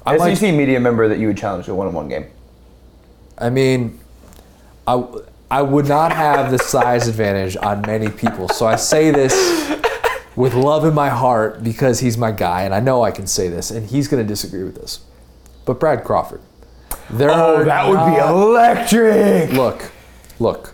I'm 0.05 0.17
like, 0.17 0.37
SEC 0.37 0.55
media 0.55 0.79
member 0.79 1.07
that 1.07 1.19
you 1.19 1.27
would 1.27 1.37
challenge 1.37 1.65
to 1.65 1.73
a 1.73 1.75
one-on-one 1.75 2.07
game. 2.07 2.25
I 3.37 3.49
mean, 3.49 3.99
I 4.87 5.05
I 5.51 5.61
would 5.61 5.87
not 5.87 6.11
have 6.11 6.51
the 6.51 6.59
size 6.59 7.07
advantage 7.07 7.55
on 7.57 7.81
many 7.81 8.09
people, 8.09 8.49
so 8.49 8.65
I 8.65 8.75
say 8.75 9.11
this 9.11 9.33
with 10.37 10.53
love 10.53 10.85
in 10.85 10.93
my 10.93 11.09
heart 11.09 11.63
because 11.63 11.99
he's 11.99 12.17
my 12.17 12.31
guy, 12.31 12.61
and 12.61 12.73
I 12.73 12.79
know 12.79 13.03
I 13.03 13.11
can 13.11 13.27
say 13.27 13.49
this, 13.49 13.71
and 13.71 13.87
he's 13.89 14.07
going 14.07 14.23
to 14.23 14.27
disagree 14.27 14.63
with 14.63 14.75
this. 14.75 15.01
But 15.65 15.79
Brad 15.81 16.05
Crawford, 16.05 16.39
there 17.09 17.29
Oh, 17.29 17.65
that 17.65 17.89
would 17.89 18.13
be 18.13 18.17
electric. 18.21 19.51
look, 19.51 19.91
look, 20.39 20.73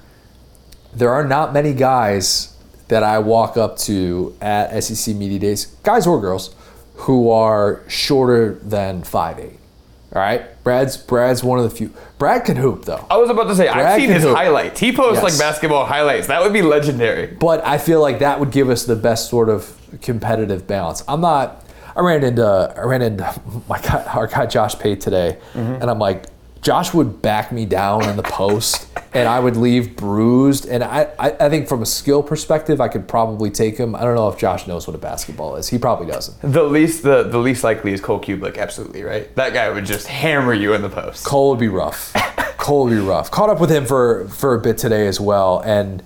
there 0.93 1.09
are 1.09 1.23
not 1.25 1.53
many 1.53 1.73
guys 1.73 2.55
that 2.89 3.01
I 3.01 3.17
walk 3.19 3.57
up 3.57 3.77
to 3.79 4.35
at 4.41 4.83
SEC 4.83 5.15
Media 5.15 5.39
Days, 5.39 5.65
guys 5.81 6.05
or 6.05 6.19
girls, 6.21 6.53
who 6.95 7.31
are 7.31 7.81
shorter 7.87 8.55
than 8.61 9.01
5'8". 9.01 9.57
All 10.15 10.21
right? 10.21 10.63
Brad's 10.63 10.95
Brad's 10.95 11.43
one 11.43 11.57
of 11.59 11.63
the 11.69 11.75
few. 11.75 11.91
Brad 12.19 12.45
can 12.45 12.55
hoop, 12.55 12.85
though. 12.85 13.05
I 13.09 13.17
was 13.17 13.29
about 13.29 13.45
to 13.45 13.55
say 13.55 13.67
I've 13.67 13.99
seen 13.99 14.09
his 14.09 14.23
hoop. 14.23 14.35
highlights. 14.35 14.79
He 14.79 14.91
posts 14.95 15.23
Yes. 15.23 15.23
like 15.23 15.39
basketball 15.39 15.85
highlights. 15.85 16.27
That 16.27 16.41
would 16.43 16.53
be 16.53 16.61
legendary. 16.61 17.27
But 17.27 17.65
I 17.65 17.77
feel 17.79 17.99
like 17.99 18.19
that 18.19 18.39
would 18.39 18.51
give 18.51 18.69
us 18.69 18.85
the 18.85 18.95
best 18.95 19.29
sort 19.29 19.49
of 19.49 19.75
competitive 20.01 20.67
balance. 20.67 21.03
I'm 21.07 21.21
not. 21.21 21.65
I 21.95 22.01
ran 22.01 22.23
into 22.23 22.73
I 22.77 22.81
ran 22.83 23.01
into 23.01 23.41
my 23.69 23.79
guy, 23.79 24.03
our 24.13 24.27
guy 24.27 24.45
Josh 24.45 24.77
Pate 24.77 25.01
today, 25.01 25.37
mm-hmm. 25.53 25.81
and 25.81 25.89
I'm 25.89 25.99
like, 25.99 26.25
Josh 26.63 26.93
would 26.93 27.21
back 27.21 27.51
me 27.51 27.65
down 27.65 28.07
in 28.07 28.15
the 28.15 28.23
post, 28.23 28.87
and 29.13 29.27
I 29.27 29.41
would 29.41 29.57
leave 29.57 29.97
bruised. 29.97 30.65
And 30.65 30.81
I, 30.81 31.09
I 31.19 31.31
I 31.31 31.49
think 31.49 31.67
from 31.67 31.81
a 31.81 31.85
skill 31.85 32.23
perspective, 32.23 32.79
I 32.79 32.87
could 32.87 33.05
probably 33.05 33.51
take 33.51 33.77
him. 33.77 33.95
I 33.95 34.03
don't 34.03 34.15
know 34.15 34.29
if 34.29 34.37
Josh 34.37 34.65
knows 34.65 34.87
what 34.87 34.95
a 34.95 34.99
basketball 34.99 35.57
is. 35.57 35.67
He 35.67 35.77
probably 35.77 36.07
doesn't. 36.07 36.53
The 36.53 36.63
least 36.63 37.03
the, 37.03 37.23
the 37.23 37.37
least 37.37 37.65
likely 37.65 37.91
is 37.91 37.99
Cole 37.99 38.19
Cubelic, 38.19 38.57
absolutely 38.57 39.03
right. 39.03 39.33
That 39.35 39.53
guy 39.53 39.69
would 39.69 39.85
just 39.85 40.07
hammer 40.07 40.53
you 40.53 40.73
in 40.73 40.81
the 40.81 40.89
post. 40.89 41.25
Cole 41.25 41.49
would 41.49 41.59
be 41.59 41.67
rough. 41.67 42.13
Cole 42.57 42.85
would 42.85 42.91
be 42.91 43.01
rough. 43.01 43.29
Caught 43.29 43.49
up 43.49 43.59
with 43.59 43.69
him 43.69 43.85
for 43.85 44.29
for 44.29 44.55
a 44.55 44.59
bit 44.59 44.77
today 44.77 45.05
as 45.07 45.19
well, 45.19 45.61
and 45.65 46.01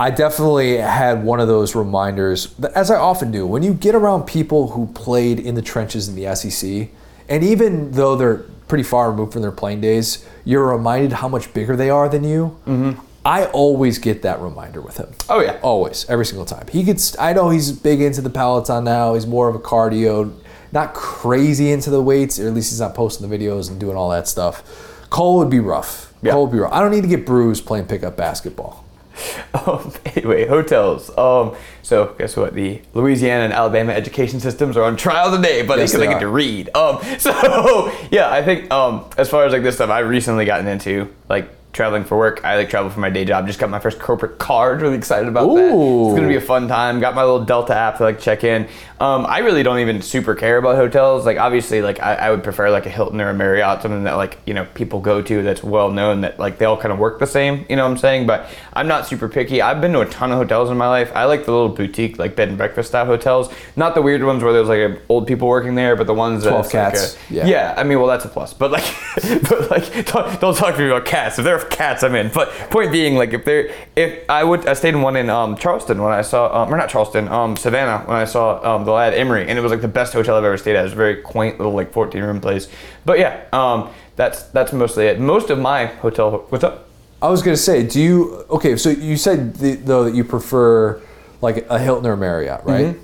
I 0.00 0.10
definitely 0.10 0.78
had 0.78 1.22
one 1.22 1.38
of 1.38 1.46
those 1.46 1.76
reminders, 1.76 2.58
as 2.74 2.90
I 2.90 2.96
often 2.96 3.30
do, 3.30 3.46
when 3.46 3.62
you 3.62 3.74
get 3.74 3.94
around 3.94 4.24
people 4.24 4.70
who 4.70 4.88
played 4.88 5.38
in 5.38 5.54
the 5.54 5.62
trenches 5.62 6.08
in 6.08 6.16
the 6.16 6.34
SEC, 6.34 6.88
and 7.28 7.44
even 7.44 7.92
though 7.92 8.16
they're 8.16 8.44
pretty 8.70 8.84
far 8.84 9.10
removed 9.10 9.32
from 9.32 9.42
their 9.42 9.52
playing 9.52 9.80
days, 9.80 10.24
you're 10.44 10.66
reminded 10.66 11.12
how 11.12 11.28
much 11.28 11.52
bigger 11.52 11.76
they 11.76 11.90
are 11.90 12.08
than 12.08 12.24
you. 12.24 12.56
Mm-hmm. 12.66 13.00
I 13.26 13.46
always 13.46 13.98
get 13.98 14.22
that 14.22 14.40
reminder 14.40 14.80
with 14.80 14.96
him. 14.96 15.12
Oh, 15.28 15.40
yeah. 15.40 15.58
always, 15.60 16.08
every 16.08 16.24
single 16.24 16.46
time. 16.46 16.66
He 16.68 16.84
gets. 16.84 17.18
I 17.18 17.34
know 17.34 17.50
he's 17.50 17.72
big 17.72 18.00
into 18.00 18.22
the 18.22 18.30
Peloton 18.30 18.84
now. 18.84 19.14
He's 19.14 19.26
more 19.26 19.48
of 19.48 19.54
a 19.54 19.58
cardio, 19.58 20.32
not 20.72 20.94
crazy 20.94 21.70
into 21.72 21.90
the 21.90 22.00
weights, 22.00 22.38
or 22.38 22.46
at 22.46 22.54
least 22.54 22.70
he's 22.70 22.80
not 22.80 22.94
posting 22.94 23.28
the 23.28 23.36
videos 23.36 23.68
and 23.68 23.78
doing 23.78 23.96
all 23.96 24.08
that 24.10 24.26
stuff. 24.26 24.62
Cole 25.10 25.38
would 25.38 25.50
be 25.50 25.60
rough. 25.60 26.14
Yeah. 26.22 26.32
Cole 26.32 26.46
would 26.46 26.52
be 26.52 26.60
rough. 26.60 26.72
I 26.72 26.80
don't 26.80 26.92
need 26.92 27.02
to 27.02 27.08
get 27.08 27.26
bruised 27.26 27.66
playing 27.66 27.86
pickup 27.86 28.16
basketball. 28.16 28.84
Um, 29.66 29.92
anyway, 30.16 30.46
hotels. 30.46 31.10
Um, 31.18 31.54
so 31.82 32.14
guess 32.18 32.36
what? 32.36 32.54
The 32.54 32.80
Louisiana 32.94 33.44
and 33.44 33.52
Alabama 33.52 33.92
education 33.92 34.38
systems 34.40 34.76
are 34.76 34.84
on 34.84 34.96
trial 34.96 35.34
today, 35.34 35.62
but 35.62 35.78
Yes, 35.78 35.92
they 35.92 36.06
get 36.06 36.20
to 36.20 36.28
read. 36.28 36.70
Um, 36.74 36.98
so 37.18 37.92
yeah, 38.10 38.30
I 38.30 38.42
think 38.42 38.70
um, 38.70 39.04
as 39.18 39.28
far 39.28 39.44
as 39.44 39.52
like 39.52 39.62
this 39.62 39.74
stuff, 39.74 39.90
I've 39.90 40.08
recently 40.08 40.44
gotten 40.44 40.66
into 40.68 41.12
like 41.28 41.50
traveling 41.72 42.04
for 42.04 42.16
work. 42.18 42.44
I 42.44 42.56
like 42.56 42.70
travel 42.70 42.90
for 42.90 43.00
my 43.00 43.10
day 43.10 43.24
job. 43.24 43.46
Just 43.46 43.58
got 43.58 43.70
my 43.70 43.78
first 43.80 43.98
corporate 43.98 44.38
card. 44.38 44.82
Really 44.82 44.96
excited 44.96 45.28
about 45.28 45.54
that. 45.54 45.66
It's 45.66 46.16
gonna 46.16 46.28
be 46.28 46.36
a 46.36 46.40
fun 46.40 46.68
time. 46.68 47.00
Got 47.00 47.14
my 47.14 47.22
little 47.22 47.44
Delta 47.44 47.74
app 47.74 47.98
to 47.98 48.04
like 48.04 48.20
check 48.20 48.44
in. 48.44 48.68
Um, 49.00 49.24
I 49.26 49.38
really 49.38 49.62
don't 49.62 49.78
even 49.78 50.02
super 50.02 50.34
care 50.34 50.58
about 50.58 50.76
hotels. 50.76 51.24
Like 51.24 51.38
obviously, 51.38 51.80
like 51.80 52.00
I, 52.00 52.16
I 52.16 52.30
would 52.30 52.44
prefer 52.44 52.68
like 52.70 52.84
a 52.84 52.90
Hilton 52.90 53.18
or 53.22 53.30
a 53.30 53.34
Marriott, 53.34 53.80
something 53.80 54.04
that 54.04 54.12
like 54.16 54.36
you 54.44 54.52
know 54.52 54.66
people 54.74 55.00
go 55.00 55.22
to 55.22 55.42
that's 55.42 55.62
well 55.62 55.90
known 55.90 56.20
that 56.20 56.38
like 56.38 56.58
they 56.58 56.66
all 56.66 56.76
kind 56.76 56.92
of 56.92 56.98
work 56.98 57.18
the 57.18 57.26
same. 57.26 57.64
You 57.70 57.76
know 57.76 57.84
what 57.84 57.92
I'm 57.92 57.96
saying? 57.96 58.26
But 58.26 58.46
I'm 58.74 58.88
not 58.88 59.06
super 59.06 59.26
picky. 59.26 59.62
I've 59.62 59.80
been 59.80 59.92
to 59.94 60.00
a 60.00 60.06
ton 60.06 60.30
of 60.32 60.36
hotels 60.36 60.68
in 60.70 60.76
my 60.76 60.88
life. 60.88 61.10
I 61.14 61.24
like 61.24 61.46
the 61.46 61.50
little 61.50 61.70
boutique 61.70 62.18
like 62.18 62.36
bed 62.36 62.50
and 62.50 62.58
breakfast 62.58 62.90
style 62.90 63.06
hotels, 63.06 63.50
not 63.74 63.94
the 63.94 64.02
weird 64.02 64.22
ones 64.22 64.42
where 64.44 64.52
there's 64.52 64.68
like 64.68 65.00
old 65.08 65.26
people 65.26 65.48
working 65.48 65.76
there, 65.76 65.96
but 65.96 66.06
the 66.06 66.12
ones 66.12 66.44
that 66.44 66.50
12 66.50 66.64
it's 66.66 66.74
like 66.74 66.92
cats. 66.92 67.16
a- 67.30 67.34
Yeah. 67.34 67.46
yeah. 67.46 67.74
I 67.78 67.84
mean, 67.84 67.96
well, 67.98 68.06
that's 68.06 68.26
a 68.26 68.28
plus. 68.28 68.52
But 68.52 68.70
like, 68.70 68.84
but 69.48 69.70
like, 69.70 70.06
don't, 70.12 70.38
don't 70.42 70.54
talk 70.56 70.74
to 70.74 70.80
me 70.82 70.88
about 70.88 71.06
cats. 71.06 71.38
If 71.38 71.46
there 71.46 71.56
are 71.58 71.64
cats, 71.64 72.02
I'm 72.02 72.14
in. 72.14 72.30
But 72.34 72.50
point 72.68 72.92
being, 72.92 73.14
like, 73.16 73.32
if 73.32 73.46
there, 73.46 73.70
if 73.96 74.28
I 74.28 74.44
would, 74.44 74.66
I 74.66 74.74
stayed 74.74 74.90
in 74.94 75.00
one 75.00 75.16
in 75.16 75.30
um, 75.30 75.56
Charleston 75.56 76.02
when 76.02 76.12
I 76.12 76.20
saw, 76.20 76.64
um, 76.64 76.72
or 76.72 76.76
not 76.76 76.90
Charleston, 76.90 77.28
um, 77.28 77.56
Savannah 77.56 78.00
when 78.06 78.18
I 78.18 78.24
saw 78.26 78.76
um, 78.76 78.84
the 78.84 78.89
lad 78.92 79.14
Emery, 79.14 79.48
and 79.48 79.58
it 79.58 79.62
was 79.62 79.70
like 79.70 79.80
the 79.80 79.88
best 79.88 80.12
hotel 80.12 80.36
I've 80.36 80.44
ever 80.44 80.56
stayed 80.56 80.76
at. 80.76 80.80
It 80.80 80.84
was 80.84 80.92
a 80.92 80.96
very 80.96 81.16
quaint 81.16 81.58
little 81.58 81.72
like 81.72 81.92
14 81.92 82.22
room 82.22 82.40
place. 82.40 82.68
But 83.04 83.18
yeah, 83.18 83.44
um, 83.52 83.90
that's 84.16 84.44
that's 84.44 84.72
mostly 84.72 85.06
it. 85.06 85.20
Most 85.20 85.50
of 85.50 85.58
my 85.58 85.86
hotel, 85.86 86.46
what's 86.48 86.64
up? 86.64 86.88
I 87.22 87.28
was 87.28 87.42
gonna 87.42 87.56
say, 87.56 87.86
do 87.86 88.00
you? 88.00 88.46
Okay, 88.50 88.76
so 88.76 88.90
you 88.90 89.16
said 89.16 89.54
the, 89.56 89.74
though 89.76 90.04
that 90.04 90.14
you 90.14 90.24
prefer 90.24 91.00
like 91.40 91.66
a 91.70 91.78
Hilton 91.78 92.06
or 92.06 92.16
Marriott, 92.16 92.64
right? 92.64 92.96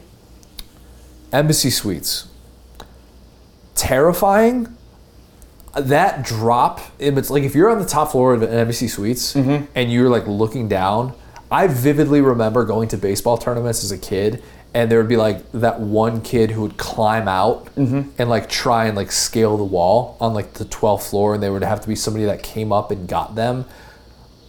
Embassy 1.32 1.70
Suites. 1.70 2.28
Terrifying. 3.74 4.74
That 5.74 6.24
drop, 6.24 6.80
it's 6.98 7.28
like 7.28 7.42
if 7.42 7.54
you're 7.54 7.68
on 7.68 7.78
the 7.78 7.84
top 7.86 8.12
floor 8.12 8.32
of 8.32 8.40
an 8.42 8.48
Embassy 8.48 8.88
Suites 8.88 9.34
and 9.74 9.92
you're 9.92 10.08
like 10.08 10.26
looking 10.26 10.68
down, 10.68 11.12
I 11.50 11.66
vividly 11.66 12.22
remember 12.22 12.64
going 12.64 12.88
to 12.88 12.96
baseball 12.96 13.36
tournaments 13.36 13.84
as 13.84 13.92
a 13.92 13.98
kid, 13.98 14.42
and 14.76 14.90
there 14.90 14.98
would 14.98 15.08
be 15.08 15.16
like 15.16 15.50
that 15.52 15.80
one 15.80 16.20
kid 16.20 16.50
who 16.50 16.60
would 16.60 16.76
climb 16.76 17.28
out 17.28 17.64
mm-hmm. 17.76 18.10
and 18.18 18.28
like 18.28 18.46
try 18.46 18.84
and 18.84 18.94
like 18.94 19.10
scale 19.10 19.56
the 19.56 19.64
wall 19.64 20.18
on 20.20 20.34
like 20.34 20.52
the 20.52 20.66
12th 20.66 21.08
floor, 21.08 21.32
and 21.32 21.42
there 21.42 21.50
would 21.50 21.62
have 21.62 21.80
to 21.80 21.88
be 21.88 21.96
somebody 21.96 22.26
that 22.26 22.42
came 22.42 22.74
up 22.74 22.90
and 22.90 23.08
got 23.08 23.34
them. 23.34 23.64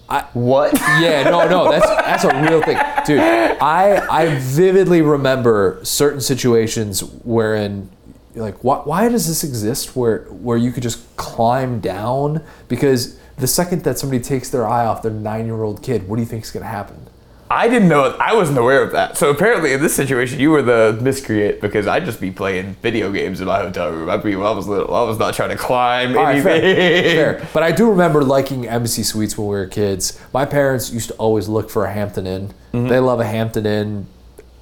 I, 0.10 0.26
What? 0.34 0.74
Yeah, 1.00 1.24
no, 1.24 1.48
no, 1.48 1.72
that's 1.72 1.88
that's 1.88 2.24
a 2.26 2.42
real 2.42 2.62
thing, 2.62 2.78
dude. 3.06 3.22
I 3.22 4.06
I 4.12 4.38
vividly 4.40 5.02
remember 5.02 5.80
certain 5.84 6.20
situations 6.20 7.06
wherein 7.24 7.90
like, 8.36 8.62
why, 8.66 8.80
why 8.80 9.08
does 9.08 9.30
this 9.30 9.46
exist? 9.46 9.96
Where 9.96 10.24
where 10.26 10.58
you 10.58 10.74
could 10.74 10.84
just 10.84 11.16
climb 11.16 11.80
down 11.80 12.44
because 12.68 13.18
the 13.38 13.48
second 13.48 13.86
that 13.86 13.98
somebody 13.98 14.22
takes 14.22 14.50
their 14.50 14.68
eye 14.68 14.86
off 14.86 15.04
their 15.04 15.12
nine 15.12 15.46
year 15.46 15.64
old 15.64 15.82
kid, 15.82 16.10
what 16.10 16.18
do 16.18 16.22
you 16.22 16.28
think 16.28 16.44
is 16.44 16.52
gonna 16.52 16.66
happen? 16.66 17.08
I 17.50 17.70
didn't 17.70 17.88
know. 17.88 18.16
I 18.20 18.34
wasn't 18.36 18.58
aware 18.58 18.82
of 18.84 18.92
that. 18.92 19.16
So 19.18 19.30
apparently, 19.30 19.72
in 19.74 19.82
this 19.82 19.96
situation, 19.96 20.40
you 20.40 20.52
were 20.52 20.62
the 20.62 20.98
miscreant 21.02 21.62
because 21.62 21.88
I'd 21.88 22.04
just 22.04 22.20
be 22.20 22.30
playing 22.30 22.76
video 22.82 23.12
games 23.12 23.40
in 23.40 23.48
my 23.48 23.60
hotel 23.60 23.90
room. 23.92 24.10
I'd 24.10 24.22
be, 24.22 24.36
when 24.36 24.46
I 24.46 24.52
was 24.52 24.68
little. 24.68 24.94
I 24.94 25.04
was 25.04 25.18
not 25.18 25.34
trying 25.34 25.50
to 25.52 25.56
climb 25.56 26.18
All 26.18 26.24
right, 26.24 26.36
anything. 26.36 26.62
fair, 26.62 27.40
fair. 27.40 27.48
But 27.54 27.64
I 27.64 27.72
do 27.72 27.90
remember 27.90 28.24
liking 28.24 28.68
embassy 28.68 29.04
suites 29.04 29.38
when 29.38 29.48
we 29.48 29.56
were 29.56 29.66
kids. 29.68 30.20
My 30.34 30.46
parents 30.46 30.92
used 30.92 31.08
to 31.10 31.16
always 31.16 31.48
look 31.48 31.70
for 31.70 31.86
a 31.86 31.94
Hampton 31.94 32.28
Inn. 32.28 32.48
Mm-hmm. 32.74 32.88
They 32.90 33.00
love 33.00 33.20
a 33.22 33.26
Hampton 33.26 33.66
Inn. 33.66 34.08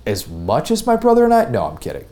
as 0.05 0.27
much 0.27 0.69
as 0.69 0.85
my 0.85 0.95
brother 0.95 1.23
and 1.25 1.33
I. 1.33 1.49
No, 1.49 1.65
I'm 1.65 1.77
kidding. 1.77 2.05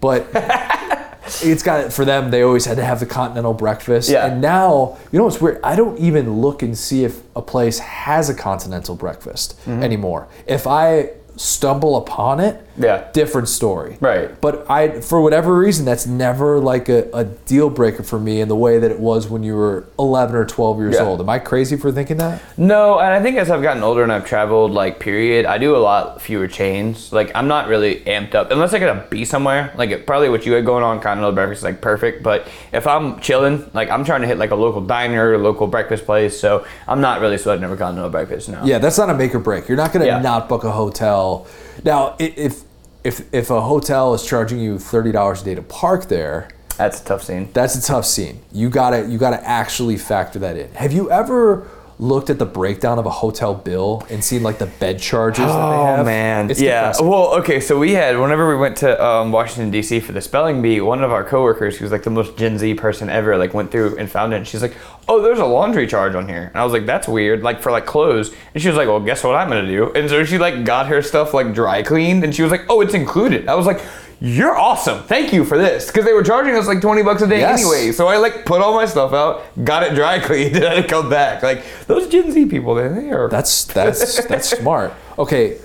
But 0.00 0.28
it's 1.42 1.62
got 1.62 1.92
for 1.92 2.04
them. 2.04 2.30
They 2.30 2.42
always 2.42 2.64
had 2.66 2.76
to 2.76 2.84
have 2.84 3.00
the 3.00 3.06
continental 3.06 3.54
breakfast. 3.54 4.10
Yeah. 4.10 4.26
And 4.26 4.40
now, 4.40 4.98
you 5.12 5.18
know 5.18 5.24
what's 5.24 5.40
weird? 5.40 5.60
I 5.64 5.76
don't 5.76 5.98
even 5.98 6.40
look 6.40 6.62
and 6.62 6.76
see 6.76 7.04
if 7.04 7.22
a 7.34 7.42
place 7.42 7.78
has 7.78 8.28
a 8.28 8.34
continental 8.34 8.94
breakfast 8.96 9.56
Mm-hmm. 9.60 9.82
anymore. 9.82 10.28
If 10.46 10.66
I 10.66 11.10
stumble 11.36 11.96
upon 11.96 12.40
it, 12.40 12.62
Yeah. 12.76 13.08
different 13.12 13.48
story. 13.48 13.96
Right. 14.00 14.40
But 14.40 14.70
I, 14.70 15.00
for 15.00 15.20
whatever 15.20 15.56
reason, 15.56 15.84
that's 15.84 16.06
never 16.06 16.58
like 16.60 16.88
a, 16.88 17.08
a 17.12 17.24
deal 17.24 17.68
breaker 17.70 18.02
for 18.02 18.18
me 18.18 18.40
in 18.40 18.48
the 18.48 18.56
way 18.56 18.78
that 18.78 18.90
it 18.90 19.00
was 19.00 19.28
when 19.28 19.42
you 19.42 19.54
were 19.56 19.84
11 19.98 20.34
or 20.36 20.44
12 20.46 20.78
years 20.78 20.94
Yeah. 20.94 21.02
old. 21.04 21.20
Am 21.20 21.28
I 21.28 21.38
crazy 21.38 21.76
for 21.76 21.90
thinking 21.92 22.16
that? 22.18 22.40
No, 22.56 22.98
and 22.98 23.12
I 23.12 23.20
think 23.22 23.36
as 23.36 23.50
I've 23.50 23.62
gotten 23.62 23.82
older 23.82 24.02
and 24.02 24.12
I've 24.12 24.24
traveled, 24.26 24.70
like, 24.72 24.98
period, 25.00 25.46
I 25.46 25.58
do 25.58 25.76
a 25.76 25.78
lot 25.78 26.22
fewer 26.22 26.46
chains. 26.46 27.12
Like, 27.12 27.30
I'm 27.34 27.48
not 27.48 27.68
really 27.68 27.96
amped 28.06 28.34
up 28.34 28.50
unless 28.50 28.72
I 28.72 28.78
gotta 28.78 29.06
be 29.10 29.24
somewhere. 29.24 29.72
Like, 29.76 29.90
it, 29.90 30.06
probably 30.06 30.28
what 30.30 30.46
you 30.46 30.52
had 30.52 30.64
going 30.64 30.84
on, 30.84 31.00
continental 31.00 31.32
breakfast 31.32 31.60
is 31.60 31.64
like 31.64 31.80
perfect. 31.80 32.22
But 32.22 32.46
if 32.72 32.86
I'm 32.86 33.20
chilling, 33.20 33.68
like, 33.74 33.90
I'm 33.90 34.04
trying 34.04 34.20
to 34.22 34.26
hit 34.26 34.38
like 34.38 34.50
a 34.50 34.56
local 34.56 34.80
diner, 34.80 35.36
local 35.38 35.66
breakfast 35.66 36.04
place. 36.06 36.38
So 36.38 36.64
I'm 36.88 37.00
not 37.00 37.20
really 37.20 37.38
sweating 37.38 37.64
over 37.64 37.76
continental 37.76 38.10
breakfast 38.10 38.48
now. 38.48 38.64
Yeah, 38.64 38.78
that's 38.78 38.98
not 38.98 39.10
a 39.10 39.14
make 39.14 39.34
or 39.34 39.38
break. 39.38 39.68
You're 39.68 39.76
not 39.76 39.92
going 39.92 40.00
to 40.00 40.06
Yeah. 40.06 40.20
not 40.20 40.48
book 40.48 40.64
a 40.64 40.70
hotel. 40.70 41.46
Now, 41.84 42.16
if 42.18 42.62
if 43.04 43.32
if 43.32 43.50
a 43.50 43.60
hotel 43.60 44.14
is 44.14 44.24
charging 44.24 44.60
you 44.60 44.78
thirty 44.78 45.12
dollars 45.12 45.42
a 45.42 45.44
day 45.44 45.54
to 45.54 45.62
park 45.62 46.08
there, 46.08 46.48
That's 46.76 47.00
a 47.00 47.04
tough 47.04 47.22
scene. 47.22 47.48
that's 47.52 47.74
a 47.76 47.82
tough 47.82 48.04
scene. 48.06 48.40
You 48.52 48.68
gotta 48.70 49.06
you 49.08 49.18
gotta 49.18 49.42
actually 49.46 49.96
factor 49.96 50.38
that 50.40 50.56
in. 50.56 50.70
Have 50.74 50.92
you 50.92 51.10
ever 51.10 51.66
looked 52.00 52.30
at 52.30 52.38
the 52.38 52.46
breakdown 52.46 52.98
of 52.98 53.04
a 53.04 53.10
hotel 53.10 53.54
bill 53.54 54.06
and 54.08 54.24
seen 54.24 54.42
like 54.42 54.56
the 54.58 54.64
bed 54.66 54.98
charges 54.98 55.44
that 55.44 55.46
they 55.70 55.76
have? 55.84 55.98
Oh 56.00 56.04
man, 56.04 56.50
It's 56.50 56.58
yeah. 56.60 56.80
depressing. 56.92 57.08
Well, 57.08 57.34
okay, 57.40 57.60
so 57.60 57.78
we 57.78 57.92
had 57.92 58.18
whenever 58.18 58.48
we 58.48 58.56
went 58.56 58.78
to 58.78 59.04
um, 59.04 59.32
Washington 59.32 59.70
D.C. 59.70 60.00
for 60.00 60.12
the 60.12 60.20
spelling 60.22 60.62
bee, 60.62 60.80
one 60.80 61.04
of 61.04 61.12
our 61.12 61.22
coworkers, 61.22 61.76
who's 61.76 61.92
like 61.92 62.02
the 62.02 62.10
most 62.10 62.36
Gen 62.38 62.56
Z 62.58 62.72
person 62.74 63.10
ever, 63.10 63.36
like 63.36 63.52
went 63.52 63.70
through 63.70 63.98
and 63.98 64.10
found 64.10 64.32
it. 64.32 64.36
And 64.36 64.48
she's 64.48 64.62
like, 64.62 64.74
"Oh, 65.08 65.20
there's 65.20 65.38
a 65.40 65.44
laundry 65.44 65.86
charge 65.86 66.14
on 66.14 66.26
here," 66.26 66.44
and 66.52 66.56
I 66.56 66.64
was 66.64 66.72
like, 66.72 66.86
"That's 66.86 67.06
weird," 67.06 67.42
like 67.42 67.60
for 67.60 67.70
like 67.70 67.84
clothes. 67.84 68.34
And 68.54 68.62
she 68.62 68.68
was 68.68 68.78
like, 68.78 68.88
"Well, 68.88 69.00
guess 69.00 69.22
what 69.22 69.36
I'm 69.36 69.48
gonna 69.48 69.66
do?" 69.66 69.92
And 69.92 70.08
so 70.08 70.24
she 70.24 70.38
like 70.38 70.64
got 70.64 70.86
her 70.86 71.02
stuff 71.02 71.34
like 71.34 71.52
dry 71.52 71.82
cleaned, 71.82 72.24
and 72.24 72.34
she 72.34 72.42
was 72.42 72.50
like, 72.50 72.64
"Oh, 72.70 72.80
it's 72.80 72.94
included." 72.94 73.46
I 73.48 73.54
was 73.54 73.66
like. 73.66 73.80
You're 74.22 74.54
awesome. 74.56 75.02
Thank 75.04 75.32
you 75.32 75.44
for 75.46 75.56
this. 75.56 75.86
Because 75.86 76.04
they 76.04 76.12
were 76.12 76.22
charging 76.22 76.54
us 76.54 76.66
like 76.66 76.82
20 76.82 77.02
bucks 77.02 77.22
a 77.22 77.26
day 77.26 77.40
Yes. 77.40 77.60
anyway. 77.60 77.90
So 77.92 78.06
I 78.06 78.18
like 78.18 78.44
put 78.44 78.60
all 78.60 78.74
my 78.74 78.84
stuff 78.84 79.14
out, 79.14 79.42
got 79.64 79.82
it 79.82 79.94
dry 79.94 80.18
cleaned, 80.24 80.56
and 80.56 80.64
then 80.64 80.82
come 80.86 81.08
back. 81.08 81.42
Like 81.42 81.64
those 81.86 82.06
Gen 82.08 82.30
Z 82.30 82.46
people, 82.46 82.74
they, 82.74 82.88
they 82.88 83.10
are. 83.10 83.28
That's 83.30 83.64
that's 83.64 84.24
that's 84.26 84.50
smart. 84.58 84.92
Okay, 85.18 85.58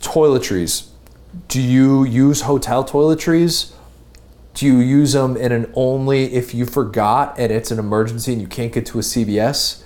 toiletries. 0.00 0.88
Do 1.48 1.60
you 1.60 2.04
use 2.04 2.42
hotel 2.42 2.84
toiletries? 2.84 3.72
Do 4.54 4.66
you 4.66 4.78
use 4.78 5.12
them 5.12 5.36
in 5.36 5.52
an 5.52 5.70
only 5.74 6.32
if 6.32 6.54
you 6.54 6.64
forgot 6.64 7.38
and 7.38 7.52
it's 7.52 7.70
an 7.70 7.78
emergency 7.78 8.32
and 8.32 8.40
you 8.40 8.46
can't 8.48 8.72
get 8.72 8.86
to 8.86 8.98
a 8.98 9.02
CVS? 9.02 9.82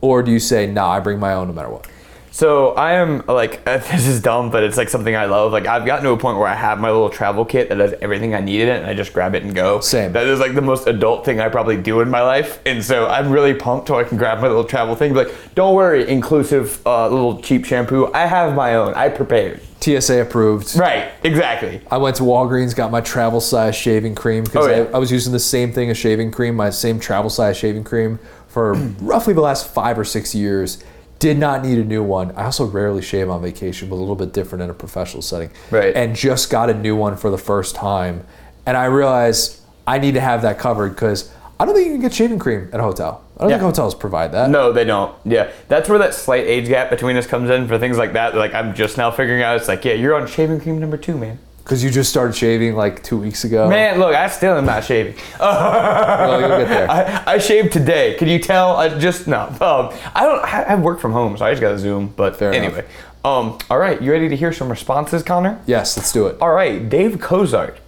Or 0.00 0.22
do 0.22 0.30
you 0.30 0.38
say, 0.38 0.66
nah, 0.66 0.90
I 0.92 1.00
bring 1.00 1.18
my 1.18 1.34
own 1.34 1.48
no 1.48 1.52
matter 1.52 1.68
what? 1.70 1.86
So 2.34 2.70
I 2.70 2.94
am 2.94 3.24
like 3.28 3.64
this 3.64 4.08
is 4.08 4.20
dumb, 4.20 4.50
but 4.50 4.64
it's 4.64 4.76
like 4.76 4.88
something 4.88 5.14
I 5.14 5.26
love. 5.26 5.52
Like 5.52 5.66
I've 5.68 5.86
gotten 5.86 6.04
to 6.04 6.10
a 6.10 6.16
point 6.16 6.36
where 6.36 6.48
I 6.48 6.56
have 6.56 6.80
my 6.80 6.90
little 6.90 7.08
travel 7.08 7.44
kit 7.44 7.68
that 7.68 7.76
does 7.76 7.94
everything 8.02 8.34
I 8.34 8.40
need 8.40 8.62
in 8.62 8.68
it, 8.68 8.78
and 8.78 8.86
I 8.86 8.92
just 8.94 9.12
grab 9.12 9.36
it 9.36 9.44
and 9.44 9.54
go. 9.54 9.78
Same. 9.78 10.10
That 10.12 10.26
is 10.26 10.40
like 10.40 10.56
the 10.56 10.60
most 10.60 10.88
adult 10.88 11.24
thing 11.24 11.38
I 11.38 11.48
probably 11.48 11.76
do 11.76 12.00
in 12.00 12.10
my 12.10 12.22
life, 12.22 12.58
and 12.66 12.84
so 12.84 13.06
I'm 13.06 13.30
really 13.30 13.54
pumped 13.54 13.86
so 13.86 14.00
I 14.00 14.02
can 14.02 14.18
grab 14.18 14.40
my 14.40 14.48
little 14.48 14.64
travel 14.64 14.96
thing. 14.96 15.12
Be 15.12 15.20
like, 15.26 15.54
don't 15.54 15.76
worry, 15.76 16.08
inclusive 16.08 16.84
uh, 16.84 17.08
little 17.08 17.40
cheap 17.40 17.64
shampoo. 17.64 18.10
I 18.12 18.26
have 18.26 18.52
my 18.56 18.74
own. 18.74 18.94
I 18.94 19.10
prepared. 19.10 19.60
TSA 19.80 20.22
approved. 20.22 20.74
Right. 20.74 21.12
Exactly. 21.22 21.82
I 21.88 21.98
went 21.98 22.16
to 22.16 22.24
Walgreens, 22.24 22.74
got 22.74 22.90
my 22.90 23.00
travel 23.00 23.40
size 23.40 23.76
shaving 23.76 24.16
cream 24.16 24.42
because 24.42 24.66
Oh, 24.66 24.70
yeah. 24.70 24.88
I, 24.92 24.96
I 24.96 24.98
was 24.98 25.12
using 25.12 25.32
the 25.32 25.38
same 25.38 25.72
thing 25.72 25.88
as 25.88 25.96
shaving 25.98 26.32
cream, 26.32 26.56
my 26.56 26.70
same 26.70 26.98
travel 26.98 27.30
size 27.30 27.56
shaving 27.56 27.84
cream 27.84 28.18
for 28.48 28.74
roughly 29.00 29.34
the 29.34 29.40
last 29.42 29.72
five 29.72 29.98
or 29.98 30.04
six 30.04 30.34
years. 30.34 30.82
Did 31.24 31.38
not 31.38 31.64
need 31.64 31.78
a 31.78 31.84
new 31.84 32.02
one. 32.02 32.32
I 32.32 32.44
also 32.44 32.66
rarely 32.66 33.00
shave 33.00 33.30
on 33.30 33.40
vacation, 33.40 33.88
but 33.88 33.94
a 33.94 33.96
little 33.96 34.14
bit 34.14 34.34
different 34.34 34.62
in 34.62 34.68
a 34.68 34.74
professional 34.74 35.22
setting. 35.22 35.48
Right. 35.70 35.96
And 35.96 36.14
just 36.14 36.50
got 36.50 36.68
a 36.68 36.74
new 36.74 36.94
one 36.94 37.16
for 37.16 37.30
the 37.30 37.38
first 37.38 37.74
time. 37.74 38.26
And 38.66 38.76
I 38.76 38.84
realized 38.84 39.62
I 39.86 39.96
need 39.96 40.12
to 40.12 40.20
have 40.20 40.42
that 40.42 40.58
covered 40.58 40.90
because 40.90 41.32
I 41.58 41.64
don't 41.64 41.74
think 41.74 41.86
you 41.86 41.92
can 41.94 42.02
get 42.02 42.12
shaving 42.12 42.38
cream 42.38 42.68
at 42.74 42.80
a 42.80 42.82
hotel. 42.82 43.22
I 43.38 43.40
don't 43.40 43.48
Yeah. 43.48 43.56
think 43.56 43.64
hotels 43.70 43.94
provide 43.94 44.32
that. 44.32 44.50
No, 44.50 44.70
they 44.70 44.84
don't. 44.84 45.14
Yeah, 45.24 45.48
that's 45.68 45.88
where 45.88 45.98
that 45.98 46.12
slight 46.12 46.44
age 46.46 46.68
gap 46.68 46.90
between 46.90 47.16
us 47.16 47.26
comes 47.26 47.48
in 47.48 47.68
for 47.68 47.78
things 47.78 47.96
like 47.96 48.12
that. 48.12 48.34
Like 48.36 48.52
I'm 48.52 48.74
just 48.74 48.98
now 48.98 49.10
figuring 49.10 49.42
out. 49.42 49.56
It's 49.56 49.66
like, 49.66 49.82
yeah, 49.82 49.94
you're 49.94 50.14
on 50.14 50.26
shaving 50.26 50.60
cream 50.60 50.78
number 50.78 50.98
two, 50.98 51.16
man. 51.16 51.38
Because 51.64 51.82
you 51.82 51.90
just 51.90 52.10
started 52.10 52.36
shaving 52.36 52.76
like 52.76 53.02
two 53.02 53.16
weeks 53.16 53.44
ago. 53.44 53.70
Man, 53.70 53.98
look, 53.98 54.14
I 54.14 54.28
still 54.28 54.56
am 54.58 54.66
not 54.66 54.84
shaving. 54.84 55.14
Well, 55.40 56.40
you'll 56.40 56.58
get 56.58 56.68
there. 56.68 56.90
I, 56.90 57.22
I 57.34 57.38
shaved 57.38 57.72
today. 57.72 58.14
Can 58.18 58.28
you 58.28 58.38
tell? 58.38 58.76
I 58.76 58.98
just 58.98 59.26
no. 59.26 59.44
Um, 59.60 59.90
I 60.14 60.24
don't. 60.24 60.44
I, 60.44 60.62
I 60.64 60.74
work 60.76 61.00
from 61.00 61.12
home, 61.12 61.36
so 61.38 61.44
I 61.46 61.52
just 61.52 61.62
got 61.62 61.70
to 61.70 61.78
Zoom. 61.78 62.12
But 62.16 62.36
Fair 62.36 62.52
enough. 62.52 62.64
anyway, 62.74 62.86
um, 63.24 63.58
all 63.70 63.78
right. 63.78 64.00
You 64.02 64.12
ready 64.12 64.28
to 64.28 64.36
hear 64.36 64.52
some 64.52 64.68
responses, 64.68 65.22
Connor? 65.22 65.58
yes, 65.66 65.96
let's 65.96 66.12
do 66.12 66.26
it. 66.26 66.36
All 66.40 66.52
right, 66.52 66.86
Dave 66.88 67.18
Cozart. 67.20 67.78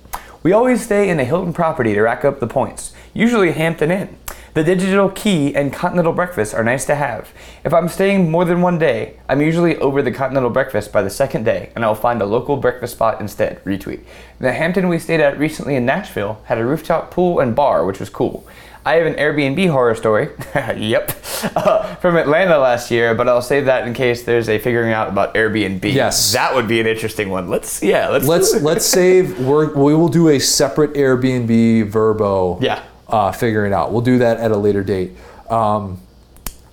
We 0.43 0.53
always 0.53 0.83
stay 0.83 1.09
in 1.11 1.19
a 1.21 1.25
Hilton 1.25 1.53
property 1.53 1.93
to 1.95 2.01
rack 2.01 2.25
up 2.25 2.41
the 2.41 2.47
points, 2.47 2.93
usually 3.13 3.53
Hampton 3.53 3.91
Inn. 3.91 4.17
The 4.57 4.65
digital 4.65 5.11
key 5.11 5.55
and 5.55 5.71
continental 5.71 6.15
breakfast 6.15 6.55
are 6.55 6.65
nice 6.65 6.87
to 6.87 6.95
have. 6.95 7.31
If 7.63 7.75
I'm 7.75 7.91
staying 7.91 8.31
more 8.31 8.47
than 8.47 8.63
one 8.63 8.79
day, 8.79 9.19
I'm 9.29 9.43
usually 9.43 9.77
over 9.77 10.01
the 10.01 10.11
continental 10.11 10.49
breakfast 10.49 10.93
by 10.93 11.03
the 11.03 11.11
second 11.11 11.45
day, 11.45 11.69
and 11.75 11.85
I'll 11.85 11.95
find 11.95 12.23
a 12.23 12.25
local 12.25 12.57
breakfast 12.57 12.95
spot 12.95 13.21
instead. 13.21 13.63
Retweet. 13.65 14.01
The 14.39 14.55
Hampton 14.55 14.89
we 14.89 14.99
stayed 14.99 15.21
at 15.21 15.39
recently 15.39 15.77
in 15.77 15.85
Nashville 15.85 16.41
had 16.45 16.57
a 16.57 16.65
rooftop 16.65 17.11
pool 17.11 17.39
and 17.39 17.55
bar, 17.55 17.85
which 17.85 18.01
was 18.01 18.09
cool. 18.09 18.47
I 18.87 18.95
have 18.95 19.07
an 19.07 19.17
Airbnb 19.17 19.69
horror 19.69 19.95
story. 19.95 20.31
yep. 20.55 21.13
Uh, 21.55 21.95
from 21.97 22.17
Atlanta 22.17 22.57
last 22.57 22.91
year, 22.91 23.15
but 23.15 23.29
I'll 23.29 23.43
save 23.43 23.67
that 23.67 23.87
in 23.87 23.93
case 23.93 24.23
there's 24.23 24.49
a 24.49 24.59
figuring 24.59 24.95
out 24.95 25.11
about 25.11 25.35
Airbnb. 25.35 25.93
Yes. 25.93 26.33
That 26.33 26.55
would 26.55 26.67
be 26.67 26.81
an 26.81 26.87
interesting 26.87 27.29
one. 27.29 27.51
Let's 27.51 27.83
yeah, 27.83 28.09
let's 28.09 28.27
let's 28.27 28.55
let's 28.63 28.87
save. 28.87 29.39
We're, 29.39 29.75
we 29.75 29.95
will 29.95 30.09
do 30.09 30.31
a 30.31 30.39
separate 30.39 30.95
Airbnb 30.95 31.91
Vrbo. 31.91 32.63
Yeah. 32.63 32.83
Uh, 33.09 33.31
figuring 33.33 33.73
out. 33.73 33.93
We'll 33.93 34.01
do 34.03 34.19
that 34.19 34.39
at 34.39 34.51
a 34.51 34.57
later 34.57 34.83
date. 34.83 35.13
Um, 35.49 36.01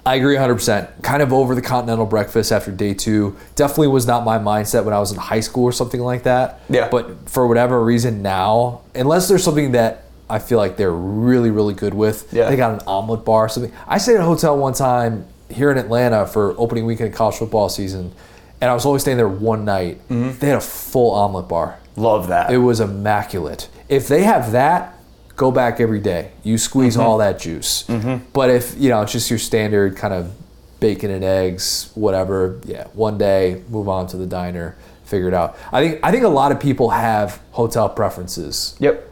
I 0.05 0.15
agree 0.15 0.35
100%. 0.35 1.01
Kind 1.03 1.21
of 1.21 1.31
over 1.31 1.55
the 1.55 1.61
continental 1.61 2.05
breakfast 2.05 2.51
after 2.51 2.71
day 2.71 2.93
two. 2.93 3.37
Definitely 3.55 3.87
was 3.89 4.05
not 4.07 4.25
my 4.25 4.37
mindset 4.37 4.83
when 4.83 4.93
I 4.93 4.99
was 4.99 5.11
in 5.11 5.17
high 5.17 5.39
school 5.39 5.63
or 5.63 5.71
something 5.71 6.01
like 6.01 6.23
that. 6.23 6.59
Yeah. 6.69 6.89
But 6.89 7.29
for 7.29 7.47
whatever 7.47 7.81
reason 7.83 8.21
now, 8.21 8.81
unless 8.95 9.29
there's 9.29 9.43
something 9.43 9.73
that 9.73 10.05
I 10.29 10.39
feel 10.39 10.57
like 10.57 10.75
they're 10.75 10.91
really, 10.91 11.51
really 11.51 11.73
good 11.75 11.93
with, 11.93 12.27
Yeah. 12.33 12.49
they 12.49 12.55
got 12.55 12.73
an 12.73 12.81
omelet 12.87 13.23
bar 13.23 13.45
or 13.45 13.49
something. 13.49 13.71
I 13.87 13.97
stayed 13.99 14.15
at 14.15 14.21
a 14.21 14.25
hotel 14.25 14.57
one 14.57 14.73
time 14.73 15.25
here 15.49 15.71
in 15.71 15.77
Atlanta 15.77 16.25
for 16.25 16.55
opening 16.57 16.85
weekend 16.85 17.09
of 17.11 17.15
college 17.15 17.35
football 17.35 17.69
season, 17.69 18.11
and 18.59 18.71
I 18.71 18.73
was 18.73 18.85
only 18.85 18.99
staying 18.99 19.17
there 19.17 19.27
one 19.29 19.63
night. 19.65 19.99
Mm-hmm. 20.09 20.39
They 20.39 20.47
had 20.47 20.57
a 20.57 20.61
full 20.61 21.11
omelet 21.11 21.47
bar. 21.47 21.77
Love 21.95 22.27
that. 22.29 22.51
It 22.51 22.57
was 22.57 22.79
immaculate. 22.79 23.69
If 23.87 24.07
they 24.07 24.23
have 24.23 24.51
that, 24.53 24.92
go 25.35 25.51
back 25.51 25.79
every 25.79 25.99
day. 25.99 26.31
You 26.43 26.57
squeeze 26.57 26.95
mm-hmm. 26.95 27.05
all 27.05 27.17
that 27.19 27.39
juice. 27.39 27.83
Mm-hmm. 27.83 28.25
But 28.33 28.49
if 28.49 28.75
you 28.77 28.89
know 28.89 29.01
it's 29.01 29.11
just 29.11 29.29
your 29.29 29.39
standard 29.39 29.97
kind 29.97 30.13
of 30.13 30.33
bacon 30.79 31.11
and 31.11 31.23
eggs, 31.23 31.91
whatever, 31.95 32.59
yeah, 32.65 32.87
one 32.93 33.17
day 33.17 33.61
move 33.69 33.87
on 33.87 34.07
to 34.07 34.17
the 34.17 34.25
diner, 34.25 34.75
figure 35.05 35.27
it 35.27 35.33
out. 35.33 35.57
I 35.71 35.81
think 35.81 35.99
I 36.03 36.11
think 36.11 36.23
a 36.23 36.29
lot 36.29 36.51
of 36.51 36.59
people 36.59 36.89
have 36.91 37.41
hotel 37.51 37.89
preferences, 37.89 38.75
Yep. 38.79 39.09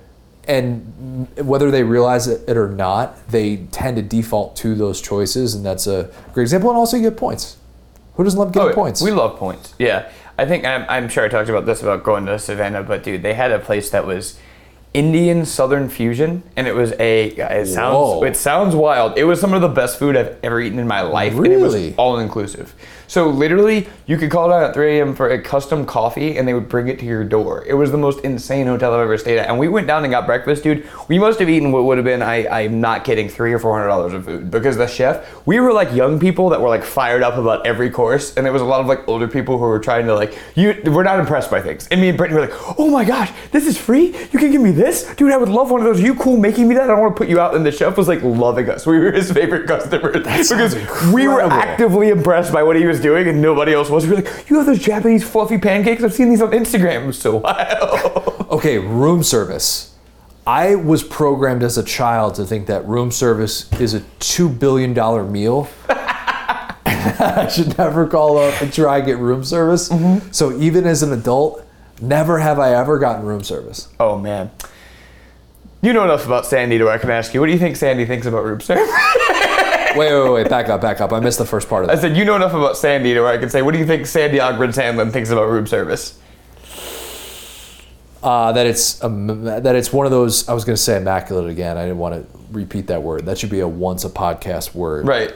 and 0.48 1.27
whether 1.38 1.72
they 1.72 1.84
realize 1.84 2.27
it 2.27 2.57
or 2.57 2.69
not, 2.69 3.27
they 3.30 3.57
tend 3.72 3.98
to 3.98 4.03
default 4.03 4.56
to 4.57 4.76
those 4.76 5.02
choices, 5.02 5.56
and 5.56 5.65
that's 5.65 5.88
a 5.88 6.11
great 6.34 6.43
example. 6.43 6.69
And 6.69 6.77
also, 6.77 6.98
you 6.98 7.03
get 7.03 7.18
points. 7.18 7.57
Who 8.15 8.23
doesn't 8.23 8.39
love 8.39 8.52
getting 8.52 8.69
yeah. 8.69 8.76
points? 8.76 9.02
Oh, 9.02 9.06
We 9.06 9.11
love 9.11 9.38
points. 9.38 9.73
Yeah. 9.80 10.10
I 10.38 10.45
think 10.45 10.65
I'm, 10.65 10.85
I'm 10.89 11.07
sure 11.07 11.23
I 11.23 11.27
talked 11.27 11.49
about 11.49 11.65
this 11.65 11.81
about 11.81 12.03
going 12.03 12.26
to 12.26 12.39
Savannah, 12.39 12.84
but 12.84 13.03
dude, 13.03 13.22
they 13.22 13.34
had 13.34 13.52
a 13.52 13.60
place 13.60 13.89
that 13.91 14.06
was 14.06 14.39
Indian 14.93 15.45
Southern 15.45 15.88
fusion, 15.88 16.43
and 16.57 16.68
it 16.68 16.76
was 16.76 16.91
a. 16.99 17.27
It 17.27 17.68
sounds 17.68 17.93
Whoa. 17.95 18.23
it 18.23 18.35
sounds 18.35 18.76
wild. 18.76 19.18
It 19.18 19.23
was 19.23 19.39
some 19.39 19.53
of 19.53 19.61
the 19.61 19.69
best 19.69 19.97
food 19.97 20.18
I've 20.18 20.35
ever 20.43 20.59
eaten 20.59 20.80
in 20.80 20.88
my 20.88 21.01
life, 21.01 21.34
and 21.34 21.45
it 21.47 21.49
Really? 21.51 21.88
was 21.89 21.95
all 21.97 22.18
inclusive. 22.19 22.76
So 23.11 23.27
literally, 23.27 23.89
you 24.05 24.17
could 24.17 24.31
call 24.31 24.47
down 24.47 24.63
at 24.63 24.73
3 24.73 24.99
a.m. 24.99 25.13
for 25.13 25.31
a 25.31 25.41
custom 25.41 25.85
coffee, 25.85 26.38
and 26.38 26.47
they 26.47 26.53
would 26.53 26.69
bring 26.69 26.88
it 26.88 26.97
to 26.99 27.05
your 27.05 27.25
door. 27.25 27.65
It 27.67 27.73
was 27.73 27.91
the 27.91 27.97
most 27.97 28.21
insane 28.21 28.67
hotel 28.67 28.93
I've 28.93 29.01
ever 29.01 29.17
stayed 29.17 29.38
at. 29.38 29.49
And 29.49 29.59
we 29.59 29.67
went 29.67 29.85
down 29.85 30.05
and 30.05 30.11
got 30.11 30.25
breakfast, 30.25 30.63
dude. 30.63 30.88
We 31.09 31.19
must 31.19 31.38
have 31.39 31.49
eaten 31.49 31.73
what 31.73 31.83
would 31.83 31.97
have 31.97 32.05
been 32.05 32.21
I 32.21 32.47
I'm 32.47 32.79
not 32.79 33.03
kidding 33.03 33.27
three 33.27 33.51
or 33.51 33.59
four 33.59 33.73
hundred 33.73 33.89
dollars 33.89 34.13
of 34.13 34.23
food 34.23 34.49
because 34.49 34.77
the 34.77 34.88
chef. 34.88 35.45
We 35.45 35.59
were 35.59 35.73
like 35.73 35.91
young 35.91 36.21
people 36.21 36.47
that 36.51 36.61
were 36.61 36.69
like 36.69 36.85
fired 36.85 37.21
up 37.21 37.33
about 37.33 37.67
every 37.67 37.89
course, 37.89 38.38
and 38.38 38.45
there 38.45 38.53
was 38.53 38.61
a 38.61 38.65
lot 38.65 38.79
of 38.79 38.88
like 38.88 39.05
older 39.09 39.27
people 39.27 39.57
who 39.57 39.65
were 39.65 39.79
trying 39.79 40.05
to 40.05 40.15
like 40.15 40.39
you. 40.55 40.81
We're 40.85 41.03
not 41.03 41.19
impressed 41.19 41.51
by 41.51 41.61
things. 41.61 41.89
And 41.89 41.99
me 41.99 42.07
and 42.07 42.17
Brittany 42.17 42.39
were 42.39 42.47
like, 42.47 42.79
oh 42.79 42.89
my 42.89 43.03
gosh, 43.03 43.33
this 43.51 43.67
is 43.67 43.77
free. 43.77 44.15
You 44.31 44.39
can 44.39 44.53
give 44.53 44.61
me 44.61 44.71
this, 44.71 45.13
dude. 45.15 45.33
I 45.33 45.38
would 45.38 45.49
love 45.49 45.69
one 45.69 45.81
of 45.81 45.85
those. 45.85 45.99
Are 45.99 46.05
you 46.05 46.15
cool 46.15 46.38
making 46.38 46.69
me 46.69 46.75
that? 46.75 46.85
I 46.85 46.88
don't 46.88 47.01
want 47.01 47.13
to 47.13 47.17
put 47.17 47.27
you 47.27 47.41
out. 47.41 47.55
And 47.55 47.65
the 47.65 47.73
chef 47.73 47.97
was 47.97 48.07
like 48.07 48.23
loving 48.23 48.69
us. 48.69 48.85
We 48.91 48.99
were 48.99 49.11
his 49.11 49.31
favorite 49.31 49.67
customers 49.67 50.49
because 50.49 50.75
we 51.13 51.27
were 51.27 51.41
actively 51.41 52.09
impressed 52.09 52.53
by 52.53 52.63
what 52.63 52.77
he 52.77 52.85
was 52.85 53.00
doing 53.01 53.27
and 53.27 53.41
nobody 53.41 53.73
else 53.73 53.89
was. 53.89 54.05
We 54.05 54.11
were 54.11 54.21
like, 54.21 54.49
you 54.49 54.57
have 54.57 54.65
those 54.65 54.79
Japanese 54.79 55.23
fluffy 55.27 55.57
pancakes? 55.57 56.03
I've 56.03 56.13
seen 56.13 56.29
these 56.29 56.41
on 56.41 56.51
Instagram. 56.51 57.13
So 57.13 57.37
wild. 57.37 58.37
Okay, 58.51 58.79
room 58.79 59.23
service. 59.23 59.95
I 60.45 60.75
was 60.75 61.03
programmed 61.03 61.63
as 61.63 61.77
a 61.77 61.83
child 61.83 62.35
to 62.35 62.45
think 62.45 62.67
that 62.67 62.85
room 62.85 63.09
service 63.11 63.71
is 63.79 63.93
a 63.93 64.01
two 64.19 64.49
billion 64.49 64.93
dollar 64.93 65.23
meal. 65.23 65.69
I 66.85 67.47
should 67.49 67.77
never 67.77 68.07
call 68.07 68.37
up 68.37 68.61
and 68.61 68.73
try 68.73 68.97
and 68.97 69.05
get 69.05 69.17
room 69.19 69.45
service. 69.45 69.87
Mm-hmm. 69.87 70.31
So 70.31 70.51
even 70.59 70.85
as 70.85 71.01
an 71.01 71.13
adult, 71.13 71.65
never 72.01 72.39
have 72.39 72.59
I 72.59 72.73
ever 72.75 72.99
gotten 72.99 73.25
room 73.25 73.43
service. 73.43 73.87
oh 74.01 74.17
man. 74.17 74.51
You 75.81 75.93
know 75.93 76.03
enough 76.03 76.25
about 76.25 76.45
Sandy 76.45 76.77
to 76.77 76.83
where 76.83 76.93
I 76.93 76.97
can 76.99 77.09
ask 77.09 77.33
you, 77.33 77.39
what 77.39 77.47
do 77.47 77.53
you 77.53 77.59
think 77.59 77.75
Sandy 77.77 78.05
thinks 78.05 78.27
about 78.27 78.43
room 78.43 78.59
service? 78.59 78.83
Wait, 79.95 80.13
wait, 80.13 80.30
wait, 80.31 80.49
back 80.49 80.69
up, 80.69 80.81
back 80.81 81.01
up. 81.01 81.11
I 81.11 81.19
missed 81.19 81.38
the 81.38 81.45
first 81.45 81.68
part 81.68 81.84
of 81.84 81.89
that. 81.89 81.97
I 81.97 82.01
said, 82.01 82.15
you 82.15 82.26
know 82.26 82.35
enough 82.35 82.53
about 82.53 82.77
Sandy 82.77 83.13
to 83.13 83.22
where 83.22 83.30
I 83.30 83.38
can 83.38 83.49
say, 83.49 83.61
what 83.61 83.73
do 83.73 83.80
you 83.80 83.85
think 83.85 84.05
Sandy 84.05 84.39
Ogren 84.39 84.72
Sandlin 84.72 85.11
thinks 85.11 85.30
about 85.30 85.49
room 85.49 85.68
service? 85.68 86.18
Uh, 88.23 88.51
that 88.51 88.68
it's 88.68 89.03
um, 89.03 89.43
that 89.43 89.76
it's 89.76 89.91
one 89.91 90.05
of 90.05 90.11
those. 90.11 90.47
I 90.47 90.53
was 90.53 90.63
going 90.63 90.76
to 90.76 90.81
say 90.81 90.97
immaculate 90.97 91.49
again. 91.49 91.76
I 91.77 91.84
didn't 91.84 91.97
want 91.97 92.15
to 92.15 92.39
repeat 92.51 92.88
that 92.88 93.01
word. 93.01 93.26
That 93.26 93.39
should 93.39 93.49
be 93.49 93.61
a 93.61 93.68
once 93.68 94.05
a 94.05 94.09
podcast 94.09 94.76
word. 94.76 95.07
Right. 95.07 95.34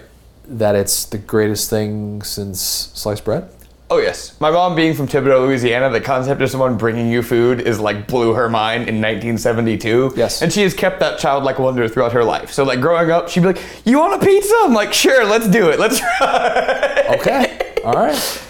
That 0.48 0.76
it's 0.76 1.06
the 1.06 1.18
greatest 1.18 1.70
thing 1.72 2.22
since 2.22 2.62
sliced 2.62 3.26
bread. 3.26 3.50
Oh 3.88 4.00
yes, 4.00 4.40
my 4.42 4.50
mom 4.50 4.76
being 4.76 4.96
from 4.96 5.08
Thibodaux, 5.08 5.46
Louisiana, 5.46 5.92
the 5.92 6.02
concept 6.02 6.42
of 6.42 6.50
someone 6.50 6.76
bringing 6.76 7.08
you 7.08 7.22
food 7.22 7.62
is 7.62 7.80
like 7.80 8.08
blew 8.08 8.34
her 8.34 8.50
mind 8.50 8.90
in 8.90 8.96
1972. 8.96 10.14
Yes. 10.16 10.42
and 10.42 10.52
she 10.52 10.64
has 10.64 10.74
kept 10.74 11.00
that 11.02 11.20
childlike 11.20 11.60
wonder 11.60 11.88
throughout 11.88 12.12
her 12.14 12.24
life. 12.24 12.52
So 12.52 12.64
like 12.64 12.82
growing 12.82 13.12
up, 13.12 13.30
she'd 13.30 13.42
be 13.42 13.48
like, 13.48 13.62
"You 13.86 14.00
want 14.00 14.20
a 14.22 14.26
pizza?" 14.26 14.56
I'm 14.64 14.74
like, 14.74 14.92
"Sure, 14.92 15.24
let's 15.24 15.48
do 15.48 15.70
it. 15.70 15.80
Let's 15.80 16.00
try." 16.00 17.06
Okay. 17.20 17.76
All 17.86 17.94
right. 17.94 18.42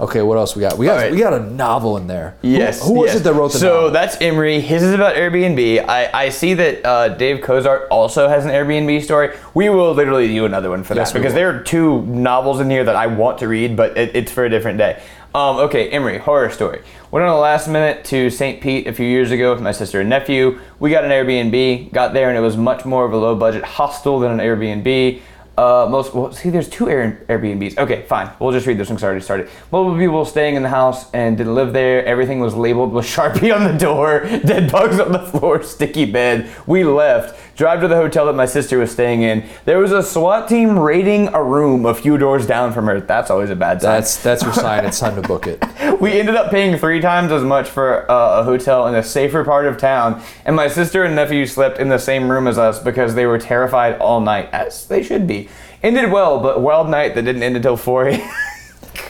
Okay, 0.00 0.22
what 0.22 0.38
else 0.38 0.56
we 0.56 0.60
got? 0.60 0.78
We 0.78 0.86
got 0.86 0.96
right. 0.96 1.12
we 1.12 1.18
got 1.18 1.34
a 1.34 1.40
novel 1.40 1.98
in 1.98 2.06
there. 2.06 2.34
Yes. 2.40 2.82
Who, 2.82 3.00
was 3.00 3.08
yes. 3.08 3.20
it 3.20 3.24
that 3.24 3.34
wrote 3.34 3.52
the 3.52 3.58
so 3.58 3.74
novel? 3.74 3.90
that's 3.90 4.18
Emery. 4.22 4.60
His 4.60 4.82
is 4.82 4.94
about 4.94 5.14
Airbnb. 5.14 5.84
I, 5.86 6.10
I 6.12 6.28
see 6.30 6.54
that 6.54 6.86
uh, 6.86 7.08
Dave 7.08 7.44
Kozart 7.44 7.86
also 7.90 8.26
has 8.26 8.46
an 8.46 8.50
Airbnb 8.50 9.02
story. 9.02 9.36
We 9.52 9.68
will 9.68 9.92
literally 9.92 10.28
do 10.28 10.46
another 10.46 10.70
one 10.70 10.84
for 10.84 10.94
Yes, 10.94 11.12
that 11.12 11.18
because 11.18 11.34
will. 11.34 11.40
there 11.40 11.54
are 11.54 11.62
two 11.62 12.00
novels 12.06 12.60
in 12.60 12.70
here 12.70 12.82
that 12.82 12.96
I 12.96 13.08
want 13.08 13.38
to 13.40 13.48
read, 13.48 13.76
but 13.76 13.98
it, 13.98 14.16
it's 14.16 14.32
for 14.32 14.46
a 14.46 14.48
different 14.48 14.78
day. 14.78 15.02
Um, 15.34 15.58
okay, 15.58 15.90
Emery, 15.90 16.18
horror 16.18 16.50
story. 16.50 16.82
Went 17.10 17.24
on 17.26 17.32
the 17.32 17.40
last 17.40 17.68
minute 17.68 18.04
to 18.06 18.30
St. 18.30 18.60
Pete 18.60 18.86
a 18.86 18.92
few 18.92 19.06
years 19.06 19.30
ago 19.30 19.52
with 19.52 19.62
my 19.62 19.70
sister 19.70 20.00
and 20.00 20.08
nephew. 20.08 20.58
We 20.78 20.90
got 20.90 21.04
an 21.04 21.10
Airbnb, 21.10 21.92
got 21.92 22.14
there, 22.14 22.30
and 22.30 22.38
it 22.38 22.40
was 22.40 22.56
much 22.56 22.84
more 22.86 23.04
of 23.04 23.12
a 23.12 23.16
low 23.16 23.36
budget 23.36 23.62
hostel 23.62 24.18
than 24.18 24.32
an 24.32 24.38
Airbnb. 24.38 25.20
Uh, 25.60 25.86
most 25.90 26.14
well, 26.14 26.32
see, 26.32 26.48
there's 26.48 26.70
two 26.70 26.88
Air, 26.88 27.20
Airbnbs. 27.28 27.76
Okay, 27.76 28.02
fine. 28.08 28.30
We'll 28.38 28.50
just 28.50 28.66
read 28.66 28.78
this 28.78 28.88
one 28.88 28.96
'cause 28.96 29.04
I 29.04 29.08
already 29.08 29.20
started. 29.22 29.50
Multiple 29.70 29.98
people 29.98 30.24
staying 30.24 30.54
in 30.54 30.62
the 30.62 30.70
house 30.70 31.10
and 31.12 31.36
didn't 31.36 31.54
live 31.54 31.74
there. 31.74 32.02
Everything 32.06 32.40
was 32.40 32.54
labeled 32.54 32.92
with 32.94 33.04
Sharpie 33.04 33.54
on 33.58 33.64
the 33.70 33.78
door, 33.78 34.20
dead 34.46 34.72
bugs 34.72 34.98
on 34.98 35.12
the 35.12 35.18
floor, 35.18 35.62
sticky 35.62 36.06
bed. 36.06 36.48
We 36.66 36.82
left. 36.84 37.38
Drive 37.60 37.82
to 37.82 37.88
the 37.88 37.96
hotel 37.96 38.24
that 38.24 38.32
my 38.32 38.46
sister 38.46 38.78
was 38.78 38.90
staying 38.90 39.20
in. 39.20 39.46
There 39.66 39.76
was 39.76 39.92
a 39.92 40.02
SWAT 40.02 40.48
team 40.48 40.78
raiding 40.78 41.28
a 41.34 41.44
room 41.44 41.84
a 41.84 41.92
few 41.92 42.16
doors 42.16 42.46
down 42.46 42.72
from 42.72 42.86
her. 42.86 43.02
That's 43.02 43.30
always 43.30 43.50
a 43.50 43.54
bad 43.54 43.82
sign. 43.82 43.96
that's 43.96 44.22
that's 44.22 44.42
your 44.42 44.54
sign. 44.54 44.86
It's 44.86 44.98
time 44.98 45.20
to 45.20 45.28
book 45.28 45.46
it. 45.46 45.62
We 46.00 46.18
ended 46.18 46.36
up 46.36 46.50
paying 46.50 46.78
three 46.78 47.02
times 47.02 47.30
as 47.30 47.42
much 47.42 47.68
for 47.68 48.10
uh, 48.10 48.40
a 48.40 48.44
hotel 48.44 48.86
in 48.86 48.94
a 48.94 49.02
safer 49.02 49.44
part 49.44 49.66
of 49.66 49.76
town, 49.76 50.22
and 50.46 50.56
my 50.56 50.68
sister 50.68 51.04
and 51.04 51.14
nephew 51.14 51.44
slept 51.44 51.78
in 51.78 51.90
the 51.90 51.98
same 51.98 52.30
room 52.30 52.46
as 52.46 52.56
us 52.56 52.82
because 52.82 53.14
they 53.14 53.26
were 53.26 53.36
terrified 53.36 53.98
all 53.98 54.22
night, 54.22 54.48
as 54.52 54.86
they 54.86 55.02
should 55.02 55.26
be. 55.26 55.50
Ended 55.82 56.10
well, 56.10 56.40
but 56.40 56.62
wild 56.62 56.88
night 56.88 57.14
that 57.14 57.26
didn't 57.26 57.42
end 57.42 57.56
until 57.56 57.76
4 57.76 58.08
a.m. 58.08 58.30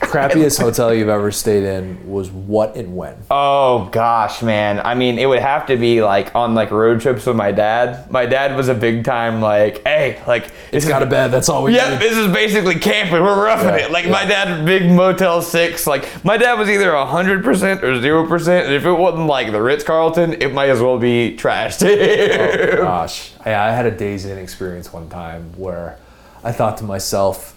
Crappiest 0.01 0.61
hotel 0.61 0.93
you've 0.93 1.09
ever 1.09 1.31
stayed 1.31 1.63
in 1.65 2.11
was 2.11 2.31
what 2.31 2.75
and 2.77 2.97
when? 2.97 3.17
Oh 3.31 3.89
gosh, 3.93 4.43
man. 4.43 4.81
I 4.85 4.95
mean, 4.95 5.19
it 5.19 5.27
would 5.27 5.39
have 5.39 5.67
to 5.67 5.77
be 5.77 6.03
like 6.03 6.35
on 6.35 6.55
like 6.55 6.71
road 6.71 7.01
trips 7.01 7.27
with 7.27 7.37
my 7.37 7.53
dad. 7.53 8.11
My 8.11 8.27
dad 8.27 8.57
was 8.57 8.69
a 8.69 8.75
big 8.75 9.05
time 9.05 9.41
like, 9.41 9.83
hey, 9.85 10.21
like 10.27 10.51
It's 10.73 10.87
got 10.87 11.03
a 11.03 11.07
bed. 11.07 11.29
That's 11.29 11.49
all 11.49 11.63
we 11.63 11.77
Yeah, 11.77 11.91
need. 11.91 12.01
this 12.01 12.17
is 12.17 12.33
basically 12.33 12.77
camping. 12.81 13.23
We're 13.23 13.45
roughing 13.45 13.69
Yeah, 13.69 13.87
it. 13.87 13.91
Like 13.93 14.07
yeah. 14.07 14.11
my 14.11 14.25
dad, 14.25 14.65
big 14.67 14.91
Motel 14.91 15.43
Six. 15.43 15.87
Like 15.87 16.25
my 16.25 16.37
dad 16.37 16.55
was 16.59 16.69
either 16.69 16.95
hundred 16.97 17.45
percent 17.45 17.85
or 17.85 18.01
zero 18.01 18.27
percent, 18.27 18.67
and 18.67 18.75
if 18.75 18.85
it 18.85 18.93
wasn't 18.93 19.27
like 19.27 19.53
the 19.53 19.63
Ritz 19.63 19.85
Carlton, 19.85 20.35
it 20.43 20.53
might 20.53 20.71
as 20.71 20.81
well 20.81 20.99
be 20.99 21.37
trashed. 21.39 21.81
Oh, 21.89 22.77
gosh, 22.83 23.33
yeah, 23.47 23.63
I 23.63 23.71
had 23.71 23.87
a 23.87 23.91
Days 23.91 24.25
Inn 24.25 24.39
experience 24.39 24.93
one 24.93 25.09
time 25.09 25.53
where 25.57 25.99
I 26.43 26.53
thought 26.53 26.79
to 26.79 26.85
myself, 26.85 27.55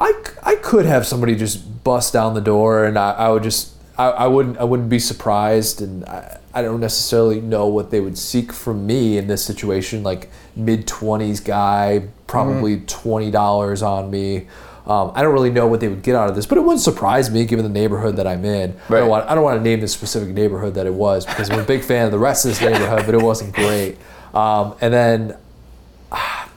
I, 0.00 0.14
I 0.42 0.54
could 0.56 0.86
have 0.86 1.06
somebody 1.06 1.34
just 1.36 1.84
bust 1.84 2.12
down 2.12 2.34
the 2.34 2.40
door 2.40 2.84
and 2.84 2.98
I, 2.98 3.12
I 3.12 3.28
would 3.28 3.42
just 3.42 3.74
I, 3.98 4.08
I 4.10 4.26
wouldn't 4.26 4.58
I 4.58 4.64
wouldn't 4.64 4.88
be 4.88 4.98
surprised 4.98 5.82
and 5.82 6.04
I, 6.06 6.38
I 6.54 6.62
don't 6.62 6.80
necessarily 6.80 7.40
know 7.40 7.66
what 7.66 7.90
they 7.90 8.00
would 8.00 8.16
seek 8.16 8.52
from 8.52 8.86
me 8.86 9.18
in 9.18 9.26
this 9.26 9.44
situation 9.44 10.02
like 10.02 10.30
mid 10.56 10.86
twenties 10.86 11.40
guy 11.40 12.08
probably 12.26 12.80
twenty 12.86 13.30
dollars 13.30 13.82
on 13.82 14.10
me. 14.10 14.46
Um, 14.86 15.12
I 15.14 15.22
don't 15.22 15.32
really 15.32 15.50
know 15.50 15.66
what 15.66 15.80
they 15.80 15.88
would 15.88 16.02
get 16.02 16.16
out 16.16 16.30
of 16.30 16.34
this, 16.34 16.46
but 16.46 16.58
it 16.58 16.62
wouldn't 16.62 16.80
surprise 16.80 17.30
me 17.30 17.44
given 17.44 17.64
the 17.64 17.70
neighborhood 17.70 18.16
that 18.16 18.26
I'm 18.26 18.44
in. 18.44 18.74
I 18.96 19.00
don't 19.00 19.08
want 19.10 19.30
I 19.30 19.34
don't 19.34 19.44
want 19.44 19.58
to 19.58 19.62
name 19.62 19.80
the 19.80 19.88
specific 19.88 20.30
neighborhood 20.30 20.74
that 20.74 20.86
it 20.86 20.94
was 20.94 21.26
because 21.26 21.50
I'm 21.50 21.60
a 21.60 21.64
big 21.64 21.84
fan 21.84 22.06
of 22.06 22.10
the 22.10 22.18
rest 22.18 22.46
of 22.46 22.52
this 22.52 22.60
neighborhood, 22.60 23.04
but 23.04 23.14
it 23.14 23.20
wasn't 23.22 23.54
great. 23.54 23.98
Um, 24.32 24.74
and 24.80 24.92
then 24.92 25.36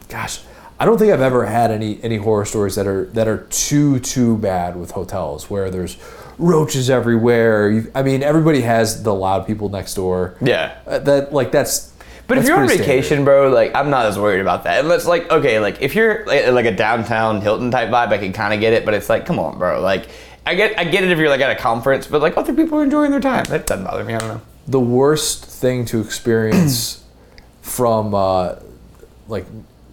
gosh, 0.07 0.40
I 0.84 0.85
don't 0.85 0.97
think 0.97 1.14
I've 1.14 1.22
ever 1.22 1.45
had 1.45 1.72
any 1.72 1.97
any 2.03 2.18
horror 2.18 2.43
stories 2.43 2.76
that 2.76 2.88
are 2.88 3.05
that 3.14 3.26
are 3.26 3.47
too 3.49 4.01
too 4.01 4.38
bad 4.38 4.76
with 4.76 4.91
hotels 4.91 5.49
where 5.49 5.69
there's 5.69 5.95
roaches 6.38 6.89
everywhere. 6.89 7.72
You, 7.72 7.91
I 7.95 8.03
mean, 8.03 8.22
everybody 8.22 8.60
has 8.64 9.01
the 9.01 9.14
loud 9.14 9.47
people 9.47 9.69
next 9.69 9.93
door. 9.93 10.35
Yeah. 10.41 10.77
Uh, 10.85 10.99
that 10.99 11.31
like 11.31 11.53
that's. 11.53 11.93
But 12.27 12.38
if 12.38 12.45
you're 12.45 12.57
on 12.57 12.68
vacation, 12.68 13.03
standard. 13.03 13.23
bro, 13.23 13.49
like 13.51 13.73
I'm 13.73 13.91
not 13.91 14.07
as 14.07 14.19
worried 14.19 14.41
about 14.41 14.65
that. 14.65 14.81
Unless 14.81 15.05
like 15.05 15.31
okay, 15.31 15.61
like 15.61 15.81
if 15.81 15.95
you're 15.95 16.26
like, 16.26 16.47
like 16.47 16.65
a 16.65 16.76
downtown 16.76 17.39
Hilton 17.39 17.72
type 17.72 17.88
vibe, 17.88 18.10
I 18.10 18.18
can 18.18 18.34
kind 18.34 18.53
of 18.53 18.60
get 18.60 18.73
it. 18.73 18.84
But 18.84 18.93
it's 18.93 19.07
like, 19.07 19.26
come 19.26 19.39
on, 19.39 19.57
bro. 19.57 19.80
Like 19.80 20.10
I 20.45 20.53
get 20.53 20.77
I 20.77 20.84
get 20.84 21.05
it 21.05 21.11
if 21.11 21.18
you're 21.18 21.30
like 21.30 21.39
at 21.39 21.57
a 21.57 21.61
conference, 21.61 22.07
but 22.07 22.22
like 22.22 22.35
other 22.35 22.53
people 22.53 22.77
are 22.77 22.84
enjoying 22.84 23.11
their 23.11 23.22
time. 23.22 23.45
That 23.45 23.68
doesn't 23.68 23.85
bother 23.85 24.03
me. 24.03 24.15
I 24.15 24.19
don't 24.19 24.27
know. 24.27 24.41
the 24.68 24.81
worst 24.81 25.45
thing 25.45 25.85
to 25.85 26.01
experience 26.01 27.01
from 27.61 28.14
uh, 28.14 28.55
like 29.30 29.45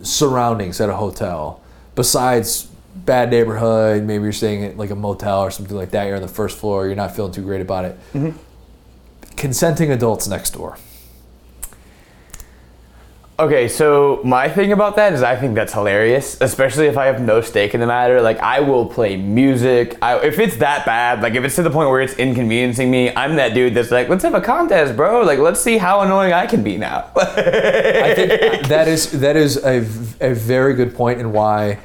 surroundings 0.02 0.80
at 0.80 0.88
a 0.88 0.94
hotel, 0.94 1.60
besides 1.94 2.68
bad 2.94 3.30
neighborhood, 3.30 4.02
maybe 4.02 4.24
you're 4.24 4.32
staying 4.32 4.64
at 4.64 4.76
like 4.76 4.90
a 4.90 4.96
motel 4.96 5.40
or 5.40 5.50
something 5.50 5.76
like 5.76 5.90
that. 5.90 6.06
You're 6.06 6.16
on 6.16 6.22
the 6.22 6.28
first 6.28 6.58
floor. 6.58 6.86
You're 6.86 6.96
not 6.96 7.14
feeling 7.14 7.32
too 7.32 7.42
great 7.42 7.60
about 7.60 7.84
it. 7.84 7.98
Mm-hmm. 8.14 8.36
Consenting 9.36 9.90
adults 9.90 10.28
next 10.28 10.50
door. 10.50 10.76
Okay, 13.40 13.68
so 13.68 14.20
my 14.22 14.50
thing 14.50 14.70
about 14.70 14.96
that 14.96 15.14
is 15.14 15.22
I 15.22 15.34
think 15.34 15.54
that's 15.54 15.72
hilarious, 15.72 16.38
especially 16.42 16.88
if 16.88 16.98
I 16.98 17.06
have 17.06 17.22
no 17.22 17.40
stake 17.40 17.72
in 17.72 17.80
the 17.80 17.86
matter. 17.86 18.20
Like 18.20 18.38
I 18.40 18.60
will 18.60 18.84
play 18.84 19.16
music. 19.16 19.96
I, 20.02 20.18
if 20.18 20.38
it's 20.38 20.58
that 20.58 20.84
bad, 20.84 21.22
like 21.22 21.32
if 21.34 21.42
it's 21.42 21.56
to 21.56 21.62
the 21.62 21.70
point 21.70 21.88
where 21.88 22.02
it's 22.02 22.12
inconveniencing 22.12 22.90
me, 22.90 23.16
I'm 23.16 23.36
that 23.36 23.54
dude 23.54 23.72
that's 23.72 23.90
like, 23.90 24.10
let's 24.10 24.24
have 24.24 24.34
a 24.34 24.42
contest, 24.42 24.94
bro. 24.94 25.22
Like 25.22 25.38
let's 25.38 25.58
see 25.58 25.78
how 25.78 26.02
annoying 26.02 26.34
I 26.34 26.46
can 26.46 26.62
be 26.62 26.76
now. 26.76 27.10
I 27.16 28.12
think 28.14 28.28
that 28.68 28.86
is 28.86 29.10
that 29.12 29.36
is 29.36 29.56
a, 29.64 29.78
a 30.20 30.34
very 30.34 30.74
good 30.74 30.94
point 30.94 31.18
and 31.18 31.32
why 31.32 31.78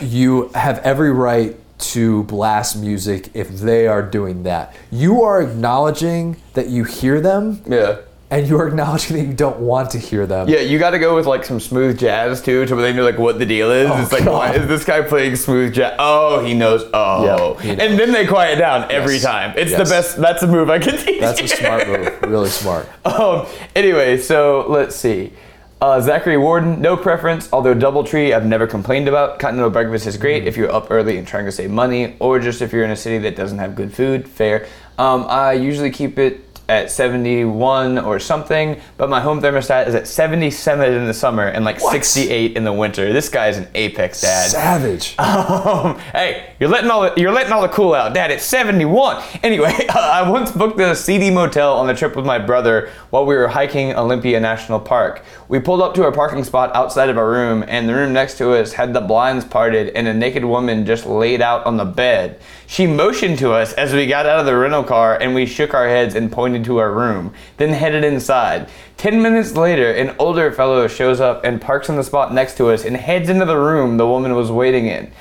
you 0.00 0.48
have 0.54 0.78
every 0.78 1.12
right 1.12 1.58
to 1.78 2.22
blast 2.22 2.74
music 2.74 3.28
if 3.34 3.50
they 3.50 3.86
are 3.86 4.00
doing 4.00 4.44
that. 4.44 4.74
You 4.90 5.24
are 5.24 5.42
acknowledging 5.42 6.36
that 6.54 6.68
you 6.68 6.84
hear 6.84 7.20
them 7.20 7.62
yeah. 7.66 7.98
And 8.30 8.48
you 8.48 8.58
are 8.58 8.66
acknowledging 8.66 9.16
that 9.16 9.24
you 9.24 9.32
don't 9.32 9.60
want 9.60 9.90
to 9.90 9.98
hear 9.98 10.26
them. 10.26 10.48
Yeah, 10.48 10.58
you 10.60 10.78
got 10.78 10.90
to 10.90 10.98
go 10.98 11.14
with 11.14 11.26
like 11.26 11.44
some 11.44 11.60
smooth 11.60 11.98
jazz 11.98 12.42
too, 12.42 12.66
to 12.66 12.74
where 12.74 12.82
they 12.82 12.92
know 12.92 13.04
like 13.04 13.18
what 13.18 13.38
the 13.38 13.46
deal 13.46 13.70
is. 13.70 13.88
Oh, 13.90 14.02
it's 14.02 14.12
like, 14.12 14.24
God. 14.24 14.32
why 14.32 14.54
is 14.54 14.66
this 14.66 14.84
guy 14.84 15.02
playing 15.02 15.36
smooth 15.36 15.72
jazz? 15.74 15.94
Oh, 15.98 16.44
he 16.44 16.52
knows. 16.54 16.84
Oh, 16.92 17.56
Yeah, 17.58 17.62
he 17.62 17.70
and 17.70 17.98
then 17.98 18.12
they 18.12 18.26
quiet 18.26 18.56
down 18.58 18.90
every 18.90 19.14
Yes. 19.14 19.22
time. 19.22 19.54
It's 19.56 19.72
the 19.72 19.84
best. 19.84 20.16
That's 20.16 20.42
a 20.42 20.46
move 20.46 20.70
I 20.70 20.78
can 20.80 20.96
teach. 20.98 21.20
That's 21.20 21.40
a 21.40 21.48
smart 21.48 21.86
move. 21.88 22.22
Really 22.22 22.48
smart. 22.50 22.88
Um, 23.06 23.46
anyway, 23.74 24.18
so 24.18 24.66
let's 24.68 24.94
see. 24.96 25.32
Uh, 25.80 26.00
Zachary 26.00 26.36
Warden, 26.38 26.80
no 26.80 26.96
preference, 26.96 27.48
although 27.52 27.74
Doubletree 27.74 28.34
I've 28.34 28.44
never 28.46 28.66
complained 28.66 29.08
about. 29.08 29.38
Continental 29.38 29.70
breakfast 29.70 30.06
is 30.06 30.16
great 30.16 30.46
if 30.46 30.56
you're 30.56 30.72
up 30.72 30.90
early 30.90 31.16
and 31.18 31.26
trying 31.26 31.44
to 31.44 31.52
save 31.52 31.70
money, 31.70 32.16
or 32.18 32.38
just 32.40 32.62
if 32.62 32.72
you're 32.72 32.84
in 32.84 32.90
a 32.90 32.96
city 32.96 33.18
that 33.18 33.36
doesn't 33.36 33.58
have 33.58 33.74
good 33.74 33.92
food. 33.94 34.26
Fair. 34.28 34.66
Um, 34.98 35.26
I 35.28 35.52
usually 35.52 35.90
keep 35.90 36.18
it 36.18 36.45
at 36.68 36.90
71 36.90 37.98
or 37.98 38.18
something, 38.18 38.80
but 38.96 39.08
my 39.08 39.20
home 39.20 39.40
thermostat 39.40 39.86
is 39.86 39.94
at 39.94 40.08
77 40.08 40.92
in 40.92 41.06
the 41.06 41.14
summer 41.14 41.46
and 41.46 41.64
like 41.64 41.78
68 41.78 42.56
in 42.56 42.64
the 42.64 42.72
winter. 42.72 43.12
This 43.12 43.28
guy's 43.28 43.56
an 43.56 43.68
apex 43.74 44.20
dad. 44.20 44.50
Savage. 44.50 45.16
Um, 45.26 45.98
hey, 46.12 46.54
you're 46.60 46.70
letting 46.70 46.90
all 46.90 47.02
the, 47.02 47.20
you're 47.20 47.32
letting 47.32 47.52
all 47.52 47.62
the 47.62 47.68
cool 47.68 47.94
out, 47.94 48.14
Dad. 48.14 48.30
It's 48.30 48.44
71. 48.44 49.22
Anyway, 49.42 49.72
I 49.94 50.28
once 50.28 50.50
booked 50.50 50.80
a 50.80 50.96
seedy 50.96 51.30
motel 51.30 51.74
on 51.74 51.86
the 51.86 51.94
trip 51.94 52.16
with 52.16 52.24
my 52.26 52.38
brother 52.38 52.90
while 53.10 53.24
we 53.24 53.36
were 53.36 53.46
hiking 53.48 53.94
Olympia 53.94 54.40
National 54.40 54.80
Park. 54.80 55.24
We 55.48 55.60
pulled 55.60 55.82
up 55.82 55.94
to 55.94 56.06
a 56.06 56.12
parking 56.12 56.42
spot 56.42 56.74
outside 56.74 57.08
of 57.10 57.18
our 57.18 57.30
room, 57.30 57.64
and 57.68 57.88
the 57.88 57.94
room 57.94 58.12
next 58.12 58.38
to 58.38 58.52
us 58.54 58.72
had 58.72 58.92
the 58.92 59.00
blinds 59.00 59.44
parted 59.44 59.90
and 59.90 60.08
a 60.08 60.14
naked 60.14 60.44
woman 60.44 60.84
just 60.84 61.06
laid 61.06 61.40
out 61.42 61.64
on 61.66 61.76
the 61.76 61.84
bed. 61.84 62.40
She 62.66 62.86
motioned 62.86 63.38
to 63.38 63.52
us 63.52 63.72
as 63.74 63.92
we 63.92 64.06
got 64.06 64.26
out 64.26 64.40
of 64.40 64.46
the 64.46 64.56
rental 64.56 64.82
car, 64.82 65.16
and 65.16 65.34
we 65.34 65.46
shook 65.46 65.72
our 65.72 65.88
heads 65.88 66.14
and 66.14 66.32
pointed 66.32 66.64
to 66.64 66.78
our 66.78 66.92
room, 66.92 67.32
then 67.58 67.70
headed 67.70 68.02
inside. 68.02 68.68
Ten 68.96 69.22
minutes 69.22 69.52
later, 69.52 69.92
an 69.92 70.16
older 70.18 70.50
fellow 70.50 70.88
shows 70.88 71.20
up 71.20 71.44
and 71.44 71.60
parks 71.60 71.88
on 71.88 71.96
the 71.96 72.02
spot 72.02 72.34
next 72.34 72.56
to 72.56 72.70
us 72.70 72.84
and 72.84 72.96
heads 72.96 73.28
into 73.28 73.44
the 73.44 73.56
room 73.56 73.96
the 73.96 74.06
woman 74.06 74.34
was 74.34 74.50
waiting 74.50 74.86
in. 74.86 75.12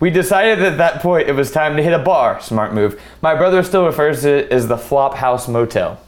We 0.00 0.10
decided 0.10 0.62
at 0.62 0.78
that 0.78 1.00
point 1.00 1.28
it 1.28 1.34
was 1.34 1.50
time 1.50 1.76
to 1.76 1.82
hit 1.82 1.92
a 1.92 1.98
bar. 1.98 2.40
Smart 2.40 2.74
move. 2.74 3.00
My 3.20 3.34
brother 3.34 3.62
still 3.62 3.86
refers 3.86 4.22
to 4.22 4.38
it 4.38 4.50
as 4.50 4.68
the 4.68 4.78
Flop 4.78 5.14
House 5.14 5.46
Motel. 5.46 6.00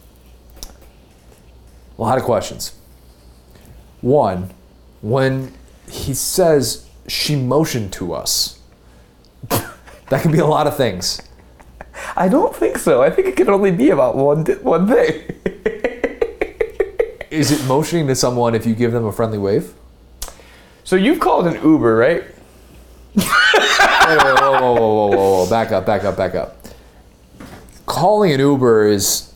A 1.99 2.03
lot 2.03 2.19
of 2.19 2.25
questions. 2.25 2.75
One, 4.01 4.51
when 5.03 5.53
he 5.91 6.15
says 6.15 6.87
she 7.07 7.37
motioned 7.37 7.93
to 7.95 8.13
us, 8.13 8.61
that 10.11 10.23
could 10.23 10.33
be 10.33 10.39
a 10.39 10.47
lot 10.47 10.67
of 10.67 10.77
things. 10.77 11.23
I 12.17 12.29
don't 12.29 12.55
think 12.55 12.79
so. 12.79 13.03
I 13.03 13.11
think 13.11 13.29
it 13.29 13.37
can 13.37 13.49
only 13.49 13.71
be 13.71 13.91
about 13.91 14.17
one 14.17 14.45
one 14.63 14.87
thing. 14.89 15.23
Is 17.31 17.51
it 17.51 17.67
motioning 17.67 18.07
to 18.07 18.15
someone 18.15 18.55
if 18.55 18.65
you 18.67 18.75
give 18.75 18.93
them 18.93 19.05
a 19.05 19.13
friendly 19.13 19.39
wave? 19.39 19.75
so 20.85 20.95
you've 20.95 21.19
called 21.19 21.47
an 21.49 21.55
Uber, 21.63 21.97
right? 21.97 22.25
Whoa, 23.17 23.25
whoa, 24.17 24.61
whoa, 24.61 24.61
whoa, 24.61 25.07
whoa, 25.09 25.17
whoa, 25.17 25.51
back 25.51 25.73
up, 25.73 25.85
back 25.85 26.05
up, 26.05 26.17
back 26.17 26.37
up. 26.37 26.57
Calling 27.87 28.33
an 28.33 28.39
Uber 28.39 28.87
is, 28.87 29.33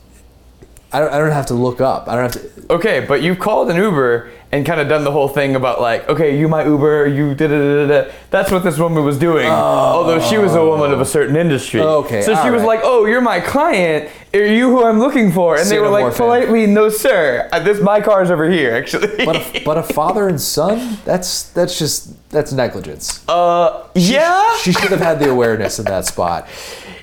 I 0.93 0.99
don't, 1.01 1.13
I 1.13 1.19
don't 1.19 1.31
have 1.31 1.47
to 1.47 1.55
look 1.55 1.81
up. 1.81 2.09
I 2.09 2.17
don't 2.17 2.33
have 2.33 2.43
to. 2.43 2.73
Okay, 2.75 3.05
but 3.07 3.23
you've 3.23 3.39
called 3.39 3.71
an 3.71 3.77
Uber 3.77 4.31
and 4.53 4.67
kind 4.67 4.81
of 4.81 4.89
done 4.89 5.05
the 5.05 5.13
whole 5.13 5.29
thing 5.29 5.55
about 5.55 5.81
like, 5.81 6.09
okay, 6.09 6.37
you 6.39 6.49
my 6.49 6.65
Uber, 6.65 7.07
you 7.07 7.35
da 7.37 7.47
da 7.47 7.57
da 7.59 7.87
da. 7.87 8.03
da. 8.05 8.13
That's 8.31 8.51
what 8.51 8.65
this 8.65 8.79
woman 8.79 9.05
was 9.05 9.17
doing. 9.19 9.47
Although 9.47 10.21
she 10.21 10.39
was 10.39 10.55
a 10.55 10.65
woman 10.65 10.91
of 10.93 11.01
a 11.01 11.05
certain 11.05 11.37
industry. 11.37 11.81
Okay, 11.81 12.23
So 12.23 12.35
she 12.35 12.41
all 12.41 12.51
was 12.53 12.63
like, 12.65 12.81
oh, 12.83 13.07
you're 13.07 13.21
my 13.21 13.39
client. 13.41 14.11
Are 14.35 14.45
you 14.45 14.69
who 14.71 14.85
I'm 14.85 14.99
looking 14.99 15.31
for? 15.33 15.57
And 15.57 15.69
they 15.69 15.79
were 15.79 15.89
like, 15.89 16.15
politely, 16.17 16.67
no, 16.67 16.89
sir. 16.89 17.49
Uh, 17.53 17.61
This 17.61 17.81
my 17.81 18.01
car's 18.01 18.31
over 18.31 18.49
here, 18.51 18.75
actually. 18.75 19.25
But 19.25 19.37
a, 19.37 19.63
but 19.65 19.79
a 19.79 19.83
father 19.83 20.29
and 20.29 20.41
son, 20.41 20.99
that's 21.05 21.51
that's 21.51 21.79
just 21.79 22.29
that's 22.31 22.53
negligence. 22.53 23.29
uh, 23.29 23.87
yeah. 23.95 24.57
She 24.59 24.73
should 24.73 24.91
have 24.91 25.01
had 25.01 25.19
the 25.21 25.31
awareness 25.31 25.79
in 25.79 25.85
that 25.87 26.05
spot. 26.07 26.49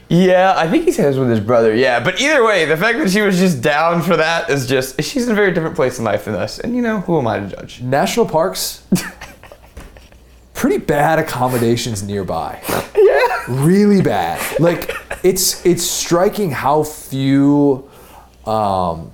Yeah, 0.09 0.53
I 0.55 0.69
think 0.69 0.85
he 0.85 0.91
says 0.91 1.19
with 1.19 1.29
his 1.29 1.39
brother. 1.41 1.75
Yeah, 1.75 2.01
but 2.01 2.21
either 2.21 2.45
way, 2.45 2.63
the 2.65 2.77
fact 2.77 2.97
that 2.99 3.09
she 3.09 3.21
was 3.21 3.37
just 3.37 3.61
down 3.61 4.01
for 4.01 4.15
that 4.15 4.49
is 4.49 4.65
just 4.65 5.01
she's 5.03 5.25
in 5.25 5.33
a 5.33 5.35
very 5.35 5.51
different 5.51 5.75
place 5.75 5.99
in 5.99 6.05
life 6.05 6.25
than 6.25 6.35
us, 6.35 6.59
and 6.59 6.75
you 6.75 6.81
know 6.81 7.01
who 7.01 7.17
am 7.19 7.27
I 7.27 7.39
to 7.39 7.47
judge? 7.47 7.81
National 7.81 8.25
parks, 8.25 8.83
pretty 10.53 10.77
bad 10.77 11.19
accommodations 11.19 12.03
nearby. 12.03 12.61
Yeah. 12.95 13.43
really 13.49 14.01
bad. 14.01 14.59
Like 14.59 14.95
it's 15.23 15.65
it's 15.65 15.83
striking 15.83 16.51
how 16.51 16.83
few 16.83 17.89
um, 18.45 19.11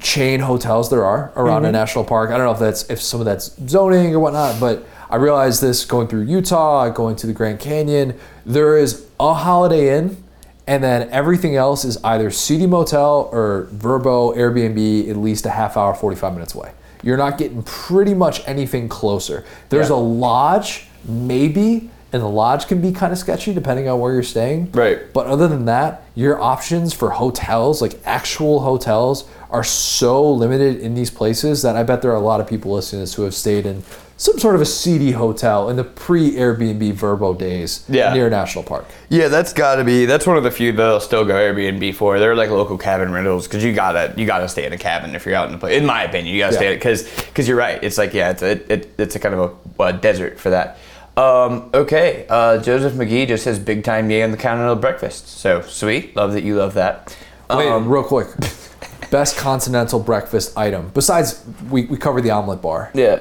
chain 0.00 0.40
hotels 0.40 0.90
there 0.90 1.04
are 1.04 1.32
around 1.36 1.64
a 1.64 1.72
national 1.72 2.04
park. 2.04 2.30
I 2.30 2.36
don't 2.36 2.46
know 2.46 2.52
if 2.52 2.58
that's 2.58 2.90
if 2.90 3.00
some 3.00 3.20
of 3.20 3.24
that's 3.26 3.56
zoning 3.66 4.14
or 4.14 4.20
whatnot, 4.20 4.60
but 4.60 4.86
I 5.08 5.16
realized 5.16 5.62
this 5.62 5.84
going 5.84 6.08
through 6.08 6.22
Utah, 6.22 6.88
going 6.90 7.16
to 7.16 7.26
the 7.26 7.32
Grand 7.32 7.60
Canyon. 7.60 8.18
There 8.44 8.76
is 8.76 9.06
a 9.18 9.32
Holiday 9.34 9.96
Inn, 9.98 10.22
and 10.66 10.82
then 10.82 11.08
everything 11.10 11.56
else 11.56 11.84
is 11.84 11.98
either 12.04 12.30
seedy 12.30 12.66
Motel 12.66 13.28
or 13.32 13.68
Vrbo 13.74 14.36
Airbnb, 14.36 15.10
at 15.10 15.16
least 15.16 15.46
a 15.46 15.50
half 15.50 15.76
hour, 15.76 15.94
forty 15.94 16.16
five 16.16 16.32
minutes 16.32 16.54
away. 16.54 16.72
You're 17.02 17.18
not 17.18 17.36
getting 17.36 17.62
pretty 17.64 18.14
much 18.14 18.42
anything 18.48 18.88
closer. 18.88 19.44
There's 19.68 19.90
Yeah. 19.90 19.96
a 19.96 19.98
lodge, 19.98 20.88
maybe, 21.06 21.90
and 22.14 22.22
the 22.22 22.28
lodge 22.28 22.66
can 22.66 22.80
be 22.80 22.92
kind 22.92 23.12
of 23.12 23.18
sketchy 23.18 23.52
depending 23.52 23.88
on 23.88 24.00
where 24.00 24.12
you're 24.14 24.22
staying. 24.22 24.70
Right. 24.72 25.12
But 25.12 25.26
other 25.26 25.48
than 25.48 25.66
that, 25.66 26.04
your 26.14 26.40
options 26.40 26.94
for 26.94 27.10
hotels, 27.10 27.82
like 27.82 28.00
actual 28.06 28.60
hotels, 28.60 29.24
are 29.50 29.64
so 29.64 30.28
limited 30.32 30.78
in 30.80 30.94
these 30.94 31.10
places 31.10 31.60
that 31.62 31.76
I 31.76 31.82
bet 31.82 32.00
there 32.02 32.10
are 32.12 32.16
a 32.16 32.20
lot 32.20 32.40
of 32.40 32.46
people 32.46 32.72
listening 32.72 33.00
to 33.00 33.02
this 33.02 33.14
who 33.14 33.22
have 33.24 33.34
stayed 33.34 33.66
in 33.66 33.82
some 34.16 34.38
sort 34.38 34.54
of 34.54 34.60
a 34.60 34.64
seedy 34.66 35.10
hotel 35.12 35.68
in 35.68 35.76
the 35.76 35.82
pre-Airbnb 35.84 36.94
Vrbo 36.94 37.36
days 37.36 37.84
Yeah. 37.88 38.14
near 38.14 38.28
a 38.28 38.30
national 38.30 38.62
park. 38.64 38.86
Yeah, 39.08 39.28
that's 39.28 39.52
got 39.52 39.76
to 39.76 39.84
be. 39.84 40.06
That's 40.06 40.26
one 40.26 40.36
of 40.36 40.44
the 40.44 40.50
few 40.50 40.72
that'll 40.72 41.00
still 41.00 41.24
go 41.24 41.34
Airbnb 41.34 41.94
for. 41.96 42.18
They're 42.18 42.34
like 42.36 42.50
local 42.50 42.78
cabin 42.78 43.12
rentals 43.12 43.46
because 43.48 43.64
you 43.64 43.72
gotta 43.74 44.14
you 44.16 44.24
gotta 44.26 44.48
stay 44.48 44.64
in 44.66 44.72
a 44.72 44.78
cabin 44.78 45.14
if 45.14 45.26
you're 45.26 45.34
out 45.34 45.46
in 45.46 45.52
the 45.52 45.58
place. 45.58 45.76
In 45.76 45.84
my 45.86 46.04
opinion, 46.04 46.34
you 46.34 46.40
gotta 46.40 46.54
stay 46.54 46.64
Yeah. 46.66 46.70
in 46.70 46.76
it 46.76 46.78
because 46.78 47.02
because 47.26 47.48
you're 47.48 47.56
right. 47.56 47.82
It's 47.82 47.98
like 47.98 48.14
yeah, 48.14 48.30
it's 48.30 48.42
a 48.42 48.72
it, 48.72 48.94
it's 48.98 49.16
a 49.16 49.18
kind 49.18 49.34
of 49.34 49.56
a, 49.78 49.82
a 49.82 49.92
desert 49.92 50.38
for 50.38 50.50
that. 50.50 50.78
Um, 51.16 51.70
okay, 51.74 52.26
uh, 52.28 52.58
Joseph 52.58 52.94
McGee 52.94 53.28
just 53.28 53.44
says 53.44 53.58
big 53.58 53.84
time 53.84 54.10
yay 54.10 54.22
on 54.22 54.30
the 54.32 54.36
continental 54.36 54.74
breakfast. 54.76 55.28
So 55.28 55.60
sweet, 55.62 56.16
love 56.16 56.32
that 56.32 56.42
you 56.42 56.56
love 56.56 56.74
that. 56.74 57.16
Wait, 57.50 57.68
Um, 57.68 57.88
real 57.88 58.02
quick. 58.04 58.28
Best 59.10 59.36
continental 59.36 60.00
breakfast 60.00 60.56
item 60.58 60.90
besides 60.94 61.44
we, 61.70 61.84
we 61.86 61.96
covered 61.96 62.22
the 62.22 62.30
omelet 62.30 62.60
bar. 62.62 62.90
yeah. 62.94 63.20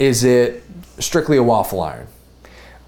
Is 0.00 0.24
it 0.24 0.64
strictly 0.98 1.36
a 1.36 1.42
waffle 1.42 1.80
iron? 1.82 2.08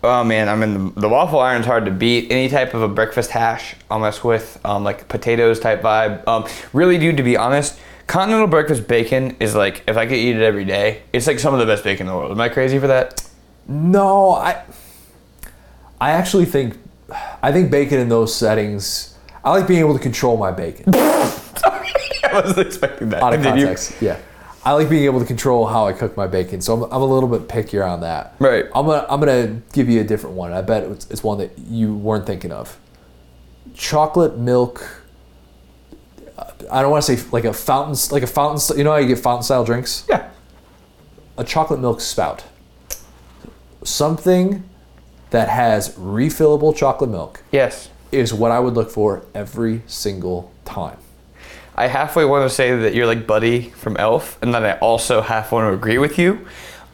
Oh 0.02 0.24
man, 0.24 0.48
I 0.48 0.56
mean 0.56 0.94
the, 0.94 1.02
the 1.02 1.08
waffle 1.08 1.38
iron's 1.38 1.66
hard 1.66 1.84
to 1.84 1.92
beat. 1.92 2.32
Any 2.32 2.48
type 2.48 2.74
of 2.74 2.82
a 2.82 2.88
breakfast 2.88 3.30
hash, 3.30 3.76
I'll 3.88 4.00
mess 4.00 4.24
with, 4.24 4.58
um, 4.64 4.82
like 4.82 5.06
potatoes 5.08 5.60
type 5.60 5.80
vibe. 5.82 6.26
Um, 6.26 6.48
really, 6.72 6.98
dude, 6.98 7.18
to 7.18 7.22
be 7.22 7.36
honest, 7.36 7.78
continental 8.08 8.48
breakfast 8.48 8.88
bacon 8.88 9.36
is 9.38 9.54
like 9.54 9.84
if 9.86 9.96
I 9.96 10.06
could 10.06 10.16
eat 10.16 10.34
it 10.36 10.42
every 10.42 10.64
day, 10.64 11.02
it's 11.12 11.26
like 11.28 11.38
some 11.38 11.54
of 11.54 11.60
the 11.60 11.66
best 11.66 11.84
bacon 11.84 12.06
in 12.08 12.12
the 12.12 12.18
world. 12.18 12.32
Am 12.32 12.40
I 12.40 12.48
crazy 12.48 12.78
for 12.80 12.88
that? 12.88 13.24
No, 13.68 14.32
I 14.32 14.64
I 16.00 16.10
actually 16.12 16.46
think 16.46 16.76
I 17.42 17.52
think 17.52 17.70
bacon 17.70 18.00
in 18.00 18.08
those 18.08 18.34
settings. 18.34 19.16
I 19.44 19.50
like 19.50 19.68
being 19.68 19.80
able 19.80 19.92
to 19.94 20.00
control 20.00 20.36
my 20.36 20.50
bacon 20.50 20.92
Sorry, 20.92 21.88
I 22.24 22.30
wasn't 22.32 22.66
expecting 22.66 23.10
that. 23.10 23.22
out 23.22 23.34
of 23.34 23.42
context. 23.42 24.00
Yeah, 24.00 24.18
I 24.64 24.72
like 24.74 24.88
being 24.88 25.04
able 25.04 25.18
to 25.20 25.26
control 25.26 25.66
how 25.66 25.86
I 25.88 25.92
cook 25.92 26.16
my 26.16 26.26
bacon. 26.28 26.60
So 26.60 26.74
I'm, 26.74 26.82
I'm 26.92 27.02
a 27.02 27.04
little 27.04 27.28
bit 27.28 27.48
pickier 27.48 27.88
on 27.88 28.00
that. 28.02 28.34
Right. 28.38 28.66
I'm 28.74 28.86
gonna 28.86 29.06
I'm 29.08 29.18
gonna 29.20 29.60
give 29.72 29.88
you 29.88 30.00
a 30.00 30.04
different 30.04 30.36
one. 30.36 30.52
I 30.52 30.62
bet 30.62 30.84
it's, 30.84 31.10
it's 31.10 31.24
one 31.24 31.38
that 31.38 31.58
you 31.58 31.94
weren't 31.94 32.26
thinking 32.26 32.52
of. 32.52 32.78
Chocolate 33.74 34.38
milk. 34.38 34.98
I 36.70 36.80
don't 36.80 36.90
want 36.92 37.04
to 37.04 37.16
say 37.16 37.28
like 37.32 37.44
a 37.44 37.52
fountain, 37.52 37.96
like 38.12 38.22
a 38.22 38.26
fountain. 38.28 38.78
You 38.78 38.84
know 38.84 38.92
how 38.92 38.98
you 38.98 39.08
get 39.08 39.18
fountain 39.18 39.42
style 39.42 39.64
drinks? 39.64 40.04
Yeah. 40.08 40.30
a 41.36 41.44
chocolate 41.44 41.80
milk 41.80 42.00
spout. 42.00 42.44
Something 43.84 44.62
that 45.30 45.48
has 45.48 45.96
refillable 45.96 46.74
chocolate 46.76 47.10
milk 47.10 47.42
Yes. 47.50 47.88
is 48.12 48.32
what 48.32 48.50
I 48.52 48.60
would 48.60 48.74
look 48.74 48.90
for 48.90 49.24
every 49.34 49.82
single 49.86 50.52
time. 50.64 50.98
I 51.76 51.86
halfway 51.86 52.24
want 52.24 52.48
to 52.48 52.54
say 52.54 52.76
that 52.76 52.94
you're 52.94 53.06
like 53.06 53.26
Buddy 53.26 53.70
from 53.70 53.96
Elf, 53.96 54.38
and 54.42 54.54
then 54.54 54.64
I 54.64 54.78
also 54.78 55.20
half 55.22 55.52
want 55.52 55.70
to 55.70 55.72
agree 55.74 55.98
with 55.98 56.18
you. 56.18 56.46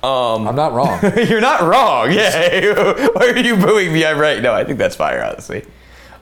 Um, 0.03 0.47
I'm 0.47 0.55
not 0.55 0.73
wrong. 0.75 1.01
You're 1.17 1.41
not 1.41 1.63
wrong. 1.63 2.13
Yeah. 2.13 3.09
Why 3.15 3.31
are 3.31 3.37
you 3.37 3.57
booing 3.57 3.93
me? 3.93 4.05
I'm 4.05 4.17
right. 4.19 4.41
No, 4.41 4.55
I 4.55 4.63
think 4.63 4.79
that's 4.79 4.95
fire, 4.95 5.25
honestly. 5.25 5.65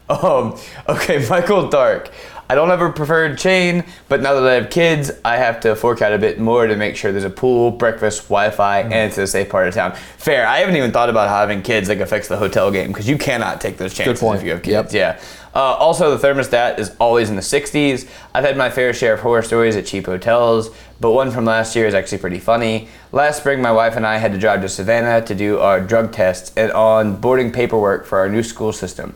Um, 0.08 0.58
okay, 0.88 1.26
Michael 1.28 1.68
Dark. 1.68 2.10
I 2.48 2.54
don't 2.54 2.68
have 2.68 2.80
a 2.80 2.92
preferred 2.92 3.38
chain, 3.38 3.84
but 4.08 4.22
now 4.22 4.34
that 4.34 4.48
I 4.48 4.54
have 4.54 4.70
kids, 4.70 5.10
I 5.24 5.36
have 5.36 5.58
to 5.60 5.74
fork 5.74 6.00
out 6.00 6.12
a 6.12 6.18
bit 6.18 6.38
more 6.38 6.66
to 6.66 6.76
make 6.76 6.96
sure 6.96 7.10
there's 7.10 7.24
a 7.24 7.28
pool, 7.30 7.72
breakfast, 7.72 8.22
Wi-Fi, 8.28 8.82
and 8.82 8.92
it's 8.94 9.18
a 9.18 9.26
safe 9.26 9.48
part 9.48 9.66
of 9.66 9.74
town. 9.74 9.94
Fair. 10.16 10.46
I 10.46 10.58
haven't 10.58 10.76
even 10.76 10.92
thought 10.92 11.10
about 11.10 11.28
how 11.28 11.40
having 11.40 11.60
kids 11.60 11.88
like 11.88 11.98
affects 11.98 12.28
the 12.28 12.36
hotel 12.36 12.70
game 12.70 12.88
because 12.88 13.08
you 13.08 13.18
cannot 13.18 13.60
take 13.60 13.78
those 13.78 13.92
chances 13.92 14.22
if 14.22 14.42
you 14.44 14.52
have 14.52 14.64
Yep. 14.64 14.84
kids. 14.84 14.94
Yeah. 14.94 15.20
Uh, 15.56 15.72
also, 15.76 16.14
the 16.14 16.28
thermostat 16.28 16.78
is 16.78 16.94
always 17.00 17.30
in 17.30 17.36
the 17.36 17.40
60s. 17.40 18.06
I've 18.34 18.44
had 18.44 18.58
my 18.58 18.68
fair 18.68 18.92
share 18.92 19.14
of 19.14 19.20
horror 19.20 19.40
stories 19.40 19.74
at 19.74 19.86
cheap 19.86 20.04
hotels, 20.04 20.68
but 21.00 21.12
one 21.12 21.30
from 21.30 21.46
last 21.46 21.74
year 21.74 21.86
is 21.86 21.94
actually 21.94 22.18
pretty 22.18 22.38
funny. 22.38 22.88
Last 23.10 23.38
spring, 23.38 23.62
my 23.62 23.72
wife 23.72 23.96
and 23.96 24.06
I 24.06 24.18
had 24.18 24.32
to 24.32 24.38
drive 24.38 24.60
to 24.60 24.68
Savannah 24.68 25.24
to 25.24 25.34
do 25.34 25.58
our 25.58 25.80
drug 25.80 26.12
tests 26.12 26.52
and 26.58 26.70
on 26.72 27.16
boarding 27.22 27.52
paperwork 27.52 28.04
for 28.04 28.18
our 28.18 28.28
new 28.28 28.42
school 28.42 28.70
system. 28.70 29.14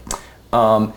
Um, 0.51 0.95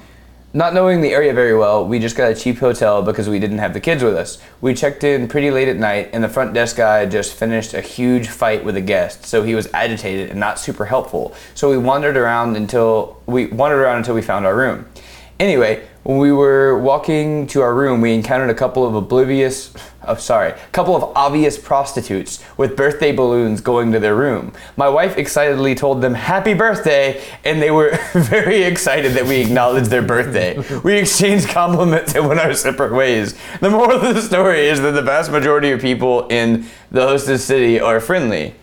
not 0.54 0.74
knowing 0.74 1.02
the 1.02 1.10
area 1.10 1.34
very 1.34 1.58
well, 1.58 1.86
we 1.86 2.00
just 2.00 2.16
got 2.16 2.32
a 2.32 2.36
cheap 2.36 2.60
hotel 2.60 3.02
because 3.04 3.28
we 3.28 3.38
didn't 3.38 3.58
have 3.58 3.74
the 3.74 3.82
kids 3.82 4.02
with 4.02 4.16
us. 4.16 4.42
We 4.62 4.74
checked 4.74 5.04
in 5.04 5.28
pretty 5.28 5.52
late 5.52 5.68
at 5.68 5.76
night, 5.76 6.12
and 6.14 6.24
the 6.24 6.30
front 6.30 6.54
desk 6.54 6.78
guy 6.78 7.06
just 7.06 7.34
finished 7.34 7.74
a 7.74 7.82
huge 7.82 8.30
fight 8.30 8.64
with 8.64 8.78
a 8.78 8.82
guest, 8.82 9.26
so 9.26 9.44
he 9.44 9.56
was 9.56 9.68
agitated 9.74 10.30
and 10.30 10.40
not 10.40 10.58
super 10.58 10.86
helpful. 10.86 11.36
So 11.54 11.70
we 11.70 11.78
wandered 11.78 12.16
around 12.16 12.56
until 12.56 13.20
we 13.26 13.48
wandered 13.48 13.82
around 13.82 13.98
until 13.98 14.16
we 14.16 14.22
found 14.22 14.46
our 14.46 14.56
room. 14.56 14.86
Anyway, 15.44 15.86
when 16.04 16.20
we 16.20 16.32
were 16.32 16.80
walking 16.80 17.46
to 17.48 17.60
our 17.60 17.76
room, 17.76 18.00
we 18.00 18.14
encountered 18.14 18.50
a 18.50 18.54
couple 18.54 18.88
of 18.88 18.96
oblivious, 18.96 19.74
oh, 20.08 20.16
sorry, 20.16 20.52
a 20.52 20.70
couple 20.72 20.96
of 20.96 21.04
obvious 21.18 21.58
prostitutes 21.58 22.42
with 22.56 22.78
birthday 22.78 23.12
balloons 23.12 23.60
going 23.60 23.92
to 23.92 24.00
their 24.00 24.16
room. 24.16 24.54
My 24.78 24.88
wife 24.88 25.18
excitedly 25.18 25.76
told 25.76 26.02
them 26.02 26.14
happy 26.14 26.54
birthday, 26.54 27.22
and 27.44 27.62
they 27.62 27.72
were 27.72 28.00
very 28.14 28.64
excited 28.64 29.12
that 29.16 29.26
we 29.26 29.42
acknowledged 29.42 29.90
their 29.90 30.02
birthday. 30.02 30.64
We 30.80 30.94
exchanged 30.94 31.50
compliments 31.50 32.16
and 32.16 32.26
went 32.26 32.40
our 32.40 32.54
separate 32.54 32.94
ways. 32.94 33.38
The 33.60 33.70
moral 33.70 34.00
of 34.00 34.16
the 34.16 34.22
story 34.22 34.68
is 34.68 34.80
that 34.80 34.92
the 34.92 35.02
vast 35.02 35.30
majority 35.30 35.72
of 35.72 35.82
people 35.82 36.26
in 36.30 36.68
the 36.90 37.02
hostess 37.02 37.44
city 37.44 37.82
are 37.82 38.00
friendly. 38.00 38.56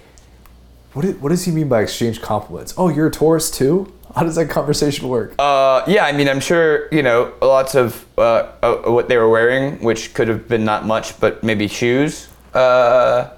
What, 0.94 1.28
does 1.28 1.44
he 1.44 1.52
mean 1.52 1.68
by 1.68 1.82
exchange 1.82 2.22
compliments? 2.22 2.72
Oh, 2.78 2.88
you're 2.88 3.08
a 3.08 3.10
tourist 3.10 3.52
too? 3.52 3.92
How 4.14 4.22
does 4.24 4.34
that 4.36 4.46
conversation 4.50 5.08
work? 5.08 5.34
Uh, 5.38 5.82
yeah, 5.86 6.04
I 6.04 6.12
mean, 6.12 6.28
I'm 6.28 6.40
sure 6.40 6.88
you 6.92 7.02
know 7.02 7.32
lots 7.40 7.74
of 7.74 8.04
uh, 8.18 8.48
uh, 8.62 8.76
what 8.86 9.08
they 9.08 9.16
were 9.16 9.28
wearing, 9.28 9.82
which 9.82 10.12
could 10.14 10.28
have 10.28 10.48
been 10.48 10.64
not 10.64 10.84
much, 10.86 11.18
but 11.20 11.42
maybe 11.44 11.68
shoes. 11.68 12.28
Uh, 12.52 13.30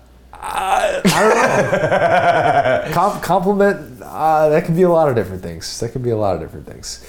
Com- 2.92 3.20
compliment, 3.20 4.02
uh, 4.02 4.48
that 4.48 4.64
can 4.64 4.74
be 4.74 4.82
a 4.82 4.88
lot 4.88 5.08
of 5.08 5.14
different 5.14 5.42
things. 5.42 5.78
That 5.80 5.92
can 5.92 6.02
be 6.02 6.10
a 6.10 6.16
lot 6.16 6.34
of 6.34 6.40
different 6.40 6.66
things. 6.66 7.04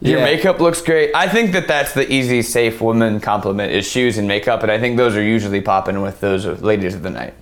Your 0.00 0.18
Yeah. 0.18 0.24
makeup 0.24 0.60
looks 0.60 0.82
great. 0.82 1.10
I 1.14 1.28
think 1.28 1.52
that 1.52 1.66
that's 1.66 1.94
the 1.94 2.10
easy, 2.12 2.42
safe 2.42 2.80
woman 2.82 3.20
compliment 3.20 3.72
is 3.72 3.86
shoes 3.86 4.18
and 4.18 4.28
makeup, 4.28 4.62
and 4.62 4.70
I 4.70 4.78
think 4.78 4.96
those 4.98 5.16
are 5.16 5.22
usually 5.22 5.62
popping 5.62 6.02
with 6.02 6.20
those 6.20 6.44
ladies 6.62 6.94
of 6.94 7.02
the 7.02 7.10
night. 7.10 7.32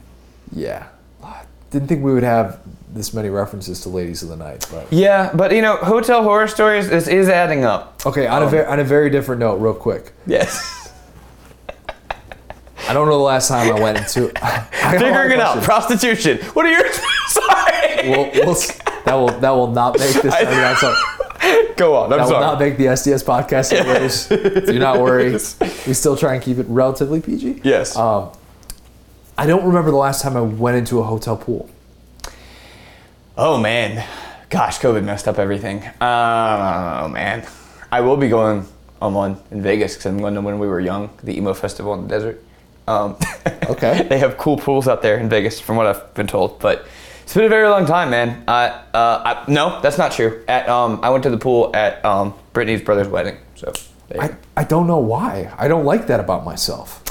Yeah. 0.52 0.84
Didn't 1.70 1.88
think 1.88 2.04
we 2.04 2.12
would 2.12 2.22
have 2.22 2.58
this 2.92 3.14
many 3.14 3.28
references 3.30 3.80
to 3.82 3.88
ladies 3.88 4.22
of 4.22 4.28
the 4.28 4.36
night, 4.36 4.66
but 4.70 4.92
Yeah, 4.92 5.30
but 5.34 5.52
you 5.54 5.62
know, 5.62 5.76
hotel 5.76 6.22
horror 6.22 6.46
stories 6.48 6.88
this 6.90 7.08
is 7.08 7.28
adding 7.28 7.64
up. 7.64 8.00
okay. 8.04 8.26
On 8.26 8.42
a 8.42 8.46
ve- 8.48 8.64
on 8.64 8.80
a 8.80 8.84
very 8.84 9.10
different 9.10 9.40
note, 9.40 9.56
real 9.56 9.74
quick. 9.74 10.12
Yes, 10.26 10.90
I 12.88 12.92
don't 12.92 13.06
know 13.06 13.16
the 13.16 13.22
last 13.24 13.48
time 13.48 13.74
I 13.74 13.80
went 13.80 13.98
into. 13.98 14.30
I 14.44 14.66
got 14.72 14.72
a 14.82 14.84
lot 14.84 14.94
of 14.94 15.00
figuring 15.02 15.30
it 15.32 15.40
out. 15.40 15.62
Prostitution. 15.62 16.38
What 16.54 16.66
are 16.66 16.70
your? 16.72 16.92
Sorry. 17.28 18.10
We'll, 18.10 18.30
we'll, 18.46 18.54
that 19.04 19.14
will 19.14 19.28
that 19.40 19.50
will 19.50 19.68
not 19.70 19.98
make 19.98 20.14
this. 20.14 20.34
I 20.34 20.42
mean, 20.44 20.50
that's 20.50 20.82
a, 20.82 20.94
Go 21.76 21.96
on. 21.96 22.12
I'm 22.12 22.18
that 22.18 22.24
will 22.28 22.40
not 22.40 22.58
make 22.60 22.76
the 22.76 22.86
SDS 22.86 23.24
podcast 23.24 23.72
anyways. 23.72 24.26
Do 24.66 24.78
not 24.78 25.00
worry. 25.00 25.32
We 25.32 25.38
still 25.94 26.16
try 26.16 26.34
and 26.34 26.42
keep 26.42 26.58
it 26.58 26.66
relatively 26.68 27.20
PG. 27.20 27.62
yes. 27.64 27.96
Um, 27.96 28.30
I 29.38 29.46
don't 29.46 29.64
remember 29.64 29.90
the 29.90 29.96
last 29.96 30.20
time 30.22 30.36
I 30.36 30.40
went 30.42 30.76
into 30.76 31.00
a 31.00 31.02
hotel 31.04 31.36
pool. 31.36 31.68
Oh 33.36 33.58
man, 33.58 34.06
gosh, 34.50 34.78
COVID 34.80 35.04
messed 35.04 35.26
up 35.26 35.38
everything. 35.38 35.82
Oh 36.00 37.08
man, 37.08 37.46
I 37.90 38.00
will 38.02 38.16
be 38.16 38.28
going 38.28 38.66
on 39.00 39.14
one 39.14 39.36
in 39.50 39.62
Vegas 39.62 39.94
because 39.94 40.06
I'm 40.06 40.18
going 40.18 40.34
to 40.34 40.40
when 40.40 40.58
we 40.58 40.66
were 40.68 40.80
young, 40.80 41.10
the 41.22 41.36
emo 41.36 41.54
festival 41.54 41.94
in 41.94 42.02
the 42.02 42.08
desert. 42.08 42.42
Um, 42.86 43.16
Okay. 43.68 44.06
they 44.08 44.18
have 44.18 44.36
cool 44.36 44.56
pools 44.58 44.86
out 44.86 45.02
there 45.02 45.16
in 45.16 45.28
Vegas, 45.28 45.58
from 45.60 45.76
what 45.76 45.86
I've 45.86 46.12
been 46.14 46.26
told. 46.26 46.58
But 46.60 46.86
it's 47.22 47.32
been 47.32 47.44
a 47.44 47.48
very 47.48 47.68
long 47.68 47.86
time, 47.86 48.10
man. 48.10 48.44
I, 48.46 48.66
uh, 48.68 49.22
I 49.24 49.50
no, 49.50 49.80
that's 49.80 49.96
not 49.96 50.12
true. 50.12 50.44
At 50.46 50.68
um, 50.68 51.00
I 51.02 51.08
went 51.10 51.22
to 51.24 51.30
the 51.30 51.38
pool 51.38 51.74
at 51.74 52.04
um, 52.04 52.34
Brittany's 52.52 52.82
brother's 52.82 53.08
wedding. 53.08 53.38
So 53.54 53.72
I. 54.20 54.36
I 54.56 54.64
don't 54.64 54.86
know 54.86 54.98
why. 54.98 55.50
I 55.56 55.68
don't 55.68 55.84
like 55.86 56.06
that 56.08 56.20
about 56.20 56.44
myself. 56.44 57.02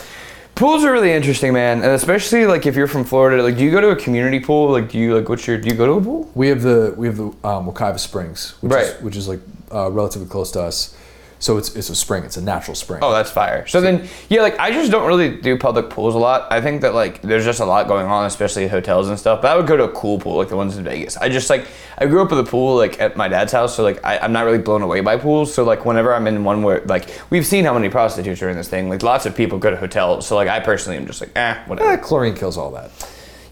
Pools 0.62 0.84
are 0.84 0.92
really 0.92 1.12
interesting, 1.12 1.54
man, 1.54 1.78
and 1.82 1.92
especially 1.92 2.46
like 2.46 2.66
if 2.68 2.76
you're 2.76 2.88
from 2.88 3.04
Florida. 3.04 3.42
Like, 3.42 3.58
do 3.58 3.64
you 3.64 3.72
go 3.72 3.82
to 3.82 3.90
a 3.90 3.96
community 3.96 4.40
pool? 4.40 4.72
Like, 4.72 4.90
do 4.90 4.98
you 5.00 5.16
like 5.18 5.28
what's 5.28 5.48
your? 5.48 5.58
Do 5.58 5.68
you 5.68 5.76
go 5.76 5.88
to 5.88 5.94
a 5.94 6.02
pool? 6.02 6.30
We 6.36 6.48
have 6.50 6.62
the 6.62 6.94
we 6.96 7.08
have 7.08 7.18
the 7.18 7.26
um, 7.44 7.66
Wekiva 7.68 8.00
Springs, 8.00 8.54
which 8.62 8.72
is 8.72 8.76
Right. 8.94 9.02
which 9.02 9.16
is 9.18 9.28
like 9.28 9.40
uh, 9.74 9.90
relatively 9.92 10.28
close 10.28 10.52
to 10.52 10.62
us. 10.62 10.96
So 11.42 11.58
it's 11.58 11.76
it's 11.76 11.90
a 11.90 11.96
spring. 11.96 12.24
It's 12.24 12.38
a 12.38 12.42
natural 12.42 12.76
spring. 12.76 13.00
Oh, 13.02 13.12
that's 13.12 13.32
fire. 13.32 13.66
So 13.66 13.82
then, 13.82 14.08
yeah, 14.30 14.44
like 14.44 14.60
I 14.60 14.72
just 14.72 14.92
don't 14.92 15.08
really 15.08 15.38
do 15.38 15.58
public 15.58 15.90
pools 15.90 16.14
a 16.14 16.20
lot. 16.20 16.52
I 16.52 16.62
think 16.62 16.82
that 16.82 16.94
like 16.94 17.22
there's 17.24 17.44
just 17.44 17.60
a 17.60 17.66
lot 17.66 17.88
going 17.88 18.06
on, 18.06 18.28
especially 18.28 18.66
at 18.66 18.72
hotels 18.72 19.10
and 19.10 19.18
stuff. 19.18 19.42
But 19.42 19.50
I 19.52 19.58
would 19.58 19.66
go 19.66 19.76
to 19.76 19.86
a 19.86 19.92
cool 19.92 20.20
pool 20.20 20.38
like 20.38 20.50
the 20.50 20.56
ones 20.56 20.78
in 20.78 20.84
Vegas. 20.84 21.18
I 21.18 21.30
just 21.30 21.50
like 21.50 21.68
I 21.98 22.06
grew 22.06 22.22
up 22.22 22.30
with 22.30 22.40
a 22.40 22.44
pool 22.44 22.76
like 22.76 23.02
at 23.02 23.18
my 23.18 23.28
dad's 23.28 23.52
house, 23.52 23.76
so 23.76 23.82
like 23.82 24.06
I, 24.06 24.20
I'm 24.20 24.32
not 24.32 24.46
really 24.46 24.60
blown 24.60 24.84
away 24.84 25.02
by 25.02 25.18
pools. 25.18 25.52
So 25.52 25.64
like 25.64 25.84
whenever 25.84 26.14
I'm 26.14 26.28
in 26.28 26.44
one 26.44 26.62
where 26.62 26.82
like 26.86 27.10
we've 27.32 27.46
seen 27.46 27.66
how 27.66 27.74
many 27.74 27.90
prostitutes 27.90 28.42
are 28.44 28.50
in 28.50 28.56
this 28.56 28.70
thing. 28.70 28.88
Like 28.88 29.02
lots 29.02 29.26
of 29.26 29.36
people 29.36 29.58
go 29.58 29.72
to 29.72 29.78
hotels. 29.78 30.28
So 30.28 30.36
like 30.36 30.48
I 30.48 30.60
personally 30.60 30.98
am 30.98 31.08
just 31.08 31.22
like 31.22 31.32
eh, 31.36 31.58
whatever. 31.66 31.90
Eh, 31.90 31.98
chlorine 31.98 32.36
kills 32.36 32.56
all 32.56 32.70
that. 32.72 32.92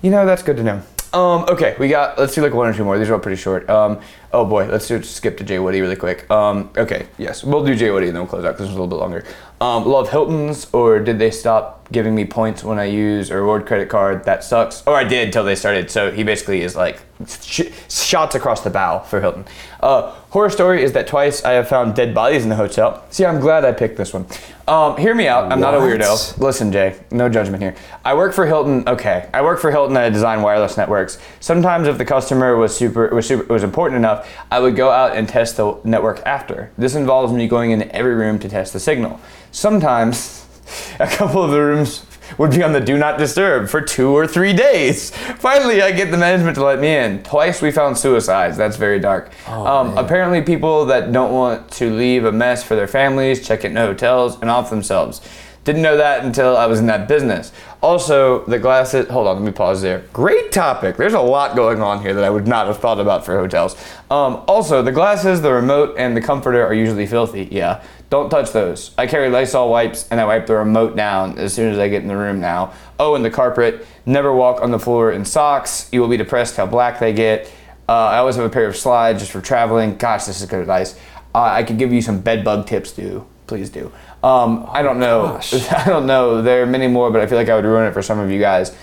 You 0.04 0.12
know, 0.12 0.28
that's 0.28 0.44
good 0.44 0.58
to 0.58 0.64
know. 0.64 0.84
Um, 1.12 1.46
okay, 1.50 1.76
we 1.80 1.88
got. 1.88 2.20
Let's 2.20 2.36
do 2.36 2.42
like 2.42 2.54
one 2.54 2.70
or 2.70 2.74
two 2.74 2.84
more. 2.84 3.00
These 3.00 3.10
are 3.10 3.16
all 3.16 3.20
pretty 3.20 3.42
short. 3.42 3.68
Um, 3.68 4.00
oh 4.34 4.46
boy, 4.46 4.66
let's 4.68 4.88
just 4.88 5.16
skip 5.16 5.38
to 5.38 5.44
Jay 5.44 5.60
Woody 5.60 5.82
really 5.82 5.96
quick. 5.96 6.30
Um, 6.32 6.70
okay, 6.78 7.08
yes, 7.18 7.44
we'll 7.44 7.64
do 7.66 7.76
Jay 7.76 7.92
Woody 7.92 8.08
and 8.08 8.16
then 8.16 8.24
we'll 8.24 8.30
close 8.30 8.46
out 8.46 8.52
because 8.54 8.68
it's 8.68 8.72
a 8.78 8.82
little 8.82 8.88
bit 8.88 8.96
longer. 8.96 9.24
Um, 9.62 9.86
love 9.86 10.10
Hilton's 10.10 10.68
or 10.72 11.00
did 11.00 11.20
they 11.20 11.32
stop 11.32 11.92
giving 11.92 12.16
me 12.16 12.24
points 12.24 12.64
when 12.64 12.80
I 12.80 12.86
use 12.86 13.30
a 13.30 13.36
reward 13.36 13.66
credit 13.66 13.90
card? 13.90 14.24
That 14.24 14.44
sucks. 14.44 14.86
Or 14.88 14.96
I 14.96 15.04
did 15.04 15.26
until 15.28 15.44
they 15.44 15.56
started. 15.56 15.92
So 15.92 16.12
he 16.12 16.24
basically 16.24 16.62
is 16.62 16.78
like 16.78 17.02
sh- 17.42 17.64
shots 17.90 18.36
across 18.36 18.62
the 18.62 18.70
bow 18.70 19.00
for 19.00 19.20
Hilton. 19.20 19.44
Uh, 19.82 20.12
horror 20.30 20.50
story 20.50 20.82
is 20.82 20.94
that 20.94 21.08
twice 21.08 21.44
I 21.44 21.52
have 21.54 21.68
found 21.68 21.94
dead 21.94 22.14
bodies 22.14 22.44
in 22.44 22.50
the 22.50 22.56
hotel. 22.56 23.04
See, 23.10 23.26
I'm 23.26 23.42
glad 23.42 23.66
I 23.66 23.74
picked 23.74 23.98
this 23.98 24.14
one. 24.14 24.28
Um, 24.66 24.96
hear 24.98 25.14
me 25.16 25.28
out. 25.28 25.52
I'm 25.52 25.60
not 25.60 25.74
a 25.74 25.80
What? 25.80 25.90
weirdo. 25.90 26.38
Listen, 26.38 26.72
Jay, 26.72 26.96
no 27.12 27.28
judgment 27.28 27.62
here. 27.62 27.76
I 28.06 28.14
work 28.14 28.34
for 28.34 28.46
Hilton. 28.46 28.88
Okay, 28.88 29.28
I 29.34 29.42
work 29.42 29.60
for 29.60 29.72
Hilton. 29.72 29.98
I 29.98 30.10
design 30.10 30.42
wireless 30.42 30.78
networks. 30.78 31.18
Sometimes, 31.40 31.88
if 31.88 31.98
the 31.98 32.06
customer 32.06 32.56
was 32.56 32.78
super 32.78 33.08
was 33.14 33.26
super 33.28 33.52
was 33.52 33.64
important 33.64 33.98
enough, 33.98 34.19
I 34.52 34.60
would 34.60 34.76
go 34.76 34.90
out 34.90 35.16
and 35.16 35.28
test 35.28 35.58
the 35.58 35.80
network 35.84 36.22
after. 36.26 36.72
This 36.78 36.96
involves 36.96 37.34
me 37.34 37.48
going 37.48 37.72
into 37.72 37.94
every 37.96 38.16
room 38.16 38.40
to 38.40 38.50
test 38.50 38.74
the 38.74 38.80
signal. 38.80 39.20
Sometimes, 39.52 40.46
a 41.00 41.08
couple 41.08 41.44
of 41.44 41.52
the 41.52 41.60
rooms 41.60 42.06
would 42.38 42.52
be 42.52 42.62
on 42.62 42.74
the 42.74 42.80
do 42.80 42.98
not 42.98 43.18
disturb 43.18 43.70
for 43.70 43.82
two 43.82 44.10
or 44.10 44.28
three 44.28 44.54
days. 44.54 45.10
Finally, 45.40 45.82
I 45.82 45.92
get 45.92 46.12
the 46.12 46.18
management 46.18 46.56
to 46.56 46.64
let 46.64 46.80
me 46.80 46.96
in. 46.96 47.24
Twice 47.24 47.62
we 47.62 47.72
found 47.72 47.98
suicides. 47.98 48.58
That's 48.58 48.78
very 48.78 49.00
dark. 49.00 49.32
um, 49.48 49.98
apparently, 49.98 50.42
people 50.42 50.86
that 50.86 51.12
don't 51.12 51.32
want 51.34 51.72
to 51.72 51.90
leave 51.92 52.26
a 52.26 52.32
mess 52.32 52.64
for 52.64 52.76
their 52.76 52.88
families 52.88 53.46
check 53.46 53.66
into 53.66 53.82
hotels 53.82 54.40
and 54.42 54.50
off 54.50 54.70
themselves. 54.70 55.22
Didn't 55.66 55.82
know 55.82 55.98
that 55.98 56.24
until 56.24 56.56
I 56.56 56.66
was 56.66 56.80
in 56.80 56.88
that 56.88 57.08
business. 57.08 57.52
Also, 57.82 58.46
the 58.46 58.58
glasses. 58.58 59.08
Hold 59.10 59.28
on, 59.28 59.36
let 59.36 59.46
me 59.46 59.52
pause 59.52 59.82
there. 59.82 60.06
Great 60.14 60.52
topic. 60.52 60.98
There's 60.98 61.14
a 61.14 61.20
lot 61.20 61.56
going 61.56 61.82
on 61.82 62.02
here 62.02 62.14
that 62.14 62.24
I 62.24 62.30
would 62.30 62.48
not 62.48 62.68
have 62.68 62.80
thought 62.80 63.00
about 63.00 63.26
for 63.26 63.38
hotels. 63.38 63.76
Um, 64.10 64.44
also, 64.48 64.82
the 64.82 64.92
glasses, 64.92 65.42
the 65.42 65.52
remote, 65.52 65.96
and 65.98 66.16
the 66.16 66.22
comforter 66.22 66.66
are 66.66 66.74
usually 66.74 67.06
filthy. 67.06 67.48
Yeah, 67.52 67.84
don't 68.10 68.30
touch 68.30 68.52
those. 68.52 68.92
I 68.98 69.06
carry 69.06 69.30
Lysol 69.30 69.70
wipes 69.70 70.08
and 70.10 70.20
I 70.20 70.26
wipe 70.26 70.48
the 70.48 70.56
remote 70.56 70.96
down 70.96 71.38
as 71.38 71.54
soon 71.54 71.72
as 71.72 71.78
I 71.78 71.90
get 71.90 72.02
in 72.02 72.08
the 72.08 72.18
room 72.18 72.40
now. 72.40 72.74
Oh, 73.00 73.16
and 73.16 73.24
the 73.24 73.30
carpet. 73.30 73.86
Never 74.06 74.34
walk 74.34 74.62
on 74.62 74.72
the 74.72 74.80
floor 74.80 75.12
in 75.12 75.26
socks. 75.26 75.88
You 75.92 76.02
will 76.02 76.08
be 76.08 76.18
depressed 76.18 76.56
how 76.56 76.66
black 76.66 77.00
they 77.00 77.14
get. 77.14 77.52
Uh, 77.88 77.94
I 77.94 78.18
always 78.18 78.36
have 78.36 78.46
a 78.46 78.50
pair 78.50 78.68
of 78.68 78.76
slides 78.76 79.20
just 79.20 79.32
for 79.32 79.42
traveling. 79.42 79.98
Gosh, 79.98 80.26
this 80.26 80.42
is 80.42 80.48
good 80.48 80.62
advice. 80.62 80.96
Uh, 81.36 81.44
I 81.44 81.64
could 81.64 81.78
give 81.78 81.94
you 81.94 82.02
some 82.02 82.22
bed 82.22 82.44
bug 82.44 82.66
tips 82.66 82.92
too. 82.92 83.28
Please 83.46 83.70
do. 83.70 83.92
Um, 84.24 84.68
I 84.70 84.82
don't 84.82 85.00
know. 85.00 85.40
I 85.72 85.84
don't 85.86 86.06
know. 86.06 86.42
There 86.42 86.64
are 86.64 86.66
many 86.66 86.88
more, 86.88 87.12
but 87.12 87.22
I 87.22 87.28
feel 87.28 87.38
like 87.38 87.50
I 87.50 87.56
would 87.56 87.66
ruin 87.66 87.88
it 87.88 87.94
for 87.94 88.02
some 88.02 88.20
of 88.20 88.30
you 88.30 88.40
guys. 88.40 88.76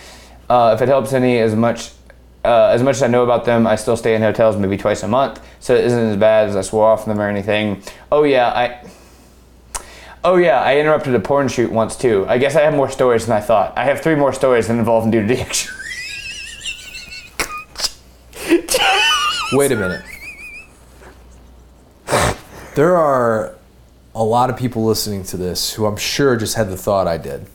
Uh, 0.49 0.73
if 0.75 0.83
it 0.83 0.89
helps 0.89 1.13
any, 1.13 1.39
as 1.39 1.55
much 1.55 1.91
uh, 2.47 2.71
as 2.73 2.83
much 2.83 2.97
as 2.97 3.03
I 3.03 3.09
know 3.09 3.25
about 3.25 3.45
them, 3.45 3.67
I 3.67 3.75
still 3.75 3.97
stay 3.97 4.15
in 4.15 4.23
hotels 4.23 4.57
maybe 4.57 4.77
twice 4.77 5.03
a 5.03 5.09
month, 5.09 5.41
so 5.59 5.75
it 5.75 5.85
isn't 5.85 5.99
as 5.99 6.17
bad 6.17 6.49
as 6.49 6.55
I 6.55 6.61
swore 6.61 6.87
off 6.89 7.05
them 7.05 7.21
or 7.21 7.29
anything. 7.29 7.83
Oh 8.13 8.23
yeah, 8.23 8.49
I. 8.49 8.87
Oh 10.23 10.37
yeah, 10.37 10.61
I 10.61 10.79
interrupted 10.79 11.15
a 11.15 11.21
porn 11.21 11.49
shoot 11.49 11.73
once 11.73 11.97
too. 11.97 12.25
I 12.29 12.39
guess 12.39 12.55
I 12.55 12.63
have 12.63 12.75
more 12.75 12.89
stories 12.89 13.27
than 13.27 13.37
I 13.37 13.41
thought. 13.41 13.77
I 13.77 13.85
have 13.85 14.01
three 14.01 14.15
more 14.15 14.33
stories 14.33 14.69
that 14.69 14.79
involve 14.79 15.07
nudity. 15.07 15.41
Actually. 15.41 15.75
Wait 19.53 19.73
a 19.73 19.77
minute. 19.77 20.05
There 22.77 22.97
are 22.97 23.56
a 24.17 24.25
lot 24.25 24.49
of 24.49 24.57
people 24.57 24.83
listening 24.85 25.23
to 25.25 25.37
this 25.37 25.75
who 25.75 25.85
I'm 25.85 25.99
sure 25.99 26.37
just 26.37 26.55
had 26.57 26.71
the 26.71 26.77
thought 26.77 27.07
I 27.07 27.19
did. 27.19 27.47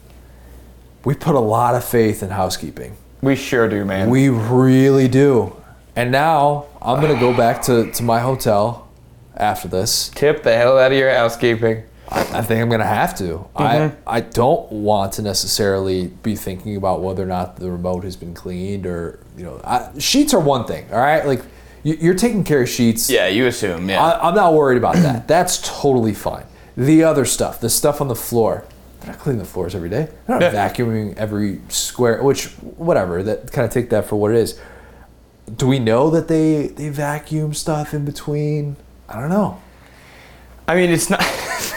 We 1.04 1.16
put 1.16 1.34
a 1.34 1.40
lot 1.40 1.74
of 1.74 1.84
faith 1.84 2.22
in 2.22 2.30
housekeeping. 2.30 2.96
We 3.22 3.36
sure 3.36 3.68
do, 3.68 3.84
man. 3.84 4.12
We 4.12 4.30
really 4.30 5.08
do. 5.08 5.56
And 5.96 6.12
now 6.12 6.68
I'm 6.80 7.02
going 7.02 7.14
to 7.14 7.20
go 7.20 7.36
back 7.36 7.64
to, 7.64 7.92
to 7.92 8.04
my 8.04 8.20
hotel 8.20 8.88
after 9.36 9.68
this. 9.68 10.10
tip 10.10 10.44
the 10.44 10.56
hell 10.56 10.78
out 10.78 10.92
of 10.92 10.98
your 10.98 11.12
housekeeping. 11.12 11.84
I 12.14 12.42
think 12.42 12.62
I'm 12.62 12.70
going 12.70 12.82
to 12.82 12.86
have 12.86 13.18
to. 13.20 13.48
I, 13.56 13.76
mm-hmm. 13.78 13.96
I 14.06 14.20
don't 14.20 14.72
want 14.72 15.14
to 15.14 15.22
necessarily 15.22 16.08
be 16.08 16.36
thinking 16.36 16.76
about 16.76 17.02
whether 17.02 17.24
or 17.24 17.28
not 17.28 17.56
the 17.56 17.72
remote 17.72 18.04
has 18.04 18.16
been 18.16 18.34
cleaned 18.34 18.86
or, 18.86 19.20
you 19.36 19.46
know, 19.46 19.62
I, 19.64 19.98
sheets 19.98 20.34
are 20.34 20.40
one 20.40 20.66
thing, 20.66 20.86
all 20.92 21.00
right? 21.00 21.26
Like, 21.26 21.42
you- 21.84 21.98
you're 22.00 22.16
taking 22.16 22.44
care 22.44 22.62
of 22.62 22.70
sheets. 22.70 23.10
Yeah, 23.10 23.28
you 23.28 23.48
assume. 23.48 23.90
Yeah. 23.90 24.04
I, 24.04 24.28
I'm 24.28 24.36
not 24.36 24.54
worried 24.54 24.78
about 24.78 24.96
that. 24.98 25.28
That's 25.28 25.62
totally 25.82 26.14
fine. 26.14 26.44
The 26.78 27.04
other 27.04 27.26
stuff, 27.26 27.60
the 27.60 27.70
stuff 27.70 28.00
on 28.02 28.08
the 28.08 28.16
floor, 28.16 28.64
they're 29.02 29.12
not 29.12 29.20
cleaning 29.20 29.40
the 29.40 29.46
floors 29.48 29.76
every 29.76 29.90
day. 29.90 30.08
They're 30.28 30.40
not 30.40 30.54
Yeah. 30.54 30.70
vacuuming 30.70 31.18
every 31.18 31.60
square, 31.70 32.22
which, 32.24 32.48
whatever, 32.78 33.22
that 33.24 33.52
kind 33.52 33.66
of 33.66 33.72
take 33.74 33.90
that 33.90 34.06
for 34.06 34.16
what 34.18 34.32
it 34.32 34.38
is. 34.38 34.60
Do 35.58 35.68
we 35.68 35.80
know 35.80 36.10
that 36.12 36.28
they, 36.28 36.68
they 36.68 36.90
vacuum 36.90 37.54
stuff 37.54 37.94
in 37.94 38.06
between? 38.06 38.78
I 39.10 39.20
don't 39.20 39.30
know. 39.30 39.60
I 40.68 40.76
mean, 40.76 40.90
it's 40.92 41.10
not. 41.10 41.22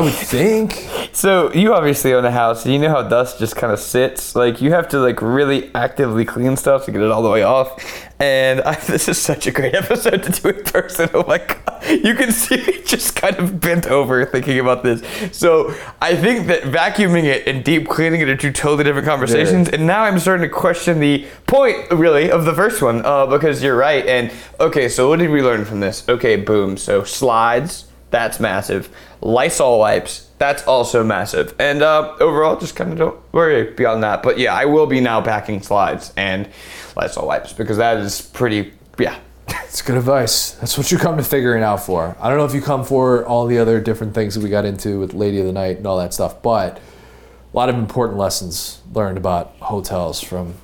I 0.00 0.02
would 0.02 0.14
think. 0.14 0.88
So 1.12 1.52
you 1.52 1.74
obviously 1.74 2.14
own 2.14 2.24
a 2.24 2.30
house. 2.30 2.64
You 2.64 2.78
know 2.78 2.88
how 2.88 3.02
dust 3.02 3.40
just 3.40 3.56
kind 3.56 3.72
of 3.72 3.80
sits. 3.80 4.36
Like 4.36 4.62
you 4.62 4.70
have 4.70 4.88
to 4.90 5.00
like 5.00 5.20
really 5.20 5.74
actively 5.74 6.24
clean 6.24 6.56
stuff 6.56 6.84
to 6.84 6.92
get 6.92 7.00
it 7.00 7.10
all 7.10 7.20
the 7.20 7.28
way 7.28 7.42
off. 7.42 7.84
And 8.20 8.60
I, 8.64 8.76
this 8.76 9.08
is 9.08 9.18
such 9.18 9.48
a 9.48 9.50
great 9.50 9.74
episode 9.82 10.22
to 10.22 10.30
do 10.30 10.48
in 10.50 10.64
person. 10.64 11.10
Oh 11.12 11.24
my 11.26 11.38
god, 11.38 11.84
you 12.04 12.14
can 12.14 12.30
see 12.30 12.58
me 12.58 12.82
just 12.84 13.16
kind 13.16 13.36
of 13.36 13.60
bent 13.60 13.88
over 13.88 14.24
thinking 14.24 14.60
about 14.60 14.84
this. 14.84 15.02
So 15.36 15.74
I 16.00 16.14
think 16.14 16.46
that 16.46 16.62
vacuuming 16.62 17.24
it 17.24 17.48
and 17.48 17.64
deep 17.64 17.88
cleaning 17.88 18.20
it 18.20 18.28
are 18.28 18.36
two 18.36 18.52
totally 18.52 18.84
different 18.84 19.08
conversations. 19.08 19.68
And 19.68 19.88
now 19.88 20.04
I'm 20.04 20.20
starting 20.20 20.48
to 20.48 20.54
question 20.54 21.00
the 21.00 21.26
point 21.48 21.90
really 21.90 22.30
of 22.30 22.44
the 22.44 22.54
first 22.54 22.82
one 22.82 23.04
uh, 23.04 23.26
because 23.26 23.64
you're 23.64 23.76
right. 23.76 24.06
And 24.06 24.30
okay, 24.60 24.88
so 24.88 25.08
what 25.08 25.18
did 25.18 25.30
we 25.30 25.42
learn 25.42 25.64
from 25.64 25.80
this? 25.80 26.08
Okay, 26.08 26.36
boom. 26.36 26.76
So 26.76 27.02
slides. 27.02 27.89
That's 28.10 28.40
massive. 28.40 28.88
Lysol 29.20 29.78
wipes. 29.78 30.28
That's 30.38 30.66
also 30.66 31.04
massive. 31.04 31.54
And 31.58 31.82
uh, 31.82 32.16
overall, 32.20 32.58
just 32.58 32.74
kind 32.74 32.92
of 32.92 32.98
don't 32.98 33.32
worry 33.32 33.72
beyond 33.72 34.02
that. 34.02 34.22
But 34.22 34.38
yeah, 34.38 34.54
I 34.54 34.64
will 34.64 34.86
be 34.86 35.00
now 35.00 35.20
packing 35.20 35.62
slides 35.62 36.12
and 36.16 36.48
Lysol 36.96 37.26
wipes 37.26 37.52
because 37.52 37.76
that 37.76 37.98
is 37.98 38.20
pretty. 38.20 38.72
Yeah. 38.98 39.18
It's 39.64 39.82
good 39.82 39.96
advice. 39.96 40.52
That's 40.52 40.76
what 40.76 40.90
you 40.90 40.98
come 40.98 41.16
to 41.16 41.22
figuring 41.22 41.62
out 41.62 41.80
for. 41.84 42.16
I 42.20 42.28
don't 42.28 42.38
know 42.38 42.44
if 42.44 42.54
you 42.54 42.60
come 42.60 42.84
for 42.84 43.24
all 43.24 43.46
the 43.46 43.58
other 43.58 43.80
different 43.80 44.14
things 44.14 44.34
that 44.34 44.42
we 44.42 44.50
got 44.50 44.64
into 44.64 44.98
with 44.98 45.14
Lady 45.14 45.38
of 45.38 45.46
the 45.46 45.52
Night 45.52 45.76
and 45.76 45.86
all 45.86 45.96
that 45.98 46.12
stuff, 46.12 46.42
but 46.42 46.78
a 46.78 47.56
lot 47.56 47.68
of 47.68 47.76
important 47.76 48.18
lessons 48.18 48.80
learned 48.92 49.16
about 49.16 49.54
hotels 49.60 50.20
from 50.20 50.54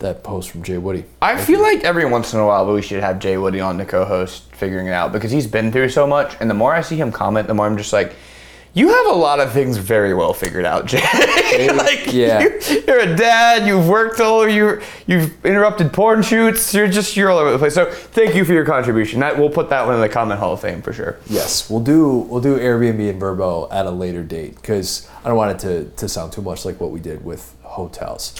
that 0.00 0.24
post 0.24 0.50
from 0.50 0.62
Jay 0.62 0.78
Woody. 0.78 1.04
I 1.22 1.40
feel 1.40 1.60
like 1.62 1.84
every 1.84 2.04
once 2.04 2.34
in 2.34 2.40
a 2.40 2.46
while 2.46 2.72
we 2.72 2.82
should 2.82 3.02
have 3.02 3.18
Jay 3.18 3.36
Woody 3.36 3.60
on 3.60 3.78
to 3.78 3.84
co-host 3.84 4.45
figuring 4.56 4.86
it 4.88 4.92
out 4.92 5.12
because 5.12 5.30
he's 5.30 5.46
been 5.46 5.70
through 5.72 5.88
so 5.90 6.06
much, 6.06 6.36
and 6.40 6.48
the 6.50 6.54
more 6.54 6.74
I 6.74 6.80
see 6.80 6.96
him 6.96 7.12
comment, 7.12 7.46
the 7.46 7.54
more 7.54 7.66
I'm 7.66 7.76
just 7.76 7.92
like, 7.92 8.14
you 8.74 8.88
have 8.88 9.06
a 9.06 9.18
lot 9.18 9.40
of 9.40 9.52
things 9.52 9.78
very 9.78 10.12
well 10.12 10.34
figured 10.34 10.66
out, 10.66 10.84
Jay. 10.90 11.00
like, 11.72 12.12
Yeah. 12.12 12.40
you, 12.42 12.82
are 12.88 12.98
a 12.98 13.16
dad. 13.16 13.66
You've 13.66 13.88
worked 13.88 14.20
all 14.20 14.40
over. 14.40 14.50
You 14.50 14.82
you've 15.06 15.46
interrupted 15.46 15.94
porn 15.94 16.22
shoots. 16.22 16.74
You're 16.74 16.86
just 16.86 17.16
you're 17.16 17.30
all 17.30 17.38
over 17.38 17.50
the 17.52 17.58
place. 17.58 17.72
So 17.72 17.86
thank 17.90 18.34
you 18.34 18.44
for 18.44 18.52
your 18.52 18.66
contribution. 18.66 19.20
That 19.20 19.38
we'll 19.38 19.48
put 19.48 19.70
that 19.70 19.86
one 19.86 19.94
in 19.94 20.02
the 20.02 20.10
comment 20.10 20.40
hall 20.40 20.52
of 20.52 20.60
fame 20.60 20.82
for 20.82 20.92
sure. 20.92 21.16
Yes, 21.26 21.70
we'll 21.70 21.80
do 21.80 22.18
we'll 22.28 22.42
do 22.42 22.58
Airbnb 22.58 23.08
and 23.08 23.20
Vrbo 23.22 23.72
at 23.72 23.86
a 23.86 23.90
later 23.90 24.22
date 24.22 24.56
because 24.56 25.08
I 25.24 25.28
don't 25.28 25.38
want 25.38 25.52
it 25.52 25.58
to, 25.66 25.90
to 25.96 26.06
sound 26.08 26.32
too 26.32 26.42
much 26.42 26.66
like 26.66 26.78
what 26.78 26.90
we 26.90 27.00
did 27.00 27.24
with 27.24 27.54
hotels. 27.62 28.32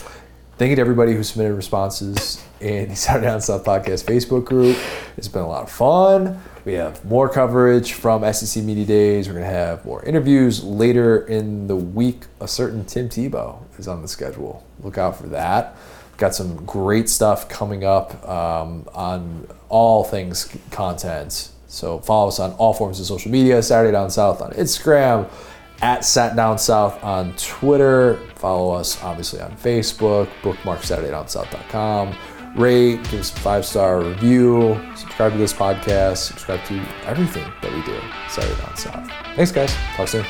Thank 0.59 0.69
you 0.69 0.75
to 0.75 0.81
everybody 0.81 1.13
who 1.13 1.23
submitted 1.23 1.55
responses 1.55 2.43
in 2.59 2.89
the 2.89 2.95
Saturday 2.95 3.27
Down 3.27 3.41
South 3.41 3.63
podcast 3.63 4.05
Facebook 4.05 4.45
group. 4.45 4.77
It's 5.17 5.27
been 5.27 5.41
a 5.41 5.47
lot 5.47 5.63
of 5.63 5.71
fun. 5.71 6.41
We 6.65 6.73
have 6.73 7.03
more 7.05 7.29
coverage 7.29 7.93
from 7.93 8.31
SEC 8.33 8.63
Media 8.63 8.85
Days. 8.85 9.27
We're 9.27 9.35
going 9.35 9.45
to 9.45 9.51
have 9.51 9.85
more 9.85 10.03
interviews 10.03 10.63
later 10.63 11.25
in 11.27 11.67
the 11.67 11.75
week. 11.75 12.23
A 12.41 12.47
certain 12.47 12.83
Tim 12.85 13.07
Tebow 13.07 13.59
is 13.77 13.87
on 13.87 14.01
the 14.01 14.07
schedule. 14.07 14.65
Look 14.83 14.97
out 14.97 15.15
for 15.15 15.27
that. 15.27 15.77
Got 16.17 16.35
some 16.35 16.65
great 16.65 17.09
stuff 17.09 17.47
coming 17.47 17.85
up 17.85 18.27
um, 18.27 18.87
on 18.93 19.47
all 19.69 20.03
things 20.03 20.53
content. 20.71 21.51
So 21.67 21.99
follow 21.99 22.27
us 22.27 22.39
on 22.39 22.51
all 22.53 22.73
forms 22.73 22.99
of 22.99 23.05
social 23.05 23.31
media. 23.31 23.61
Saturday 23.61 23.91
Down 23.91 24.09
South 24.09 24.41
on 24.41 24.51
Instagram, 24.51 25.29
at 25.81 26.03
Sat 26.03 26.35
Down 26.35 26.57
South 26.57 27.03
on 27.03 27.33
Twitter. 27.37 28.17
Follow 28.35 28.73
us 28.73 29.01
obviously 29.03 29.41
on 29.41 29.51
Facebook. 29.57 30.29
Bookmark 30.41 30.81
SaturdayDownSouth.com. 30.81 32.15
Rate, 32.57 33.03
give 33.11 33.19
us 33.19 33.31
a 33.31 33.39
five 33.39 33.65
star 33.65 34.01
review. 34.01 34.79
Subscribe 34.95 35.33
to 35.33 35.37
this 35.37 35.53
podcast. 35.53 36.17
Subscribe 36.17 36.63
to 36.65 36.83
everything 37.05 37.45
that 37.61 37.71
we 37.71 37.81
do. 37.83 37.99
Saturday 38.29 38.59
Down 38.61 38.75
South. 38.75 39.11
Thanks, 39.35 39.51
guys. 39.51 39.73
Talk 39.95 40.07
soon. 40.07 40.25